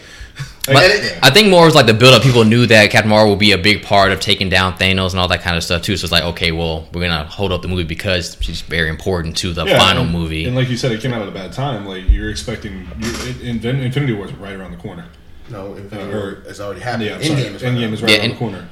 But 0.68 0.76
And 0.76 1.04
it- 1.06 1.20
I 1.24 1.32
think 1.32 1.49
more 1.49 1.66
was 1.66 1.74
like 1.74 1.88
the 1.88 1.93
build 1.95 2.14
up. 2.14 2.22
People 2.22 2.43
knew 2.43 2.68
that 2.68 2.91
Captain 2.91 3.10
Marvel 3.10 3.32
would 3.32 3.39
be 3.39 3.54
a 3.54 3.58
big 3.58 3.82
part 3.82 4.12
of 4.12 4.20
taking 4.20 4.49
down 4.49 4.74
Thanos 4.78 5.10
and 5.12 5.20
all 5.20 5.28
that 5.30 5.41
kind 5.41 5.58
of 5.58 5.64
stuff 5.64 5.82
too. 5.82 5.97
So 5.97 6.06
it's 6.06 6.12
like, 6.12 6.24
okay, 6.24 6.52
well, 6.52 6.88
we're 6.93 7.02
gonna 7.02 7.24
hold 7.24 7.52
up 7.52 7.64
the 7.64 7.68
movie 7.68 7.84
because 7.84 8.38
she's 8.39 8.62
very 8.62 8.88
important 8.89 9.36
to 9.38 9.52
the 9.54 9.66
Yeah, 9.66 9.80
final 9.80 10.04
and- 10.04 10.12
movie. 10.12 10.45
And 10.45 10.56
like 10.56 10.70
you 10.70 10.78
said, 10.78 10.91
it 10.91 11.02
came 11.02 11.12
out 11.14 11.24
at 11.24 11.28
a 11.28 11.32
bad 11.32 11.52
time. 11.52 11.88
Like 11.88 12.08
you're 12.08 12.30
expecting, 12.30 12.88
you're, 12.99 13.12
Invin- 13.12 13.82
Infinity 13.82 14.14
War 14.14 14.26
is 14.28 14.34
right 14.34 14.54
around 14.54 14.72
the 14.72 14.78
corner. 14.78 15.06
No, 15.52 15.74
Infinity 15.76 16.12
Uh, 16.12 16.18
War 16.18 16.38
has 16.47 16.60
already 16.62 16.82
happened. 16.82 17.04
Yeah, 17.04 17.16
I'm 17.16 17.24
sorry. 17.24 17.41
Endgame 17.43 17.54
is 17.56 17.62
right 17.64 17.72
Endgame 17.74 17.88
now. 17.88 17.93
is 17.93 18.02
right 18.02 18.12
Yeah, 18.12 18.18
around 18.18 18.26
and- 18.26 18.34
the 18.34 18.38
corner. 18.39 18.70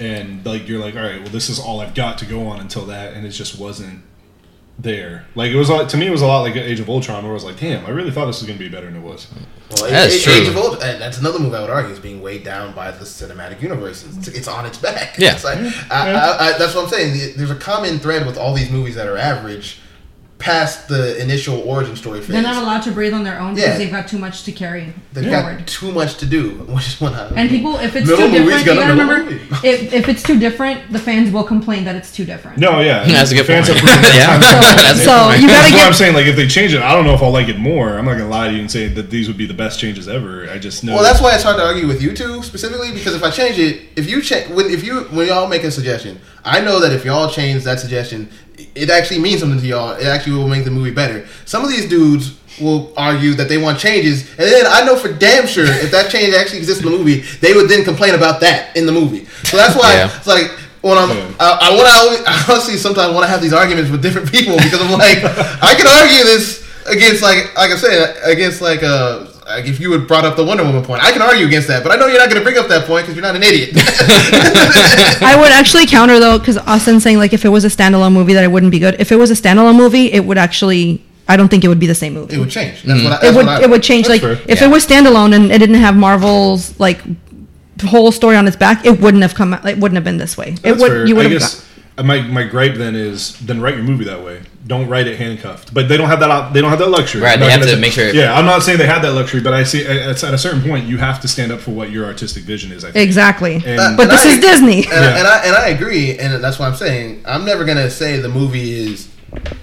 And 0.00 0.44
like 0.46 0.68
you're 0.68 0.80
like, 0.80 0.96
all 0.96 1.02
right, 1.02 1.20
well, 1.20 1.30
this 1.30 1.48
is 1.48 1.60
all 1.60 1.80
I've 1.80 1.94
got 1.94 2.18
to 2.18 2.26
go 2.26 2.46
on 2.48 2.58
until 2.60 2.86
that, 2.86 3.12
and 3.14 3.24
it 3.24 3.30
just 3.30 3.58
wasn't 3.60 4.00
there. 4.78 5.26
Like 5.36 5.52
it 5.52 5.56
was 5.56 5.68
like, 5.70 5.86
to 5.88 5.96
me, 5.96 6.06
it 6.06 6.10
was 6.10 6.22
a 6.22 6.26
lot 6.26 6.40
like 6.40 6.56
Age 6.56 6.80
of 6.80 6.88
Ultron, 6.88 7.22
where 7.22 7.30
I 7.30 7.34
was 7.34 7.44
like, 7.44 7.60
damn, 7.60 7.84
I 7.86 7.90
really 7.90 8.10
thought 8.10 8.26
this 8.26 8.40
was 8.40 8.48
gonna 8.48 8.58
be 8.58 8.68
better 8.68 8.86
than 8.86 8.96
it 8.96 9.02
was. 9.02 9.28
Well, 9.76 9.90
That's 9.90 10.14
Age, 10.14 10.24
true. 10.24 10.32
Age 10.32 10.48
of 10.48 10.56
Ultron, 10.56 10.82
and 10.82 11.00
that's 11.00 11.18
another 11.18 11.38
movie 11.38 11.54
I 11.56 11.60
would 11.60 11.70
argue 11.70 11.92
is 11.92 11.98
being 12.00 12.20
weighed 12.20 12.42
down 12.42 12.74
by 12.74 12.90
the 12.90 13.04
cinematic 13.04 13.62
universe. 13.62 14.04
It's, 14.16 14.28
it's 14.28 14.48
on 14.48 14.66
its 14.66 14.78
back. 14.78 15.18
Yeah. 15.18 15.34
It's 15.34 15.44
like, 15.44 15.58
I, 15.90 16.10
I, 16.12 16.46
I, 16.54 16.58
that's 16.58 16.74
what 16.74 16.84
I'm 16.84 16.90
saying. 16.90 17.34
There's 17.36 17.50
a 17.50 17.54
common 17.56 17.98
thread 18.00 18.26
with 18.26 18.36
all 18.38 18.54
these 18.54 18.70
movies 18.70 18.96
that 18.96 19.06
are 19.06 19.16
average, 19.18 19.78
past 20.42 20.88
the 20.88 21.16
initial 21.22 21.60
origin 21.60 21.94
story 21.94 22.18
phase. 22.18 22.28
They're 22.30 22.42
not 22.42 22.60
allowed 22.62 22.82
to 22.82 22.90
breathe 22.90 23.14
on 23.14 23.22
their 23.22 23.38
own 23.38 23.54
because 23.54 23.70
Yeah. 23.70 23.78
they've 23.78 23.90
got 23.92 24.08
too 24.08 24.18
much 24.18 24.42
to 24.44 24.50
carry 24.52 24.92
They've 25.12 25.24
forward. 25.24 25.58
got 25.58 25.66
too 25.68 25.92
much 25.92 26.16
to 26.16 26.26
do, 26.26 26.50
which 26.74 26.88
is 26.88 27.00
one. 27.00 27.14
And 27.36 27.48
people, 27.48 27.76
if 27.78 27.94
it's 27.94 28.08
Middle 28.08 28.26
too 28.26 28.32
different, 28.32 28.58
you 28.60 28.66
got 28.66 28.76
a 28.76 28.80
gotta 28.80 28.90
remember, 28.92 29.32
if, 29.64 29.92
if 29.92 30.08
it's 30.08 30.22
too 30.24 30.38
different, 30.40 30.92
the 30.92 30.98
fans 30.98 31.30
will 31.30 31.44
complain 31.44 31.84
that 31.84 31.94
it's 31.94 32.10
too 32.12 32.24
different. 32.24 32.58
No, 32.58 32.80
yeah, 32.80 33.04
That's 33.06 33.30
a 33.30 33.36
good 33.36 33.46
Fans 33.46 33.68
point. 33.68 33.78
have 33.80 33.88
proven 33.88 34.02
that 34.02 34.14
yeah, 34.16 34.26
time- 34.26 34.40
that's 34.76 35.00
a 35.00 35.04
So 35.04 35.30
you 35.40 35.46
gotta 35.46 35.62
That's 35.62 35.72
what 35.72 35.86
I'm 35.86 35.92
saying. 35.94 36.14
Like 36.14 36.26
if 36.26 36.34
they 36.34 36.48
change 36.48 36.74
it, 36.74 36.82
I 36.82 36.92
don't 36.92 37.04
know 37.04 37.14
if 37.14 37.22
I'll 37.22 37.30
like 37.30 37.48
it 37.48 37.58
more. 37.58 37.96
I'm 37.96 38.04
not 38.04 38.14
gonna 38.18 38.28
lie 38.28 38.48
to 38.48 38.52
you 38.54 38.60
and 38.60 38.70
say 38.70 38.88
that 38.88 39.10
these 39.10 39.28
would 39.28 39.38
be 39.38 39.46
the 39.46 39.54
best 39.54 39.78
changes 39.78 40.08
ever. 40.08 40.50
I 40.50 40.58
just 40.58 40.82
know. 40.82 40.94
Well, 40.94 41.04
that's 41.04 41.20
why 41.20 41.34
it's 41.34 41.44
hard 41.44 41.56
to 41.56 41.64
argue 41.64 41.86
with 41.86 42.02
you 42.02 42.14
two 42.14 42.42
specifically 42.42 42.90
because 42.92 43.14
if 43.14 43.22
I 43.22 43.30
change 43.30 43.58
it, 43.60 43.82
if 43.96 44.10
you 44.10 44.20
change, 44.22 44.50
when 44.50 44.66
if 44.70 44.82
you 44.84 45.02
when 45.16 45.28
y'all 45.28 45.46
make 45.48 45.62
a 45.62 45.70
suggestion, 45.70 46.18
I 46.44 46.60
know 46.60 46.80
that 46.80 46.92
if 46.92 47.04
y'all 47.04 47.30
change 47.30 47.62
that 47.64 47.78
suggestion, 47.78 48.28
it 48.74 48.90
actually 48.90 49.20
means 49.20 49.40
something 49.40 49.60
to 49.60 49.66
y'all. 49.66 49.92
It 49.96 50.06
actually 50.06 50.36
will 50.36 50.48
make 50.48 50.64
the 50.64 50.70
movie 50.70 50.90
better. 50.92 51.26
Some 51.44 51.64
of 51.64 51.70
these 51.70 51.88
dudes 51.88 52.38
will 52.60 52.92
argue 52.96 53.32
that 53.34 53.48
they 53.48 53.56
want 53.58 53.78
changes, 53.78 54.28
and 54.32 54.40
then 54.40 54.64
I 54.68 54.84
know 54.84 54.96
for 54.96 55.12
damn 55.12 55.46
sure 55.46 55.64
if 55.64 55.90
that 55.90 56.10
change 56.10 56.34
actually 56.34 56.58
exists 56.58 56.84
in 56.84 56.90
the 56.90 56.96
movie, 56.96 57.20
they 57.40 57.54
would 57.54 57.68
then 57.68 57.82
complain 57.84 58.14
about 58.14 58.40
that 58.40 58.76
in 58.76 58.84
the 58.86 58.92
movie. 58.92 59.24
So 59.44 59.56
that's 59.56 59.74
why 59.76 59.94
Yeah. 59.94 60.16
it's 60.16 60.26
like. 60.26 60.50
When 60.82 60.98
I'm, 60.98 61.10
Yeah. 61.10 61.30
I, 61.38 61.70
I 61.70 61.76
want 61.76 61.86
to, 62.26 62.28
I 62.28 62.44
honestly 62.50 62.76
sometimes 62.76 63.14
want 63.14 63.22
to 63.24 63.30
have 63.30 63.40
these 63.40 63.52
arguments 63.52 63.88
with 63.88 64.02
different 64.02 64.32
people 64.32 64.56
because 64.56 64.80
I'm 64.82 64.90
like, 64.90 65.18
I 65.22 65.74
can 65.78 65.86
argue 65.86 66.24
this 66.24 66.66
against 66.90 67.22
like 67.22 67.56
like 67.56 67.70
I 67.70 67.76
said 67.76 68.16
against 68.24 68.60
like 68.60 68.82
uh 68.82 69.26
like 69.46 69.66
if 69.66 69.80
you 69.80 69.92
had 69.92 70.06
brought 70.06 70.24
up 70.24 70.36
the 70.36 70.44
Wonder 70.44 70.64
Woman 70.64 70.84
point, 70.84 71.02
I 71.02 71.12
can 71.12 71.22
argue 71.22 71.46
against 71.46 71.68
that, 71.68 71.82
but 71.82 71.92
I 71.92 71.96
know 71.96 72.06
you're 72.06 72.18
not 72.18 72.28
going 72.30 72.40
to 72.40 72.44
bring 72.44 72.58
up 72.58 72.68
that 72.68 72.86
point 72.86 73.04
because 73.04 73.16
you're 73.16 73.24
not 73.24 73.36
an 73.36 73.42
idiot. 73.42 73.70
I 75.22 75.36
would 75.40 75.52
actually 75.52 75.86
counter 75.86 76.18
though, 76.18 76.38
because 76.38 76.58
Austin's 76.58 77.02
saying 77.02 77.18
like 77.18 77.32
if 77.32 77.44
it 77.44 77.48
was 77.48 77.64
a 77.64 77.68
standalone 77.68 78.12
movie 78.12 78.34
that 78.34 78.44
it 78.44 78.48
wouldn't 78.50 78.72
be 78.72 78.78
good. 78.78 79.00
If 79.00 79.12
it 79.12 79.16
was 79.16 79.30
a 79.30 79.34
standalone 79.34 79.76
movie, 79.76 80.12
it 80.12 80.24
would 80.24 80.38
actually. 80.38 81.04
I 81.28 81.36
don't 81.36 81.48
think 81.48 81.64
it 81.64 81.68
would 81.68 81.78
be 81.78 81.86
the 81.86 81.94
same 81.94 82.14
movie. 82.14 82.34
it 82.34 82.38
would 82.38 82.50
change. 82.50 82.82
That's 82.82 83.00
mm. 83.00 83.04
what 83.04 83.12
I, 83.12 83.16
it 83.16 83.20
that's 83.22 83.36
would 83.36 83.46
what 83.46 83.60
I, 83.60 83.62
it 83.62 83.70
would 83.70 83.82
change 83.82 84.08
like 84.08 84.20
That's 84.22 84.40
fair. 84.40 84.50
if 84.50 84.60
Yeah. 84.60 84.66
it 84.66 84.70
was 84.70 84.84
standalone 84.86 85.34
and 85.34 85.52
it 85.52 85.58
didn't 85.58 85.76
have 85.76 85.94
Marvel's 85.96 86.78
like 86.80 87.00
whole 87.82 88.10
story 88.12 88.36
on 88.36 88.46
its 88.48 88.56
back, 88.56 88.84
it 88.84 89.00
wouldn't 89.00 89.22
have 89.22 89.34
come. 89.34 89.54
It 89.54 89.78
wouldn't 89.78 89.94
have 89.94 90.04
been 90.04 90.18
this 90.18 90.36
way. 90.36 90.56
It 90.64 90.76
would 90.78 90.90
fair. 90.90 91.06
you 91.06 91.14
would 91.16 91.30
have. 91.30 91.68
Guess 91.96 91.98
uh, 91.98 92.02
my 92.02 92.20
my 92.22 92.44
gripe 92.44 92.74
then 92.74 92.94
is 92.94 93.38
then 93.40 93.60
write 93.60 93.74
your 93.74 93.84
movie 93.84 94.04
that 94.04 94.22
way. 94.24 94.42
Don't 94.66 94.88
write 94.88 95.06
it 95.08 95.18
handcuffed. 95.18 95.74
But 95.74 95.88
they 95.88 95.96
don't 95.96 96.08
have 96.08 96.20
that. 96.20 96.52
They 96.52 96.60
don't 96.60 96.70
have 96.70 96.78
that 96.78 96.88
luxury. 96.90 97.20
Right, 97.20 97.34
I'm 97.34 97.40
they 97.40 97.46
not 97.46 97.52
have 97.52 97.60
gonna 97.62 97.72
say- 97.74 97.80
make 97.80 97.92
sure- 97.92 98.10
Yeah, 98.14 98.32
I'm 98.38 98.44
not 98.44 98.62
saying 98.62 98.78
they 98.78 98.86
had 98.86 99.02
that 99.02 99.12
luxury, 99.12 99.40
but 99.40 99.52
I 99.52 99.64
see 99.64 99.80
it's 99.80 100.22
at 100.22 100.32
a 100.34 100.38
certain 100.38 100.62
point 100.62 100.86
you 100.86 100.98
have 100.98 101.20
to 101.22 101.28
stand 101.28 101.50
up 101.50 101.60
for 101.60 101.72
what 101.72 101.90
your 101.90 102.04
artistic 102.06 102.44
vision 102.44 102.70
is. 102.70 102.84
I 102.84 102.92
think. 102.92 103.04
Exactly. 103.04 103.56
And- 103.56 103.80
Uh, 103.80 103.94
but 103.96 104.02
and 104.04 104.10
this 104.12 104.24
I- 104.24 104.28
is 104.30 104.38
Disney. 104.38 104.84
and, 104.84 104.86
Yeah. 104.92 105.18
and 105.18 105.26
I 105.26 105.38
and 105.46 105.56
I 105.56 105.68
agree, 105.68 106.16
and 106.18 106.42
that's 106.42 106.58
why 106.58 106.66
I'm 106.68 106.76
saying 106.76 107.22
I'm 107.26 107.44
never 107.44 107.64
gonna 107.64 107.90
say 107.90 108.18
the 108.18 108.28
movie 108.28 108.72
is. 108.92 109.08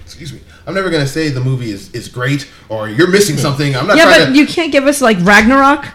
Excuse 0.04 0.32
me. 0.34 0.40
I'm 0.66 0.74
never 0.74 0.90
gonna 0.90 1.06
say 1.06 1.30
the 1.30 1.40
movie 1.40 1.70
is, 1.72 1.90
is 1.92 2.06
great 2.08 2.46
or 2.68 2.88
you're 2.88 3.08
missing 3.08 3.38
something. 3.38 3.74
I'm 3.74 3.86
not 3.86 3.96
yeah, 3.96 4.04
but 4.18 4.26
to. 4.26 4.32
you 4.36 4.46
can't 4.46 4.70
give 4.70 4.86
us 4.86 5.00
like 5.00 5.16
Ragnarok, 5.22 5.86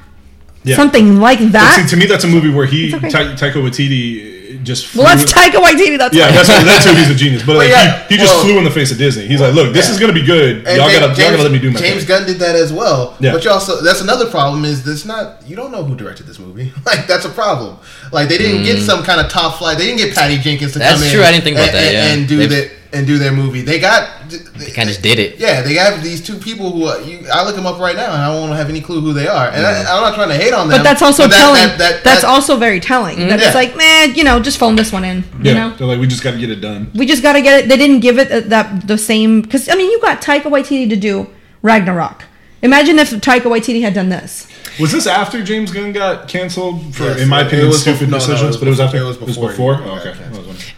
Yeah. 0.64 0.76
something 0.76 1.20
like 1.20 1.40
that. 1.52 1.76
see, 1.80 1.88
to 1.90 1.96
me, 1.98 2.08
that's 2.08 2.24
a 2.24 2.28
movie 2.28 2.50
where 2.50 2.66
he 2.66 2.86
It's 2.88 2.96
okay. 2.96 3.10
Ta- 3.10 3.36
Taika 3.36 3.54
Waititi 3.62 4.35
just. 4.64 4.96
well, 4.96 5.06
that's 5.08 5.24
flew- 5.32 5.42
Taika 5.44 5.64
Waititi. 5.64 5.98
That's 5.98 6.16
Yeah, 6.16 6.28
fine. 6.28 6.36
that's 6.36 6.48
that's 6.66 6.86
who 6.86 6.94
he's 6.96 7.10
a 7.10 7.16
genius. 7.16 7.44
But 7.44 7.58
like, 7.58 7.70
yeah, 7.70 8.08
he, 8.08 8.16
he 8.16 8.22
just 8.22 8.34
well- 8.34 8.44
flew 8.44 8.58
in 8.58 8.64
the 8.64 8.72
face 8.72 8.92
of 8.92 8.98
Disney. 8.98 9.28
He's 9.28 9.42
like, 9.42 9.54
look, 9.54 9.74
this 9.74 9.88
Yeah. 9.88 9.94
is 9.94 10.00
gonna 10.00 10.14
be 10.14 10.24
good. 10.26 10.66
And 10.68 10.78
Y'all 10.78 10.90
James- 10.90 11.00
gotta 11.00 11.22
y'all 11.22 11.32
gotta 11.32 11.44
let 11.44 11.52
me 11.52 11.60
do 11.60 11.72
my 11.72 11.80
James 11.80 12.04
thing. 12.04 12.08
Gunn 12.08 12.26
did 12.26 12.40
that 12.40 12.56
as 12.56 12.72
well. 12.74 13.16
Yeah. 13.20 13.32
But 13.34 13.44
you 13.46 13.52
also 13.52 13.82
that's 13.82 14.02
another 14.02 14.30
problem 14.30 14.66
is 14.66 14.84
this 14.84 15.06
not 15.06 15.42
you 15.48 15.56
don't 15.56 15.72
know 15.72 15.84
who 15.84 15.96
directed 15.96 16.26
this 16.28 16.40
movie. 16.40 16.72
Like 16.86 17.08
that's 17.08 17.26
a 17.26 17.30
problem. 17.30 17.78
Like 18.12 18.30
they 18.30 18.38
didn't 18.38 18.64
get 18.64 18.82
some 18.82 19.04
kind 19.04 19.20
of 19.20 19.30
top 19.32 19.58
flight. 19.58 19.78
They 19.78 19.86
didn't 19.86 19.98
get 20.00 20.16
Patty 20.16 20.38
Jenkins 20.38 20.74
to 20.74 20.80
Mm. 20.80 20.82
That's 20.82 20.94
come 20.96 20.96
in. 20.96 21.02
That's 21.02 21.14
true, 21.14 21.24
I 21.24 21.32
didn't 21.32 21.44
think 21.44 21.58
about 21.58 21.70
and, 21.70 21.76
that, 21.78 21.84
and- 21.86 21.94
yeah. 21.94 22.14
and 22.14 22.28
do 22.28 22.38
They've- 22.38 22.50
that 22.50 22.72
and 22.94 23.06
do 23.06 23.18
their 23.18 23.32
movie. 23.34 23.62
They 23.62 23.80
got 23.80 24.08
they, 24.30 24.72
kinda 24.72 24.86
just 24.92 25.02
did 25.02 25.20
it. 25.20 25.40
Yeah, 25.40 25.62
they 25.62 25.76
have 25.76 26.04
these 26.04 26.22
two 26.26 26.38
people 26.38 26.72
who 26.72 26.86
are, 26.86 27.00
you, 27.02 27.26
I 27.34 27.44
look 27.46 27.56
them 27.56 27.66
up 27.66 27.80
right 27.80 27.96
now 27.96 28.14
and 28.14 28.22
I 28.22 28.30
won't 28.30 28.54
have 28.54 28.70
any 28.70 28.82
clue 28.82 29.02
who 29.02 29.14
they 29.14 29.28
are. 29.28 29.48
And 29.48 29.58
Mm. 29.64 29.86
I, 29.86 29.96
I'm 29.96 30.02
not 30.02 30.16
trying 30.16 30.30
to 30.30 30.36
hate 30.36 30.54
on 30.54 30.68
them. 30.68 30.80
But 30.80 30.84
that's 30.84 31.02
also 31.02 31.24
but 31.24 31.32
that- 31.32 31.40
telling. 31.40 31.62
that- 31.62 31.78
that- 31.80 32.04
that's 32.04 32.22
that- 32.22 32.28
also 32.30 32.58
very 32.58 32.80
telling. 32.80 33.18
That 33.28 33.40
Yeah. 33.40 33.46
it's 33.48 33.56
like, 33.56 33.76
man, 33.78 34.16
you 34.16 34.24
know, 34.24 34.40
just 34.40 34.58
phone 34.58 34.76
this 34.76 34.92
one 34.92 35.04
in. 35.06 35.18
You 35.42 35.52
Yeah, 35.52 35.54
know, 35.54 35.76
they're 35.78 35.88
like, 35.88 36.00
we 36.00 36.08
just 36.08 36.24
gotta 36.24 36.38
get 36.38 36.50
it 36.50 36.62
done. 36.62 36.92
we 36.96 37.06
just 37.06 37.22
got 37.24 37.34
to 37.34 37.42
get 37.42 37.60
it. 37.64 37.70
They 37.70 37.78
didn't 37.78 38.00
give 38.02 38.18
it 38.20 38.32
uh, 38.32 38.42
that 38.50 38.88
the 38.88 38.98
same 38.98 39.42
because 39.42 39.70
I 39.70 39.76
mean, 39.76 39.90
you 39.92 40.00
got 40.02 40.22
Taika 40.22 40.44
Waititi 40.44 40.90
to 40.90 40.96
do 40.96 41.28
Ragnarok. 41.62 42.24
Imagine 42.62 42.98
if 43.00 43.12
Taika 43.12 43.44
Waititi 43.44 43.82
had 43.82 43.94
done 43.94 44.10
this. 44.10 44.48
Was 44.80 44.92
this 44.92 45.08
after 45.08 45.42
James 45.44 45.72
Gunn 45.72 45.94
got 45.94 46.28
canceled 46.28 46.96
for, 46.96 47.04
Yes, 47.04 47.22
in 47.22 47.30
my 47.30 47.42
opinion, 47.42 47.72
stupid 47.74 48.08
bef- 48.08 48.12
no, 48.12 48.18
no, 48.18 48.18
decisions? 48.18 48.42
it 48.42 48.48
was 48.48 48.58
but 48.58 48.68
it 48.68 48.72
was 48.72 48.80
after. 48.80 48.98
before- 48.98 49.12
it 49.14 49.28
was 49.28 49.38
before 49.38 49.82
Oh, 49.86 50.00
okay. 50.00 50.14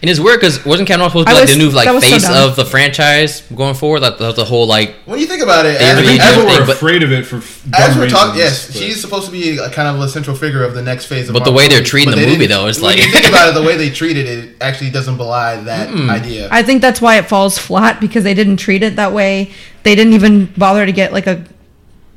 And 0.00 0.10
it's 0.10 0.20
weird 0.20 0.40
because 0.40 0.64
wasn't 0.64 0.88
Captain 0.88 1.00
Marvel 1.00 1.22
supposed 1.22 1.26
to 1.26 1.32
be 1.32 1.34
like 1.34 1.42
was- 1.42 1.50
the 1.52 1.58
new 1.58 1.70
like 1.70 1.84
that 1.86 1.94
was 1.94 2.04
so 2.04 2.10
face 2.10 2.28
of 2.50 2.56
the 2.56 2.64
franchise 2.64 3.40
going 3.54 3.74
forward? 3.74 4.00
Like 4.02 4.18
the, 4.18 4.32
the 4.32 4.44
whole 4.44 4.66
like 4.66 4.94
when 5.06 5.18
you 5.18 5.26
think 5.26 5.42
about 5.42 5.66
it, 5.66 5.78
They 5.78 5.84
as, 5.90 5.98
we- 6.00 6.18
as 6.20 6.36
we're- 6.36 6.56
thing, 6.56 6.66
were 6.66 6.72
afraid 6.72 7.02
of 7.02 7.12
it 7.12 7.26
for 7.26 7.36
f- 7.38 7.64
As 7.74 7.96
we're 7.96 8.08
talking, 8.08 8.38
yes, 8.38 8.66
but- 8.68 8.76
she's 8.76 9.00
supposed 9.00 9.26
to 9.26 9.32
be 9.32 9.58
a 9.58 9.68
kind 9.70 9.88
of 9.88 10.00
a 10.00 10.08
central 10.08 10.36
figure 10.36 10.62
of 10.62 10.74
the 10.74 10.82
next 10.82 11.06
phase 11.06 11.28
of. 11.28 11.32
But 11.34 11.44
the 11.44 11.52
way 11.52 11.68
they're 11.68 11.82
treating 11.82 12.12
But 12.14 12.20
the 12.20 12.26
movie, 12.26 12.46
though, 12.46 12.66
it's 12.66 12.78
when 12.80 12.96
like- 12.96 13.04
you 13.04 13.10
think 13.12 13.28
about 13.28 13.48
it, 13.50 13.54
the 13.54 13.62
way 13.62 13.76
they 13.82 13.90
treated 13.90 14.26
it, 14.26 14.38
it 14.44 14.56
actually 14.60 14.90
doesn't 14.90 15.16
belie 15.16 15.56
that 15.62 15.88
idea. 16.08 16.48
I 16.50 16.62
think 16.62 16.80
that's 16.82 17.00
why 17.00 17.16
it 17.18 17.28
falls 17.28 17.58
flat 17.58 18.00
because 18.00 18.24
they 18.24 18.34
didn't 18.34 18.58
treat 18.58 18.82
it 18.82 18.96
that 18.96 19.12
way. 19.12 19.50
They 19.82 19.94
didn't 19.94 20.12
even 20.14 20.46
bother 20.56 20.84
to 20.86 20.92
get 20.92 21.12
like 21.12 21.26
a 21.26 21.44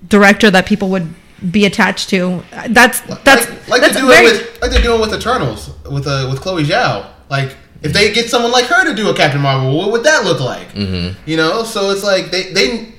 director 0.08 0.50
that 0.52 0.66
people 0.66 0.90
would 0.90 1.08
be 1.52 1.66
attached 1.66 2.10
to. 2.10 2.44
That's 2.70 3.02
that's 3.24 3.50
like, 3.50 3.68
like 3.68 3.82
that's 3.82 3.94
they're 3.94 4.02
doing 4.04 4.14
very- 4.14 4.26
with 4.28 4.62
like 4.62 4.72
they're 4.72 4.82
doing 4.82 5.02
with 5.02 5.14
Eternals 5.14 5.72
with 5.90 6.06
uh, 6.06 6.28
with 6.30 6.42
Chloe 6.42 6.64
Zhao. 6.64 7.08
Like 7.30 7.56
if 7.82 7.94
they 7.94 8.14
get 8.14 8.30
someone 8.30 8.52
like 8.52 8.66
her 8.66 8.86
to 8.86 8.96
do 8.96 9.10
a 9.10 9.16
Captain 9.16 9.42
Marvel, 9.42 9.76
what 9.78 9.92
would 9.92 10.04
that 10.04 10.24
look 10.24 10.40
like? 10.40 10.70
Mm-hmm. 10.74 11.18
You 11.30 11.38
know, 11.38 11.64
so 11.64 11.90
it's 11.92 12.04
like 12.04 12.32
they 12.32 12.52
they. 12.54 12.94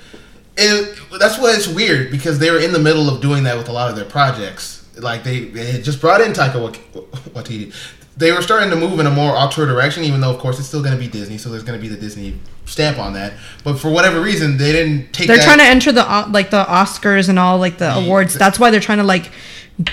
It, 0.56 0.98
that's 1.18 1.38
why 1.38 1.52
it's 1.54 1.66
weird 1.66 2.10
because 2.10 2.38
they 2.38 2.50
were 2.50 2.58
in 2.58 2.72
the 2.72 2.78
middle 2.78 3.08
of 3.08 3.22
doing 3.22 3.44
that 3.44 3.56
with 3.56 3.68
a 3.68 3.72
lot 3.72 3.88
of 3.88 3.96
their 3.96 4.04
projects. 4.04 4.86
Like 4.98 5.24
they, 5.24 5.44
they 5.46 5.72
had 5.72 5.82
just 5.84 5.98
brought 6.00 6.20
in 6.20 6.32
Taika 6.32 6.62
Wait- 6.62 6.92
Waititi. 7.34 7.72
They 8.16 8.30
were 8.30 8.42
starting 8.42 8.68
to 8.70 8.76
move 8.76 9.00
in 9.00 9.06
a 9.06 9.10
more 9.10 9.32
auteur 9.36 9.64
direction, 9.66 10.04
even 10.04 10.20
though 10.20 10.30
of 10.30 10.38
course 10.38 10.58
it's 10.58 10.68
still 10.68 10.82
going 10.82 10.92
to 10.94 10.98
be 11.00 11.08
Disney, 11.08 11.38
so 11.38 11.48
there's 11.48 11.62
going 11.62 11.78
to 11.78 11.82
be 11.82 11.88
the 11.88 11.98
Disney 12.00 12.38
stamp 12.66 12.98
on 12.98 13.14
that. 13.14 13.32
But 13.64 13.78
for 13.78 13.90
whatever 13.90 14.20
reason, 14.20 14.58
they 14.58 14.70
didn't 14.72 15.12
take. 15.12 15.26
they're 15.28 15.38
that, 15.38 15.44
trying 15.44 15.58
to 15.58 15.64
enter 15.64 15.92
the 15.92 16.02
uh, 16.08 16.28
like 16.30 16.50
the 16.50 16.62
Oscars 16.64 17.28
and 17.30 17.38
all 17.38 17.58
like 17.58 17.78
the 17.78 17.92
awards. 17.94 18.34
That's 18.34 18.58
why 18.58 18.70
they're 18.70 18.80
trying 18.80 18.98
to 18.98 19.04
like 19.04 19.30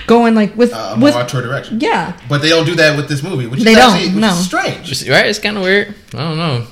go 0.06 0.26
in 0.26 0.34
like 0.34 0.54
with 0.54 0.72
uh, 0.74 0.92
a 0.94 0.96
more 0.98 1.06
with 1.08 1.14
auteur 1.16 1.40
direction. 1.40 1.80
yeah. 1.80 2.14
But 2.28 2.42
they 2.42 2.50
don't 2.50 2.66
do 2.66 2.74
that 2.76 2.94
with 2.96 3.08
this 3.08 3.22
movie, 3.22 3.46
which 3.46 3.60
They 3.62 3.72
is 3.72 3.78
don't, 3.78 3.92
actually 3.94 4.08
which 4.14 4.20
no. 4.20 4.28
is 4.32 4.44
strange. 4.44 5.08
right. 5.08 5.26
It's 5.26 5.38
kind 5.38 5.56
of 5.56 5.62
weird. 5.62 5.94
I 6.14 6.18
don't 6.18 6.36
know. 6.36 6.66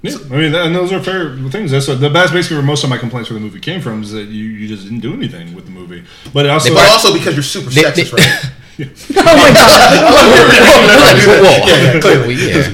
Yeah, 0.00 0.16
I 0.30 0.36
mean, 0.36 0.52
that, 0.52 0.66
and 0.66 0.74
those 0.74 0.92
are 0.92 1.02
fair 1.02 1.34
things. 1.50 1.70
That's 1.70 1.88
what, 1.88 1.98
that's 1.98 2.30
basically 2.30 2.58
where 2.58 2.66
most 2.66 2.84
of 2.84 2.90
my 2.90 2.98
complaints 2.98 3.28
for 3.28 3.34
the 3.34 3.40
movie 3.40 3.58
came 3.60 3.80
from. 3.80 4.02
Is 4.02 4.10
that 4.12 4.24
you, 4.24 4.44
you 4.44 4.68
just 4.68 4.82
didn't 4.84 5.00
do 5.00 5.14
anything 5.14 5.54
with 5.54 5.64
the 5.64 5.70
movie. 5.70 6.04
But 6.34 6.44
it 6.44 6.50
also, 6.50 6.74
But 6.74 6.90
also 6.90 7.14
because 7.14 7.34
you're 7.34 7.42
super 7.42 7.70
They- 7.70 7.82
sexist, 7.82 8.10
they- 8.16 8.22
right? 8.22 8.52
Oh 8.78 9.36
my 9.36 9.52
god. 9.54 11.14
Whoa. 11.26 12.28
Yeah. 12.28 12.68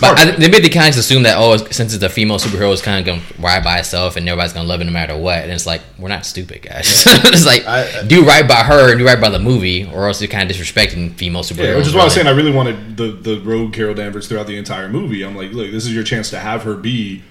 But 0.00 0.18
I, 0.20 0.30
they 0.38 0.48
made 0.48 0.62
the 0.62 0.68
kind 0.68 0.88
of 0.92 0.98
assume 0.98 1.24
that 1.24 1.36
oh, 1.36 1.56
since 1.56 1.92
it's 1.94 2.02
a 2.04 2.08
female 2.08 2.38
superhero, 2.38 2.72
it's 2.72 2.80
kind 2.80 3.00
of 3.00 3.04
going 3.04 3.20
to 3.20 3.42
ride 3.42 3.64
by 3.64 3.78
itself, 3.78 4.14
and 4.16 4.28
everybody's 4.28 4.52
going 4.52 4.64
to 4.64 4.68
love 4.68 4.80
it 4.80 4.84
no 4.84 4.92
matter 4.92 5.16
what. 5.16 5.38
And 5.38 5.50
it's 5.50 5.66
like 5.66 5.80
we're 5.98 6.08
not 6.08 6.24
stupid, 6.24 6.62
guys. 6.62 6.86
it's 7.06 7.44
like 7.44 7.66
I- 7.66 8.00
I- 8.00 8.06
do 8.06 8.24
right 8.24 8.46
by 8.46 8.62
her 8.62 8.90
and 8.90 8.98
do 9.00 9.04
right 9.06 9.20
by 9.20 9.30
the 9.30 9.40
movie, 9.40 9.84
or 9.92 10.06
else 10.06 10.20
you're 10.22 10.28
kind 10.30 10.48
of 10.48 10.56
disrespecting 10.56 11.14
female 11.14 11.42
superheroes. 11.42 11.64
Yeah, 11.64 11.76
which 11.76 11.86
is 11.88 11.94
why 11.94 12.02
I 12.02 12.04
was 12.04 12.14
saying 12.14 12.28
I 12.28 12.30
really 12.30 12.52
wanted 12.52 12.96
the 12.96 13.08
the 13.12 13.40
rogue 13.40 13.72
Carol 13.72 13.94
Danvers 13.94 14.28
throughout 14.28 14.46
the 14.46 14.56
entire 14.56 14.88
movie. 14.88 15.22
I'm 15.24 15.34
like, 15.36 15.50
look, 15.52 15.72
this 15.72 15.86
is 15.86 15.92
your 15.94 16.04
chance 16.04 16.30
to 16.30 16.38
have 16.38 16.62
her 16.62 16.76
be 16.76 17.22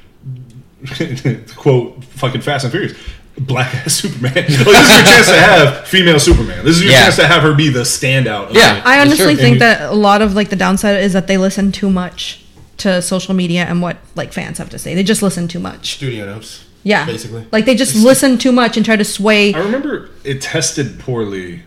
quote 1.55 2.03
fucking 2.03 2.41
Fast 2.41 2.65
and 2.65 2.71
Furious. 2.71 2.93
Black 3.37 3.73
ass 3.73 3.93
Superman. 4.01 4.33
Like, 4.33 4.47
this 4.47 4.59
is 4.59 4.65
your 4.65 5.03
chance 5.05 5.27
to 5.27 5.33
have 5.39 5.87
female 5.87 6.19
Superman. 6.19 6.63
This 6.63 6.75
is 6.77 6.83
your 6.83 6.91
Yeah. 6.91 7.03
chance 7.03 7.15
to 7.17 7.27
have 7.27 7.41
her 7.43 7.53
be 7.53 7.69
the 7.69 7.81
standout. 7.81 8.53
Yeah. 8.53 8.77
it. 8.77 8.85
I 8.85 8.99
honestly 9.01 9.25
true. 9.33 9.35
think 9.35 9.53
And- 9.53 9.61
that 9.61 9.81
a 9.89 9.95
lot 9.95 10.21
of 10.21 10.35
like 10.35 10.49
the 10.49 10.55
downside 10.55 11.03
is 11.03 11.13
that 11.13 11.27
they 11.27 11.37
listen 11.37 11.71
too 11.71 11.89
much 11.89 12.39
to 12.77 13.01
social 13.01 13.33
media 13.33 13.63
and 13.65 13.81
what 13.81 13.97
like 14.15 14.33
fans 14.33 14.57
have 14.59 14.69
to 14.71 14.79
say. 14.79 14.93
They 14.95 15.03
just 15.03 15.21
listen 15.23 15.47
too 15.47 15.59
much. 15.59 15.95
Studio 15.95 16.25
notes. 16.25 16.65
Yeah, 16.85 17.05
Basically. 17.05 17.45
like 17.51 17.63
they 17.65 17.75
just 17.75 17.95
listen 17.95 18.37
too 18.37 18.51
much 18.51 18.75
and 18.75 18.85
try 18.85 18.97
to 18.97 19.05
sway. 19.05 19.53
I 19.53 19.59
remember 19.59 20.09
it 20.25 20.41
tested 20.41 20.99
poorly 20.99 21.61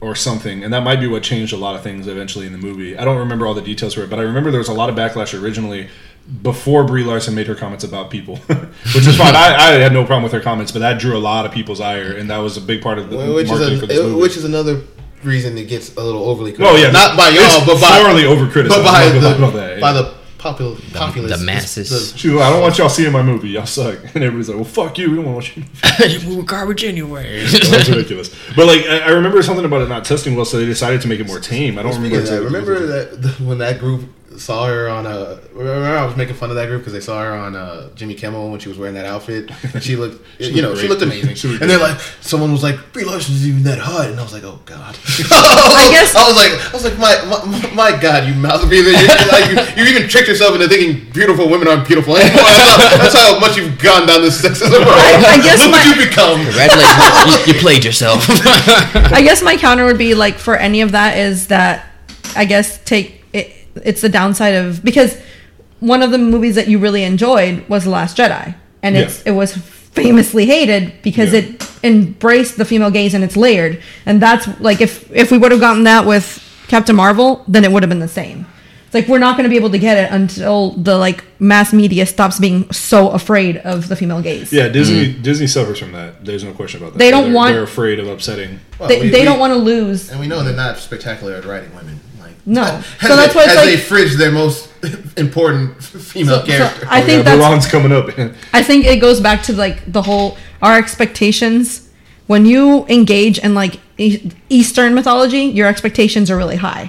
or 0.00 0.14
something, 0.14 0.62
and 0.62 0.72
that 0.72 0.82
might 0.84 1.00
be 1.00 1.08
what 1.08 1.24
changed 1.24 1.52
a 1.52 1.56
lot 1.56 1.74
of 1.74 1.82
things 1.82 2.06
eventually 2.06 2.46
in 2.46 2.52
the 2.52 2.58
movie. 2.58 2.96
I 2.96 3.04
don't 3.04 3.18
remember 3.18 3.46
all 3.48 3.52
the 3.54 3.62
details 3.62 3.94
for 3.94 4.02
it, 4.02 4.08
but 4.10 4.18
I 4.20 4.22
remember 4.22 4.50
there 4.52 4.60
was 4.60 4.68
a 4.68 4.72
lot 4.72 4.88
of 4.88 4.94
backlash 4.94 5.38
originally 5.38 5.88
before 6.42 6.84
Brie 6.84 7.04
Larson 7.04 7.34
made 7.34 7.46
her 7.46 7.54
comments 7.54 7.84
about 7.84 8.10
people, 8.10 8.36
which 8.94 9.06
is 9.06 9.16
fine. 9.16 9.34
I, 9.34 9.56
I 9.56 9.70
had 9.72 9.92
no 9.92 10.04
problem 10.04 10.22
with 10.22 10.32
her 10.32 10.40
comments, 10.40 10.72
but 10.72 10.78
that 10.80 10.98
drew 11.00 11.16
a 11.16 11.18
lot 11.18 11.44
of 11.46 11.52
people's 11.52 11.80
ire, 11.80 12.12
and 12.12 12.30
that 12.30 12.38
was 12.38 12.56
a 12.56 12.60
big 12.60 12.82
part 12.82 12.98
of 12.98 13.10
the 13.10 13.16
Which 13.16 13.48
marketing 13.48 13.74
is, 13.74 13.80
for 13.80 13.86
this 13.86 13.98
a, 13.98 14.02
movie. 14.04 14.20
which 14.20 14.36
is 14.36 14.44
another 14.44 14.82
reason 15.24 15.58
it 15.58 15.68
gets 15.68 15.94
a 15.96 16.00
little 16.02 16.24
overly 16.24 16.54
Oh 16.58 16.76
yeah, 16.76 16.90
not 16.90 17.16
by 17.16 17.28
y'all, 17.30 17.64
but 17.66 17.80
by 17.80 17.98
thoroughly 17.98 18.22
overcriticized. 18.22 18.68
but 18.68 18.84
by 18.84 19.08
the, 19.08 19.20
gonna 19.20 19.28
lie 19.28 19.34
about 19.36 19.52
that, 19.54 19.80
by 19.80 19.92
the 19.92 20.14
popul, 20.38 20.94
populace, 20.94 21.38
the 21.38 21.44
masses. 21.44 21.90
the- 22.12 22.18
She's 22.18 22.32
I 22.32 22.48
don't 22.48 22.62
want 22.62 22.78
y'all 22.78 22.88
seeing 22.88 23.12
my 23.12 23.22
movie. 23.22 23.50
Y'all 23.50 23.66
suck. 23.66 23.98
And 24.14 24.24
everybody's 24.24 24.48
like, 24.48 24.56
well, 24.56 24.64
fuck 24.64 24.96
you. 24.96 25.10
We 25.10 25.16
don't 25.16 25.26
want 25.34 25.44
to 25.44 25.60
watch 26.00 26.22
you. 26.22 26.28
we 26.30 26.36
were 26.36 26.42
garbage 26.42 26.82
anyway. 26.84 27.44
That's 27.44 27.88
ridiculous. 27.90 28.34
But 28.56 28.66
like, 28.66 28.86
I, 28.86 29.00
I 29.00 29.08
remember 29.10 29.42
something 29.42 29.64
about 29.66 29.82
it 29.82 29.88
not 29.90 30.06
testing 30.06 30.34
well, 30.36 30.46
so 30.46 30.56
they 30.58 30.64
decided 30.64 31.02
to 31.02 31.08
make 31.08 31.20
it 31.20 31.26
more 31.26 31.38
tame. 31.40 31.78
I 31.78 31.82
don't 31.82 31.92
Speaking 31.92 32.12
remember. 32.12 32.30
that, 32.30 32.38
exactly 32.42 32.44
what 32.46 32.54
it 32.54 32.72
remember 32.72 33.16
was. 33.16 33.36
that 33.38 33.44
when 33.44 33.58
that 33.58 33.78
group 33.78 34.08
saw 34.36 34.66
her 34.66 34.88
on 34.88 35.06
a. 35.06 35.40
Remember 35.52 35.86
I 35.96 36.06
was 36.06 36.16
making 36.16 36.36
fun 36.36 36.50
of 36.50 36.56
that 36.56 36.66
group 36.68 36.80
because 36.82 36.92
they 36.92 37.00
saw 37.00 37.20
her 37.22 37.32
on 37.32 37.56
uh, 37.56 37.90
Jimmy 37.94 38.14
Kimmel 38.14 38.50
when 38.50 38.60
she 38.60 38.68
was 38.68 38.78
wearing 38.78 38.94
that 38.94 39.04
outfit. 39.04 39.50
And 39.74 39.82
she 39.82 39.96
looked, 39.96 40.24
you 40.38 40.62
know, 40.62 40.68
looked 40.70 40.80
she 40.80 40.88
looked 40.88 41.02
amazing. 41.02 41.34
She 41.40 41.48
looked 41.48 41.62
and 41.62 41.70
they're 41.70 41.78
like, 41.78 41.98
someone 42.20 42.52
was 42.52 42.62
like, 42.62 42.92
Brie 42.92 43.04
Larson's 43.04 43.46
even 43.46 43.62
that 43.64 43.78
hot, 43.78 44.10
and 44.10 44.18
I 44.18 44.22
was 44.22 44.32
like, 44.32 44.44
oh 44.44 44.60
god. 44.64 44.96
I 45.18 45.88
guess- 45.90 46.14
I 46.14 46.26
was 46.28 46.36
like, 46.36 46.52
I 46.52 46.72
was 46.72 46.84
like, 46.84 46.98
my 46.98 47.14
my, 47.26 47.90
my 47.92 48.00
god, 48.00 48.28
you 48.28 48.34
mouth 48.34 48.66
breather. 48.68 48.90
You, 48.90 49.06
like, 49.30 49.76
you, 49.76 49.82
you 49.82 49.90
even 49.90 50.08
tricked 50.08 50.28
yourself 50.28 50.54
into 50.54 50.68
thinking 50.68 51.10
beautiful 51.12 51.48
women 51.48 51.68
aren't 51.68 51.86
beautiful 51.86 52.16
anymore. 52.16 52.42
That's 52.98 53.14
how, 53.14 53.38
much 53.40 53.56
you've 53.56 53.78
gone 53.78 54.06
down 54.06 54.20
this 54.22 54.40
sexism 54.42 54.70
road. 54.78 54.88
I 54.88 55.40
guess 55.42 55.60
Look 55.60 55.72
what 55.72 55.86
you 55.86 56.06
become. 56.06 56.44
Congratulations, 56.44 57.46
you, 57.46 57.54
you 57.54 57.60
played 57.60 57.84
yourself. 57.84 58.24
I 59.12 59.22
guess 59.22 59.42
my 59.42 59.56
counter 59.56 59.86
would 59.86 59.98
be 59.98 60.14
like 60.14 60.38
for 60.38 60.56
any 60.56 60.82
of 60.82 60.92
that 60.92 61.16
is 61.16 61.48
that 61.48 61.86
I 62.36 62.44
guess 62.44 62.82
take 62.84 63.14
it. 63.14 63.19
It's 63.84 64.00
the 64.00 64.08
downside 64.08 64.54
of 64.54 64.82
because 64.84 65.16
one 65.80 66.02
of 66.02 66.10
the 66.10 66.18
movies 66.18 66.54
that 66.56 66.68
you 66.68 66.78
really 66.78 67.04
enjoyed 67.04 67.66
was 67.68 67.84
The 67.84 67.90
Last 67.90 68.16
Jedi, 68.16 68.54
and 68.82 68.94
Yeah. 68.96 69.02
it's 69.02 69.22
it 69.22 69.32
was 69.32 69.54
famously 69.92 70.46
hated 70.46 70.92
because 71.02 71.32
Yeah. 71.32 71.40
it 71.40 71.66
embraced 71.82 72.56
the 72.58 72.64
female 72.64 72.90
gaze 72.90 73.14
and 73.14 73.24
it's 73.24 73.36
layered, 73.36 73.80
and 74.06 74.20
that's 74.20 74.46
like 74.60 74.80
if 74.80 75.10
if 75.12 75.30
we 75.32 75.38
would 75.38 75.50
have 75.52 75.60
gotten 75.60 75.84
that 75.84 76.06
with 76.06 76.42
Captain 76.68 76.94
Marvel, 76.96 77.44
then 77.48 77.64
it 77.64 77.72
would 77.72 77.82
have 77.82 77.90
been 77.90 78.00
the 78.00 78.08
same. 78.22 78.46
It's 78.86 78.94
like 78.94 79.06
we're 79.06 79.18
not 79.20 79.36
going 79.36 79.44
to 79.44 79.48
be 79.50 79.54
able 79.56 79.70
to 79.70 79.78
get 79.78 79.96
it 79.96 80.10
until 80.12 80.72
the 80.72 80.96
like 80.98 81.22
mass 81.38 81.72
media 81.72 82.04
stops 82.06 82.40
being 82.40 82.68
so 82.72 83.08
afraid 83.10 83.56
of 83.58 83.88
the 83.88 83.94
female 83.94 84.20
gaze. 84.20 84.52
Yeah, 84.52 84.66
Disney 84.68 85.06
mm-hmm. 85.12 85.22
Disney 85.22 85.46
suffers 85.46 85.78
from 85.78 85.92
that. 85.92 86.24
There's 86.24 86.42
no 86.42 86.52
question 86.52 86.80
about 86.82 86.92
that. 86.94 86.98
They 86.98 87.10
don't 87.12 87.26
They're- 87.26 87.34
want- 87.34 87.54
They're 87.54 87.62
afraid 87.62 88.00
of 88.00 88.08
upsetting. 88.08 88.58
Well, 88.80 88.88
They, 88.88 89.00
we- 89.00 89.08
they 89.10 89.20
we- 89.20 89.24
don't 89.24 89.38
want 89.38 89.52
to 89.52 89.58
lose. 89.60 90.10
And 90.10 90.18
we 90.18 90.26
know 90.26 90.42
they're 90.42 90.54
not 90.56 90.76
spectacular 90.78 91.34
at 91.34 91.44
writing 91.44 91.70
women. 91.74 92.00
Like 92.50 92.56
No. 92.56 92.62
as 93.02 93.08
So 93.08 93.16
that's 93.16 93.34
why 93.34 93.42
it's 93.44 93.50
as 93.52 93.56
like- 93.56 93.66
they 93.66 93.76
fridge 93.76 94.16
their 94.16 94.32
most 94.32 94.68
important 95.16 95.82
female 95.82 96.40
So- 96.40 96.46
so 96.46 96.46
character. 96.46 96.86
I 96.90 97.00
think 97.02 97.24
yeah, 97.24 97.36
that's 97.36 97.66
coming 97.70 97.92
up. 97.92 98.08
I 98.52 98.62
think 98.62 98.84
it 98.86 99.00
goes 99.00 99.20
back 99.20 99.42
to 99.44 99.52
like 99.52 99.90
the 99.92 100.02
whole 100.02 100.36
our 100.62 100.76
expectations. 100.78 101.88
When 102.26 102.46
you 102.46 102.86
engage 102.88 103.38
in 103.38 103.54
like 103.54 103.80
E- 103.98 104.30
Eastern 104.48 104.94
mythology, 104.94 105.40
your 105.44 105.66
expectations 105.68 106.30
are 106.30 106.36
really 106.36 106.56
high. 106.56 106.82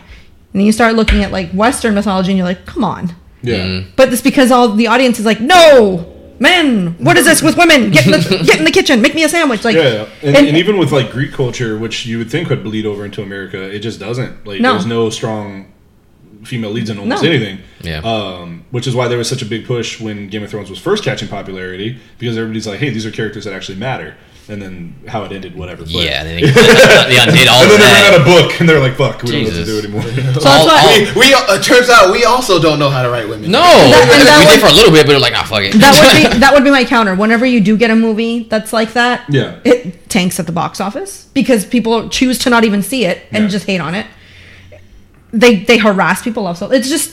And 0.53 0.59
then 0.59 0.65
you 0.65 0.71
start 0.71 0.95
looking 0.95 1.23
at 1.23 1.31
like 1.31 1.51
Western 1.51 1.93
mythology, 1.95 2.31
and 2.31 2.37
you're 2.37 2.47
like, 2.47 2.65
come 2.65 2.83
on. 2.83 3.15
yeah. 3.41 3.81
But 3.95 4.11
it's 4.13 4.21
because 4.21 4.51
all 4.51 4.69
the 4.69 4.87
audience 4.87 5.17
is 5.19 5.25
like, 5.25 5.39
no, 5.41 6.10
men, 6.41 6.95
what 6.97 7.15
is 7.17 7.25
this 7.25 7.41
with 7.41 7.55
women? 7.57 7.91
Get 7.91 8.05
in 8.05 8.11
the 8.11 8.43
get 8.45 8.57
in 8.59 8.65
the 8.65 8.71
kitchen, 8.71 9.01
make 9.01 9.15
me 9.15 9.23
a 9.23 9.29
sandwich. 9.29 9.63
Like, 9.63 9.75
Yeah, 9.75 9.83
yeah. 9.93 10.09
And, 10.23 10.35
and- 10.37 10.47
and 10.47 10.57
even 10.57 10.77
with 10.77 10.91
like 10.91 11.11
Greek 11.11 11.31
culture, 11.31 11.77
which 11.77 12.05
you 12.05 12.17
would 12.17 12.29
think 12.29 12.49
would 12.49 12.63
bleed 12.63 12.85
over 12.85 13.05
into 13.05 13.21
America, 13.21 13.61
it 13.61 13.79
just 13.79 13.99
doesn't. 13.99 14.45
Like, 14.45 14.59
No. 14.59 14.73
there's 14.73 14.85
no 14.85 15.09
strong 15.09 15.71
female 16.43 16.71
leads 16.71 16.89
in 16.89 16.97
almost 16.97 17.21
No. 17.23 17.29
anything. 17.29 17.59
Yeah. 17.81 17.99
Um, 17.99 18.65
which 18.71 18.87
is 18.87 18.95
why 18.95 19.07
there 19.07 19.17
was 19.19 19.29
such 19.29 19.43
a 19.43 19.45
big 19.45 19.65
push 19.65 20.01
when 20.01 20.27
Game 20.27 20.41
of 20.43 20.49
Thrones 20.49 20.69
was 20.71 20.79
first 20.79 21.03
catching 21.03 21.27
popularity 21.27 21.99
because 22.17 22.35
everybody's 22.35 22.65
like, 22.65 22.79
"Hey, 22.79 22.89
these 22.89 23.05
are 23.05 23.11
characters 23.11 23.45
that 23.45 23.53
actually 23.53 23.77
matter." 23.77 24.15
And 24.49 24.61
then 24.61 24.95
how 25.07 25.23
it 25.23 25.31
ended, 25.31 25.55
whatever. 25.55 25.83
But- 25.83 25.91
Yeah, 25.91 26.23
they, 26.23 26.41
they 26.41 27.17
undid 27.19 27.47
all 27.47 27.61
And 27.63 27.71
of 27.71 27.77
then 27.77 27.79
they 27.79 27.85
ran 27.85 28.13
out 28.13 28.19
of 28.19 28.25
book, 28.25 28.59
and 28.59 28.67
they're 28.67 28.79
like, 28.81 28.95
"Fuck, 28.95 29.21
we 29.23 29.31
don't 29.31 29.43
know 29.43 29.47
what 29.49 29.55
to 29.55 29.65
do 29.65 29.79
anymore." 29.79 30.01
so 30.03 30.09
that's 30.11 30.45
all- 30.45 30.65
why 30.65 31.05
all- 31.13 31.19
we 31.19 31.33
uh, 31.33 31.61
turns 31.61 31.89
out 31.89 32.11
we 32.11 32.25
also 32.25 32.59
don't 32.61 32.79
know 32.79 32.89
how 32.89 33.01
to 33.03 33.09
write 33.09 33.29
women. 33.29 33.51
No, 33.51 33.61
That- 33.61 34.09
and 34.19 34.27
that 34.27 34.39
we 34.39 34.45
would- 34.45 34.51
did 34.51 34.59
for 34.59 34.67
a 34.67 34.73
little 34.73 34.91
bit, 34.91 35.05
but 35.05 35.13
we're 35.13 35.19
like, 35.19 35.33
ah, 35.35 35.43
fuck 35.43 35.61
it. 35.63 35.73
that 35.79 35.93
would 35.93 36.33
be 36.33 36.39
that 36.43 36.53
would 36.53 36.63
be 36.63 36.71
my 36.71 36.83
counter. 36.83 37.15
Whenever 37.15 37.45
you 37.45 37.61
do 37.61 37.77
get 37.77 37.91
a 37.91 37.95
movie 37.95 38.43
that's 38.43 38.73
like 38.73 38.93
that, 38.93 39.23
Yeah. 39.29 39.59
it 39.63 40.09
tanks 40.09 40.39
at 40.39 40.47
the 40.47 40.51
box 40.51 40.81
office 40.81 41.27
because 41.33 41.65
people 41.65 42.09
choose 42.09 42.37
to 42.39 42.49
not 42.49 42.63
even 42.65 42.81
see 42.81 43.05
it 43.05 43.21
and 43.31 43.43
Yeah. 43.45 43.49
just 43.49 43.65
hate 43.67 43.79
on 43.79 43.95
it. 43.95 44.05
They 45.31 45.57
they 45.63 45.77
harass 45.77 46.21
people 46.23 46.45
also. 46.47 46.69
It's 46.71 46.89
just 46.89 47.11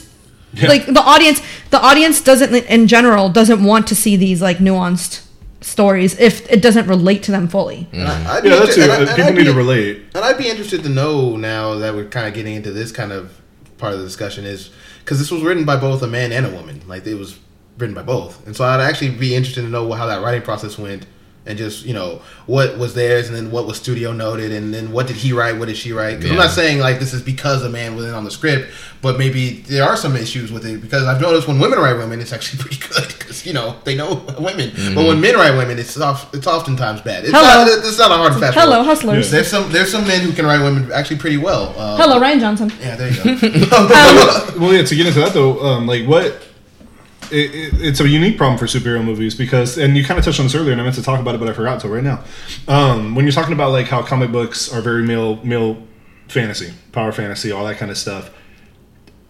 Yeah. 0.55 0.67
like 0.67 0.87
the 0.87 0.99
audience 1.01 1.41
the 1.69 1.79
audience 1.79 2.19
doesn't 2.21 2.53
in 2.53 2.87
general 2.87 3.29
doesn't 3.29 3.63
want 3.63 3.87
to 3.87 3.95
see 3.95 4.17
these 4.17 4.41
like 4.41 4.57
nuanced 4.57 5.21
stories 5.61 6.17
if 6.19 6.49
it 6.51 6.61
doesn't 6.61 6.87
relate 6.87 7.23
to 7.23 7.31
them 7.31 7.47
fully. 7.47 7.87
Mm-hmm. 7.91 7.95
And 7.99 8.07
I- 8.07 8.37
I'd 8.37 8.43
be 8.43 8.49
Yeah, 8.49 8.55
that's 8.59 8.77
inter- 8.77 8.81
it. 8.81 8.83
and 8.83 8.91
I- 8.91 8.97
and 8.99 9.09
People 9.09 9.23
I'd 9.25 9.35
need 9.35 9.41
be- 9.41 9.51
to 9.51 9.53
relate. 9.53 10.01
And 10.15 10.23
I'd 10.25 10.37
be 10.37 10.47
interested 10.49 10.83
to 10.83 10.89
know 10.89 11.35
now 11.35 11.75
that 11.75 11.93
we're 11.95 12.05
kind 12.05 12.27
of 12.27 12.33
getting 12.33 12.55
into 12.55 12.71
this 12.71 12.91
kind 12.91 13.11
of 13.11 13.31
part 13.77 13.93
of 13.93 13.99
the 13.99 14.05
discussion 14.05 14.45
is 14.45 14.69
because 15.03 15.19
this 15.19 15.31
was 15.31 15.41
written 15.41 15.65
by 15.65 15.75
both 15.75 16.01
a 16.03 16.07
man 16.07 16.31
and 16.31 16.45
a 16.45 16.49
woman. 16.49 16.81
Like 16.87 17.05
it 17.07 17.15
was 17.15 17.37
written 17.77 17.95
by 17.95 18.03
both, 18.03 18.45
and 18.45 18.55
so 18.55 18.63
I'd 18.65 18.81
actually 18.81 19.11
be 19.11 19.35
interested 19.35 19.61
to 19.61 19.69
know 19.69 19.91
how 19.93 20.05
that 20.07 20.21
writing 20.21 20.41
process 20.41 20.77
went, 20.77 21.05
and 21.49 21.57
just 21.57 21.83
you 21.83 21.93
know 21.93 22.21
what 22.45 22.77
was 22.77 22.93
theirs, 22.93 23.27
and 23.27 23.35
then 23.35 23.49
what 23.51 23.65
was 23.65 23.77
studio 23.77 24.13
noted, 24.13 24.51
and 24.51 24.71
then 24.73 24.91
what 24.91 25.07
did 25.07 25.15
he 25.15 25.33
write, 25.33 25.57
what 25.57 25.67
did 25.67 25.75
she 25.75 25.91
write? 25.91 26.17
Because 26.17 26.31
I'm 26.31 26.37
not 26.37 26.51
saying 26.51 26.79
like 26.79 26.99
this 26.99 27.13
is 27.13 27.23
because 27.23 27.63
a 27.63 27.69
man 27.69 27.95
wasn't 27.95 28.15
on 28.15 28.23
the 28.23 28.31
script, 28.31 28.71
but 29.01 29.17
maybe 29.17 29.61
there 29.67 29.83
are 29.83 29.97
some 29.97 30.15
issues 30.15 30.51
with 30.51 30.65
it 30.65 30.79
because 30.79 31.05
I've 31.05 31.19
noticed 31.19 31.47
when 31.47 31.59
women 31.59 31.79
write 31.79 31.97
women, 31.97 32.21
it's 32.21 32.31
actually 32.31 32.59
pretty 32.63 32.77
good 32.77 33.07
because 33.17 33.45
you 33.47 33.53
know 33.53 33.75
they 33.83 33.95
know 33.95 34.23
women, 34.39 34.71
but 34.93 35.05
when 35.05 35.19
men 35.19 35.35
write 35.35 35.57
women, 35.57 35.79
it's 35.79 35.99
oft, 35.99 36.35
it's 36.35 36.47
oftentimes 36.47 37.01
bad. 37.01 37.23
It's 37.25 37.33
Hello. 37.33 37.65
not, 37.65 37.67
it's 37.67 37.97
not 37.97 38.11
a 38.11 38.15
hard 38.15 38.33
and 38.33 38.41
fast. 38.41 38.55
Hello, 38.55 38.77
rule. 38.77 38.85
hustlers. 38.85 39.31
There's 39.31 39.47
some 39.49 39.71
there's 39.71 39.91
some 39.91 40.05
men 40.07 40.21
who 40.21 40.31
can 40.33 40.45
write 40.45 40.61
women 40.61 40.91
actually 40.91 41.17
pretty 41.17 41.37
well. 41.37 41.69
Um, 41.79 41.99
Hello, 41.99 42.19
Rian 42.21 42.39
Johnson. 42.39 42.71
Yeah, 42.79 42.95
there 42.95 43.09
you 43.11 43.39
go. 43.41 44.55
Well, 44.59 44.73
yeah. 44.73 44.83
To 44.83 44.95
get 44.95 45.07
into 45.07 45.19
that 45.21 45.33
though, 45.33 45.59
um, 45.65 45.87
like 45.87 46.05
what. 46.05 46.45
It, 47.31 47.53
it, 47.53 47.81
it's 47.81 47.99
a 47.99 48.07
unique 48.07 48.37
problem 48.37 48.57
for 48.57 48.65
superhero 48.65 49.03
movies 49.03 49.35
because, 49.35 49.77
and 49.77 49.95
you 49.95 50.03
kind 50.03 50.17
of 50.17 50.25
touched 50.25 50.39
on 50.39 50.45
this 50.45 50.55
earlier, 50.55 50.71
and 50.71 50.81
I 50.81 50.83
meant 50.83 50.95
to 50.95 51.03
talk 51.03 51.19
about 51.19 51.35
it, 51.35 51.37
but 51.39 51.47
I 51.47 51.53
forgot 51.53 51.75
until 51.75 51.91
right 51.91 52.03
now. 52.03 52.23
Um, 52.67 53.15
when 53.15 53.25
you're 53.25 53.31
talking 53.31 53.53
about 53.53 53.71
like 53.71 53.87
how 53.87 54.01
comic 54.01 54.31
books 54.31 54.71
are 54.73 54.81
very 54.81 55.03
male 55.03 55.37
male 55.43 55.85
fantasy, 56.27 56.73
power 56.91 57.11
fantasy, 57.11 57.51
all 57.51 57.65
that 57.65 57.77
kind 57.77 57.91
of 57.91 57.97
stuff, 57.97 58.31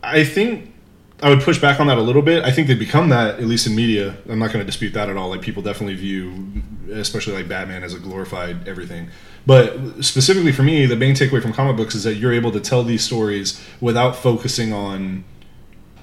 I 0.02 0.24
think 0.24 0.74
I 1.22 1.30
would 1.30 1.42
push 1.42 1.60
back 1.60 1.80
on 1.80 1.88
that 1.88 1.98
a 1.98 2.02
little 2.02 2.22
bit. 2.22 2.44
I 2.44 2.52
think 2.52 2.68
they 2.68 2.76
become 2.76 3.10
that 3.10 3.40
at 3.40 3.46
least 3.46 3.68
in 3.68 3.76
media. 3.76 4.16
I'm 4.30 4.40
not 4.40 4.54
going 4.54 4.60
to 4.60 4.66
dispute 4.66 4.94
that 4.94 5.10
at 5.10 5.18
all. 5.18 5.30
Like 5.30 5.42
people 5.42 5.62
definitely 5.62 5.96
view, 5.96 6.62
especially 6.92 7.34
like 7.34 7.48
Batman, 7.50 7.84
as 7.84 7.94
a 7.94 8.00
glorified 8.00 8.68
everything. 8.68 9.10
But 9.46 10.04
specifically 10.04 10.52
for 10.52 10.64
me, 10.64 10.86
the 10.86 10.96
main 10.96 11.16
takeaway 11.16 11.42
from 11.42 11.54
comic 11.54 11.76
books 11.76 11.96
is 11.96 12.04
that 12.04 12.16
you're 12.16 12.34
able 12.34 12.52
to 12.52 12.60
tell 12.60 12.84
these 12.84 13.04
stories 13.04 13.62
without 13.82 14.16
focusing 14.16 14.72
on 14.72 15.26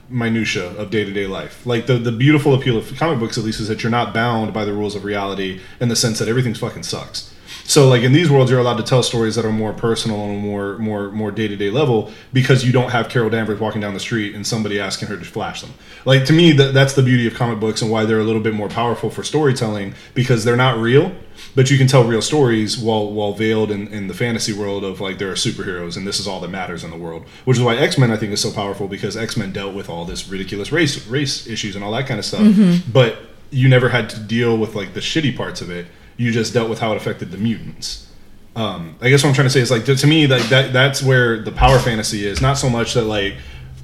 minutia 0.08 0.70
of 0.76 0.90
day-to-day 0.90 1.26
life. 1.26 1.64
Like 1.66 1.86
the, 1.86 1.98
the 1.98 2.12
beautiful 2.12 2.54
appeal 2.54 2.76
of 2.76 2.94
comic 2.96 3.18
books 3.18 3.36
at 3.38 3.44
least 3.44 3.60
is 3.60 3.68
that 3.68 3.82
you're 3.82 3.90
not 3.90 4.14
bound 4.14 4.52
by 4.52 4.64
the 4.64 4.72
rules 4.72 4.94
of 4.94 5.04
reality 5.04 5.60
in 5.80 5.88
the 5.88 5.96
sense 5.96 6.18
that 6.18 6.28
everything's 6.28 6.58
fucking 6.58 6.84
sucks 6.84 7.32
so 7.66 7.88
like 7.88 8.02
in 8.02 8.12
these 8.12 8.30
worlds 8.30 8.50
you're 8.50 8.60
allowed 8.60 8.76
to 8.76 8.82
tell 8.82 9.02
stories 9.02 9.34
that 9.36 9.44
are 9.44 9.52
more 9.52 9.72
personal 9.72 10.24
and 10.24 10.38
more 10.38 10.78
more 10.78 11.10
more 11.10 11.30
day-to-day 11.30 11.70
level 11.70 12.10
because 12.32 12.64
you 12.64 12.72
don't 12.72 12.90
have 12.90 13.08
carol 13.08 13.30
danvers 13.30 13.60
walking 13.60 13.80
down 13.80 13.94
the 13.94 14.00
street 14.00 14.34
and 14.34 14.46
somebody 14.46 14.78
asking 14.80 15.08
her 15.08 15.16
to 15.16 15.24
flash 15.24 15.60
them. 15.60 15.72
Like 16.04 16.24
to 16.26 16.32
me 16.32 16.52
that, 16.52 16.74
that's 16.74 16.94
the 16.94 17.02
beauty 17.02 17.26
of 17.26 17.34
comic 17.34 17.60
books 17.60 17.82
and 17.82 17.90
why 17.90 18.04
they're 18.04 18.20
a 18.20 18.24
little 18.24 18.42
bit 18.42 18.54
more 18.54 18.68
powerful 18.68 19.10
for 19.10 19.22
storytelling 19.22 19.94
because 20.14 20.44
they're 20.44 20.56
not 20.56 20.78
real 20.78 21.12
but 21.54 21.70
you 21.70 21.76
can 21.76 21.86
tell 21.86 22.04
real 22.04 22.22
stories 22.22 22.78
while 22.78 23.12
while 23.12 23.32
veiled 23.32 23.70
in, 23.70 23.88
in 23.88 24.08
the 24.08 24.14
fantasy 24.14 24.52
world 24.52 24.84
of 24.84 25.00
like 25.00 25.18
there 25.18 25.30
are 25.30 25.34
superheroes 25.34 25.96
and 25.96 26.06
this 26.06 26.18
is 26.18 26.26
all 26.26 26.40
that 26.40 26.48
matters 26.48 26.82
in 26.82 26.90
the 26.90 26.96
world 26.96 27.24
which 27.44 27.58
is 27.58 27.62
why 27.62 27.76
x-men 27.76 28.10
i 28.10 28.16
think 28.16 28.32
is 28.32 28.40
so 28.40 28.50
powerful 28.50 28.88
because 28.88 29.16
x-men 29.16 29.52
dealt 29.52 29.74
with 29.74 29.90
all 29.90 30.04
this 30.04 30.28
ridiculous 30.28 30.72
race 30.72 31.06
race 31.06 31.46
issues 31.46 31.74
and 31.74 31.84
all 31.84 31.92
that 31.92 32.06
kind 32.06 32.18
of 32.18 32.24
stuff. 32.24 32.42
Mm-hmm. 32.42 32.90
But 32.90 33.18
you 33.50 33.68
never 33.68 33.88
had 33.88 34.10
to 34.10 34.20
deal 34.20 34.56
with 34.56 34.74
like 34.74 34.94
the 34.94 35.00
shitty 35.00 35.36
parts 35.36 35.60
of 35.60 35.70
it 35.70 35.86
you 36.16 36.32
just 36.32 36.54
dealt 36.54 36.70
with 36.70 36.78
how 36.78 36.92
it 36.92 36.96
affected 36.96 37.30
the 37.30 37.38
mutants. 37.38 38.10
Um, 38.54 38.96
I 39.02 39.10
guess 39.10 39.22
what 39.22 39.30
I'm 39.30 39.34
trying 39.34 39.46
to 39.46 39.50
say 39.50 39.60
is 39.60 39.70
like 39.70 39.84
to, 39.84 40.06
me 40.06 40.26
like 40.26 40.48
that 40.48 40.72
that's 40.72 41.02
where 41.02 41.42
the 41.42 41.52
power 41.52 41.78
fantasy 41.78 42.26
is. 42.26 42.40
Not 42.40 42.56
so 42.56 42.70
much 42.70 42.94
that 42.94 43.02
like 43.04 43.34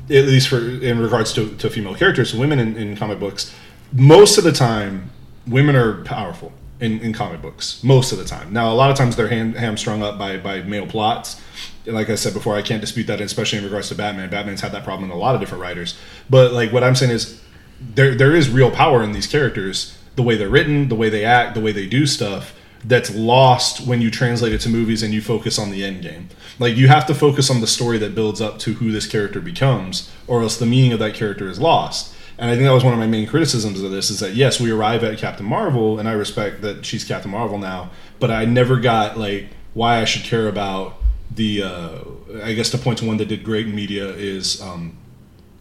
at 0.09 0.25
least 0.25 0.49
for 0.49 0.59
in 0.59 0.99
regards 0.99 1.33
to, 1.35 1.55
to 1.57 1.69
female 1.71 1.95
characters 1.95 2.35
women 2.35 2.59
in, 2.59 2.77
in 2.77 2.97
comic 2.97 3.21
books 3.21 3.55
most 3.93 4.39
of 4.39 4.45
the 4.45 4.53
time 4.53 5.11
women 5.47 5.77
are 5.77 6.03
powerful 6.05 6.53
in, 6.81 7.01
in 7.01 7.13
comic 7.13 7.41
books 7.41 7.83
most 7.85 8.13
of 8.13 8.19
the 8.19 8.25
time. 8.25 8.53
Now 8.53 8.73
a 8.73 8.75
lot 8.75 8.91
of 8.91 8.97
times 8.97 9.15
they're 9.15 9.29
ham, 9.29 9.55
hamstrung 9.55 10.03
up 10.03 10.19
by, 10.19 10.37
by 10.39 10.63
male 10.63 10.87
plots. 10.87 11.41
Like 11.87 12.11
I 12.11 12.17
said 12.17 12.35
before 12.35 12.57
I 12.57 12.63
can't 12.63 12.81
dispute 12.81 13.07
that 13.07 13.21
especially 13.21 13.59
in 13.59 13.65
regards 13.65 13.89
to 13.91 13.95
Batman. 13.95 14.31
Batman's 14.31 14.61
had 14.61 14.73
that 14.73 14.85
problem 14.85 15.11
in 15.11 15.17
a 15.17 15.19
lot 15.19 15.35
of 15.35 15.41
different 15.41 15.63
writers. 15.63 15.97
But 16.29 16.53
like 16.53 16.73
what 16.73 16.83
I'm 16.83 16.95
saying 16.95 17.13
is 17.13 17.41
there 17.81 18.15
there 18.15 18.35
is 18.35 18.49
real 18.49 18.71
power 18.71 19.03
in 19.03 19.13
these 19.13 19.27
characters 19.27 19.99
the 20.17 20.23
way 20.23 20.37
they're 20.37 20.49
written 20.49 20.89
the 20.89 20.95
way 20.95 21.09
they 21.09 21.25
act 21.25 21.55
the 21.55 21.61
way 21.61 21.73
they 21.73 21.87
do 21.87 22.07
stuff 22.07 22.55
that's 22.85 23.15
lost 23.15 23.87
when 23.87 24.01
you 24.01 24.11
translate 24.11 24.53
it 24.53 24.61
to 24.63 24.69
movies 24.69 25.03
and 25.03 25.15
you 25.15 25.23
focus 25.23 25.59
on 25.59 25.71
the 25.71 25.85
end 25.85 26.03
game. 26.03 26.29
Like 26.59 26.77
you 26.77 26.89
have 26.89 27.07
to 27.07 27.15
focus 27.15 27.51
on 27.51 27.61
the 27.61 27.67
story 27.67 27.99
that 27.99 28.15
builds 28.15 28.41
up 28.41 28.59
to 28.61 28.75
who 28.75 28.91
this 28.91 29.07
character 29.07 29.41
becomes 29.41 30.11
or 30.27 30.43
else 30.43 30.57
the 30.57 30.67
meaning 30.67 30.93
of 30.93 30.99
that 30.99 31.15
character 31.15 31.49
is 31.49 31.61
lost. 31.61 32.15
And 32.39 32.51
i 32.51 32.55
think 32.55 32.65
that 32.65 32.73
was 32.73 32.83
one 32.83 32.93
of 32.93 32.99
my 32.99 33.07
main 33.07 33.29
criticisms 33.29 33.81
of 33.83 33.91
this 33.93 34.11
is 34.11 34.19
that 34.21 34.35
yes 34.35 34.59
we 34.59 34.71
arrive 34.73 35.05
at 35.05 35.17
captain 35.19 35.47
marvel 35.47 36.01
and 36.01 36.09
i 36.09 36.13
respect 36.13 36.63
that 36.63 36.85
she's 36.85 37.05
captain 37.05 37.31
marvel 37.31 37.59
now 37.59 37.91
but 38.19 38.33
i 38.33 38.45
never 38.45 38.79
got 38.79 39.17
like 39.17 39.51
why 39.75 40.01
i 40.01 40.05
should 40.05 40.25
care 40.25 40.49
about 40.49 40.97
the 41.31 41.63
uh 41.63 41.99
i 42.43 42.53
guess 42.53 42.71
to 42.71 42.79
point 42.79 42.99
to 42.99 43.05
one 43.05 43.19
that 43.19 43.29
did 43.29 43.45
great 43.45 43.67
in 43.67 43.75
media 43.75 44.09
is 44.09 44.61
um 44.63 44.97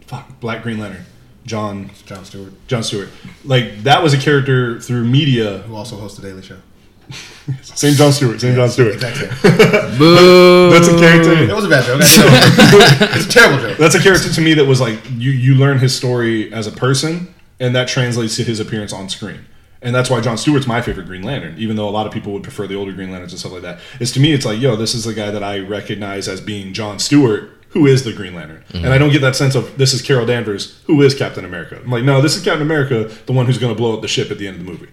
fuck 0.07 0.39
black 0.39 0.63
green 0.63 0.79
lantern 0.79 1.05
john 1.45 1.91
John 2.05 2.25
Stewart, 2.25 2.53
John 2.67 2.83
Stewart. 2.83 3.09
Like 3.43 3.83
that 3.83 4.03
was 4.03 4.13
a 4.13 4.17
character 4.17 4.79
through 4.79 5.05
media. 5.05 5.59
who 5.59 5.75
also 5.75 5.97
hosts 5.97 6.17
the 6.17 6.27
Daily 6.27 6.41
Show. 6.41 6.57
Same 7.61 7.93
John 7.95 8.13
Stewart. 8.13 8.39
Same 8.39 8.55
John 8.55 8.69
Stewart. 8.69 8.93
Exact 8.93 9.17
same. 9.17 9.29
That's 9.41 10.87
a 10.87 10.97
character. 10.97 11.55
was 11.55 11.65
a 11.65 11.69
bad 11.69 11.85
joke. 11.85 12.01
It's 13.15 13.25
a 13.25 13.29
terrible 13.29 13.61
joke. 13.61 13.77
That's 13.77 13.95
a 13.95 13.99
character 14.01 14.31
to 14.31 14.41
me 14.41 14.53
that 14.53 14.65
was 14.65 14.79
like 14.79 14.99
you. 15.11 15.31
You 15.31 15.55
learn 15.55 15.79
his 15.79 15.95
story 15.95 16.53
as 16.53 16.67
a 16.67 16.71
person, 16.71 17.33
and 17.59 17.75
that 17.75 17.87
translates 17.87 18.35
to 18.37 18.43
his 18.43 18.59
appearance 18.59 18.93
on 18.93 19.09
screen. 19.09 19.45
And 19.81 19.95
that's 19.95 20.09
why 20.11 20.21
John 20.21 20.37
Stewart's 20.37 20.67
my 20.67 20.81
favorite 20.81 21.07
Green 21.07 21.23
Lantern, 21.23 21.55
even 21.57 21.75
though 21.75 21.89
a 21.89 21.91
lot 21.91 22.05
of 22.05 22.13
people 22.13 22.31
would 22.33 22.43
prefer 22.43 22.67
the 22.67 22.75
older 22.75 22.91
Green 22.93 23.09
Lanterns 23.09 23.33
and 23.33 23.39
stuff 23.39 23.51
like 23.51 23.63
that. 23.63 23.79
Is 23.99 24.11
to 24.11 24.19
me, 24.19 24.31
it's 24.31 24.45
like, 24.45 24.59
yo, 24.59 24.75
this 24.75 24.93
is 24.93 25.05
the 25.05 25.13
guy 25.13 25.31
that 25.31 25.43
I 25.43 25.59
recognize 25.59 26.27
as 26.27 26.39
being 26.39 26.71
John 26.73 26.99
Stewart, 26.99 27.49
who 27.71 27.87
is 27.87 28.03
the 28.03 28.13
Green 28.13 28.33
Lantern. 28.35 28.63
And 28.73 28.87
I 28.87 28.97
don't 28.97 29.11
get 29.11 29.21
that 29.21 29.35
sense 29.35 29.55
of 29.55 29.77
this 29.77 29.93
is 29.93 30.01
Carol 30.01 30.25
Danvers, 30.25 30.79
who 30.85 31.01
is 31.01 31.13
Captain 31.15 31.45
America. 31.45 31.79
I'm 31.83 31.89
like, 31.89 32.03
no, 32.03 32.21
this 32.21 32.35
is 32.35 32.43
Captain 32.43 32.61
America, 32.61 33.09
the 33.25 33.33
one 33.33 33.45
who's 33.45 33.57
going 33.57 33.73
to 33.73 33.77
blow 33.77 33.93
up 33.95 34.01
the 34.01 34.07
ship 34.07 34.29
at 34.31 34.37
the 34.37 34.47
end 34.47 34.59
of 34.59 34.65
the 34.65 34.71
movie. 34.71 34.89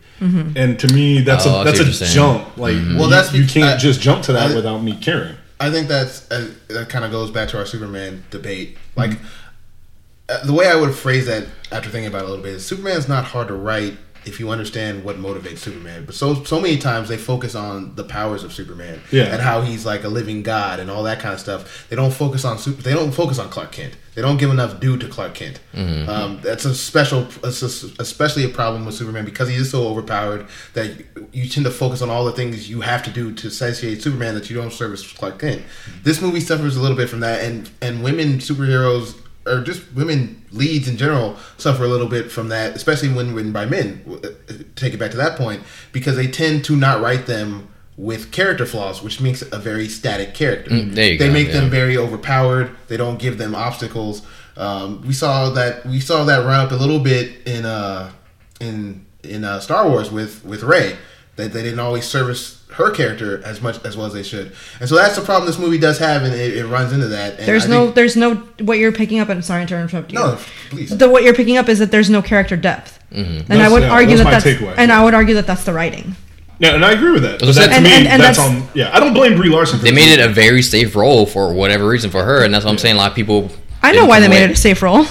And 0.58 0.78
to 0.80 0.92
me, 0.92 1.20
that's 1.20 1.46
Oh, 1.46 1.50
I 1.56 1.62
a 1.62 1.64
that's 1.64 1.78
a 1.78 1.82
what 1.82 1.86
you're 1.86 1.94
saying. 1.94 2.12
jump. 2.14 2.56
Like, 2.56 2.76
Well, 2.96 3.08
that's 3.08 3.32
you 3.32 3.42
be- 3.42 3.48
can't 3.48 3.76
I- 3.76 3.76
just 3.76 4.00
jump 4.00 4.22
to 4.24 4.32
that 4.32 4.50
I- 4.50 4.54
without 4.54 4.78
me 4.78 4.94
caring. 4.96 5.36
I 5.60 5.70
think 5.70 5.88
that's 5.88 6.30
uh, 6.30 6.48
that 6.68 6.88
kind 6.88 7.04
of 7.04 7.10
goes 7.10 7.30
back 7.32 7.48
to 7.48 7.58
our 7.58 7.66
Superman 7.66 8.22
debate. 8.30 8.78
Like 8.94 9.18
uh, 10.28 10.44
the 10.44 10.52
way 10.52 10.68
I 10.68 10.76
would 10.76 10.94
phrase 10.94 11.26
that 11.26 11.46
after 11.72 11.88
thinking 11.90 12.06
about 12.08 12.22
it 12.22 12.24
a 12.26 12.28
little 12.28 12.44
bit 12.44 12.54
is 12.54 12.64
Superman's 12.66 13.08
not 13.08 13.24
hard 13.24 13.48
to 13.48 13.54
write 13.54 13.96
if 14.24 14.38
you 14.40 14.50
understand 14.50 15.04
what 15.04 15.16
motivates 15.16 15.58
Superman. 15.58 16.04
But 16.04 16.14
so 16.14 16.42
so 16.44 16.60
many 16.60 16.76
times 16.78 17.08
they 17.08 17.16
focus 17.16 17.54
on 17.54 17.94
the 17.94 18.04
powers 18.04 18.44
of 18.44 18.52
Superman 18.52 19.00
Yeah. 19.10 19.24
and 19.32 19.40
how 19.42 19.62
he's 19.62 19.84
like 19.86 20.04
a 20.04 20.08
living 20.08 20.42
god 20.42 20.80
and 20.80 20.90
all 20.90 21.02
that 21.04 21.20
kind 21.20 21.34
of 21.34 21.40
stuff. 21.40 21.86
They 21.88 21.96
don't 21.96 22.12
focus 22.12 22.44
on 22.44 22.58
super. 22.58 22.82
They 22.82 22.92
don't 22.94 23.12
focus 23.12 23.38
on 23.38 23.48
Clark 23.48 23.72
Kent. 23.72 23.94
They 24.14 24.22
don't 24.22 24.36
give 24.36 24.50
enough 24.50 24.80
due 24.80 24.96
to 24.98 25.06
Clark 25.06 25.34
Kent. 25.34 25.60
Um, 25.74 26.40
that's 26.42 26.64
a 26.64 26.74
special, 26.74 27.28
especially 27.98 28.44
a 28.44 28.48
problem 28.48 28.84
with 28.84 28.94
Superman 28.96 29.24
because 29.24 29.48
he 29.48 29.54
is 29.54 29.70
so 29.70 29.86
overpowered 29.86 30.46
that 30.74 30.90
you 31.32 31.48
tend 31.48 31.64
to 31.66 31.70
focus 31.70 32.02
on 32.02 32.10
all 32.10 32.24
the 32.24 32.32
things 32.32 32.68
you 32.68 32.80
have 32.80 33.02
to 33.04 33.10
do 33.10 33.32
to 33.34 33.50
satiate 33.50 34.02
Superman 34.02 34.34
that 34.34 34.50
you 34.50 34.56
don't 34.56 34.72
service 34.72 35.10
Clark 35.12 35.38
Kent. 35.38 35.62
This 36.02 36.20
movie 36.20 36.40
suffers 36.40 36.76
a 36.76 36.80
little 36.82 36.96
bit 36.96 37.08
from 37.08 37.20
that, 37.20 37.44
and 37.44 37.70
and 37.80 38.02
women 38.02 38.38
superheroes 38.38 39.14
or 39.48 39.62
just 39.62 39.92
women 39.94 40.44
leads 40.52 40.88
in 40.88 40.96
general 40.96 41.36
suffer 41.56 41.84
a 41.84 41.88
little 41.88 42.08
bit 42.08 42.30
from 42.30 42.48
that, 42.48 42.76
especially 42.76 43.08
when 43.08 43.34
written 43.34 43.52
by 43.52 43.64
men. 43.64 44.02
Uh, 44.24 44.28
Take 44.76 44.94
it 44.94 44.98
back 44.98 45.10
to 45.12 45.16
that 45.16 45.36
point 45.36 45.62
because 45.92 46.16
they 46.16 46.26
tend 46.28 46.64
to 46.66 46.76
not 46.76 47.00
write 47.00 47.26
them 47.26 47.68
with 47.96 48.30
character 48.30 48.64
flaws, 48.64 49.02
which 49.02 49.20
makes 49.20 49.42
a 49.42 49.58
very 49.58 49.88
static 49.88 50.32
character. 50.32 50.70
Mm, 50.70 50.94
they 50.94 51.16
go, 51.16 51.32
make 51.32 51.52
them 51.52 51.68
very 51.68 51.96
overpowered. 51.96 52.70
They 52.86 52.96
don't 52.96 53.18
give 53.18 53.38
them 53.38 53.54
obstacles. 53.54 54.24
Um, 54.56 55.02
we 55.06 55.12
saw 55.12 55.50
that 55.50 55.84
we 55.84 56.00
saw 56.00 56.24
that 56.24 56.44
run 56.44 56.66
up 56.66 56.72
a 56.72 56.76
little 56.76 57.00
bit 57.00 57.46
in 57.46 57.64
uh 57.64 58.12
in 58.60 59.04
in 59.22 59.44
uh, 59.44 59.60
Star 59.60 59.88
Wars 59.88 60.10
with 60.10 60.44
with 60.44 60.62
Rey. 60.62 60.96
That 61.36 61.52
they 61.52 61.62
didn't 61.62 61.78
always 61.78 62.04
service 62.04 62.57
her 62.72 62.90
character 62.90 63.42
as 63.44 63.60
much 63.62 63.82
as 63.84 63.96
well 63.96 64.06
as 64.06 64.12
they 64.12 64.22
should, 64.22 64.52
and 64.80 64.88
so 64.88 64.94
that's 64.94 65.16
the 65.16 65.22
problem 65.22 65.46
this 65.46 65.58
movie 65.58 65.78
does 65.78 65.98
have, 65.98 66.22
and 66.22 66.34
it, 66.34 66.56
it 66.56 66.66
runs 66.66 66.92
into 66.92 67.08
that. 67.08 67.38
And 67.38 67.48
There's 67.48 67.64
I 67.64 67.68
no, 67.68 67.84
think- 67.84 67.94
there's 67.96 68.16
no. 68.16 68.34
What 68.60 68.78
you're 68.78 68.92
picking 68.92 69.18
up, 69.18 69.28
and 69.28 69.44
sorry 69.44 69.64
to 69.66 69.78
interrupt 69.80 70.12
you. 70.12 70.18
no, 70.18 70.38
please. 70.70 70.96
The 70.96 71.08
what 71.08 71.22
you're 71.22 71.34
picking 71.34 71.56
up 71.56 71.68
is 71.68 71.78
that 71.78 71.90
there's 71.90 72.10
no 72.10 72.20
character 72.22 72.56
depth, 72.56 72.98
mm-hmm. 73.10 73.50
and 73.50 73.62
I 73.62 73.68
would 73.70 73.82
yeah, 73.82 73.90
argue 73.90 74.16
that's 74.16 74.18
that 74.18 74.24
my 74.24 74.30
that's 74.32 74.44
takeaway. 74.44 74.74
and 74.76 74.92
I 74.92 75.02
would 75.02 75.14
argue 75.14 75.34
that 75.36 75.46
that's 75.46 75.64
the 75.64 75.72
writing. 75.72 76.14
Yeah, 76.60 76.74
and 76.74 76.84
I 76.84 76.92
agree 76.92 77.12
with 77.12 77.22
that. 77.22 77.38
But 77.40 77.46
that 77.46 77.54
that- 77.54 77.68
to 77.68 77.74
And- 77.76 77.84
me, 77.84 77.92
and- 77.92 78.08
and 78.08 78.20
that's, 78.22 78.36
that's- 78.38 78.62
on. 78.62 78.68
Yeah, 78.74 78.90
I 78.94 79.00
don't 79.00 79.14
blame 79.14 79.36
Brie 79.36 79.48
Larson. 79.48 79.78
For 79.78 79.84
They 79.84 79.90
this 79.92 80.04
made 80.06 80.12
it 80.20 80.24
a 80.28 80.32
very 80.32 80.60
safe 80.62 80.94
role 80.96 81.24
for 81.24 81.52
whatever 81.52 81.86
reason 81.88 82.10
for 82.10 82.24
her, 82.24 82.44
and 82.44 82.52
that's 82.52 82.64
what 82.64 82.72
I'm 82.72 82.78
saying. 82.78 82.96
A 82.96 82.98
lot 82.98 83.10
of 83.10 83.16
people. 83.16 83.50
I 83.82 83.92
know 83.92 84.06
why 84.06 84.16
come 84.20 84.22
they 84.30 84.38
made 84.40 84.44
it 84.44 84.50
a 84.50 84.56
safe 84.56 84.82
role, 84.82 85.06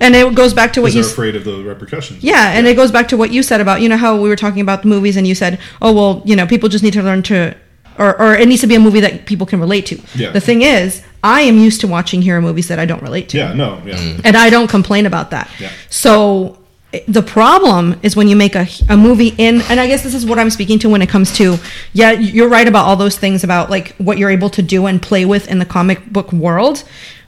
and 0.00 0.14
it 0.14 0.34
goes 0.34 0.54
back 0.54 0.72
to 0.74 0.80
what 0.80 0.88
because 0.88 0.96
you. 0.96 1.02
they're 1.02 1.12
afraid 1.12 1.36
of 1.36 1.44
the 1.44 1.62
repercussions. 1.62 2.22
Yeah, 2.22 2.52
and 2.52 2.66
it 2.66 2.74
goes 2.74 2.90
back 2.90 3.08
to 3.08 3.16
what 3.16 3.30
you 3.30 3.42
said 3.42 3.60
about 3.60 3.80
you 3.80 3.88
know 3.88 3.96
how 3.96 4.20
we 4.20 4.28
were 4.28 4.36
talking 4.36 4.60
about 4.60 4.82
the 4.82 4.88
movies, 4.88 5.16
and 5.16 5.26
you 5.26 5.34
said, 5.34 5.58
oh 5.82 5.92
well, 5.92 6.22
you 6.24 6.36
know, 6.36 6.46
people 6.46 6.68
just 6.68 6.84
need 6.84 6.92
to 6.94 7.02
learn 7.02 7.22
to, 7.24 7.56
or 7.98 8.20
or 8.20 8.34
it 8.34 8.48
needs 8.48 8.60
to 8.60 8.66
be 8.66 8.74
a 8.74 8.80
movie 8.80 9.00
that 9.00 9.26
people 9.26 9.46
can 9.46 9.60
relate 9.60 9.86
to. 9.86 10.00
Yeah. 10.14 10.30
The 10.30 10.40
thing 10.40 10.62
is, 10.62 11.02
I 11.22 11.42
am 11.42 11.58
used 11.58 11.80
to 11.82 11.88
watching 11.88 12.22
hero 12.22 12.40
movies 12.40 12.68
that 12.68 12.78
I 12.78 12.86
don't 12.86 13.02
relate 13.02 13.28
to. 13.30 13.38
Yeah, 13.38 13.52
no, 13.54 13.82
yeah. 13.84 13.96
Mm. 13.96 14.20
and 14.24 14.36
I 14.36 14.50
don't 14.50 14.68
complain 14.68 15.06
about 15.06 15.30
that. 15.30 15.50
Yeah. 15.58 15.72
So 15.90 16.58
the 17.06 17.22
problem 17.22 17.98
is 18.02 18.16
when 18.16 18.28
you 18.28 18.36
make 18.36 18.54
a, 18.54 18.66
a 18.88 18.96
movie 18.96 19.34
in, 19.36 19.60
and 19.62 19.78
I 19.78 19.86
guess 19.86 20.02
this 20.02 20.14
is 20.14 20.24
what 20.24 20.38
I'm 20.38 20.48
speaking 20.48 20.78
to 20.80 20.88
when 20.88 21.02
it 21.02 21.08
comes 21.08 21.36
to, 21.36 21.58
yeah, 21.92 22.12
you're 22.12 22.48
right 22.48 22.66
about 22.66 22.86
all 22.86 22.96
those 22.96 23.18
things 23.18 23.44
about 23.44 23.68
like 23.68 23.94
what 23.96 24.16
you're 24.16 24.30
able 24.30 24.48
to 24.50 24.62
do 24.62 24.86
and 24.86 25.00
play 25.00 25.26
with 25.26 25.48
in 25.48 25.58
the 25.58 25.66
comic 25.66 26.06
book 26.10 26.32
world, 26.32 26.84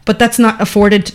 but 0.06 0.18
that's 0.18 0.38
not 0.38 0.60
afforded 0.60 1.12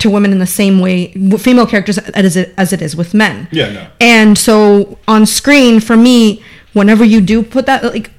to 0.00 0.10
women 0.10 0.32
in 0.32 0.38
the 0.38 0.46
same 0.46 0.80
way, 0.80 1.12
female 1.38 1.66
characters 1.66 1.98
as 1.98 2.36
it, 2.36 2.54
as 2.56 2.72
it 2.72 2.82
is 2.82 2.96
with 2.96 3.14
men. 3.14 3.48
Yeah, 3.52 3.72
no. 3.72 3.86
And 4.00 4.36
so 4.36 4.98
on 5.08 5.26
screen, 5.26 5.80
for 5.80 5.96
me, 5.96 6.42
whenever 6.72 7.04
you 7.04 7.20
do 7.20 7.42
put 7.42 7.66
that, 7.66 7.84
like, 7.84 8.10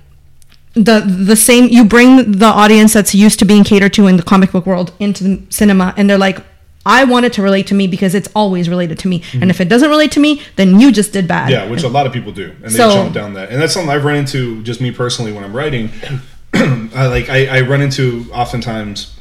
the 0.74 1.02
the 1.02 1.36
same 1.36 1.68
you 1.68 1.84
bring 1.84 2.32
the 2.32 2.46
audience 2.46 2.94
that's 2.94 3.14
used 3.14 3.40
to 3.40 3.44
being 3.46 3.66
catered 3.66 3.92
to 3.92 4.08
in 4.08 4.16
the 4.16 4.24
comic 4.24 4.54
book 4.54 4.66
world 4.66 4.94
into 5.00 5.22
the 5.22 5.42
cinema 5.50 5.94
and 5.98 6.10
they're 6.10 6.18
like 6.18 6.42
I 6.86 7.04
want 7.04 7.26
it 7.26 7.34
to 7.34 7.42
relate 7.42 7.68
to 7.68 7.76
me 7.76 7.88
because 7.88 8.16
it's 8.16 8.30
always 8.36 8.68
related 8.68 8.98
to 9.00 9.08
me. 9.08 9.18
And 9.18 9.42
mm-hmm. 9.44 9.50
if 9.52 9.62
it 9.62 9.70
doesn't 9.70 9.90
relate 9.90 10.12
to 10.14 10.20
me, 10.20 10.42
then 10.56 10.80
you 10.80 10.92
just 10.92 11.14
did 11.14 11.28
bad. 11.28 11.52
Yeah, 11.52 11.70
which 11.70 11.84
a 11.84 11.88
lot 11.88 12.08
of 12.08 12.14
people 12.14 12.32
do, 12.32 12.56
and 12.64 12.72
they 12.72 12.78
So- 12.78 12.92
jump 12.92 13.14
down 13.14 13.34
that. 13.34 13.52
And 13.52 13.62
that's 13.62 13.74
something 13.74 13.92
I've 13.92 14.04
run 14.04 14.16
into 14.16 14.64
just 14.64 14.82
me 14.82 14.92
personally 14.92 15.32
when 15.32 15.44
I'm 15.44 15.56
writing. 15.56 15.92
I 16.54 17.06
like 17.08 17.30
I, 17.30 17.58
I 17.58 17.62
run 17.62 17.82
into 17.82 18.26
oftentimes 18.34 19.16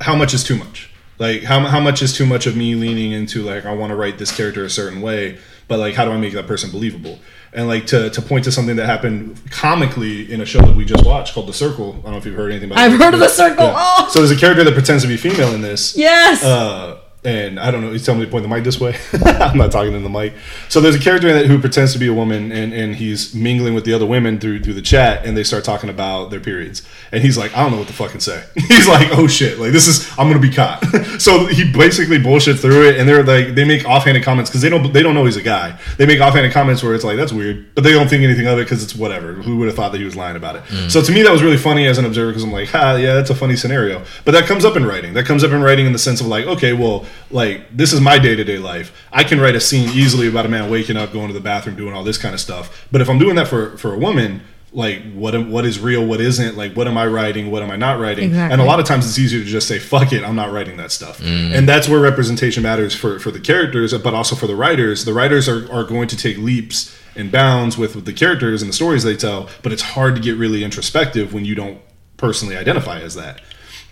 how 0.00 0.16
much 0.16 0.32
is 0.32 0.42
too 0.42 0.56
much. 0.56 0.90
Like 1.18 1.42
how 1.42 1.60
how 1.60 1.80
much 1.80 2.02
is 2.02 2.12
too 2.12 2.26
much 2.26 2.46
of 2.46 2.56
me 2.56 2.74
leaning 2.74 3.12
into 3.12 3.42
like 3.42 3.64
I 3.64 3.72
want 3.72 3.90
to 3.90 3.96
write 3.96 4.18
this 4.18 4.34
character 4.34 4.64
a 4.64 4.70
certain 4.70 5.00
way, 5.00 5.38
but 5.68 5.78
like 5.78 5.94
how 5.94 6.04
do 6.04 6.10
I 6.10 6.16
make 6.16 6.32
that 6.34 6.46
person 6.46 6.70
believable? 6.70 7.18
And 7.52 7.68
like 7.68 7.86
to, 7.86 8.10
to 8.10 8.20
point 8.20 8.44
to 8.46 8.52
something 8.52 8.74
that 8.76 8.86
happened 8.86 9.40
comically 9.52 10.32
in 10.32 10.40
a 10.40 10.44
show 10.44 10.58
that 10.58 10.74
we 10.74 10.84
just 10.84 11.06
watched 11.06 11.34
called 11.34 11.46
The 11.46 11.52
Circle. 11.52 11.90
I 11.90 12.02
don't 12.02 12.10
know 12.10 12.16
if 12.16 12.26
you've 12.26 12.34
heard 12.34 12.50
anything 12.50 12.68
about. 12.68 12.80
I've 12.80 12.94
it. 12.94 13.00
heard 13.00 13.14
of 13.14 13.20
The 13.20 13.28
Circle. 13.28 13.72
Oh! 13.76 14.08
So 14.10 14.18
there's 14.18 14.32
a 14.32 14.36
character 14.36 14.64
that 14.64 14.74
pretends 14.74 15.04
to 15.04 15.08
be 15.08 15.16
female 15.16 15.54
in 15.54 15.60
this. 15.60 15.96
Yes. 15.96 16.42
Uh, 16.42 16.98
and 17.24 17.58
I 17.58 17.70
don't 17.70 17.80
know. 17.80 17.92
He's 17.92 18.04
telling 18.04 18.20
me 18.20 18.26
to 18.26 18.30
point 18.30 18.42
the 18.42 18.48
mic 18.48 18.64
this 18.64 18.78
way. 18.78 18.96
I'm 19.24 19.56
not 19.56 19.72
talking 19.72 19.94
in 19.94 20.02
the 20.02 20.10
mic. 20.10 20.34
So 20.68 20.80
there's 20.80 20.94
a 20.94 21.00
character 21.00 21.28
in 21.28 21.36
it 21.36 21.46
who 21.46 21.58
pretends 21.58 21.92
to 21.94 21.98
be 21.98 22.06
a 22.06 22.12
woman, 22.12 22.52
and, 22.52 22.72
and 22.72 22.94
he's 22.96 23.34
mingling 23.34 23.74
with 23.74 23.84
the 23.84 23.94
other 23.94 24.04
women 24.04 24.38
through 24.38 24.62
through 24.62 24.74
the 24.74 24.82
chat, 24.82 25.24
and 25.24 25.36
they 25.36 25.44
start 25.44 25.64
talking 25.64 25.88
about 25.88 26.30
their 26.30 26.40
periods. 26.40 26.82
And 27.12 27.22
he's 27.22 27.38
like, 27.38 27.56
I 27.56 27.62
don't 27.62 27.72
know 27.72 27.78
what 27.78 27.86
to 27.86 27.94
fucking 27.94 28.20
say. 28.20 28.44
he's 28.54 28.86
like, 28.86 29.08
Oh 29.12 29.26
shit! 29.26 29.58
Like 29.58 29.72
this 29.72 29.88
is 29.88 30.10
I'm 30.18 30.28
gonna 30.28 30.38
be 30.38 30.50
caught. 30.50 30.84
so 31.18 31.46
he 31.46 31.70
basically 31.70 32.18
bullshit 32.18 32.58
through 32.58 32.88
it, 32.88 32.98
and 32.98 33.08
they're 33.08 33.22
like, 33.22 33.54
they 33.54 33.64
make 33.64 33.86
offhanded 33.86 34.22
comments 34.22 34.50
because 34.50 34.60
they 34.60 34.68
don't 34.68 34.92
they 34.92 35.02
don't 35.02 35.14
know 35.14 35.24
he's 35.24 35.36
a 35.36 35.42
guy. 35.42 35.78
They 35.96 36.06
make 36.06 36.20
offhanded 36.20 36.52
comments 36.52 36.82
where 36.82 36.94
it's 36.94 37.04
like 37.04 37.16
that's 37.16 37.32
weird, 37.32 37.74
but 37.74 37.84
they 37.84 37.92
don't 37.92 38.08
think 38.08 38.22
anything 38.22 38.46
of 38.46 38.58
it 38.58 38.64
because 38.64 38.82
it's 38.82 38.94
whatever. 38.94 39.32
Who 39.32 39.56
would 39.58 39.68
have 39.68 39.76
thought 39.76 39.92
that 39.92 39.98
he 39.98 40.04
was 40.04 40.16
lying 40.16 40.36
about 40.36 40.56
it? 40.56 40.64
Mm. 40.64 40.90
So 40.90 41.02
to 41.02 41.12
me, 41.12 41.22
that 41.22 41.32
was 41.32 41.42
really 41.42 41.56
funny 41.56 41.86
as 41.86 41.96
an 41.96 42.04
observer 42.04 42.30
because 42.30 42.44
I'm 42.44 42.52
like, 42.52 42.68
ha, 42.68 42.96
yeah, 42.96 43.14
that's 43.14 43.30
a 43.30 43.34
funny 43.34 43.56
scenario. 43.56 44.04
But 44.24 44.32
that 44.32 44.44
comes 44.44 44.64
up 44.64 44.76
in 44.76 44.84
writing. 44.84 45.14
That 45.14 45.26
comes 45.26 45.42
up 45.42 45.52
in 45.52 45.62
writing 45.62 45.86
in 45.86 45.92
the 45.92 45.98
sense 45.98 46.20
of 46.20 46.26
like, 46.26 46.46
okay, 46.46 46.72
well, 46.72 47.06
like 47.30 47.76
this 47.76 47.92
is 47.92 48.00
my 48.00 48.18
day 48.18 48.34
to 48.36 48.44
day 48.44 48.58
life. 48.58 48.92
I 49.12 49.24
can 49.24 49.40
write 49.40 49.54
a 49.54 49.60
scene 49.60 49.88
easily 49.90 50.28
about 50.28 50.46
a 50.46 50.48
man 50.48 50.70
waking 50.70 50.96
up, 50.96 51.12
going 51.12 51.28
to 51.28 51.34
the 51.34 51.40
bathroom, 51.40 51.76
doing 51.76 51.94
all 51.94 52.04
this 52.04 52.18
kind 52.18 52.34
of 52.34 52.40
stuff. 52.40 52.86
But 52.92 53.00
if 53.00 53.08
I'm 53.08 53.18
doing 53.18 53.36
that 53.36 53.48
for 53.48 53.76
for 53.78 53.92
a 53.94 53.98
woman. 53.98 54.42
Like 54.76 55.12
what 55.12 55.36
am- 55.36 55.52
what 55.52 55.64
is 55.64 55.78
real, 55.78 56.04
what 56.04 56.20
isn't? 56.20 56.56
Like 56.56 56.74
what 56.74 56.88
am 56.88 56.98
I 56.98 57.06
writing, 57.06 57.52
what 57.52 57.62
am 57.62 57.70
I 57.70 57.76
not 57.76 58.00
writing? 58.00 58.34
And 58.34 58.60
a 58.60 58.64
lot 58.64 58.80
of 58.80 58.86
times 58.86 59.06
it's 59.06 59.20
easier 59.20 59.38
to 59.38 59.46
just 59.46 59.68
say 59.68 59.78
fuck 59.78 60.12
it, 60.12 60.24
I'm 60.24 60.34
not 60.34 60.50
writing 60.50 60.78
that 60.78 60.90
stuff. 60.90 61.20
Mm. 61.20 61.54
And 61.56 61.68
that's 61.68 61.88
where 61.88 62.00
representation 62.00 62.64
matters 62.64 62.92
for 62.92 63.20
for 63.20 63.30
the 63.30 63.38
characters, 63.38 63.96
but 63.96 64.14
also 64.14 64.34
for 64.34 64.48
the 64.48 64.56
writers. 64.56 65.04
The 65.04 65.12
writers 65.12 65.48
are, 65.48 65.70
are 65.72 65.84
going 65.84 66.08
to 66.08 66.16
take 66.16 66.38
leaps 66.38 66.92
and 67.14 67.30
bounds 67.30 67.78
with, 67.78 67.94
with 67.94 68.04
the 68.04 68.12
characters 68.12 68.62
and 68.62 68.68
the 68.68 68.72
stories 68.74 69.04
they 69.04 69.14
tell, 69.16 69.48
but 69.62 69.70
it's 69.70 69.82
hard 69.82 70.16
to 70.16 70.20
get 70.20 70.36
really 70.36 70.64
introspective 70.64 71.32
when 71.32 71.44
you 71.44 71.54
don't 71.54 71.78
personally 72.16 72.56
identify 72.56 72.98
as 72.98 73.14
that. 73.14 73.40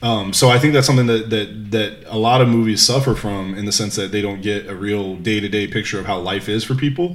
Um, 0.03 0.33
so 0.33 0.49
I 0.49 0.59
think 0.59 0.75
that's 0.75 0.87
something 0.87 1.07
that, 1.07 1.31
that 1.31 1.71
that 1.71 1.93
a 2.07 2.19
lot 2.19 2.41
of 2.41 2.49
movies 2.49 2.83
suffer 2.83 3.15
from 3.15 3.55
in 3.55 3.67
the 3.67 3.73
sense 3.73 3.95
that 3.97 4.11
they 4.11 4.21
don't 4.21 4.43
get 4.43 4.67
a 4.67 4.75
real 4.75 5.15
day 5.17 5.39
to 5.39 5.49
day 5.49 5.67
picture 5.69 6.01
of 6.01 6.07
how 6.07 6.19
life 6.19 6.49
is 6.49 6.65
for 6.65 6.75
people. 6.75 7.15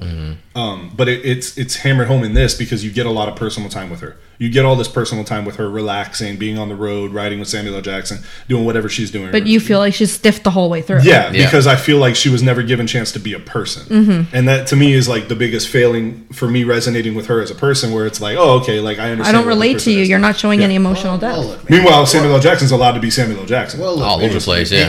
Um, 0.56 0.94
but 0.96 1.10
it, 1.10 1.26
it's 1.26 1.58
it's 1.58 1.76
hammered 1.78 2.08
home 2.08 2.24
in 2.24 2.34
this 2.34 2.54
because 2.58 2.86
you 2.86 2.92
get 2.92 3.06
a 3.06 3.12
lot 3.12 3.28
of 3.28 3.36
personal 3.36 3.70
time 3.70 3.90
with 3.90 4.00
her. 4.00 4.16
You 4.40 4.50
get 4.50 4.66
all 4.66 4.76
this 4.76 4.88
personal 4.88 5.24
time 5.24 5.46
with 5.46 5.56
her, 5.56 5.70
relaxing, 5.70 6.38
being 6.38 6.58
on 6.60 6.70
the 6.70 6.76
road, 6.76 7.12
riding 7.12 7.40
with 7.40 7.48
Samuel 7.48 7.76
L. 7.76 7.82
Jackson, 7.82 8.20
doing 8.48 8.66
whatever 8.66 8.88
she's 8.88 9.10
doing. 9.12 9.32
but 9.32 9.48
you 9.48 9.60
feel 9.60 9.80
like 9.80 9.94
she's 9.94 10.12
stiff 10.12 10.44
the 10.44 10.52
whole 10.52 10.70
way 10.70 10.82
through. 10.82 11.02
Yeah, 11.02 11.32
Yeah. 11.32 11.46
because 11.46 11.66
I 11.68 11.76
feel 11.76 11.98
like 11.98 12.16
she 12.16 12.30
was 12.30 12.44
never 12.44 12.62
given 12.62 12.86
chance 12.88 13.12
to 13.14 13.20
be 13.20 13.34
a 13.34 13.40
person, 13.40 13.84
Mm-hmm. 13.88 14.36
and 14.36 14.48
that 14.48 14.68
to 14.68 14.76
me 14.76 14.94
is 14.94 15.08
like 15.10 15.28
the 15.28 15.36
biggest 15.36 15.68
failing 15.70 16.28
for 16.32 16.48
me 16.48 16.64
resonating 16.64 17.16
with 17.16 17.26
her 17.28 17.42
as 17.42 17.50
a 17.52 17.56
person. 17.56 17.92
Where 17.92 18.06
it's 18.06 18.22
like, 18.22 18.38
oh, 18.38 18.60
okay, 18.60 18.80
like 18.80 19.00
I 19.00 19.12
understand. 19.12 19.36
I 19.36 19.40
don't 19.40 19.48
relate 19.48 19.80
to 19.80 19.92
you. 19.92 20.02
is. 20.02 20.10
You're 20.10 20.20
not 20.20 20.38
showing 20.38 20.60
Yeah. 20.60 20.66
any 20.66 20.76
emotional 20.76 21.18
depth. 21.18 21.38
Well, 21.38 21.48
look. 21.48 21.70
Meanwhile, 21.70 22.06
Samuel 22.06 22.34
L. 22.36 22.40
Jackson's 22.40 22.72
allowed 22.72 22.94
to 22.94 23.00
be 23.00 23.10
Samuel 23.10 23.40
L. 23.42 23.46
Jackson. 23.46 23.80
Well, 23.80 23.96
look, 23.96 24.06
all 24.06 24.18
man. 24.20 24.30
over 24.30 24.40
the 24.40 24.44
place. 24.44 24.72
Yeah. 24.72 24.88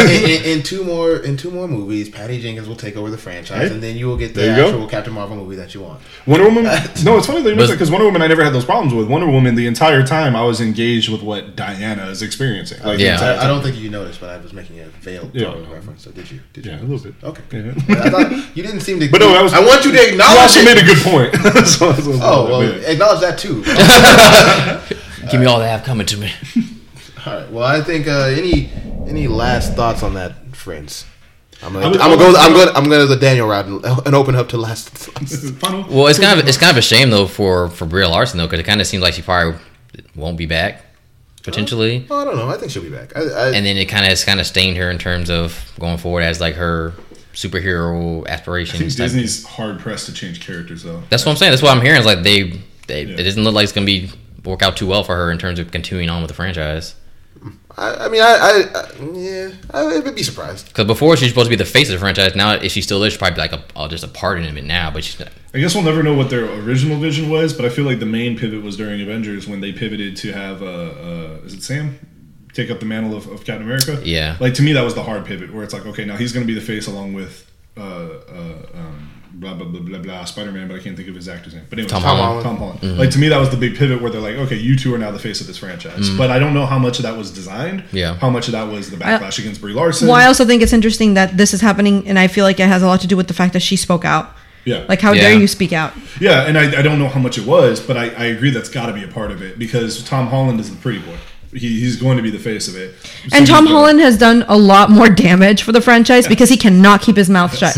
in, 0.00 0.30
in, 0.30 0.44
in 0.58 0.62
two 0.62 0.84
more 0.84 1.16
in 1.16 1.36
two 1.36 1.50
more 1.50 1.68
movies, 1.68 2.08
Patty 2.08 2.40
Jenkins 2.40 2.68
will 2.68 2.76
take 2.76 2.96
over 2.96 3.10
the 3.10 3.18
franchise, 3.18 3.68
Hey. 3.68 3.74
and 3.74 3.82
then 3.82 3.96
you 3.96 4.06
will 4.06 4.16
get 4.16 4.34
the 4.34 4.40
There 4.40 4.50
you 4.50 4.56
go. 4.56 4.68
actual 4.68 4.88
Captain 4.88 5.12
Marvel 5.12 5.36
movie 5.36 5.56
that 5.56 5.74
you 5.74 5.80
want. 5.82 6.00
Wonder 6.26 6.46
Woman. 6.46 6.64
no, 7.04 7.18
it's 7.18 7.26
funny 7.26 7.42
that 7.42 7.50
you 7.50 7.56
mentioned 7.56 7.58
But- 7.58 7.66
that 7.66 7.72
because 7.74 7.90
Wonder 7.90 8.06
Woman 8.06 8.22
I 8.22 8.26
never 8.28 8.42
had 8.44 8.52
those 8.52 8.61
problems 8.64 8.94
with. 8.94 9.08
Wonder 9.08 9.26
Woman, 9.28 9.54
the 9.54 9.66
entire 9.66 10.04
time 10.06 10.34
I 10.36 10.42
was 10.44 10.60
engaged 10.60 11.08
with 11.10 11.22
what 11.22 11.56
Diana 11.56 12.06
is 12.06 12.22
experiencing. 12.22 12.82
Like, 12.82 12.98
Yeah. 12.98 13.18
I, 13.20 13.44
I 13.44 13.46
don't 13.46 13.62
think 13.62 13.76
you 13.76 13.90
noticed, 13.90 14.20
but 14.20 14.30
I 14.30 14.36
was 14.38 14.52
making 14.52 14.80
a 14.80 14.86
veiled 14.86 15.30
Yeah. 15.34 15.46
tone 15.46 15.68
reference. 15.70 16.04
So 16.04 16.10
did 16.10 16.30
you? 16.30 16.40
Did 16.52 16.66
Yeah, 16.66 16.76
a 16.78 16.82
you? 16.82 16.86
little 16.88 17.12
bit. 17.12 17.14
Okay. 17.24 17.42
Yeah. 17.88 18.02
I 18.04 18.10
thought 18.10 18.56
you 18.56 18.62
didn't 18.62 18.80
seem 18.80 19.00
to. 19.00 19.10
But 19.10 19.20
no, 19.20 19.34
I 19.34 19.42
was- 19.42 19.52
I 19.54 19.60
want 19.60 19.84
you 19.84 19.92
to 19.92 19.96
You 19.98 20.08
acknowledge. 20.10 20.38
also 20.38 20.60
it. 20.60 20.64
made 20.64 20.78
a 20.78 20.86
good 20.86 20.98
point. 20.98 21.34
So- 21.66 21.92
so- 21.92 22.18
Oh 22.22 22.46
well, 22.48 22.62
yeah. 22.64 22.88
acknowledge 22.90 23.20
that 23.20 23.38
too. 23.38 23.62
Give 25.30 25.40
me 25.40 25.46
all 25.46 25.58
they 25.60 25.68
have 25.68 25.84
coming 25.84 26.06
to 26.06 26.16
me. 26.16 26.32
All 27.26 27.34
right. 27.34 27.50
Well, 27.52 27.64
I 27.64 27.80
think 27.82 28.08
uh, 28.08 28.24
any 28.36 28.70
any 29.06 29.28
last 29.28 29.74
thoughts 29.74 30.02
on 30.02 30.14
that, 30.14 30.54
friends? 30.56 31.04
I'm 31.62 31.72
gonna, 31.72 31.86
I 31.86 31.88
was- 31.88 31.98
I'm 32.00 32.10
gonna 32.18 32.32
go. 32.32 32.38
I'm 32.38 32.52
gonna 32.52 32.70
I'm 32.72 32.84
gonna 32.90 33.06
the 33.06 33.16
Daniel 33.16 33.46
route 33.48 33.66
and, 33.66 33.84
and 34.06 34.14
open 34.14 34.34
up 34.34 34.48
to 34.50 34.58
last. 34.58 34.90
Final- 35.60 35.84
Well, 35.88 36.06
it's 36.08 36.18
kind 36.18 36.38
of 36.40 36.46
it's 36.48 36.56
kind 36.58 36.70
of 36.70 36.76
a 36.76 36.82
shame 36.82 37.10
though 37.10 37.26
for 37.26 37.68
for 37.68 37.86
Brie 37.86 38.04
Larson 38.06 38.38
though 38.38 38.46
because 38.46 38.60
it 38.60 38.64
kind 38.66 38.80
of 38.80 38.86
seems 38.86 39.02
like 39.02 39.14
she 39.14 39.22
probably 39.22 39.58
won't 40.16 40.36
be 40.36 40.46
back 40.46 40.84
potentially, 41.42 42.06
Oh, 42.08 42.20
I 42.20 42.24
don't 42.24 42.36
know. 42.36 42.48
I 42.48 42.56
think 42.56 42.70
she'll 42.70 42.82
be 42.84 42.88
back. 42.90 43.16
I, 43.16 43.20
I, 43.22 43.46
and 43.52 43.66
then 43.66 43.76
it 43.76 43.86
kind 43.86 44.04
of 44.04 44.10
has 44.10 44.24
kind 44.24 44.38
of 44.38 44.46
stained 44.46 44.76
her 44.76 44.90
in 44.90 44.98
terms 44.98 45.28
of 45.28 45.72
going 45.80 45.98
forward 45.98 46.22
as 46.22 46.40
like 46.40 46.54
her 46.54 46.94
superhero 47.34 48.18
I 48.20 48.22
think 48.22 48.28
aspirations. 48.28 48.96
type- 48.96 49.04
Disney's 49.06 49.44
hard 49.44 49.78
pressed 49.80 50.06
to 50.06 50.12
change 50.12 50.40
characters 50.44 50.82
though. 50.84 51.02
That's 51.10 51.24
what 51.24 51.32
I'm 51.32 51.36
saying. 51.38 51.50
That's 51.52 51.62
what 51.62 51.76
I'm 51.76 51.82
hearing. 51.82 51.98
Is 52.00 52.06
like 52.06 52.22
they, 52.22 52.60
they 52.86 53.04
Yeah. 53.04 53.16
it 53.18 53.22
doesn't 53.24 53.42
look 53.42 53.54
like 53.54 53.64
it's 53.64 53.72
gonna 53.72 53.86
be 53.86 54.10
work 54.44 54.62
out 54.62 54.76
too 54.76 54.86
well 54.86 55.02
for 55.04 55.16
her 55.16 55.30
in 55.32 55.38
terms 55.38 55.58
of 55.58 55.70
continuing 55.70 56.08
on 56.08 56.22
with 56.22 56.28
the 56.28 56.34
franchise. 56.34 56.94
I, 57.76 58.06
I 58.06 58.08
mean, 58.08 58.20
I, 58.20 58.26
I, 58.26 58.80
I 58.80 59.10
yeah, 59.14 59.50
I 59.70 59.98
would 60.00 60.14
be 60.14 60.22
surprised. 60.22 60.68
Because 60.68 60.86
before 60.86 61.16
she's 61.16 61.30
supposed 61.30 61.46
to 61.46 61.50
be 61.50 61.56
the 61.56 61.64
face 61.64 61.88
of 61.88 61.94
the 61.94 61.98
franchise. 61.98 62.34
Now, 62.34 62.52
if 62.52 62.72
she 62.72 62.82
still 62.82 63.02
is, 63.04 63.12
she's 63.12 63.18
probably 63.18 63.38
like 63.38 63.52
a, 63.52 63.64
oh, 63.76 63.88
just 63.88 64.04
a 64.04 64.08
part 64.08 64.38
in 64.38 64.56
it 64.56 64.64
now. 64.64 64.90
But 64.90 65.04
she's 65.04 65.18
not. 65.18 65.30
I 65.54 65.58
guess 65.58 65.74
we'll 65.74 65.84
never 65.84 66.02
know 66.02 66.14
what 66.14 66.30
their 66.30 66.44
original 66.44 66.98
vision 66.98 67.30
was, 67.30 67.52
but 67.52 67.64
I 67.64 67.68
feel 67.68 67.84
like 67.84 67.98
the 67.98 68.06
main 68.06 68.38
pivot 68.38 68.62
was 68.62 68.76
during 68.76 69.00
Avengers 69.00 69.46
when 69.46 69.60
they 69.60 69.72
pivoted 69.72 70.16
to 70.18 70.32
have 70.32 70.62
uh, 70.62 70.66
uh 70.66 71.40
is 71.44 71.54
it 71.54 71.62
Sam 71.62 71.98
take 72.52 72.70
up 72.70 72.80
the 72.80 72.86
mantle 72.86 73.16
of, 73.16 73.26
of 73.28 73.44
Captain 73.44 73.62
America? 73.62 74.00
Yeah. 74.04 74.36
Like 74.40 74.54
to 74.54 74.62
me, 74.62 74.72
that 74.72 74.82
was 74.82 74.94
the 74.94 75.02
hard 75.02 75.24
pivot 75.24 75.52
where 75.52 75.64
it's 75.64 75.72
like, 75.72 75.86
okay, 75.86 76.04
now 76.04 76.16
he's 76.16 76.32
going 76.32 76.46
to 76.46 76.52
be 76.52 76.58
the 76.58 76.64
face 76.64 76.86
along 76.86 77.14
with 77.14 77.50
uh, 77.76 77.80
uh, 77.80 78.66
um, 78.74 79.11
blah 79.34 79.54
blah 79.54 79.66
blah 79.66 79.80
blah 79.80 79.98
blah 79.98 80.24
Spider 80.24 80.52
Man, 80.52 80.68
but 80.68 80.76
I 80.76 80.82
can't 80.82 80.96
think 80.96 81.08
of 81.08 81.14
his 81.14 81.28
actor's 81.28 81.54
name. 81.54 81.64
But 81.70 81.78
anyway, 81.78 81.90
Tom 81.90 82.02
Tom 82.02 82.16
Holland. 82.16 82.44
Holland. 82.44 82.44
Tom 82.44 82.56
Holland. 82.56 82.80
Mm-hmm. 82.80 82.98
Like 83.00 83.10
to 83.10 83.18
me, 83.18 83.28
that 83.28 83.38
was 83.38 83.50
the 83.50 83.56
big 83.56 83.76
pivot 83.76 84.00
where 84.02 84.10
they're 84.10 84.20
like, 84.20 84.36
okay, 84.36 84.56
you 84.56 84.76
two 84.76 84.94
are 84.94 84.98
now 84.98 85.10
the 85.10 85.18
face 85.18 85.40
of 85.40 85.46
this 85.46 85.58
franchise. 85.58 86.10
Mm. 86.10 86.18
But 86.18 86.30
I 86.30 86.38
don't 86.38 86.54
know 86.54 86.66
how 86.66 86.78
much 86.78 86.98
of 86.98 87.04
that 87.04 87.16
was 87.16 87.30
designed. 87.32 87.84
Yeah. 87.92 88.14
How 88.16 88.30
much 88.30 88.48
of 88.48 88.52
that 88.52 88.64
was 88.64 88.90
the 88.90 88.96
backlash 88.96 89.38
against 89.38 89.60
Brie 89.60 89.72
Larson. 89.72 90.08
Well, 90.08 90.16
I 90.16 90.26
also 90.26 90.44
think 90.44 90.62
it's 90.62 90.72
interesting 90.72 91.14
that 91.14 91.36
this 91.36 91.54
is 91.54 91.60
happening, 91.60 92.06
and 92.08 92.18
I 92.18 92.28
feel 92.28 92.44
like 92.44 92.60
it 92.60 92.68
has 92.68 92.82
a 92.82 92.86
lot 92.86 93.00
to 93.00 93.06
do 93.06 93.16
with 93.16 93.28
the 93.28 93.34
fact 93.34 93.52
that 93.54 93.60
she 93.60 93.76
spoke 93.76 94.04
out. 94.04 94.34
yeah. 94.64 94.84
Like, 94.88 95.00
how 95.00 95.12
Yeah. 95.12 95.22
dare 95.22 95.38
you 95.40 95.48
speak 95.48 95.72
out? 95.72 95.92
Yeah, 96.20 96.46
and 96.46 96.56
I, 96.56 96.78
I 96.78 96.82
don't 96.82 96.98
know 97.00 97.08
how 97.08 97.18
much 97.20 97.36
it 97.38 97.46
was, 97.46 97.80
but 97.80 97.96
I, 97.96 98.10
I 98.10 98.26
agree 98.26 98.50
that's 98.50 98.68
got 98.68 98.86
to 98.86 98.92
be 98.92 99.02
a 99.02 99.08
part 99.08 99.30
of 99.32 99.42
it 99.42 99.58
because 99.58 100.04
Tom 100.04 100.28
Holland 100.28 100.60
is 100.60 100.70
the 100.70 100.76
pretty 100.76 101.00
boy. 101.00 101.16
He, 101.52 101.80
he's 101.80 101.96
going 101.96 102.16
to 102.16 102.22
be 102.22 102.30
the 102.30 102.38
face 102.38 102.66
of 102.66 102.76
it. 102.76 102.94
And 103.32 103.46
Tom 103.46 103.66
Holland 103.66 104.00
has 104.00 104.16
done 104.16 104.44
a 104.48 104.56
lot 104.56 104.90
more 104.90 105.10
damage 105.10 105.62
for 105.62 105.72
the 105.72 105.82
franchise 105.82 106.26
because 106.26 106.48
he 106.48 106.56
cannot 106.56 107.02
keep 107.02 107.16
his 107.16 107.28
mouth 107.28 107.56
shut. 107.56 107.76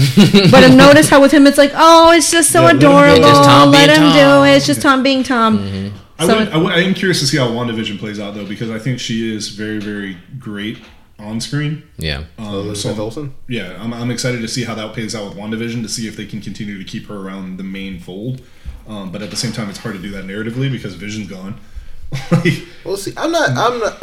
but 0.50 0.68
notice 0.74 1.08
how 1.08 1.20
with 1.20 1.32
him 1.32 1.46
it's 1.46 1.58
like, 1.58 1.72
oh, 1.74 2.12
it's 2.12 2.30
just 2.30 2.52
so 2.52 2.60
Yeah, 2.60 2.66
let 2.66 2.74
him 2.74 2.78
adorable. 2.78 3.22
Just 3.22 3.48
Let 3.72 3.88
being 3.88 4.00
him 4.00 4.12
do 4.12 4.44
it. 4.44 4.56
It's 4.56 4.66
just 4.66 4.80
Tom 4.80 5.02
being 5.02 5.22
Tom. 5.24 5.92
I, 6.18 6.26
So 6.26 6.38
would, 6.38 6.48
I, 6.50 6.56
would, 6.56 6.72
I 6.72 6.80
am 6.82 6.94
curious 6.94 7.18
to 7.20 7.26
see 7.26 7.36
how 7.36 7.48
WandaVision 7.48 7.98
plays 7.98 8.20
out 8.20 8.34
though 8.34 8.46
because 8.46 8.70
I 8.70 8.78
think 8.78 9.00
she 9.00 9.34
is 9.34 9.48
very 9.48 9.80
very 9.80 10.16
great 10.38 10.78
on 11.18 11.40
screen. 11.40 11.82
Yeah. 11.96 12.24
Um, 12.38 12.54
Elizabeth 12.54 12.96
so 12.96 13.02
Olsen. 13.02 13.34
yeah, 13.48 13.76
I'm, 13.82 13.92
I'm 13.92 14.10
excited 14.10 14.40
to 14.40 14.48
see 14.48 14.64
how 14.64 14.74
that 14.74 14.92
plays 14.92 15.14
out 15.14 15.28
with 15.28 15.36
WandaVision 15.36 15.82
to 15.82 15.88
see 15.88 16.06
if 16.06 16.16
they 16.16 16.26
can 16.26 16.40
continue 16.40 16.78
to 16.78 16.84
keep 16.84 17.06
her 17.06 17.16
around 17.16 17.56
the 17.56 17.64
main 17.64 17.98
fold. 17.98 18.42
Um, 18.86 19.10
but 19.10 19.22
at 19.22 19.30
the 19.30 19.36
same 19.36 19.52
time, 19.52 19.70
it's 19.70 19.78
hard 19.78 19.96
to 19.96 20.02
do 20.02 20.10
that 20.10 20.24
narratively 20.24 20.70
because 20.70 20.94
Vision's 20.94 21.28
gone. 21.28 21.58
Like, 22.30 22.52
We'll 22.84 22.96
see. 22.96 23.12
I'm 23.16 23.32
not. 23.32 23.50
I'm 23.50 23.78
not. 23.80 24.02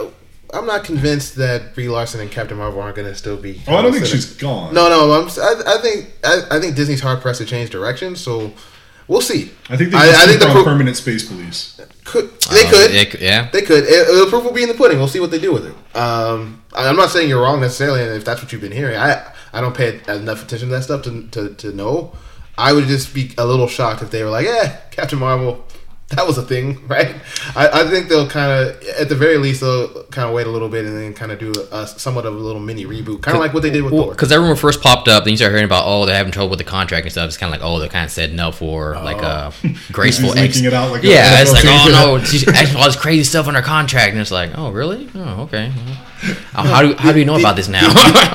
I'm 0.54 0.66
not 0.66 0.84
convinced 0.84 1.36
that 1.38 1.74
Brie 1.76 1.88
Larson 1.88 2.20
and 2.20 2.30
Captain 2.30 2.58
Marvel 2.58 2.82
aren't 2.82 2.95
going 2.97 3.08
to 3.08 3.16
still 3.16 3.38
be. 3.38 3.62
oh, 3.68 3.76
I 3.78 3.82
don't 3.82 3.93
think 3.93 4.06
she's 4.06 4.36
gone. 4.36 4.74
No, 4.74 4.89
no. 4.89 5.12
I'm, 5.14 5.28
I, 5.28 5.76
I 5.76 5.82
think. 5.82 6.10
I, 6.24 6.41
I 6.52 6.60
think 6.60 6.76
Disney's 6.76 6.99
hard 6.99 7.22
pressed 7.22 7.39
to 7.39 7.45
change 7.45 7.70
direction. 7.70 8.16
So 8.18 8.52
we'll 9.08 9.22
see. 9.22 9.52
I 9.70 9.78
think 9.78 9.91
they 9.91 9.97
I, 9.97 10.10
I 10.24 10.26
think 10.26 10.39
the 10.41 10.47
pro- 10.47 10.64
permanent 10.66 10.97
space 10.97 11.26
police. 11.28 11.80
could 12.04 12.30
they 12.52 12.66
Uh, 12.66 12.70
could 12.72 12.91
it- 12.91 13.22
yeah. 13.22 13.49
they 13.52 13.62
could. 13.62 13.84
It, 13.86 14.08
the 14.08 14.28
proof 14.30 14.43
will 14.43 14.52
be 14.52 14.64
in 14.64 14.68
the 14.68 14.74
pudding. 14.76 14.97
We'll 14.97 15.08
see 15.08 15.20
what 15.22 15.32
they 15.32 15.39
do 15.39 15.54
with 15.54 15.66
it. 15.68 15.95
Um, 15.95 16.62
I- 16.74 16.88
I'm 16.89 16.97
not 16.97 17.12
saying 17.12 17.30
you're 17.30 17.41
wrong 17.41 17.62
necessarily, 17.62 18.02
and 18.02 18.12
if 18.12 18.26
that's 18.26 18.41
what 18.41 18.52
you've 18.52 18.62
been 18.62 18.72
hearing, 18.74 18.97
I 18.97 19.32
I 19.54 19.62
don't 19.62 19.76
pay 19.76 20.02
enough 20.10 20.43
attention 20.43 20.68
to 20.70 20.76
that 20.76 20.84
stuff 20.84 21.04
to 21.04 21.28
to, 21.28 21.54
to 21.56 21.72
know. 21.72 22.14
I 22.58 22.74
would 22.74 22.88
just 22.88 23.14
be 23.14 23.32
a 23.38 23.45
little 23.45 23.68
shocked 23.68 24.02
if 24.02 24.12
they 24.12 24.24
were 24.24 24.30
like, 24.32 24.45
"Yeah, 24.47 24.76
Captain 24.91 25.20
Marvel." 25.20 25.66
That 26.16 26.28
was 26.28 26.38
a 26.38 26.41
thing, 26.41 26.86
right? 26.88 27.16
I, 27.55 27.70
I 27.82 27.88
think 27.89 28.09
they'll 28.09 28.28
kind 28.28 28.51
of, 28.51 28.84
at 28.99 29.07
the 29.07 29.16
very 29.16 29.38
least, 29.38 29.62
they'll 29.62 30.03
kind 30.05 30.28
of 30.28 30.36
wait 30.36 30.45
a 30.45 30.49
little 30.49 30.68
bit 30.68 30.86
and 30.86 30.95
then 30.95 31.14
kind 31.14 31.32
of 31.32 31.39
do 31.39 31.53
a, 31.72 31.88
somewhat 31.88 32.26
of 32.26 32.36
a 32.36 32.38
little 32.38 32.59
mini 32.59 32.86
reboot, 32.86 33.22
kind 33.22 33.38
of 33.38 33.41
like 33.41 33.53
what 33.53 33.64
they 33.64 33.70
did 33.70 33.82
with 33.82 33.93
Thor. 33.93 34.12
Because 34.12 34.30
everyone 34.30 34.57
first 34.57 34.82
popped 34.82 35.07
up, 35.07 35.24
then 35.24 35.32
you 35.32 35.38
start 35.38 35.53
hearing 35.53 35.66
about 35.66 35.86
oh 35.88 36.05
they're 36.05 36.16
having 36.16 36.34
trouble 36.34 36.49
with 36.49 36.59
the 36.59 36.66
contract 36.66 37.05
and 37.05 37.12
stuff. 37.12 37.28
It's 37.28 37.38
kind 37.38 37.53
of 37.53 37.62
like 37.62 37.66
oh 37.66 37.80
they 37.80 37.88
kind 37.88 38.03
of 38.03 38.12
said 38.12 38.34
no 38.34 38.51
for 38.51 38.95
like 38.95 39.24
uh, 39.24 39.51
oh. 39.64 39.70
a 39.89 39.93
graceful 39.93 40.34
He's 40.34 40.57
ex. 40.57 40.62
it 40.62 40.74
out 40.74 40.91
like 40.91 41.03
a 41.03 41.07
yeah, 41.07 41.41
it's 41.41 41.53
like 41.53 41.64
oh 41.66 42.18
no, 42.18 42.24
she's 42.24 42.45
actually 42.45 42.80
all 42.80 42.86
this 42.86 42.97
crazy 42.97 43.24
stuff 43.24 43.47
on 43.47 43.55
her 43.55 43.62
contract, 43.62 44.12
and 44.12 44.20
it's 44.20 44.32
like 44.32 44.51
oh 44.55 44.72
really? 44.72 45.09
Oh 45.16 45.43
okay. 45.43 45.72
Oh, 46.24 46.63
how 46.63 46.82
do 46.82 46.93
how 46.95 47.11
do 47.11 47.19
you 47.19 47.26
know 47.26 47.38
about 47.39 47.55
this 47.55 47.67
now? 47.67 47.82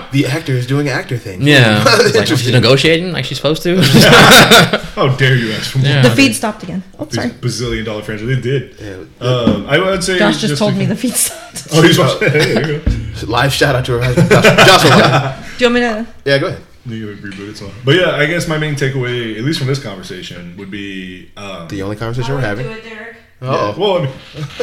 the 0.13 0.27
actor 0.27 0.53
is 0.53 0.67
doing 0.67 0.89
actor 0.89 1.17
thing. 1.19 1.43
yeah, 1.43 1.85
like, 2.15 2.17
oh, 2.31 2.37
she's 2.37 2.51
negotiating 2.51 3.13
like 3.13 3.25
she's 3.25 3.37
supposed 3.37 3.63
to. 3.63 3.77
How 4.97 5.15
dare 5.15 5.37
you 5.37 5.53
ask 5.53 5.71
for 5.73 5.79
more? 5.79 5.89
Yeah. 5.89 6.03
The 6.03 6.11
feed 6.17 6.33
stopped 6.35 6.63
again. 6.63 6.83
Oh, 6.99 7.05
These 7.05 7.15
sorry. 7.17 7.31
bazillion 7.31 7.85
dollar 7.85 8.03
franchise. 8.03 8.27
They 8.27 8.41
did. 8.41 8.81
Yeah. 8.81 9.27
Um, 9.29 9.67
I 9.67 9.79
would 9.79 10.03
say 10.03 10.19
Josh 10.19 10.41
just 10.41 10.57
told 10.59 10.73
to- 10.73 10.79
me 10.79 10.87
the 10.87 10.97
feed 10.97 11.15
stopped. 11.15 11.69
Oh, 11.73 11.83
he's 11.83 11.99
watching. 11.99 12.29
there 12.29 12.73
you 12.73 12.79
go. 12.81 13.27
Live 13.27 13.53
shout 13.53 13.75
out 13.77 13.85
to 13.87 13.93
her 13.93 14.03
husband, 14.03 14.31
Josh. 14.31 14.45
Josh 14.45 14.85
O'Brien. 14.87 15.43
Do 15.59 15.65
you 15.65 15.71
want 15.71 15.75
me 15.75 15.81
to? 15.81 16.07
Yeah, 16.25 16.39
go 16.39 16.47
ahead. 16.49 16.63
You 16.87 17.15
gotta 17.15 17.27
reboot 17.27 17.49
it, 17.51 17.57
so. 17.57 17.71
But 17.85 17.97
yeah, 17.97 18.13
I 18.13 18.27
guess 18.27 18.47
my 18.49 18.59
main 18.59 18.75
takeaway, 18.75 19.37
at 19.37 19.45
least 19.45 19.59
from 19.59 19.67
this 19.69 19.83
conversation, 19.83 20.57
would 20.57 20.71
be 20.71 21.31
um, 21.37 21.67
The 21.69 21.83
only 21.83 21.97
conversation 21.97 22.35
we're 22.35 22.41
having. 22.41 22.67
it, 22.67 22.85
Derek. 22.85 23.17
Uh-oh. 23.43 23.75
Well, 23.79 23.99
I 23.99 24.05
mean, 24.07 24.15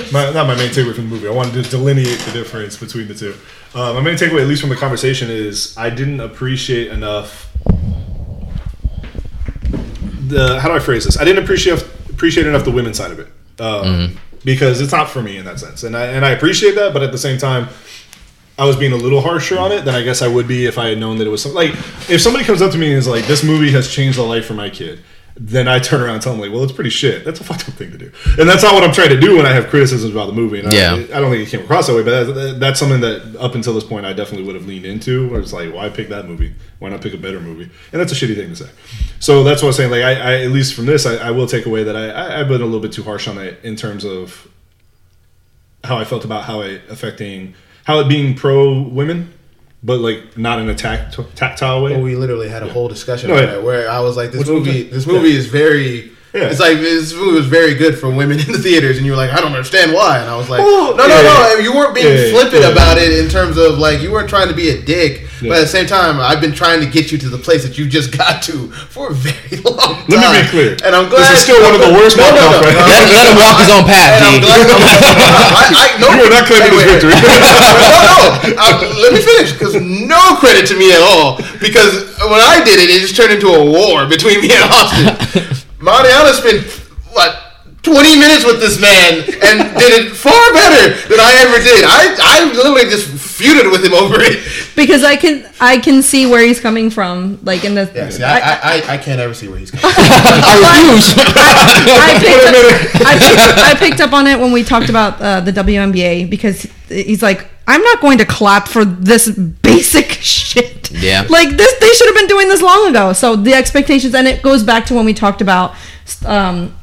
my, 0.13 0.31
not 0.31 0.47
my 0.47 0.55
main 0.55 0.69
takeaway 0.71 0.95
from 0.95 1.09
the 1.09 1.15
movie. 1.15 1.27
I 1.27 1.31
wanted 1.31 1.63
to 1.63 1.69
delineate 1.69 2.17
the 2.19 2.31
difference 2.31 2.75
between 2.77 3.07
the 3.07 3.13
two. 3.13 3.35
Uh, 3.75 3.93
my 3.93 4.01
main 4.01 4.15
takeaway, 4.15 4.41
at 4.41 4.47
least 4.47 4.61
from 4.61 4.69
the 4.71 4.75
conversation, 4.75 5.29
is 5.29 5.77
I 5.77 5.89
didn't 5.89 6.21
appreciate 6.21 6.87
enough. 6.91 7.51
The 10.27 10.59
how 10.59 10.69
do 10.69 10.75
I 10.75 10.79
phrase 10.79 11.05
this? 11.05 11.17
I 11.17 11.23
didn't 11.25 11.43
appreciate 11.43 11.81
appreciate 12.09 12.47
enough 12.47 12.63
the 12.63 12.71
women's 12.71 12.97
side 12.97 13.11
of 13.11 13.19
it 13.19 13.27
um, 13.59 14.17
because 14.45 14.79
it's 14.81 14.91
not 14.91 15.09
for 15.09 15.21
me 15.21 15.37
in 15.37 15.45
that 15.45 15.59
sense, 15.59 15.83
and 15.83 15.95
I 15.95 16.05
and 16.07 16.25
I 16.25 16.31
appreciate 16.31 16.75
that, 16.75 16.93
but 16.93 17.03
at 17.03 17.11
the 17.11 17.17
same 17.17 17.37
time. 17.37 17.67
I 18.57 18.65
was 18.65 18.75
being 18.75 18.91
a 18.91 18.97
little 18.97 19.21
harsher 19.21 19.57
on 19.57 19.71
it 19.71 19.83
than 19.85 19.95
I 19.95 20.03
guess 20.03 20.21
I 20.21 20.27
would 20.27 20.47
be 20.47 20.65
if 20.65 20.77
I 20.77 20.87
had 20.89 20.99
known 20.99 21.17
that 21.17 21.25
it 21.27 21.31
was 21.31 21.41
something 21.41 21.55
like 21.55 21.73
if 22.09 22.21
somebody 22.21 22.45
comes 22.45 22.61
up 22.61 22.71
to 22.71 22.77
me 22.77 22.87
and 22.89 22.97
is 22.97 23.07
like, 23.07 23.25
"This 23.25 23.43
movie 23.43 23.71
has 23.71 23.89
changed 23.89 24.17
the 24.17 24.23
life 24.23 24.45
for 24.45 24.53
my 24.53 24.69
kid," 24.69 24.99
then 25.35 25.67
I 25.67 25.79
turn 25.79 26.01
around 26.01 26.13
and 26.15 26.21
tell 26.21 26.33
them 26.33 26.41
like, 26.41 26.51
"Well, 26.51 26.61
it's 26.63 26.71
pretty 26.71 26.91
shit." 26.91 27.25
That's 27.25 27.39
a 27.39 27.43
fucked 27.43 27.67
up 27.67 27.73
thing 27.73 27.89
to 27.91 27.97
do, 27.97 28.11
and 28.37 28.47
that's 28.47 28.61
not 28.61 28.75
what 28.75 28.83
I'm 28.83 28.93
trying 28.93 29.09
to 29.09 29.19
do 29.19 29.37
when 29.37 29.47
I 29.47 29.53
have 29.53 29.69
criticisms 29.69 30.11
about 30.11 30.27
the 30.27 30.33
movie. 30.33 30.59
And 30.59 30.71
Yeah. 30.71 30.93
I, 30.93 31.17
I 31.17 31.19
don't 31.19 31.31
think 31.31 31.47
it 31.47 31.49
came 31.49 31.61
across 31.61 31.87
that 31.87 31.95
way, 31.95 32.03
but 32.03 32.31
that, 32.31 32.59
that's 32.59 32.79
something 32.79 33.01
that 33.01 33.35
up 33.39 33.55
until 33.55 33.73
this 33.73 33.83
point 33.85 34.05
I 34.05 34.13
definitely 34.13 34.45
would 34.45 34.53
have 34.55 34.67
leaned 34.67 34.85
into. 34.85 35.27
Where 35.29 35.39
it's 35.39 35.51
like, 35.51 35.73
why 35.73 35.89
pick 35.89 36.09
that 36.09 36.27
movie? 36.27 36.53
Why 36.77 36.89
not 36.89 37.01
pick 37.01 37.15
a 37.15 37.17
better 37.17 37.39
movie? 37.39 37.71
And 37.91 37.99
that's 37.99 38.11
a 38.11 38.15
shitty 38.15 38.35
thing 38.35 38.49
to 38.49 38.55
say. 38.55 38.69
So 39.19 39.43
that's 39.43 39.63
what 39.63 39.69
I'm 39.69 39.73
saying. 39.73 39.89
Like, 39.89 40.03
I, 40.03 40.11
I 40.13 40.43
at 40.43 40.51
least 40.51 40.75
from 40.75 40.85
this, 40.85 41.07
I, 41.07 41.15
I 41.15 41.31
will 41.31 41.47
take 41.47 41.65
away 41.65 41.83
that 41.85 41.95
I, 41.95 42.09
I 42.09 42.39
I've 42.41 42.47
been 42.47 42.61
a 42.61 42.65
little 42.65 42.81
bit 42.81 42.91
too 42.93 43.01
harsh 43.03 43.27
on 43.27 43.39
it 43.39 43.59
in 43.63 43.75
terms 43.75 44.05
of 44.05 44.47
how 45.83 45.97
I 45.97 46.05
felt 46.05 46.23
about 46.23 46.43
how 46.43 46.61
it 46.61 46.83
affecting 46.91 47.55
how 47.83 47.99
it 47.99 48.07
being 48.07 48.35
pro 48.35 48.81
women, 48.81 49.33
but 49.83 49.99
like 49.99 50.37
not 50.37 50.59
in 50.59 50.69
a 50.69 50.75
tact, 50.75 51.19
tactile 51.35 51.83
way. 51.83 51.91
Well, 51.93 52.01
we 52.01 52.15
literally 52.15 52.49
had 52.49 52.63
a 52.63 52.71
whole 52.71 52.87
discussion 52.87 53.29
No, 53.29 53.37
on 53.37 53.43
yeah. 53.43 53.55
it 53.55 53.63
where 53.63 53.89
I 53.89 53.99
was 53.99 54.15
like, 54.17 54.31
"This 54.31 54.39
Which 54.39 54.49
was 54.49 54.65
movie, 54.65 54.83
this 54.83 55.05
movie 55.05 55.35
is 55.35 55.47
very." 55.47 56.11
Yeah. 56.33 56.49
It's 56.49 56.59
like 56.59 56.79
this 56.79 57.13
movie 57.13 57.37
was 57.37 57.45
very 57.45 57.75
good 57.75 57.99
for 57.99 58.09
women 58.09 58.39
in 58.43 58.51
the 58.51 58.57
theaters, 58.57 58.97
and 58.97 59.05
you 59.05 59.11
were 59.13 59.17
like, 59.21 59.29
"I 59.31 59.37
don't 59.37 59.53
understand 59.53 59.93
why." 59.93 60.17
And 60.17 60.25
I 60.29 60.35
was 60.35 60.49
like, 60.49 60.61
Oh, 60.65 60.95
"No, 60.97 61.05
no, 61.05 61.13
yeah, 61.13 61.21
no! 61.21 61.29
yeah. 61.29 61.53
I 61.53 61.55
mean, 61.61 61.63
you 61.69 61.73
weren't 61.77 61.93
being 61.93 62.09
Yeah, 62.09 62.25
yeah, 62.25 62.33
flippant 62.33 62.63
yeah. 62.65 62.73
about 62.73 62.97
it 62.97 63.13
in 63.13 63.29
terms 63.29 63.53
of 63.57 63.77
like 63.77 64.01
you 64.01 64.09
weren't 64.11 64.29
trying 64.29 64.47
to 64.49 64.57
be 64.57 64.69
a 64.73 64.81
dick, 64.81 65.29
Yeah. 65.45 65.53
but 65.53 65.57
at 65.61 65.69
the 65.69 65.73
same 65.77 65.85
time, 65.85 66.17
I've 66.19 66.41
been 66.41 66.51
trying 66.57 66.81
to 66.81 66.89
get 66.89 67.11
you 67.13 67.19
to 67.21 67.29
the 67.29 67.37
place 67.37 67.61
that 67.61 67.77
you 67.77 67.85
just 67.85 68.17
got 68.17 68.41
to 68.49 68.73
for 68.89 69.11
a 69.11 69.13
very 69.13 69.61
long 69.67 69.77
time. 69.77 70.09
Let 70.09 70.33
me 70.33 70.41
be 70.41 70.49
clear. 70.49 70.71
and 70.81 70.97
I'm 70.97 71.05
glad 71.05 71.21
This 71.37 71.45
is 71.45 71.45
still 71.45 71.61
one 71.61 71.77
of 71.77 71.81
the 71.85 71.93
worst 71.93 72.17
No, 72.17 72.25
no, 72.25 72.41
no. 72.49 72.65
right? 72.65 72.81
let, 72.81 73.01
let 73.13 73.25
him 73.29 73.37
walk 73.37 73.55
his 73.61 73.69
own 73.69 73.85
path. 73.85 74.17
And 74.17 74.25
I'm 74.33 74.41
glad. 74.41 74.65
I, 74.73 75.63
I, 75.69 75.85
no, 76.01 76.07
You 76.17 76.25
are 76.25 76.33
not 76.33 76.49
claiming 76.49 76.73
wait, 76.73 76.97
this 76.97 77.05
victory. 77.05 77.13
no, 77.13 77.93
no. 78.09 78.17
Uh, 78.57 78.81
let 79.05 79.13
me 79.13 79.21
finish 79.21 79.53
because 79.53 79.77
no 79.77 80.33
credit 80.41 80.65
to 80.73 80.75
me 80.81 80.89
at 80.97 81.01
all. 81.05 81.37
Because 81.61 82.09
when 82.25 82.41
I 82.41 82.57
did 82.65 82.81
it, 82.81 82.89
it 82.89 83.05
just 83.05 83.13
turned 83.15 83.31
into 83.37 83.53
a 83.53 83.61
war 83.61 84.09
between 84.09 84.41
me 84.41 84.49
and 84.49 84.65
Austin. 84.73 85.12
Mariana 85.83 86.33
spent 86.33 86.63
what 87.11 87.35
twenty 87.83 88.15
minutes 88.17 88.45
with 88.45 88.59
this 88.61 88.79
man 88.79 89.19
and 89.43 89.77
did 89.77 89.91
it 89.99 90.15
far 90.15 90.31
better 90.53 90.95
than 91.09 91.19
I 91.19 91.31
ever 91.43 91.59
did. 91.61 91.83
I 91.83 92.15
I 92.21 92.53
literally 92.53 92.89
just 92.89 93.07
feuded 93.09 93.69
with 93.69 93.83
him 93.83 93.93
over 93.93 94.15
it. 94.19 94.39
Because 94.75 95.03
I 95.03 95.17
can 95.17 95.45
I 95.59 95.77
can 95.79 96.01
see 96.01 96.25
where 96.25 96.41
he's 96.41 96.61
coming 96.61 96.89
from. 96.89 97.39
Like 97.43 97.65
in 97.65 97.75
the 97.75 97.91
Yeah, 97.93 98.09
see, 98.09 98.23
I, 98.23 98.39
I, 98.39 98.59
I, 98.63 98.93
I 98.93 98.97
can't 98.97 99.19
ever 99.19 99.33
see 99.33 99.49
where 99.49 99.59
he's 99.59 99.71
coming. 99.75 99.83
from. 99.93 99.93
I 99.99 100.87
refuse. 100.93 101.13
I 101.95 102.17
picked, 102.19 102.47
up, 102.47 103.05
I, 103.05 103.13
picked, 103.19 103.59
I 103.59 103.75
picked 103.75 104.01
up 104.01 104.13
on 104.13 104.27
it 104.27 104.39
when 104.39 104.51
we 104.53 104.63
talked 104.63 104.89
about 104.89 105.21
uh, 105.21 105.41
the 105.41 105.51
WNBA 105.51 106.29
because 106.29 106.65
he's 106.87 107.21
like, 107.21 107.47
I'm 107.67 107.81
not 107.81 108.01
going 108.01 108.17
to 108.17 108.25
clap 108.25 108.67
for 108.67 108.83
this 108.85 109.29
basic 109.29 110.11
shit. 110.21 110.91
Yeah. 110.91 111.25
Like 111.29 111.49
this, 111.49 111.79
they 111.79 111.89
should 111.89 112.07
have 112.07 112.15
been 112.15 112.27
doing 112.27 112.47
this 112.47 112.61
long 112.61 112.89
ago. 112.89 113.13
So 113.13 113.35
the 113.35 113.53
expectations, 113.53 114.13
and 114.13 114.27
it 114.27 114.41
goes 114.41 114.63
back 114.63 114.85
to 114.87 114.93
when 114.93 115.05
we 115.05 115.13
talked 115.13 115.41
about 115.41 115.75
um, 116.25 116.75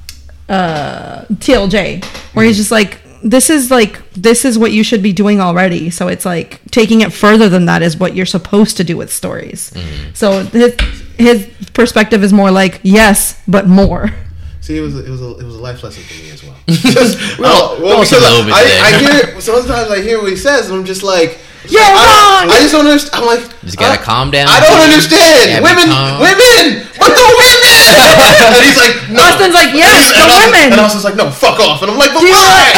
uh, 0.49 1.25
TLJ, 1.27 2.05
where 2.35 2.45
he's 2.45 2.57
just 2.57 2.71
like, 2.71 3.01
this 3.23 3.51
is 3.51 3.71
like 3.71 4.01
this 4.13 4.47
is 4.47 4.59
what 4.59 4.73
you 4.73 4.83
should 4.83 5.03
be 5.03 5.13
doing 5.13 5.41
already. 5.41 5.91
So 5.91 6.09
it's 6.09 6.25
like 6.25 6.61
taking 6.71 7.03
it 7.03 7.13
further 7.13 7.51
than 7.51 7.67
that 7.67 7.83
is 7.83 7.99
what 7.99 8.17
you're 8.17 8.25
supposed 8.25 8.79
to 8.79 8.85
do 8.85 8.97
with 8.97 9.13
stories. 9.13 9.73
So 10.15 10.45
his 10.45 10.75
his 11.19 11.47
perspective 11.75 12.25
is 12.25 12.33
more 12.33 12.51
like 12.51 12.81
yes, 12.83 13.41
but 13.47 13.69
more. 13.69 14.11
See, 14.71 14.79
it 14.79 14.87
was 14.87 14.95
a, 14.95 15.03
it 15.03 15.11
was 15.11 15.19
a, 15.19 15.31
it 15.43 15.43
was 15.43 15.59
a 15.59 15.63
life 15.67 15.83
lesson 15.83 16.07
for 16.07 16.15
me 16.23 16.31
as 16.31 16.47
well. 16.47 16.55
Just, 16.71 17.19
well, 17.43 17.75
well, 17.83 17.99
because 17.99 18.15
a 18.15 18.23
little 18.23 18.47
bit 18.47 18.55
I, 18.55 18.63
there. 18.63 18.79
I 18.87 18.91
hear 19.03 19.41
sometimes 19.43 19.91
I 19.91 19.99
hear 19.99 20.23
what 20.23 20.31
he 20.31 20.39
says, 20.39 20.71
and 20.71 20.79
I'm 20.79 20.87
just 20.87 21.03
like, 21.03 21.43
You're 21.69 21.83
I, 21.83 21.91
wrong! 21.91 22.47
I 22.55 22.57
just 22.63 22.71
don't 22.71 22.87
understand. 22.87 23.19
I'm 23.19 23.27
like, 23.27 23.43
Just 23.67 23.77
gotta 23.83 23.99
I- 23.99 24.05
calm 24.07 24.31
down. 24.31 24.47
I 24.47 24.63
don't 24.63 24.79
understand. 24.79 25.59
Women, 25.67 25.91
calm. 25.91 26.23
women, 26.23 26.87
but 27.03 27.11
the 27.11 27.27
women. 27.35 27.83
and 28.55 28.63
he's 28.63 28.79
like, 28.79 28.95
no. 29.11 29.19
Austin's 29.27 29.59
like, 29.59 29.75
yes, 29.75 30.15
the 30.15 30.23
and 30.23 30.31
Austin, 30.31 30.55
women. 30.55 30.67
And 30.71 30.79
Austin's 30.81 31.05
like, 31.05 31.19
no, 31.19 31.29
fuck 31.35 31.59
off. 31.59 31.83
And 31.83 31.91
I'm 31.91 31.99
like, 31.99 32.15
but 32.15 32.23
Do 32.23 32.31
you, 32.31 32.39
why? 32.39 32.71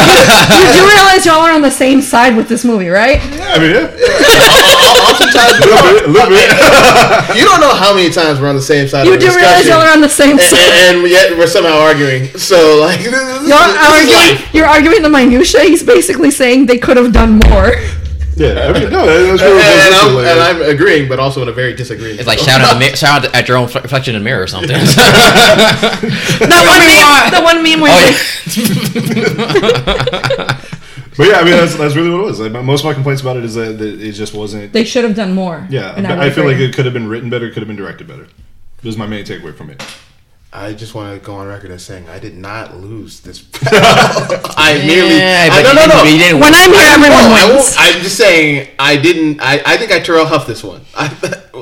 you 0.49 0.65
do 0.73 0.81
realize 0.83 1.23
y'all 1.29 1.45
are 1.45 1.53
on 1.53 1.61
the 1.61 1.71
same 1.71 2.01
side 2.01 2.35
with 2.35 2.49
this 2.49 2.65
movie, 2.65 2.89
right? 2.89 3.21
I 3.53 3.61
mean, 3.61 3.71
yeah, 3.71 3.87
Oftentimes, 4.83 5.57
a 5.59 5.67
little 5.67 5.83
bit, 5.93 6.03
a 6.05 6.11
little 6.11 6.29
bit. 6.29 7.37
you 7.37 7.45
don't 7.45 7.61
know 7.61 7.73
how 7.73 7.93
many 7.93 8.09
times 8.09 8.39
we're 8.39 8.49
on 8.49 8.55
the 8.55 8.61
same 8.61 8.87
side 8.87 9.05
You 9.05 9.13
of 9.13 9.17
a 9.17 9.21
do 9.21 9.35
realize 9.35 9.67
y'all 9.67 9.81
are 9.81 9.91
on 9.91 10.01
the 10.01 10.09
same 10.09 10.31
and, 10.39 10.41
side. 10.41 10.59
and 10.89 11.07
yet 11.09 11.37
we're 11.37 11.47
somehow 11.47 11.77
arguing. 11.79 12.25
So, 12.37 12.79
like, 12.81 12.99
this, 12.99 13.11
this 13.11 13.49
Y'all 13.49 13.59
is- 13.69 13.73
this 13.73 13.89
arguing, 13.91 14.35
life. 14.41 14.53
you're 14.53 14.65
arguing 14.67 15.01
the 15.01 15.09
minutia. 15.09 15.61
He's 15.61 15.83
basically 15.83 16.31
saying 16.31 16.65
they 16.67 16.77
could 16.77 16.97
have 16.97 17.11
done 17.13 17.39
more. 17.49 17.73
Yeah, 18.35 18.65
I 18.67 18.73
mean, 18.73 18.89
no, 18.89 19.05
that's 19.05 19.41
And, 19.43 19.51
real. 19.53 19.61
and 19.61 19.93
I'm, 19.93 20.17
and 20.17 20.39
I'm 20.39 20.61
agreeing, 20.73 21.07
but 21.07 21.19
also 21.19 21.43
in 21.43 21.49
a 21.49 21.51
very 21.51 21.75
disagreeing. 21.75 22.17
It's 22.17 22.25
like 22.25 22.39
shouting 22.39 22.65
at, 22.65 22.79
mi- 22.79 22.95
shout 22.95 23.25
out 23.25 23.35
at 23.35 23.47
your 23.47 23.57
own 23.57 23.67
fl- 23.67 23.77
reflection 23.79 24.15
in 24.15 24.21
the 24.21 24.25
mirror 24.25 24.41
or 24.41 24.47
something. 24.47 24.71
That 26.43 26.63
one 26.73 26.81
meme, 26.89 27.31
the 27.31 27.41
one 27.43 27.61
meme 27.63 27.79
where 27.81 27.91
Oh, 27.93 27.99
he's 28.45 28.69
like, 30.47 30.62
But 31.17 31.27
yeah, 31.27 31.35
I 31.37 31.43
mean, 31.43 31.51
that's 31.53 31.75
that's 31.75 31.95
really 31.95 32.09
what 32.09 32.21
it 32.21 32.25
was. 32.25 32.39
Like, 32.39 32.51
most 32.63 32.81
of 32.81 32.85
my 32.85 32.93
complaints 32.93 33.21
about 33.21 33.37
it 33.37 33.43
is 33.45 33.55
that, 33.55 33.77
that 33.77 34.01
it 34.01 34.11
just 34.13 34.33
wasn't. 34.33 34.73
they 34.73 34.83
should 34.83 35.03
have 35.03 35.15
done 35.15 35.33
more. 35.33 35.65
Yeah, 35.69 35.93
And 35.95 36.07
but 36.07 36.19
I 36.19 36.29
feel 36.29 36.43
agree. 36.47 36.59
like 36.65 36.69
it 36.69 36.75
could 36.75 36.85
have 36.85 36.93
been 36.93 37.07
written 37.07 37.29
better, 37.29 37.47
could 37.49 37.59
have 37.59 37.67
been 37.67 37.75
directed 37.77 38.07
better. 38.07 38.27
This 38.81 38.93
is 38.93 38.97
my 38.97 39.05
main 39.07 39.23
takeaway 39.25 39.55
from 39.55 39.69
it. 39.69 39.83
I 40.55 40.73
just 40.73 40.93
want 40.93 41.19
to 41.19 41.25
go 41.25 41.33
on 41.35 41.47
record 41.47 41.71
as 41.71 41.83
saying 41.83 42.07
I 42.09 42.19
did 42.19 42.37
not 42.37 42.77
lose 42.77 43.21
this. 43.21 43.43
I 43.63 44.83
merely. 44.85 45.17
Yeah, 45.17 45.49
I, 45.51 45.63
but 45.63 45.73
no, 45.73 45.73
you 45.73 45.75
no, 45.75 45.81
didn't- 45.81 45.89
no. 45.89 46.03
but 46.03 46.11
you 46.11 46.17
didn't 46.19 46.39
when 46.41 46.53
I'm 46.53 46.69
here, 46.71 46.79
I 46.79 46.93
everyone 46.93 47.55
wins. 47.57 47.75
I 47.77 47.87
am 47.87 48.01
just 48.03 48.17
saying 48.17 48.69
I 48.77 48.97
didn't. 48.97 49.39
I, 49.41 49.61
I 49.65 49.77
think 49.77 49.91
I 49.91 49.99
Terrell 49.99 50.25
Huff 50.25 50.45
this 50.45 50.63
one. 50.63 50.81
I, 50.95 51.07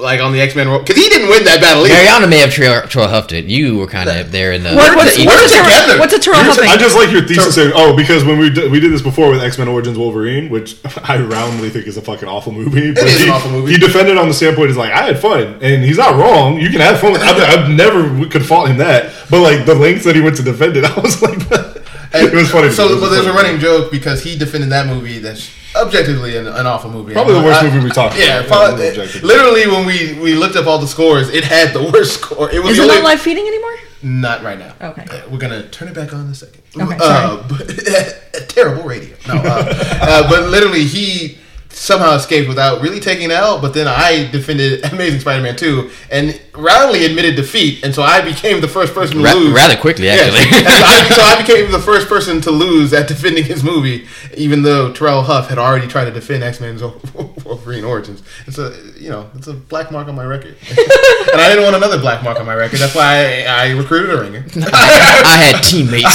like 0.01 0.19
on 0.19 0.33
the 0.33 0.41
X 0.41 0.55
Men 0.55 0.67
because 0.79 0.95
he 0.95 1.07
didn't 1.09 1.29
win 1.29 1.43
that 1.45 1.61
battle. 1.61 1.85
Either. 1.85 1.93
Mariana 1.93 2.27
may 2.27 2.39
have 2.39 2.51
Troy, 2.51 2.81
Troy 2.87 3.07
huffed 3.07 3.31
it. 3.31 3.45
You 3.45 3.77
were 3.77 3.87
kind 3.87 4.09
of 4.09 4.31
there 4.31 4.51
in 4.51 4.63
the. 4.63 4.73
What, 4.73 4.95
what's, 4.95 5.15
the- 5.15 5.25
what's, 5.25 5.51
a 5.53 5.57
together. 5.57 5.85
Terrell, 5.85 5.99
what's 5.99 6.13
a 6.13 6.19
Terrell 6.19 6.43
Huffing? 6.43 6.69
I 6.69 6.77
just 6.77 6.95
like 6.95 7.11
your 7.11 7.21
thesis. 7.21 7.55
saying, 7.55 7.71
oh, 7.75 7.95
because 7.95 8.25
when 8.25 8.37
we 8.37 8.49
did, 8.49 8.71
we 8.71 8.79
did 8.79 8.91
this 8.91 9.01
before 9.01 9.29
with 9.29 9.41
X 9.41 9.57
Men 9.57 9.67
Origins 9.67 9.97
Wolverine, 9.97 10.49
which 10.49 10.77
I 11.03 11.21
roundly 11.21 11.69
think 11.69 11.87
is 11.87 11.97
a 11.97 12.01
fucking 12.01 12.27
awful 12.27 12.51
movie. 12.51 12.93
But 12.93 13.03
is 13.05 13.19
he, 13.19 13.25
an 13.25 13.31
awful 13.31 13.51
movie. 13.51 13.73
He 13.73 13.77
defended 13.77 14.17
on 14.17 14.27
the 14.27 14.33
standpoint 14.33 14.71
is 14.71 14.77
like 14.77 14.91
I 14.91 15.03
had 15.03 15.19
fun, 15.19 15.59
and 15.61 15.83
he's 15.83 15.97
not 15.97 16.15
wrong. 16.15 16.59
You 16.59 16.69
can 16.69 16.81
have 16.81 16.99
fun. 16.99 17.13
With, 17.13 17.21
I, 17.21 17.63
I 17.63 17.67
never 17.67 18.27
could 18.27 18.45
fault 18.45 18.69
him 18.69 18.77
that, 18.77 19.13
but 19.29 19.41
like 19.41 19.65
the 19.65 19.75
lengths 19.75 20.05
that 20.05 20.15
he 20.15 20.21
went 20.21 20.37
to 20.37 20.43
defend 20.43 20.77
it, 20.77 20.83
I 20.91 20.99
was 20.99 21.21
like, 21.21 21.39
it 22.13 22.33
was 22.33 22.51
funny. 22.51 22.71
So, 22.71 22.87
was 22.89 22.99
but 23.01 23.09
there's 23.09 23.25
a 23.25 23.33
funny. 23.33 23.43
running 23.47 23.59
joke 23.61 23.91
because 23.91 24.23
he 24.23 24.37
defended 24.37 24.69
that 24.71 24.87
movie 24.87 25.19
that's 25.19 25.49
objectively 25.75 26.35
an, 26.37 26.47
an 26.47 26.65
awful 26.67 26.89
movie. 26.91 27.13
Probably 27.13 27.33
the 27.35 27.41
worst 27.43 27.61
I- 27.63 27.69
movie 27.69 27.83
we 27.85 27.91
talked 27.91 28.17
Yeah, 28.17 28.39
about. 28.39 28.47
probably- 28.47 28.87
Yeah, 28.87 29.07
literally 29.23 29.67
when 29.67 29.85
we 29.85 30.19
we 30.19 30.35
looked 30.35 30.55
up 30.55 30.67
all 30.67 30.77
the 30.79 30.87
scores, 30.87 31.29
it 31.29 31.43
had 31.43 31.73
the 31.73 31.83
worst 31.93 32.13
score. 32.21 32.51
It 32.51 32.59
was 32.61 32.71
Is 32.71 32.77
the 32.77 32.83
it 32.83 32.85
only, 32.89 32.95
not 33.01 33.03
live 33.05 33.21
feeding 33.21 33.47
anymore? 33.47 33.75
Not 34.03 34.41
right 34.43 34.57
now. 34.57 34.73
Okay. 34.81 35.05
Uh, 35.09 35.29
we're 35.29 35.37
gonna 35.37 35.67
turn 35.69 35.87
it 35.87 35.93
back 35.93 36.11
on 36.13 36.25
in 36.25 36.31
a 36.31 36.35
second. 36.35 36.61
Okay, 36.75 36.97
Uh, 36.99 37.43
but, 37.47 37.67
terrible 38.49 38.83
radio. 38.83 39.15
No, 39.27 39.35
uh, 39.35 39.73
uh, 40.01 40.29
but 40.29 40.49
literally 40.49 40.85
he 40.85 41.37
somehow 41.81 42.13
escaped 42.13 42.47
without 42.47 42.79
really 42.79 42.99
taking 42.99 43.31
it 43.31 43.31
out. 43.31 43.61
But 43.61 43.73
then 43.73 43.87
I 43.87 44.29
defended 44.31 44.85
Amazing 44.93 45.21
Spider-Man 45.21 45.55
2 45.55 45.89
and 46.11 46.39
roundly 46.53 47.05
admitted 47.05 47.35
defeat, 47.35 47.83
and 47.83 47.93
so 47.93 48.03
I 48.03 48.21
became 48.21 48.61
the 48.61 48.67
first 48.67 48.93
person 48.93 49.17
to 49.17 49.23
Ra- 49.23 49.33
lose 49.33 49.53
rather 49.53 49.75
quickly, 49.77 50.09
actually. 50.09 50.41
And 50.61 50.67
so, 50.67 50.85
I, 50.85 51.09
so 51.15 51.21
I 51.23 51.41
became 51.45 51.71
the 51.71 51.79
first 51.79 52.07
person 52.07 52.39
to 52.41 52.51
lose 52.51 52.93
at 52.93 53.07
defending 53.07 53.45
his 53.45 53.63
movie, 53.63 54.07
even 54.37 54.61
though 54.61 54.93
Terrell 54.93 55.23
Huff 55.23 55.49
had 55.49 55.57
already 55.57 55.87
tried 55.87 56.05
to 56.05 56.11
defend 56.11 56.43
X 56.43 56.59
Men's 56.61 56.83
Wolverine 56.83 57.83
Origins. 57.83 58.21
It's 58.45 58.59
a 58.59 58.75
you 58.97 59.09
know 59.09 59.29
it's 59.33 59.47
a 59.47 59.53
black 59.53 59.91
mark 59.91 60.07
on 60.07 60.15
my 60.15 60.25
record, 60.25 60.55
and 60.69 61.41
I 61.41 61.49
didn't 61.49 61.63
want 61.63 61.75
another 61.75 61.99
black 61.99 62.23
mark 62.23 62.39
on 62.39 62.45
my 62.45 62.53
record. 62.53 62.79
That's 62.79 62.93
why 62.93 63.43
I, 63.47 63.69
I 63.69 63.71
recruited 63.71 64.11
a 64.11 64.21
ringer. 64.21 64.45
I 64.71 65.51
had 65.51 65.61
teammates. 65.63 66.05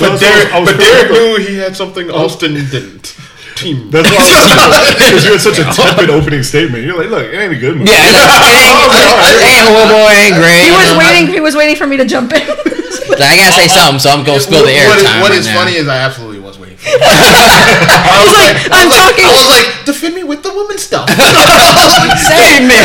but 0.00 0.18
Derek, 0.20 0.50
but 0.52 0.76
Derek 0.78 1.10
knew 1.10 1.38
he 1.46 1.56
had 1.56 1.74
something 1.76 2.10
Austin 2.10 2.54
didn't. 2.54 3.16
Team. 3.56 3.88
That's 3.90 4.04
why 4.12 4.20
because 5.00 5.24
you 5.26 5.32
had 5.32 5.40
such 5.40 5.56
a 5.58 5.64
tepid 5.72 6.10
opening 6.12 6.42
statement. 6.44 6.84
You're 6.84 6.92
like, 7.00 7.08
look, 7.08 7.24
it 7.24 7.34
ain't 7.40 7.56
a 7.56 7.58
good 7.58 7.72
movie. 7.80 7.88
yeah, 7.88 8.04
like, 8.12 8.52
ain't, 8.52 8.68
oh, 8.76 9.48
ain't 9.48 9.64
little 9.72 9.88
boy, 9.96 10.12
ain't 10.12 10.36
great. 10.36 10.60
He 10.60 10.70
was 10.76 10.90
waiting. 11.00 11.24
He 11.32 11.40
was 11.40 11.56
waiting 11.60 11.76
for 11.76 11.86
me 11.88 11.96
to 11.96 12.04
jump 12.04 12.32
in. 12.36 12.44
I 13.16 13.32
gotta 13.32 13.56
say 13.56 13.64
something, 13.72 13.96
so 13.98 14.10
I'm 14.12 14.28
gonna 14.28 14.40
spill 14.44 14.60
the 14.66 14.76
air 14.76 14.88
what 14.92 14.98
is, 15.00 15.04
time. 15.08 15.20
what 15.24 15.30
right 15.32 15.40
is 15.40 15.46
now. 15.48 15.56
funny 15.56 15.74
is 15.80 15.88
I 15.88 16.04
absolutely 16.04 16.40
was 16.44 16.58
waiting. 16.60 16.76
For 16.76 16.84
it. 16.90 17.00
I 17.00 18.20
was 18.20 18.34
like, 18.36 18.56
I 18.68 18.76
I'm 18.76 18.88
was 18.92 18.92
like, 18.92 19.16
talking- 19.16 19.24
I 19.24 19.32
was 19.32 19.48
like, 19.56 19.68
defend 19.88 20.12
me 20.20 20.24
with 20.28 20.42
the 20.44 20.52
woman 20.52 20.76
stuff. 20.76 21.08
Save 21.08 22.60
me. 22.68 22.76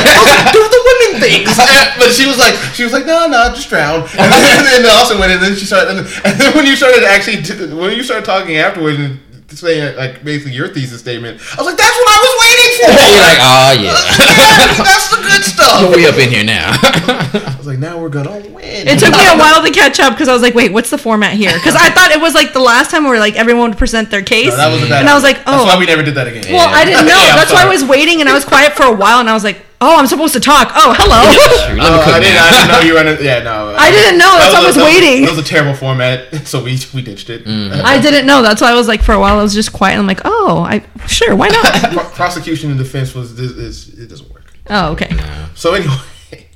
do 0.56 0.62
the 0.62 0.82
women 0.88 1.12
things. 1.20 1.52
And- 1.52 1.92
but 2.00 2.16
she 2.16 2.26
was 2.32 2.38
like, 2.40 2.56
she 2.74 2.84
was 2.88 2.94
like, 2.94 3.06
no, 3.06 3.28
no, 3.28 3.52
just 3.52 3.68
drown. 3.68 4.08
And 4.16 4.32
then, 4.32 4.42
and 4.56 4.86
then 4.88 4.94
Austin 4.96 5.20
went, 5.20 5.32
and 5.36 5.42
then 5.44 5.56
she 5.60 5.66
started, 5.66 5.98
and, 5.98 6.08
and 6.24 6.34
then 6.40 6.56
when 6.56 6.66
you 6.66 6.76
started 6.80 7.04
actually, 7.04 7.44
when 7.76 7.92
you 7.92 8.04
started 8.04 8.24
talking 8.26 8.56
afterwards 8.58 9.00
and 9.00 9.20
saying 9.58 9.96
like 9.98 10.24
basically 10.24 10.54
your 10.54 10.68
thesis 10.70 11.00
statement, 11.00 11.40
I 11.54 11.62
was 11.62 11.68
like, 11.68 11.78
that's 11.78 11.98
what 11.98 12.08
I 12.08 12.20
was 12.22 12.36
waiting 12.44 12.72
for. 12.78 12.92
You're 13.12 13.26
like, 13.28 13.42
oh 13.42 13.72
yeah, 13.80 13.96
Yes, 14.42 14.78
that's 14.78 15.10
the 15.10 15.22
good 15.22 15.44
stuff. 15.54 15.96
we 15.96 16.06
up 16.08 16.18
in 16.18 16.30
here 16.30 16.44
now. 16.44 16.72
I 16.74 17.56
was 17.58 17.68
like, 17.68 17.80
now 17.80 18.00
we're 18.02 18.10
gonna 18.10 18.30
win. 18.62 18.88
It 18.88 19.00
took 19.00 19.12
me 19.12 19.26
a 19.28 19.38
while 19.40 19.64
to 19.64 19.72
catch 19.72 20.00
up 20.00 20.14
because 20.14 20.28
I 20.28 20.34
was 20.34 20.42
like, 20.42 20.54
wait, 20.54 20.72
what's 20.72 20.90
the 20.90 20.98
format 20.98 21.34
here? 21.34 21.54
Because 21.54 21.76
I 21.76 21.90
thought 21.90 22.12
it 22.12 22.22
was 22.22 22.34
like 22.34 22.54
the 22.54 22.60
last 22.60 22.92
time 22.92 23.04
where 23.04 23.20
like 23.20 23.36
everyone 23.36 23.72
would 23.72 23.78
present 23.78 24.10
their 24.10 24.22
case. 24.22 24.52
No, 24.52 24.58
that 24.58 24.72
was 24.72 24.84
a 24.84 24.90
bad 24.90 25.02
and 25.02 25.10
I 25.10 25.16
was 25.16 25.24
like, 25.24 25.38
idea. 25.38 25.46
That's 25.46 25.64
oh. 25.64 25.66
why 25.66 25.80
we 25.80 25.86
never 25.86 26.04
did 26.04 26.16
that 26.16 26.28
again. 26.28 26.44
well, 26.52 26.70
I 26.70 26.86
didn't 26.86 27.06
know. 27.06 27.12
Yeah, 27.22 27.34
I'm 27.34 27.38
That's 27.38 27.54
why 27.54 27.64
I 27.64 27.70
was 27.70 27.84
waiting 27.86 28.22
and 28.22 28.30
I 28.30 28.34
was 28.34 28.46
quiet 28.46 28.74
for 28.74 28.84
a 28.84 28.92
while 28.92 29.20
and 29.20 29.30
I 29.30 29.34
was 29.34 29.44
like, 29.44 29.62
oh, 29.82 29.98
I'm 29.98 30.08
supposed 30.08 30.34
to 30.34 30.40
talk. 30.40 30.72
Oh, 30.76 30.94
hello. 30.98 31.22
Let 31.68 31.76
me 31.76 31.82
uh, 31.82 32.00
Oh, 32.00 32.04
cook 32.06 32.14
I 32.16 32.20
didn't. 32.20 32.38
I 32.38 32.50
didn't 32.52 32.72
know 32.72 32.80
you 32.82 32.94
were. 32.94 33.02
In 33.02 33.20
a, 33.20 33.22
yeah, 33.22 33.44
no. 33.44 33.76
I 33.78 33.92
didn't 33.92 34.18
know, 34.18 34.32
that's 34.38 34.54
why 34.54 34.62
I 34.62 34.66
was 34.66 34.76
that 34.76 34.86
waiting. 34.86 35.26
That 35.26 35.36
was 35.36 35.40
a 35.40 35.48
terrible 35.48 35.76
format, 35.76 36.48
so 36.48 36.64
we 36.64 36.80
we 36.94 37.02
ditched 37.02 37.30
it. 37.30 37.46
Mm. 37.46 37.72
Uh, 37.72 37.82
I 37.84 38.00
didn't 38.00 38.26
know. 38.26 38.42
That's 38.42 38.62
why 38.62 38.72
I 38.72 38.76
was 38.76 38.88
like, 38.88 39.02
for 39.04 39.14
a 39.14 39.20
while, 39.20 39.40
I 39.40 39.44
was 39.44 39.54
just 39.54 39.74
quiet. 39.74 39.94
And 39.94 40.02
I'm 40.02 40.08
like, 40.08 40.22
oh, 40.26 40.60
I 40.66 40.86
sure, 41.08 41.36
why 41.36 41.50
not? 41.50 41.94
Pro- 41.94 42.10
prosecution 42.10 42.70
and 42.70 42.80
defense 42.80 43.14
was 43.14 43.38
is, 43.40 43.58
is 43.58 44.00
it 44.00 44.08
doesn't 44.08 44.32
work. 44.32 44.54
Oh, 44.70 44.92
okay. 44.94 45.10
So 45.56 45.74
anyway, 45.74 45.98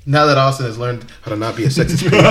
now 0.06 0.26
that 0.28 0.38
Austin 0.38 0.66
has 0.68 0.78
learned 0.78 1.04
how 1.24 1.32
to 1.32 1.38
not 1.38 1.56
be 1.56 1.64
a 1.64 1.68
sexist, 1.68 2.04
We've 2.12 2.14
all 2.14 2.22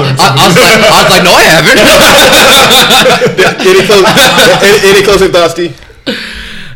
learned 0.00 0.18
I, 0.20 0.28
I 0.28 0.46
was 0.46 0.56
like, 0.56 0.76
I 0.76 1.00
was 1.00 1.10
like, 1.10 1.24
no, 1.24 1.32
I 1.32 1.44
haven't. 1.48 1.78
any, 3.66 3.86
close, 3.86 4.04
any, 4.62 4.78
any 4.96 5.02
closing 5.04 5.32
thoughts, 5.32 5.52
Steve? 5.54 5.74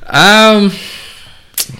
um, 0.06 0.72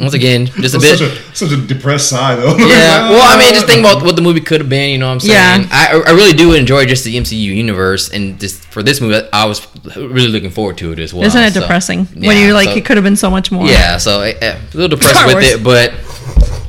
once 0.01 0.15
again, 0.15 0.47
just 0.47 0.75
a 0.75 0.81
Such 0.81 0.99
bit. 1.01 1.11
a, 1.11 1.35
such 1.37 1.53
a 1.53 1.57
depressed 1.57 2.09
sigh, 2.11 2.35
though. 2.37 2.57
Yeah. 2.57 3.11
Well, 3.11 3.23
I 3.23 3.39
mean, 3.39 3.53
just 3.55 3.67
think 3.67 3.81
about 3.81 4.03
what 4.03 4.17
the 4.17 4.23
movie 4.23 4.41
could 4.41 4.61
have 4.61 4.69
been. 4.71 4.91
You 4.91 4.99
know 4.99 5.09
what 5.09 5.15
I'm 5.15 5.21
saying? 5.21 5.63
Yeah. 5.63 5.69
I, 5.71 6.03
I 6.07 6.11
really 6.13 6.33
do 6.33 6.53
enjoy 6.53 6.87
just 6.87 7.05
the 7.05 7.17
MCU 7.17 7.39
universe, 7.39 8.09
and 8.11 8.39
just 8.41 8.65
for 8.67 8.83
this 8.83 9.01
movie, 9.01 9.27
I 9.33 9.45
was 9.47 9.67
really 9.97 10.29
looking 10.29 10.51
forward 10.51 10.79
to 10.79 10.93
it 10.93 10.99
as 10.99 11.13
well. 11.13 11.25
Isn't 11.25 11.43
it 11.43 11.53
so- 11.55 11.61
depressing 11.61 12.05
when 12.07 12.37
you're 12.39 12.53
like, 12.55 12.69
so- 12.69 12.77
it 12.77 12.85
could 12.85 12.97
have 12.99 13.05
been 13.05 13.17
so 13.17 13.31
much 13.31 13.51
more? 13.51 13.67
Yeah, 13.67 13.97
so 13.99 14.21
eh, 14.23 14.35
eh, 14.41 14.59
a 14.59 14.77
little 14.77 14.97
depressed 14.97 15.27
with 15.27 15.43
it, 15.43 15.63
but 15.65 15.93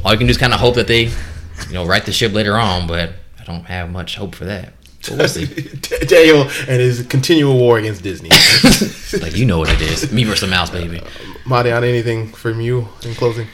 all 0.03 0.11
you 0.11 0.17
can 0.17 0.27
do 0.27 0.31
is 0.31 0.37
kind 0.37 0.53
of 0.53 0.59
hope 0.59 0.75
that 0.75 0.87
they, 0.87 1.05
you 1.05 1.73
know, 1.73 1.85
right 1.85 2.05
the 2.05 2.11
ship 2.11 2.33
later 2.33 2.55
on. 2.55 2.87
But 2.87 3.13
I 3.39 3.43
don't 3.43 3.65
have 3.65 3.91
much 3.91 4.15
hope 4.15 4.35
for 4.35 4.45
that. 4.45 4.73
But 5.07 5.17
we'll 5.17 5.27
see. 5.27 5.45
Daniel 6.07 6.41
and 6.41 6.81
his 6.81 7.05
continual 7.07 7.57
war 7.57 7.79
against 7.79 8.03
Disney. 8.03 8.29
like 9.21 9.35
you 9.35 9.45
know 9.45 9.59
what 9.59 9.69
it 9.69 9.81
is, 9.81 10.11
me 10.11 10.23
versus 10.23 10.41
the 10.41 10.47
mouse, 10.47 10.69
baby. 10.69 11.01
Mariana, 11.45 11.87
anything 11.87 12.27
from 12.31 12.61
you 12.61 12.87
in 13.03 13.15
closing? 13.15 13.47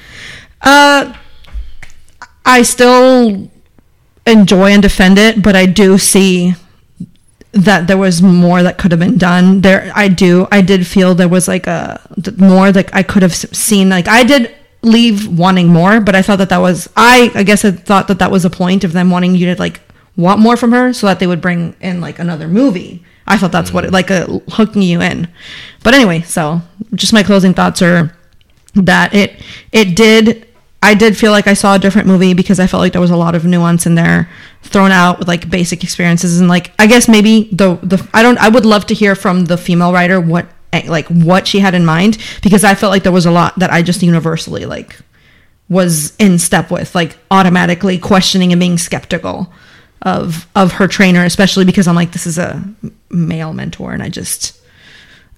Uh, 0.62 1.14
I 2.46 2.64
still 2.64 3.50
enjoy 4.26 4.72
and 4.72 4.82
defend 4.82 5.18
it, 5.18 5.42
but 5.42 5.56
I 5.56 5.66
do 5.66 5.98
see 5.98 6.56
that 7.54 7.88
there 7.88 7.98
was 7.98 8.22
more 8.22 8.62
that 8.62 8.78
could 8.78 8.92
have 8.92 9.00
been 9.00 9.18
done. 9.18 9.62
There, 9.62 9.92
I 9.96 10.10
do. 10.10 10.48
I 10.52 10.62
did 10.62 10.86
feel 10.86 11.16
there 11.16 11.28
was 11.28 11.48
like 11.48 11.66
a 11.68 12.02
more 12.38 12.72
that 12.72 12.94
I 12.94 13.04
could 13.04 13.24
have 13.24 13.34
seen. 13.36 13.90
Like 13.90 14.08
I 14.08 14.24
did 14.24 14.54
leave 14.82 15.28
wanting 15.28 15.68
more, 15.68 16.00
but 16.00 16.16
I 16.16 16.22
thought 16.22 16.38
that 16.38 16.50
that 16.50 16.62
was. 16.62 16.90
I 16.96 17.32
I 17.36 17.44
guess 17.44 17.66
I 17.66 17.72
thought 17.72 18.08
that 18.08 18.20
that 18.20 18.32
was 18.32 18.46
a 18.46 18.50
point 18.50 18.84
of 18.84 18.94
them 18.94 19.10
wanting 19.10 19.36
you 19.36 19.54
to 19.54 19.60
like 19.60 19.82
want 20.16 20.40
more 20.40 20.58
from 20.58 20.72
her, 20.72 20.94
so 20.94 21.08
that 21.08 21.20
they 21.20 21.28
would 21.28 21.42
bring 21.42 21.76
in 21.82 22.02
like 22.02 22.20
another 22.20 22.48
movie. 22.48 23.04
I 23.28 23.38
thought 23.38 23.52
that's 23.52 23.74
what 23.74 23.84
it 23.84 23.90
mm. 23.90 23.94
like 23.94 24.10
a 24.10 24.26
hooking 24.52 24.82
you 24.82 25.02
in. 25.02 25.28
But 25.84 25.94
anyway, 25.94 26.22
so 26.22 26.62
just 26.94 27.14
my 27.14 27.24
closing 27.24 27.54
thoughts 27.54 27.82
are 27.82 28.16
that 28.76 29.14
it 29.14 29.42
it 29.72 29.96
did 29.96 30.48
I 30.82 30.94
did 30.94 31.18
feel 31.18 31.32
like 31.32 31.48
I 31.48 31.54
saw 31.54 31.76
a 31.76 31.80
different 31.80 32.08
movie 32.08 32.34
because 32.34 32.60
I 32.60 32.68
felt 32.68 32.82
like 32.82 32.94
there 32.94 33.02
was 33.02 33.12
a 33.12 33.18
lot 33.18 33.36
of 33.36 33.46
nuance 33.46 33.86
in 33.86 33.96
there 33.96 34.30
thrown 34.62 34.92
out 34.92 35.20
with 35.20 35.28
like 35.28 35.50
basic 35.50 35.84
experiences 35.84 36.40
and 36.40 36.48
like 36.48 36.72
I 36.80 36.88
guess 36.88 37.08
maybe 37.08 37.50
the 37.52 37.76
the 37.82 38.08
I 38.14 38.24
don't 38.24 38.38
I 38.38 38.50
would 38.50 38.66
love 38.66 38.86
to 38.88 38.94
hear 38.94 39.16
from 39.16 39.46
the 39.46 39.58
female 39.58 39.92
writer 39.92 40.22
what 40.22 40.48
like 40.88 41.08
what 41.08 41.48
she 41.48 41.60
had 41.60 41.74
in 41.74 41.86
mind 41.86 42.18
because 42.42 42.64
I 42.64 42.76
felt 42.76 42.92
like 42.92 43.04
there 43.04 43.12
was 43.12 43.26
a 43.26 43.32
lot 43.32 43.58
that 43.60 43.72
I 43.72 43.82
just 43.82 44.04
universally 44.04 44.66
like 44.66 44.98
was 45.70 46.16
in 46.18 46.40
step 46.40 46.72
with 46.72 46.94
like 46.96 47.18
automatically 47.32 47.98
questioning 47.98 48.52
and 48.52 48.60
being 48.60 48.78
skeptical 48.78 49.52
of 50.04 50.48
of 50.56 50.74
her 50.74 50.88
trainer 50.88 51.24
especially 51.24 51.66
because 51.66 51.88
I'm 51.88 51.96
like 51.96 52.12
this 52.12 52.28
is 52.28 52.38
a 52.38 52.64
male 53.10 53.54
mentor 53.54 53.94
and 53.94 54.04
I 54.04 54.10
just 54.10 54.60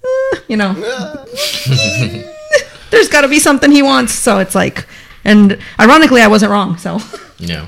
eh, 0.04 0.38
you 0.48 0.56
know 0.56 0.74
there's 2.90 3.08
got 3.08 3.22
to 3.22 3.28
be 3.28 3.38
something 3.38 3.70
he 3.70 3.82
wants. 3.82 4.12
So 4.12 4.38
it's 4.38 4.54
like, 4.54 4.86
and 5.24 5.58
ironically, 5.78 6.20
I 6.20 6.26
wasn't 6.26 6.52
wrong. 6.52 6.76
So 6.76 6.98
know, 7.48 7.66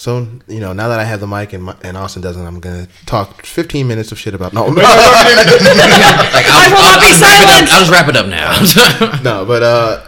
So 0.00 0.26
you 0.48 0.60
know, 0.60 0.72
now 0.72 0.88
that 0.88 0.98
I 0.98 1.04
have 1.04 1.20
the 1.20 1.26
mic 1.26 1.52
and, 1.52 1.64
my, 1.64 1.76
and 1.82 1.94
Austin 1.94 2.22
doesn't, 2.22 2.42
I'm 2.42 2.58
gonna 2.58 2.88
talk 3.04 3.44
15 3.44 3.86
minutes 3.86 4.10
of 4.12 4.18
shit 4.18 4.32
about 4.32 4.54
no, 4.54 4.64
Like, 4.64 4.78
I 4.78 6.70
will 6.72 6.80
not 6.80 7.02
be 7.02 7.08
just 7.08 7.20
wrap 7.20 7.38
it 7.38 7.44
silenced. 7.44 7.72
I'll 7.74 7.80
just 7.80 7.92
wrap 7.92 8.08
it 8.08 8.16
up 8.16 8.26
now. 8.26 9.20
no, 9.22 9.44
but 9.44 9.62
uh, 9.62 10.06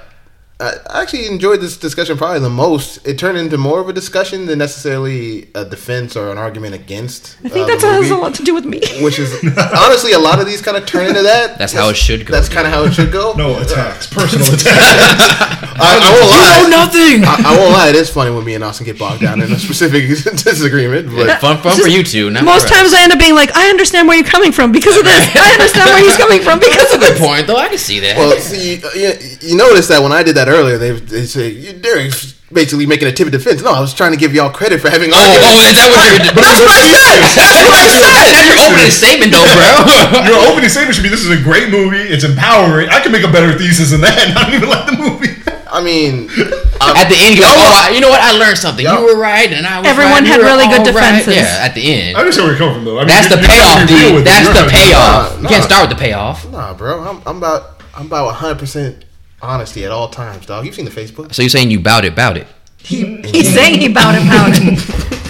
I 0.60 0.72
I 0.88 1.02
actually 1.02 1.26
enjoyed 1.26 1.60
this 1.60 1.76
discussion 1.76 2.16
probably 2.16 2.40
the 2.40 2.48
most. 2.48 3.06
It 3.06 3.18
turned 3.18 3.36
into 3.36 3.58
more 3.58 3.80
of 3.80 3.88
a 3.90 3.92
discussion 3.92 4.46
than 4.46 4.60
necessarily 4.60 5.50
a 5.54 5.66
defense 5.66 6.16
or 6.16 6.32
an 6.32 6.38
argument 6.38 6.74
against. 6.74 7.36
I 7.44 7.50
think 7.50 7.64
uh, 7.64 7.72
that 7.72 7.80
the 7.82 7.92
has 7.92 8.10
a 8.10 8.16
lot 8.16 8.34
to 8.36 8.42
do 8.42 8.54
with 8.54 8.64
me. 8.64 8.80
Which 9.02 9.18
is 9.18 9.44
honestly 9.76 10.12
a 10.12 10.18
lot 10.18 10.40
of 10.40 10.46
these 10.46 10.62
kind 10.62 10.78
of 10.78 10.86
turn 10.86 11.06
into 11.06 11.22
that. 11.22 11.58
That's 11.58 11.74
how 11.74 11.90
it 11.90 11.98
should 11.98 12.24
go, 12.24 12.32
That's 12.32 12.48
kind 12.48 12.66
of 12.66 12.72
how 12.72 12.84
it 12.84 12.94
should 12.94 13.12
go. 13.12 13.34
No 13.34 13.60
attacks, 13.60 14.06
personal 14.06 14.46
attacks. 14.54 15.71
I, 15.78 15.98
I 15.98 16.08
won't 16.12 16.30
lie. 16.30 16.58
You 16.58 16.68
know 16.68 16.76
nothing. 16.84 17.16
I, 17.24 17.34
I 17.54 17.58
won't 17.58 17.72
lie. 17.72 17.88
It 17.88 17.96
is 17.96 18.10
funny 18.10 18.30
when 18.30 18.44
me 18.44 18.54
and 18.54 18.62
Austin 18.64 18.84
get 18.86 18.98
bogged 18.98 19.20
down 19.22 19.40
in 19.40 19.50
a 19.52 19.58
specific 19.58 20.08
disagreement, 20.44 21.08
but 21.14 21.40
Fun, 21.40 21.58
fun 21.58 21.76
for 21.80 21.88
you 21.88 22.02
two. 22.04 22.30
Not 22.30 22.44
Most 22.44 22.68
for 22.68 22.74
us. 22.74 22.78
times 22.80 22.92
I 22.94 23.02
end 23.02 23.12
up 23.12 23.18
being 23.18 23.34
like, 23.34 23.50
I 23.56 23.68
understand 23.70 24.08
where 24.08 24.16
you're 24.16 24.26
coming 24.28 24.52
from 24.52 24.72
because 24.72 24.96
of 24.96 25.04
this. 25.04 25.20
I 25.36 25.52
understand 25.54 25.90
where 25.90 26.02
he's 26.04 26.16
coming 26.16 26.40
from 26.42 26.58
because 26.58 26.76
That's 26.76 26.92
a 26.92 26.96
of 26.96 27.00
good 27.02 27.16
this. 27.16 27.26
point, 27.26 27.46
though. 27.46 27.56
I 27.56 27.68
can 27.68 27.78
see 27.78 28.00
that. 28.00 28.16
Well, 28.16 28.36
see, 28.38 28.76
you, 28.94 29.12
you 29.40 29.56
notice 29.56 29.88
that 29.88 30.02
when 30.02 30.12
I 30.12 30.22
did 30.22 30.36
that 30.36 30.48
earlier, 30.48 30.78
they 30.78 30.92
they 30.92 31.24
say 31.26 31.48
"You- 31.50 31.72
Derek's 31.74 32.32
basically 32.52 32.84
making 32.84 33.08
a 33.08 33.12
timid 33.12 33.32
defense. 33.32 33.62
No, 33.62 33.72
I 33.72 33.80
was 33.80 33.94
trying 33.94 34.12
to 34.12 34.18
give 34.20 34.34
y'all 34.34 34.52
credit 34.52 34.80
for 34.80 34.90
having. 34.90 35.08
oh, 35.12 35.16
oh, 35.16 35.68
is 35.72 35.72
that 35.72 35.88
what 35.88 36.04
you're 36.12 36.20
doing? 36.28 36.36
That's 36.36 36.60
what 36.60 36.68
I 36.68 36.84
said. 37.00 37.20
That's 37.32 37.60
what 37.64 37.72
I 37.72 37.86
said. 37.88 38.12
That's 38.28 38.44
your 38.52 38.60
opening 38.68 38.92
statement, 38.92 39.30
though, 39.32 39.48
bro. 39.56 40.28
Your 40.28 40.38
opening 40.52 40.68
statement 40.68 40.94
should 40.94 41.02
be: 41.06 41.08
"This 41.08 41.24
is 41.24 41.32
a 41.32 41.40
great 41.40 41.72
movie. 41.72 42.04
It's 42.04 42.24
empowering. 42.24 42.88
I 42.92 43.00
can 43.00 43.10
make 43.10 43.24
a 43.24 43.32
better 43.32 43.56
thesis 43.56 43.90
than 43.96 44.02
that. 44.04 44.36
I 44.36 44.44
don't 44.44 44.54
even 44.60 44.68
like 44.68 44.84
the 44.86 44.96
movie." 45.00 45.31
I 45.72 45.82
mean, 45.82 46.28
At 46.82 47.08
the 47.08 47.16
end, 47.16 47.38
you're 47.38 47.46
like, 47.48 47.56
oh, 47.56 47.88
I, 47.88 47.90
you 47.94 48.00
know 48.00 48.10
what? 48.10 48.20
I 48.20 48.32
learned 48.36 48.58
something. 48.58 48.84
Yo. 48.84 48.92
You 49.00 49.14
were 49.14 49.20
right, 49.20 49.50
and 49.50 49.66
I 49.66 49.78
was 49.80 49.88
Everyone 49.88 50.12
right. 50.24 50.26
Had 50.26 50.40
really 50.40 50.66
good 50.68 50.84
all 50.86 51.00
right. 51.00 51.18
defenses. 51.24 51.36
Yeah, 51.36 51.64
at 51.64 51.74
the 51.74 51.80
end. 51.94 52.16
I 52.16 52.20
understand 52.20 52.48
where 52.48 52.52
you're 52.52 52.58
coming 52.60 52.74
from, 52.76 52.84
though. 52.84 52.98
I 52.98 53.00
mean, 53.02 53.08
That's 53.08 53.28
the 53.28 53.36
you're- 53.40 53.46
you're 53.48 53.56
payoff, 53.56 53.72
trying 53.72 53.86
to 53.88 53.94
be 53.94 54.00
real 54.02 54.16
dude. 54.18 54.26
That's 54.26 54.44
You're 54.44 54.54
the 54.54 54.60
not- 54.62 54.70
payoff. 54.70 55.36
Nah, 55.36 55.42
You 55.42 55.48
can't 55.48 55.64
start 55.64 55.88
with 55.88 55.96
the 55.96 56.02
payoff. 56.04 56.50
nah, 56.52 56.74
bro. 56.74 57.00
I'm, 57.02 57.22
I'm 57.26 57.36
about 57.38 57.80
I'm 57.96 58.06
about 58.06 58.26
100 58.26 58.58
percent 58.58 59.04
honesty 59.40 59.84
at 59.84 59.92
all 59.92 60.08
times, 60.08 60.44
dog. 60.46 60.66
You've 60.66 60.74
seen 60.74 60.84
the 60.84 60.90
Facebook. 60.90 61.32
So 61.34 61.42
you're 61.42 61.48
saying 61.48 61.70
you 61.70 61.80
bout 61.80 62.04
it, 62.04 62.14
bout 62.14 62.36
it. 62.36 62.46
He's 62.82 63.52
saying 63.54 63.80
he 63.80 63.88
bowed 63.88 64.14
and 64.16 64.28
pouted. 64.28 65.21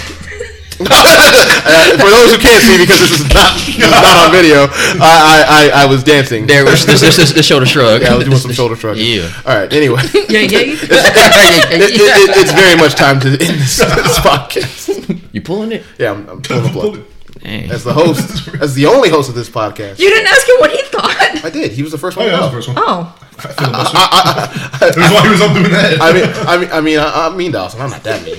Uh, 0.91 1.97
for 1.99 2.11
those 2.11 2.33
who 2.35 2.39
can't 2.39 2.63
see, 2.63 2.79
because 2.79 2.99
this 3.01 3.21
is 3.21 3.29
not 3.33 3.55
this 3.55 3.77
is 3.77 3.91
not 3.91 4.05
on 4.27 4.33
video, 4.33 4.67
I 5.01 5.13
I, 5.33 5.45
I, 5.49 5.83
I 5.83 5.87
was 5.87 6.03
dancing. 6.03 6.47
There 6.47 6.65
was 6.65 6.85
this, 6.87 7.01
this, 7.01 7.17
this, 7.17 7.33
this 7.33 7.47
shoulder 7.47 7.67
shrug. 7.67 8.03
Yeah, 8.03 8.15
I 8.15 8.17
was 8.17 8.25
doing 8.25 8.37
some 8.39 8.53
shoulder 8.61 8.77
shrugging. 8.77 9.05
Yeah. 9.07 9.31
All 9.47 9.55
right. 9.57 9.73
Anyway, 9.73 10.01
it, 10.15 10.31
yeah, 10.31 10.41
yeah. 10.41 10.59
it, 10.61 11.91
it, 11.91 12.37
it's 12.37 12.53
very 12.53 12.77
much 12.77 12.95
time 12.95 13.21
to 13.21 13.29
end 13.29 13.39
this, 13.39 13.79
this 13.79 14.19
podcast. 14.19 15.21
You 15.33 15.41
pulling 15.43 15.73
it? 15.73 15.85
Yeah, 15.99 16.13
I'm, 16.13 16.29
I'm 16.29 16.43
pulling 16.43 16.65
the 16.65 16.71
plug. 16.71 17.05
Dang. 17.43 17.71
As 17.73 17.83
the 17.83 17.93
host, 17.93 18.49
as 18.61 18.75
the 18.75 18.87
only 18.87 19.09
host 19.09 19.29
of 19.29 19.35
this 19.35 19.49
podcast, 19.51 19.99
You 19.99 20.09
didn't 20.11 20.29
ask 20.29 20.47
him 20.49 20.57
what 20.61 20.71
he 20.71 20.81
thought. 20.83 21.45
I 21.45 21.51
did. 21.51 21.73
He 21.73 21.83
was 21.83 21.91
the 21.91 21.99
first 21.99 22.17
Oh 22.17 22.21
one. 22.21 22.31
yeah, 22.31 22.37
to 22.37 22.43
was 22.43 22.51
the 22.53 22.57
first 22.57 22.69
one. 22.69 22.77
Oh, 22.79 23.19
That's 23.37 24.97
why 24.97 25.23
he 25.25 25.29
was 25.29 25.41
up 25.41 25.53
doing 25.53 25.73
that. 25.73 25.99
I 26.01 26.13
mean, 26.13 26.31
I 26.47 26.57
mean, 26.59 26.71
I 26.71 26.81
mean, 26.81 26.99
I, 27.01 27.27
I 27.27 27.35
mean, 27.37 27.51
Dawson. 27.51 27.81
I'm 27.81 27.91
not 27.91 28.05
that 28.05 28.23
mean. 28.25 28.37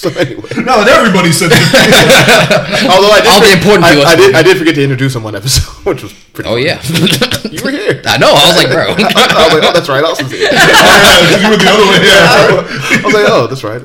So 0.00 0.08
anyway, 0.18 0.48
no, 0.64 0.80
and 0.80 0.88
everybody 0.88 1.30
said 1.32 1.50
that. 1.50 1.60
although 2.90 3.10
I 3.12 3.20
did, 3.20 3.28
All 3.28 3.40
the 3.40 3.46
for- 3.46 3.56
important 3.58 3.84
I, 3.84 3.94
to 3.94 4.02
I 4.02 4.16
did, 4.16 4.34
I 4.36 4.42
did 4.42 4.56
forget 4.58 4.74
to 4.76 4.82
introduce 4.82 5.14
him 5.14 5.22
one 5.22 5.36
episode, 5.36 5.68
which 5.86 6.02
was 6.02 6.12
pretty. 6.32 6.48
Oh 6.48 6.54
funny. 6.56 6.66
yeah. 6.66 6.80
you 7.52 7.60
were 7.62 7.70
here. 7.70 8.00
I 8.06 8.16
know. 8.16 8.32
I 8.32 8.48
was 8.48 8.56
like, 8.56 8.70
bro. 8.72 8.84
I 8.88 9.44
was 9.44 9.54
like, 9.54 9.64
oh, 9.68 9.72
that's 9.74 9.88
right. 9.88 10.02
Austin's 10.04 10.30
here. 10.32 10.48
yeah, 10.50 11.40
you 11.42 11.48
went 11.50 11.60
the 11.62 11.68
other 11.68 11.86
way. 11.86 12.00
Yeah. 12.00 12.64
I 12.64 13.02
was 13.04 13.14
like, 13.14 13.26
oh, 13.28 13.46
that's 13.46 13.64
right. 13.64 13.82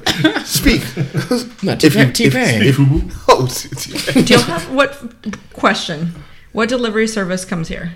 Speak. 0.47 0.81
Not 1.63 1.83
If 1.83 1.95
you- 1.95 2.11
T-Pain. 2.11 2.61
if- 2.63 2.79
Oh, 3.27 3.47
t- 3.47 3.69
t- 3.69 4.21
do 4.23 4.33
you 4.35 4.39
have 4.41 4.71
what 4.71 4.95
question? 5.53 6.13
What 6.53 6.69
delivery 6.69 7.07
service 7.07 7.43
comes 7.43 7.67
here? 7.67 7.93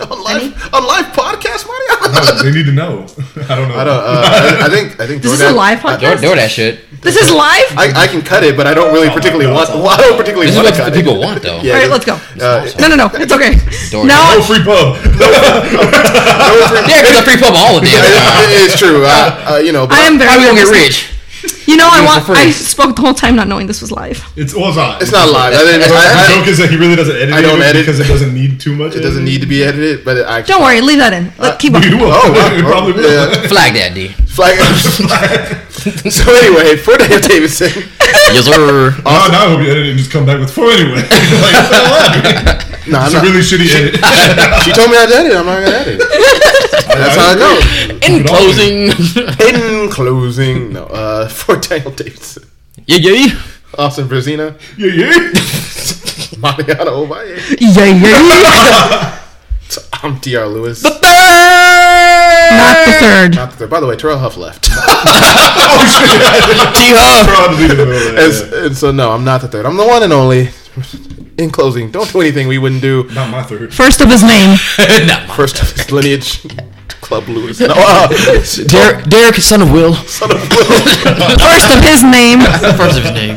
On 0.00 0.22
live 0.24 0.74
on 0.74 0.86
live 0.86 1.06
podcast, 1.12 1.66
Mario. 1.68 1.92
No, 2.12 2.42
they 2.42 2.50
need 2.52 2.66
to 2.66 2.72
know. 2.72 3.06
I 3.48 3.54
don't 3.56 3.68
know. 3.68 3.76
I 3.76 3.84
don't. 3.84 4.00
Uh, 4.02 4.22
I, 4.24 4.66
I 4.66 4.68
think. 4.74 4.98
I 5.00 5.06
think. 5.06 5.22
This 5.22 5.32
is 5.32 5.40
a 5.40 5.50
live 5.52 5.80
Door, 5.82 5.90
podcast. 5.92 6.22
door 6.22 6.36
that 6.36 6.50
shit. 6.50 6.80
This 7.02 7.16
is 7.16 7.30
live. 7.30 7.66
I, 7.76 7.92
I 7.94 8.06
can 8.06 8.22
cut 8.22 8.44
it, 8.44 8.56
but 8.56 8.66
I 8.66 8.74
don't 8.74 8.92
really 8.92 9.08
particularly 9.10 9.50
want. 9.50 9.68
Well, 9.70 9.88
I 9.88 9.96
don't 9.98 10.16
particularly 10.16 10.46
This 10.50 10.56
is 10.56 10.62
want 10.62 10.70
what 10.70 10.76
to 10.78 10.84
the 10.86 10.90
cut 10.90 10.94
people 10.96 11.16
it. 11.18 11.24
want, 11.24 11.42
though. 11.42 11.60
Yeah, 11.60 11.74
All 11.74 11.80
right, 11.82 11.90
let's 11.90 12.04
go. 12.06 12.14
Uh, 12.40 12.68
No, 12.78 12.86
no, 12.88 12.96
no. 12.96 13.06
It's 13.14 13.32
okay. 13.32 13.58
Door 13.90 14.06
Now, 14.06 14.34
No 14.38 14.42
free 14.42 14.62
pub. 14.64 14.96
Yeah, 16.88 17.02
because 17.02 17.16
the 17.20 17.26
free 17.26 17.38
pub 17.42 17.54
all 17.56 17.80
the 17.80 17.86
damn 17.86 18.50
it 18.50 18.70
is 18.72 18.78
true. 18.78 19.04
Uh, 19.04 19.56
uh, 19.56 19.58
you 19.58 19.72
know, 19.72 19.86
but 19.86 19.98
I 19.98 20.06
am 20.08 20.16
very. 20.18 20.30
How 20.30 20.38
we 20.38 20.46
gonna 20.46 20.62
get 20.64 20.70
rich? 20.72 21.11
You 21.66 21.76
know, 21.76 21.88
I 21.90 22.00
Use 22.00 22.26
want. 22.28 22.38
I 22.38 22.50
spoke 22.50 22.96
the 22.96 23.02
whole 23.02 23.14
time 23.14 23.36
not 23.36 23.46
knowing 23.48 23.66
this 23.66 23.80
was 23.80 23.90
live. 23.92 24.18
It's 24.36 24.54
well, 24.54 24.68
it's 24.68 24.76
not. 24.76 25.00
It's 25.02 25.12
not 25.12 25.28
live. 25.30 25.54
I 25.54 25.58
didn't, 25.58 25.80
The 25.88 25.94
I, 25.94 26.34
joke 26.36 26.48
is 26.48 26.58
that 26.58 26.70
he 26.70 26.76
really 26.76 26.96
doesn't 26.96 27.14
edit 27.14 27.34
I 27.34 27.40
don't 27.42 27.60
it 27.60 27.64
edit. 27.64 27.82
because 27.86 28.00
it 28.00 28.08
doesn't 28.08 28.34
need 28.34 28.58
too 28.60 28.74
much. 28.74 28.94
it 28.96 29.00
doesn't 29.00 29.24
need 29.24 29.40
to 29.42 29.46
be 29.46 29.62
edited, 29.62 30.04
but 30.04 30.26
I 30.26 30.42
Don't 30.42 30.60
worry, 30.62 30.80
leave 30.80 30.98
that 30.98 31.12
in. 31.12 31.32
Let, 31.38 31.54
uh, 31.54 31.56
keep 31.58 31.74
up. 31.74 31.84
You 31.84 31.98
will. 31.98 32.10
Oh, 32.10 32.32
wow. 32.34 32.54
it 32.54 32.64
probably 32.64 32.92
will. 32.94 33.10
Yeah. 33.10 33.46
Flag 33.52 33.74
that, 33.74 33.94
D. 33.94 34.08
Flag. 34.26 34.58
so 36.10 36.24
anyway, 36.34 36.76
for 36.76 36.96
Dave 36.98 37.22
Davidson, 37.22 37.84
Yes, 38.32 38.44
sir. 38.46 38.90
Now, 39.04 39.28
now 39.28 39.44
I 39.44 39.48
hope 39.50 39.60
you 39.60 39.70
edit 39.70 39.86
it 39.86 39.90
and 39.90 39.98
just 39.98 40.10
come 40.10 40.24
back 40.26 40.40
with 40.40 40.50
four 40.50 40.70
anyway. 40.70 41.02
like, 41.02 42.71
what 42.84 42.86
the 42.86 42.90
no, 42.92 42.98
I'm 42.98 43.06
It's 43.06 43.14
a 43.14 43.16
not. 43.18 43.24
really 43.24 43.40
shitty 43.40 43.68
edit. 43.74 43.94
She 44.64 44.72
told 44.72 44.90
me 44.90 44.96
I 44.96 45.06
did 45.06 45.26
it. 45.26 45.36
I'm 45.36 45.46
not 45.46 45.60
gonna 45.62 45.76
edit. 45.76 46.00
it. 46.00 46.08
That's 46.92 47.16
how 47.16 47.30
I 47.30 47.36
go. 47.36 47.50
In 48.06 48.24
closing. 48.24 48.90
In 49.84 49.90
closing, 49.90 50.72
no. 50.72 50.84
Uh, 50.86 51.28
for 51.28 51.56
Daniel 51.56 51.90
Davidson, 51.92 52.44
yeah, 52.86 52.98
yeah. 52.98 53.42
Austin 53.78 54.06
Brazina, 54.08 54.54
yeah, 54.76 54.92
yeah. 54.92 55.32
Mariana 56.38 56.90
Ovalle, 56.90 57.38
Yeah, 57.60 57.86
yeah. 57.86 59.18
I'm 60.02 60.14
Dr. 60.18 60.46
Lewis. 60.48 60.82
The 60.82 60.90
third, 60.90 61.00
Not 62.52 62.86
the 62.86 62.92
third. 63.00 63.34
Not 63.36 63.50
the 63.52 63.56
third. 63.56 63.70
By 63.70 63.80
the 63.80 63.86
way, 63.86 63.96
Terrell 63.96 64.18
Huff 64.18 64.36
left. 64.36 64.68
oh 64.70 65.84
shit! 65.88 66.20
T-Huff. 66.76 67.26
Proud 67.28 67.50
to 67.52 67.56
be 67.56 67.66
the 67.74 67.86
middle 67.86 68.18
of 68.18 68.52
and, 68.52 68.66
and 68.66 68.76
so 68.76 68.90
no, 68.92 69.12
I'm 69.12 69.24
not 69.24 69.40
the 69.40 69.48
third. 69.48 69.64
I'm 69.64 69.76
the 69.76 69.86
one 69.86 70.02
and 70.02 70.12
only. 70.12 70.50
In 71.38 71.50
closing, 71.50 71.90
don't 71.90 72.10
do 72.12 72.20
anything 72.20 72.48
we 72.48 72.58
wouldn't 72.58 72.82
do. 72.82 73.04
Not 73.12 73.30
my 73.30 73.42
third. 73.42 73.74
First 73.74 74.00
of 74.00 74.08
his 74.08 74.22
name. 74.22 74.56
Nah. 75.06 75.26
First 75.34 75.60
of 75.60 75.72
his 75.72 75.90
lineage, 75.90 76.42
Club 77.00 77.28
Lewis. 77.28 77.58
No, 77.60 77.74
uh, 77.76 78.08
Derek, 78.68 79.04
Derek, 79.06 79.34
son 79.36 79.62
of 79.62 79.72
Will. 79.72 79.94
First 79.94 80.22
of 80.22 81.82
his 81.82 82.02
name. 82.04 82.40
First 82.76 82.98
of 82.98 83.04
his 83.04 83.12
name. 83.12 83.36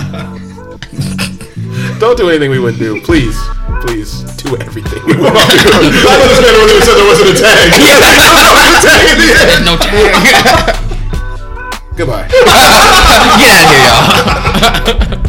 don't 1.99 2.17
do 2.17 2.29
anything 2.29 2.51
we 2.51 2.59
wouldn't 2.59 2.79
do. 2.79 3.01
Please, 3.01 3.37
please 3.87 4.21
do 4.43 4.55
everything. 4.57 5.01
I 5.03 5.15
understand 5.15 6.55
when 6.57 6.67
they 6.67 6.79
said 6.81 6.95
there 6.95 7.07
wasn't 7.07 7.29
a 7.29 7.35
tag. 7.41 7.71
Yeah, 7.81 7.99
no 8.45 8.75
tag 8.83 9.03
at 9.09 9.17
the 9.17 9.29
end. 9.41 9.65
No 9.65 9.75
tag. 9.77 10.75
Goodbye. 11.97 12.27
Get 12.27 12.47
out 13.51 13.63
of 13.63 13.71
here, 13.71 15.15
y'all. 15.15 15.21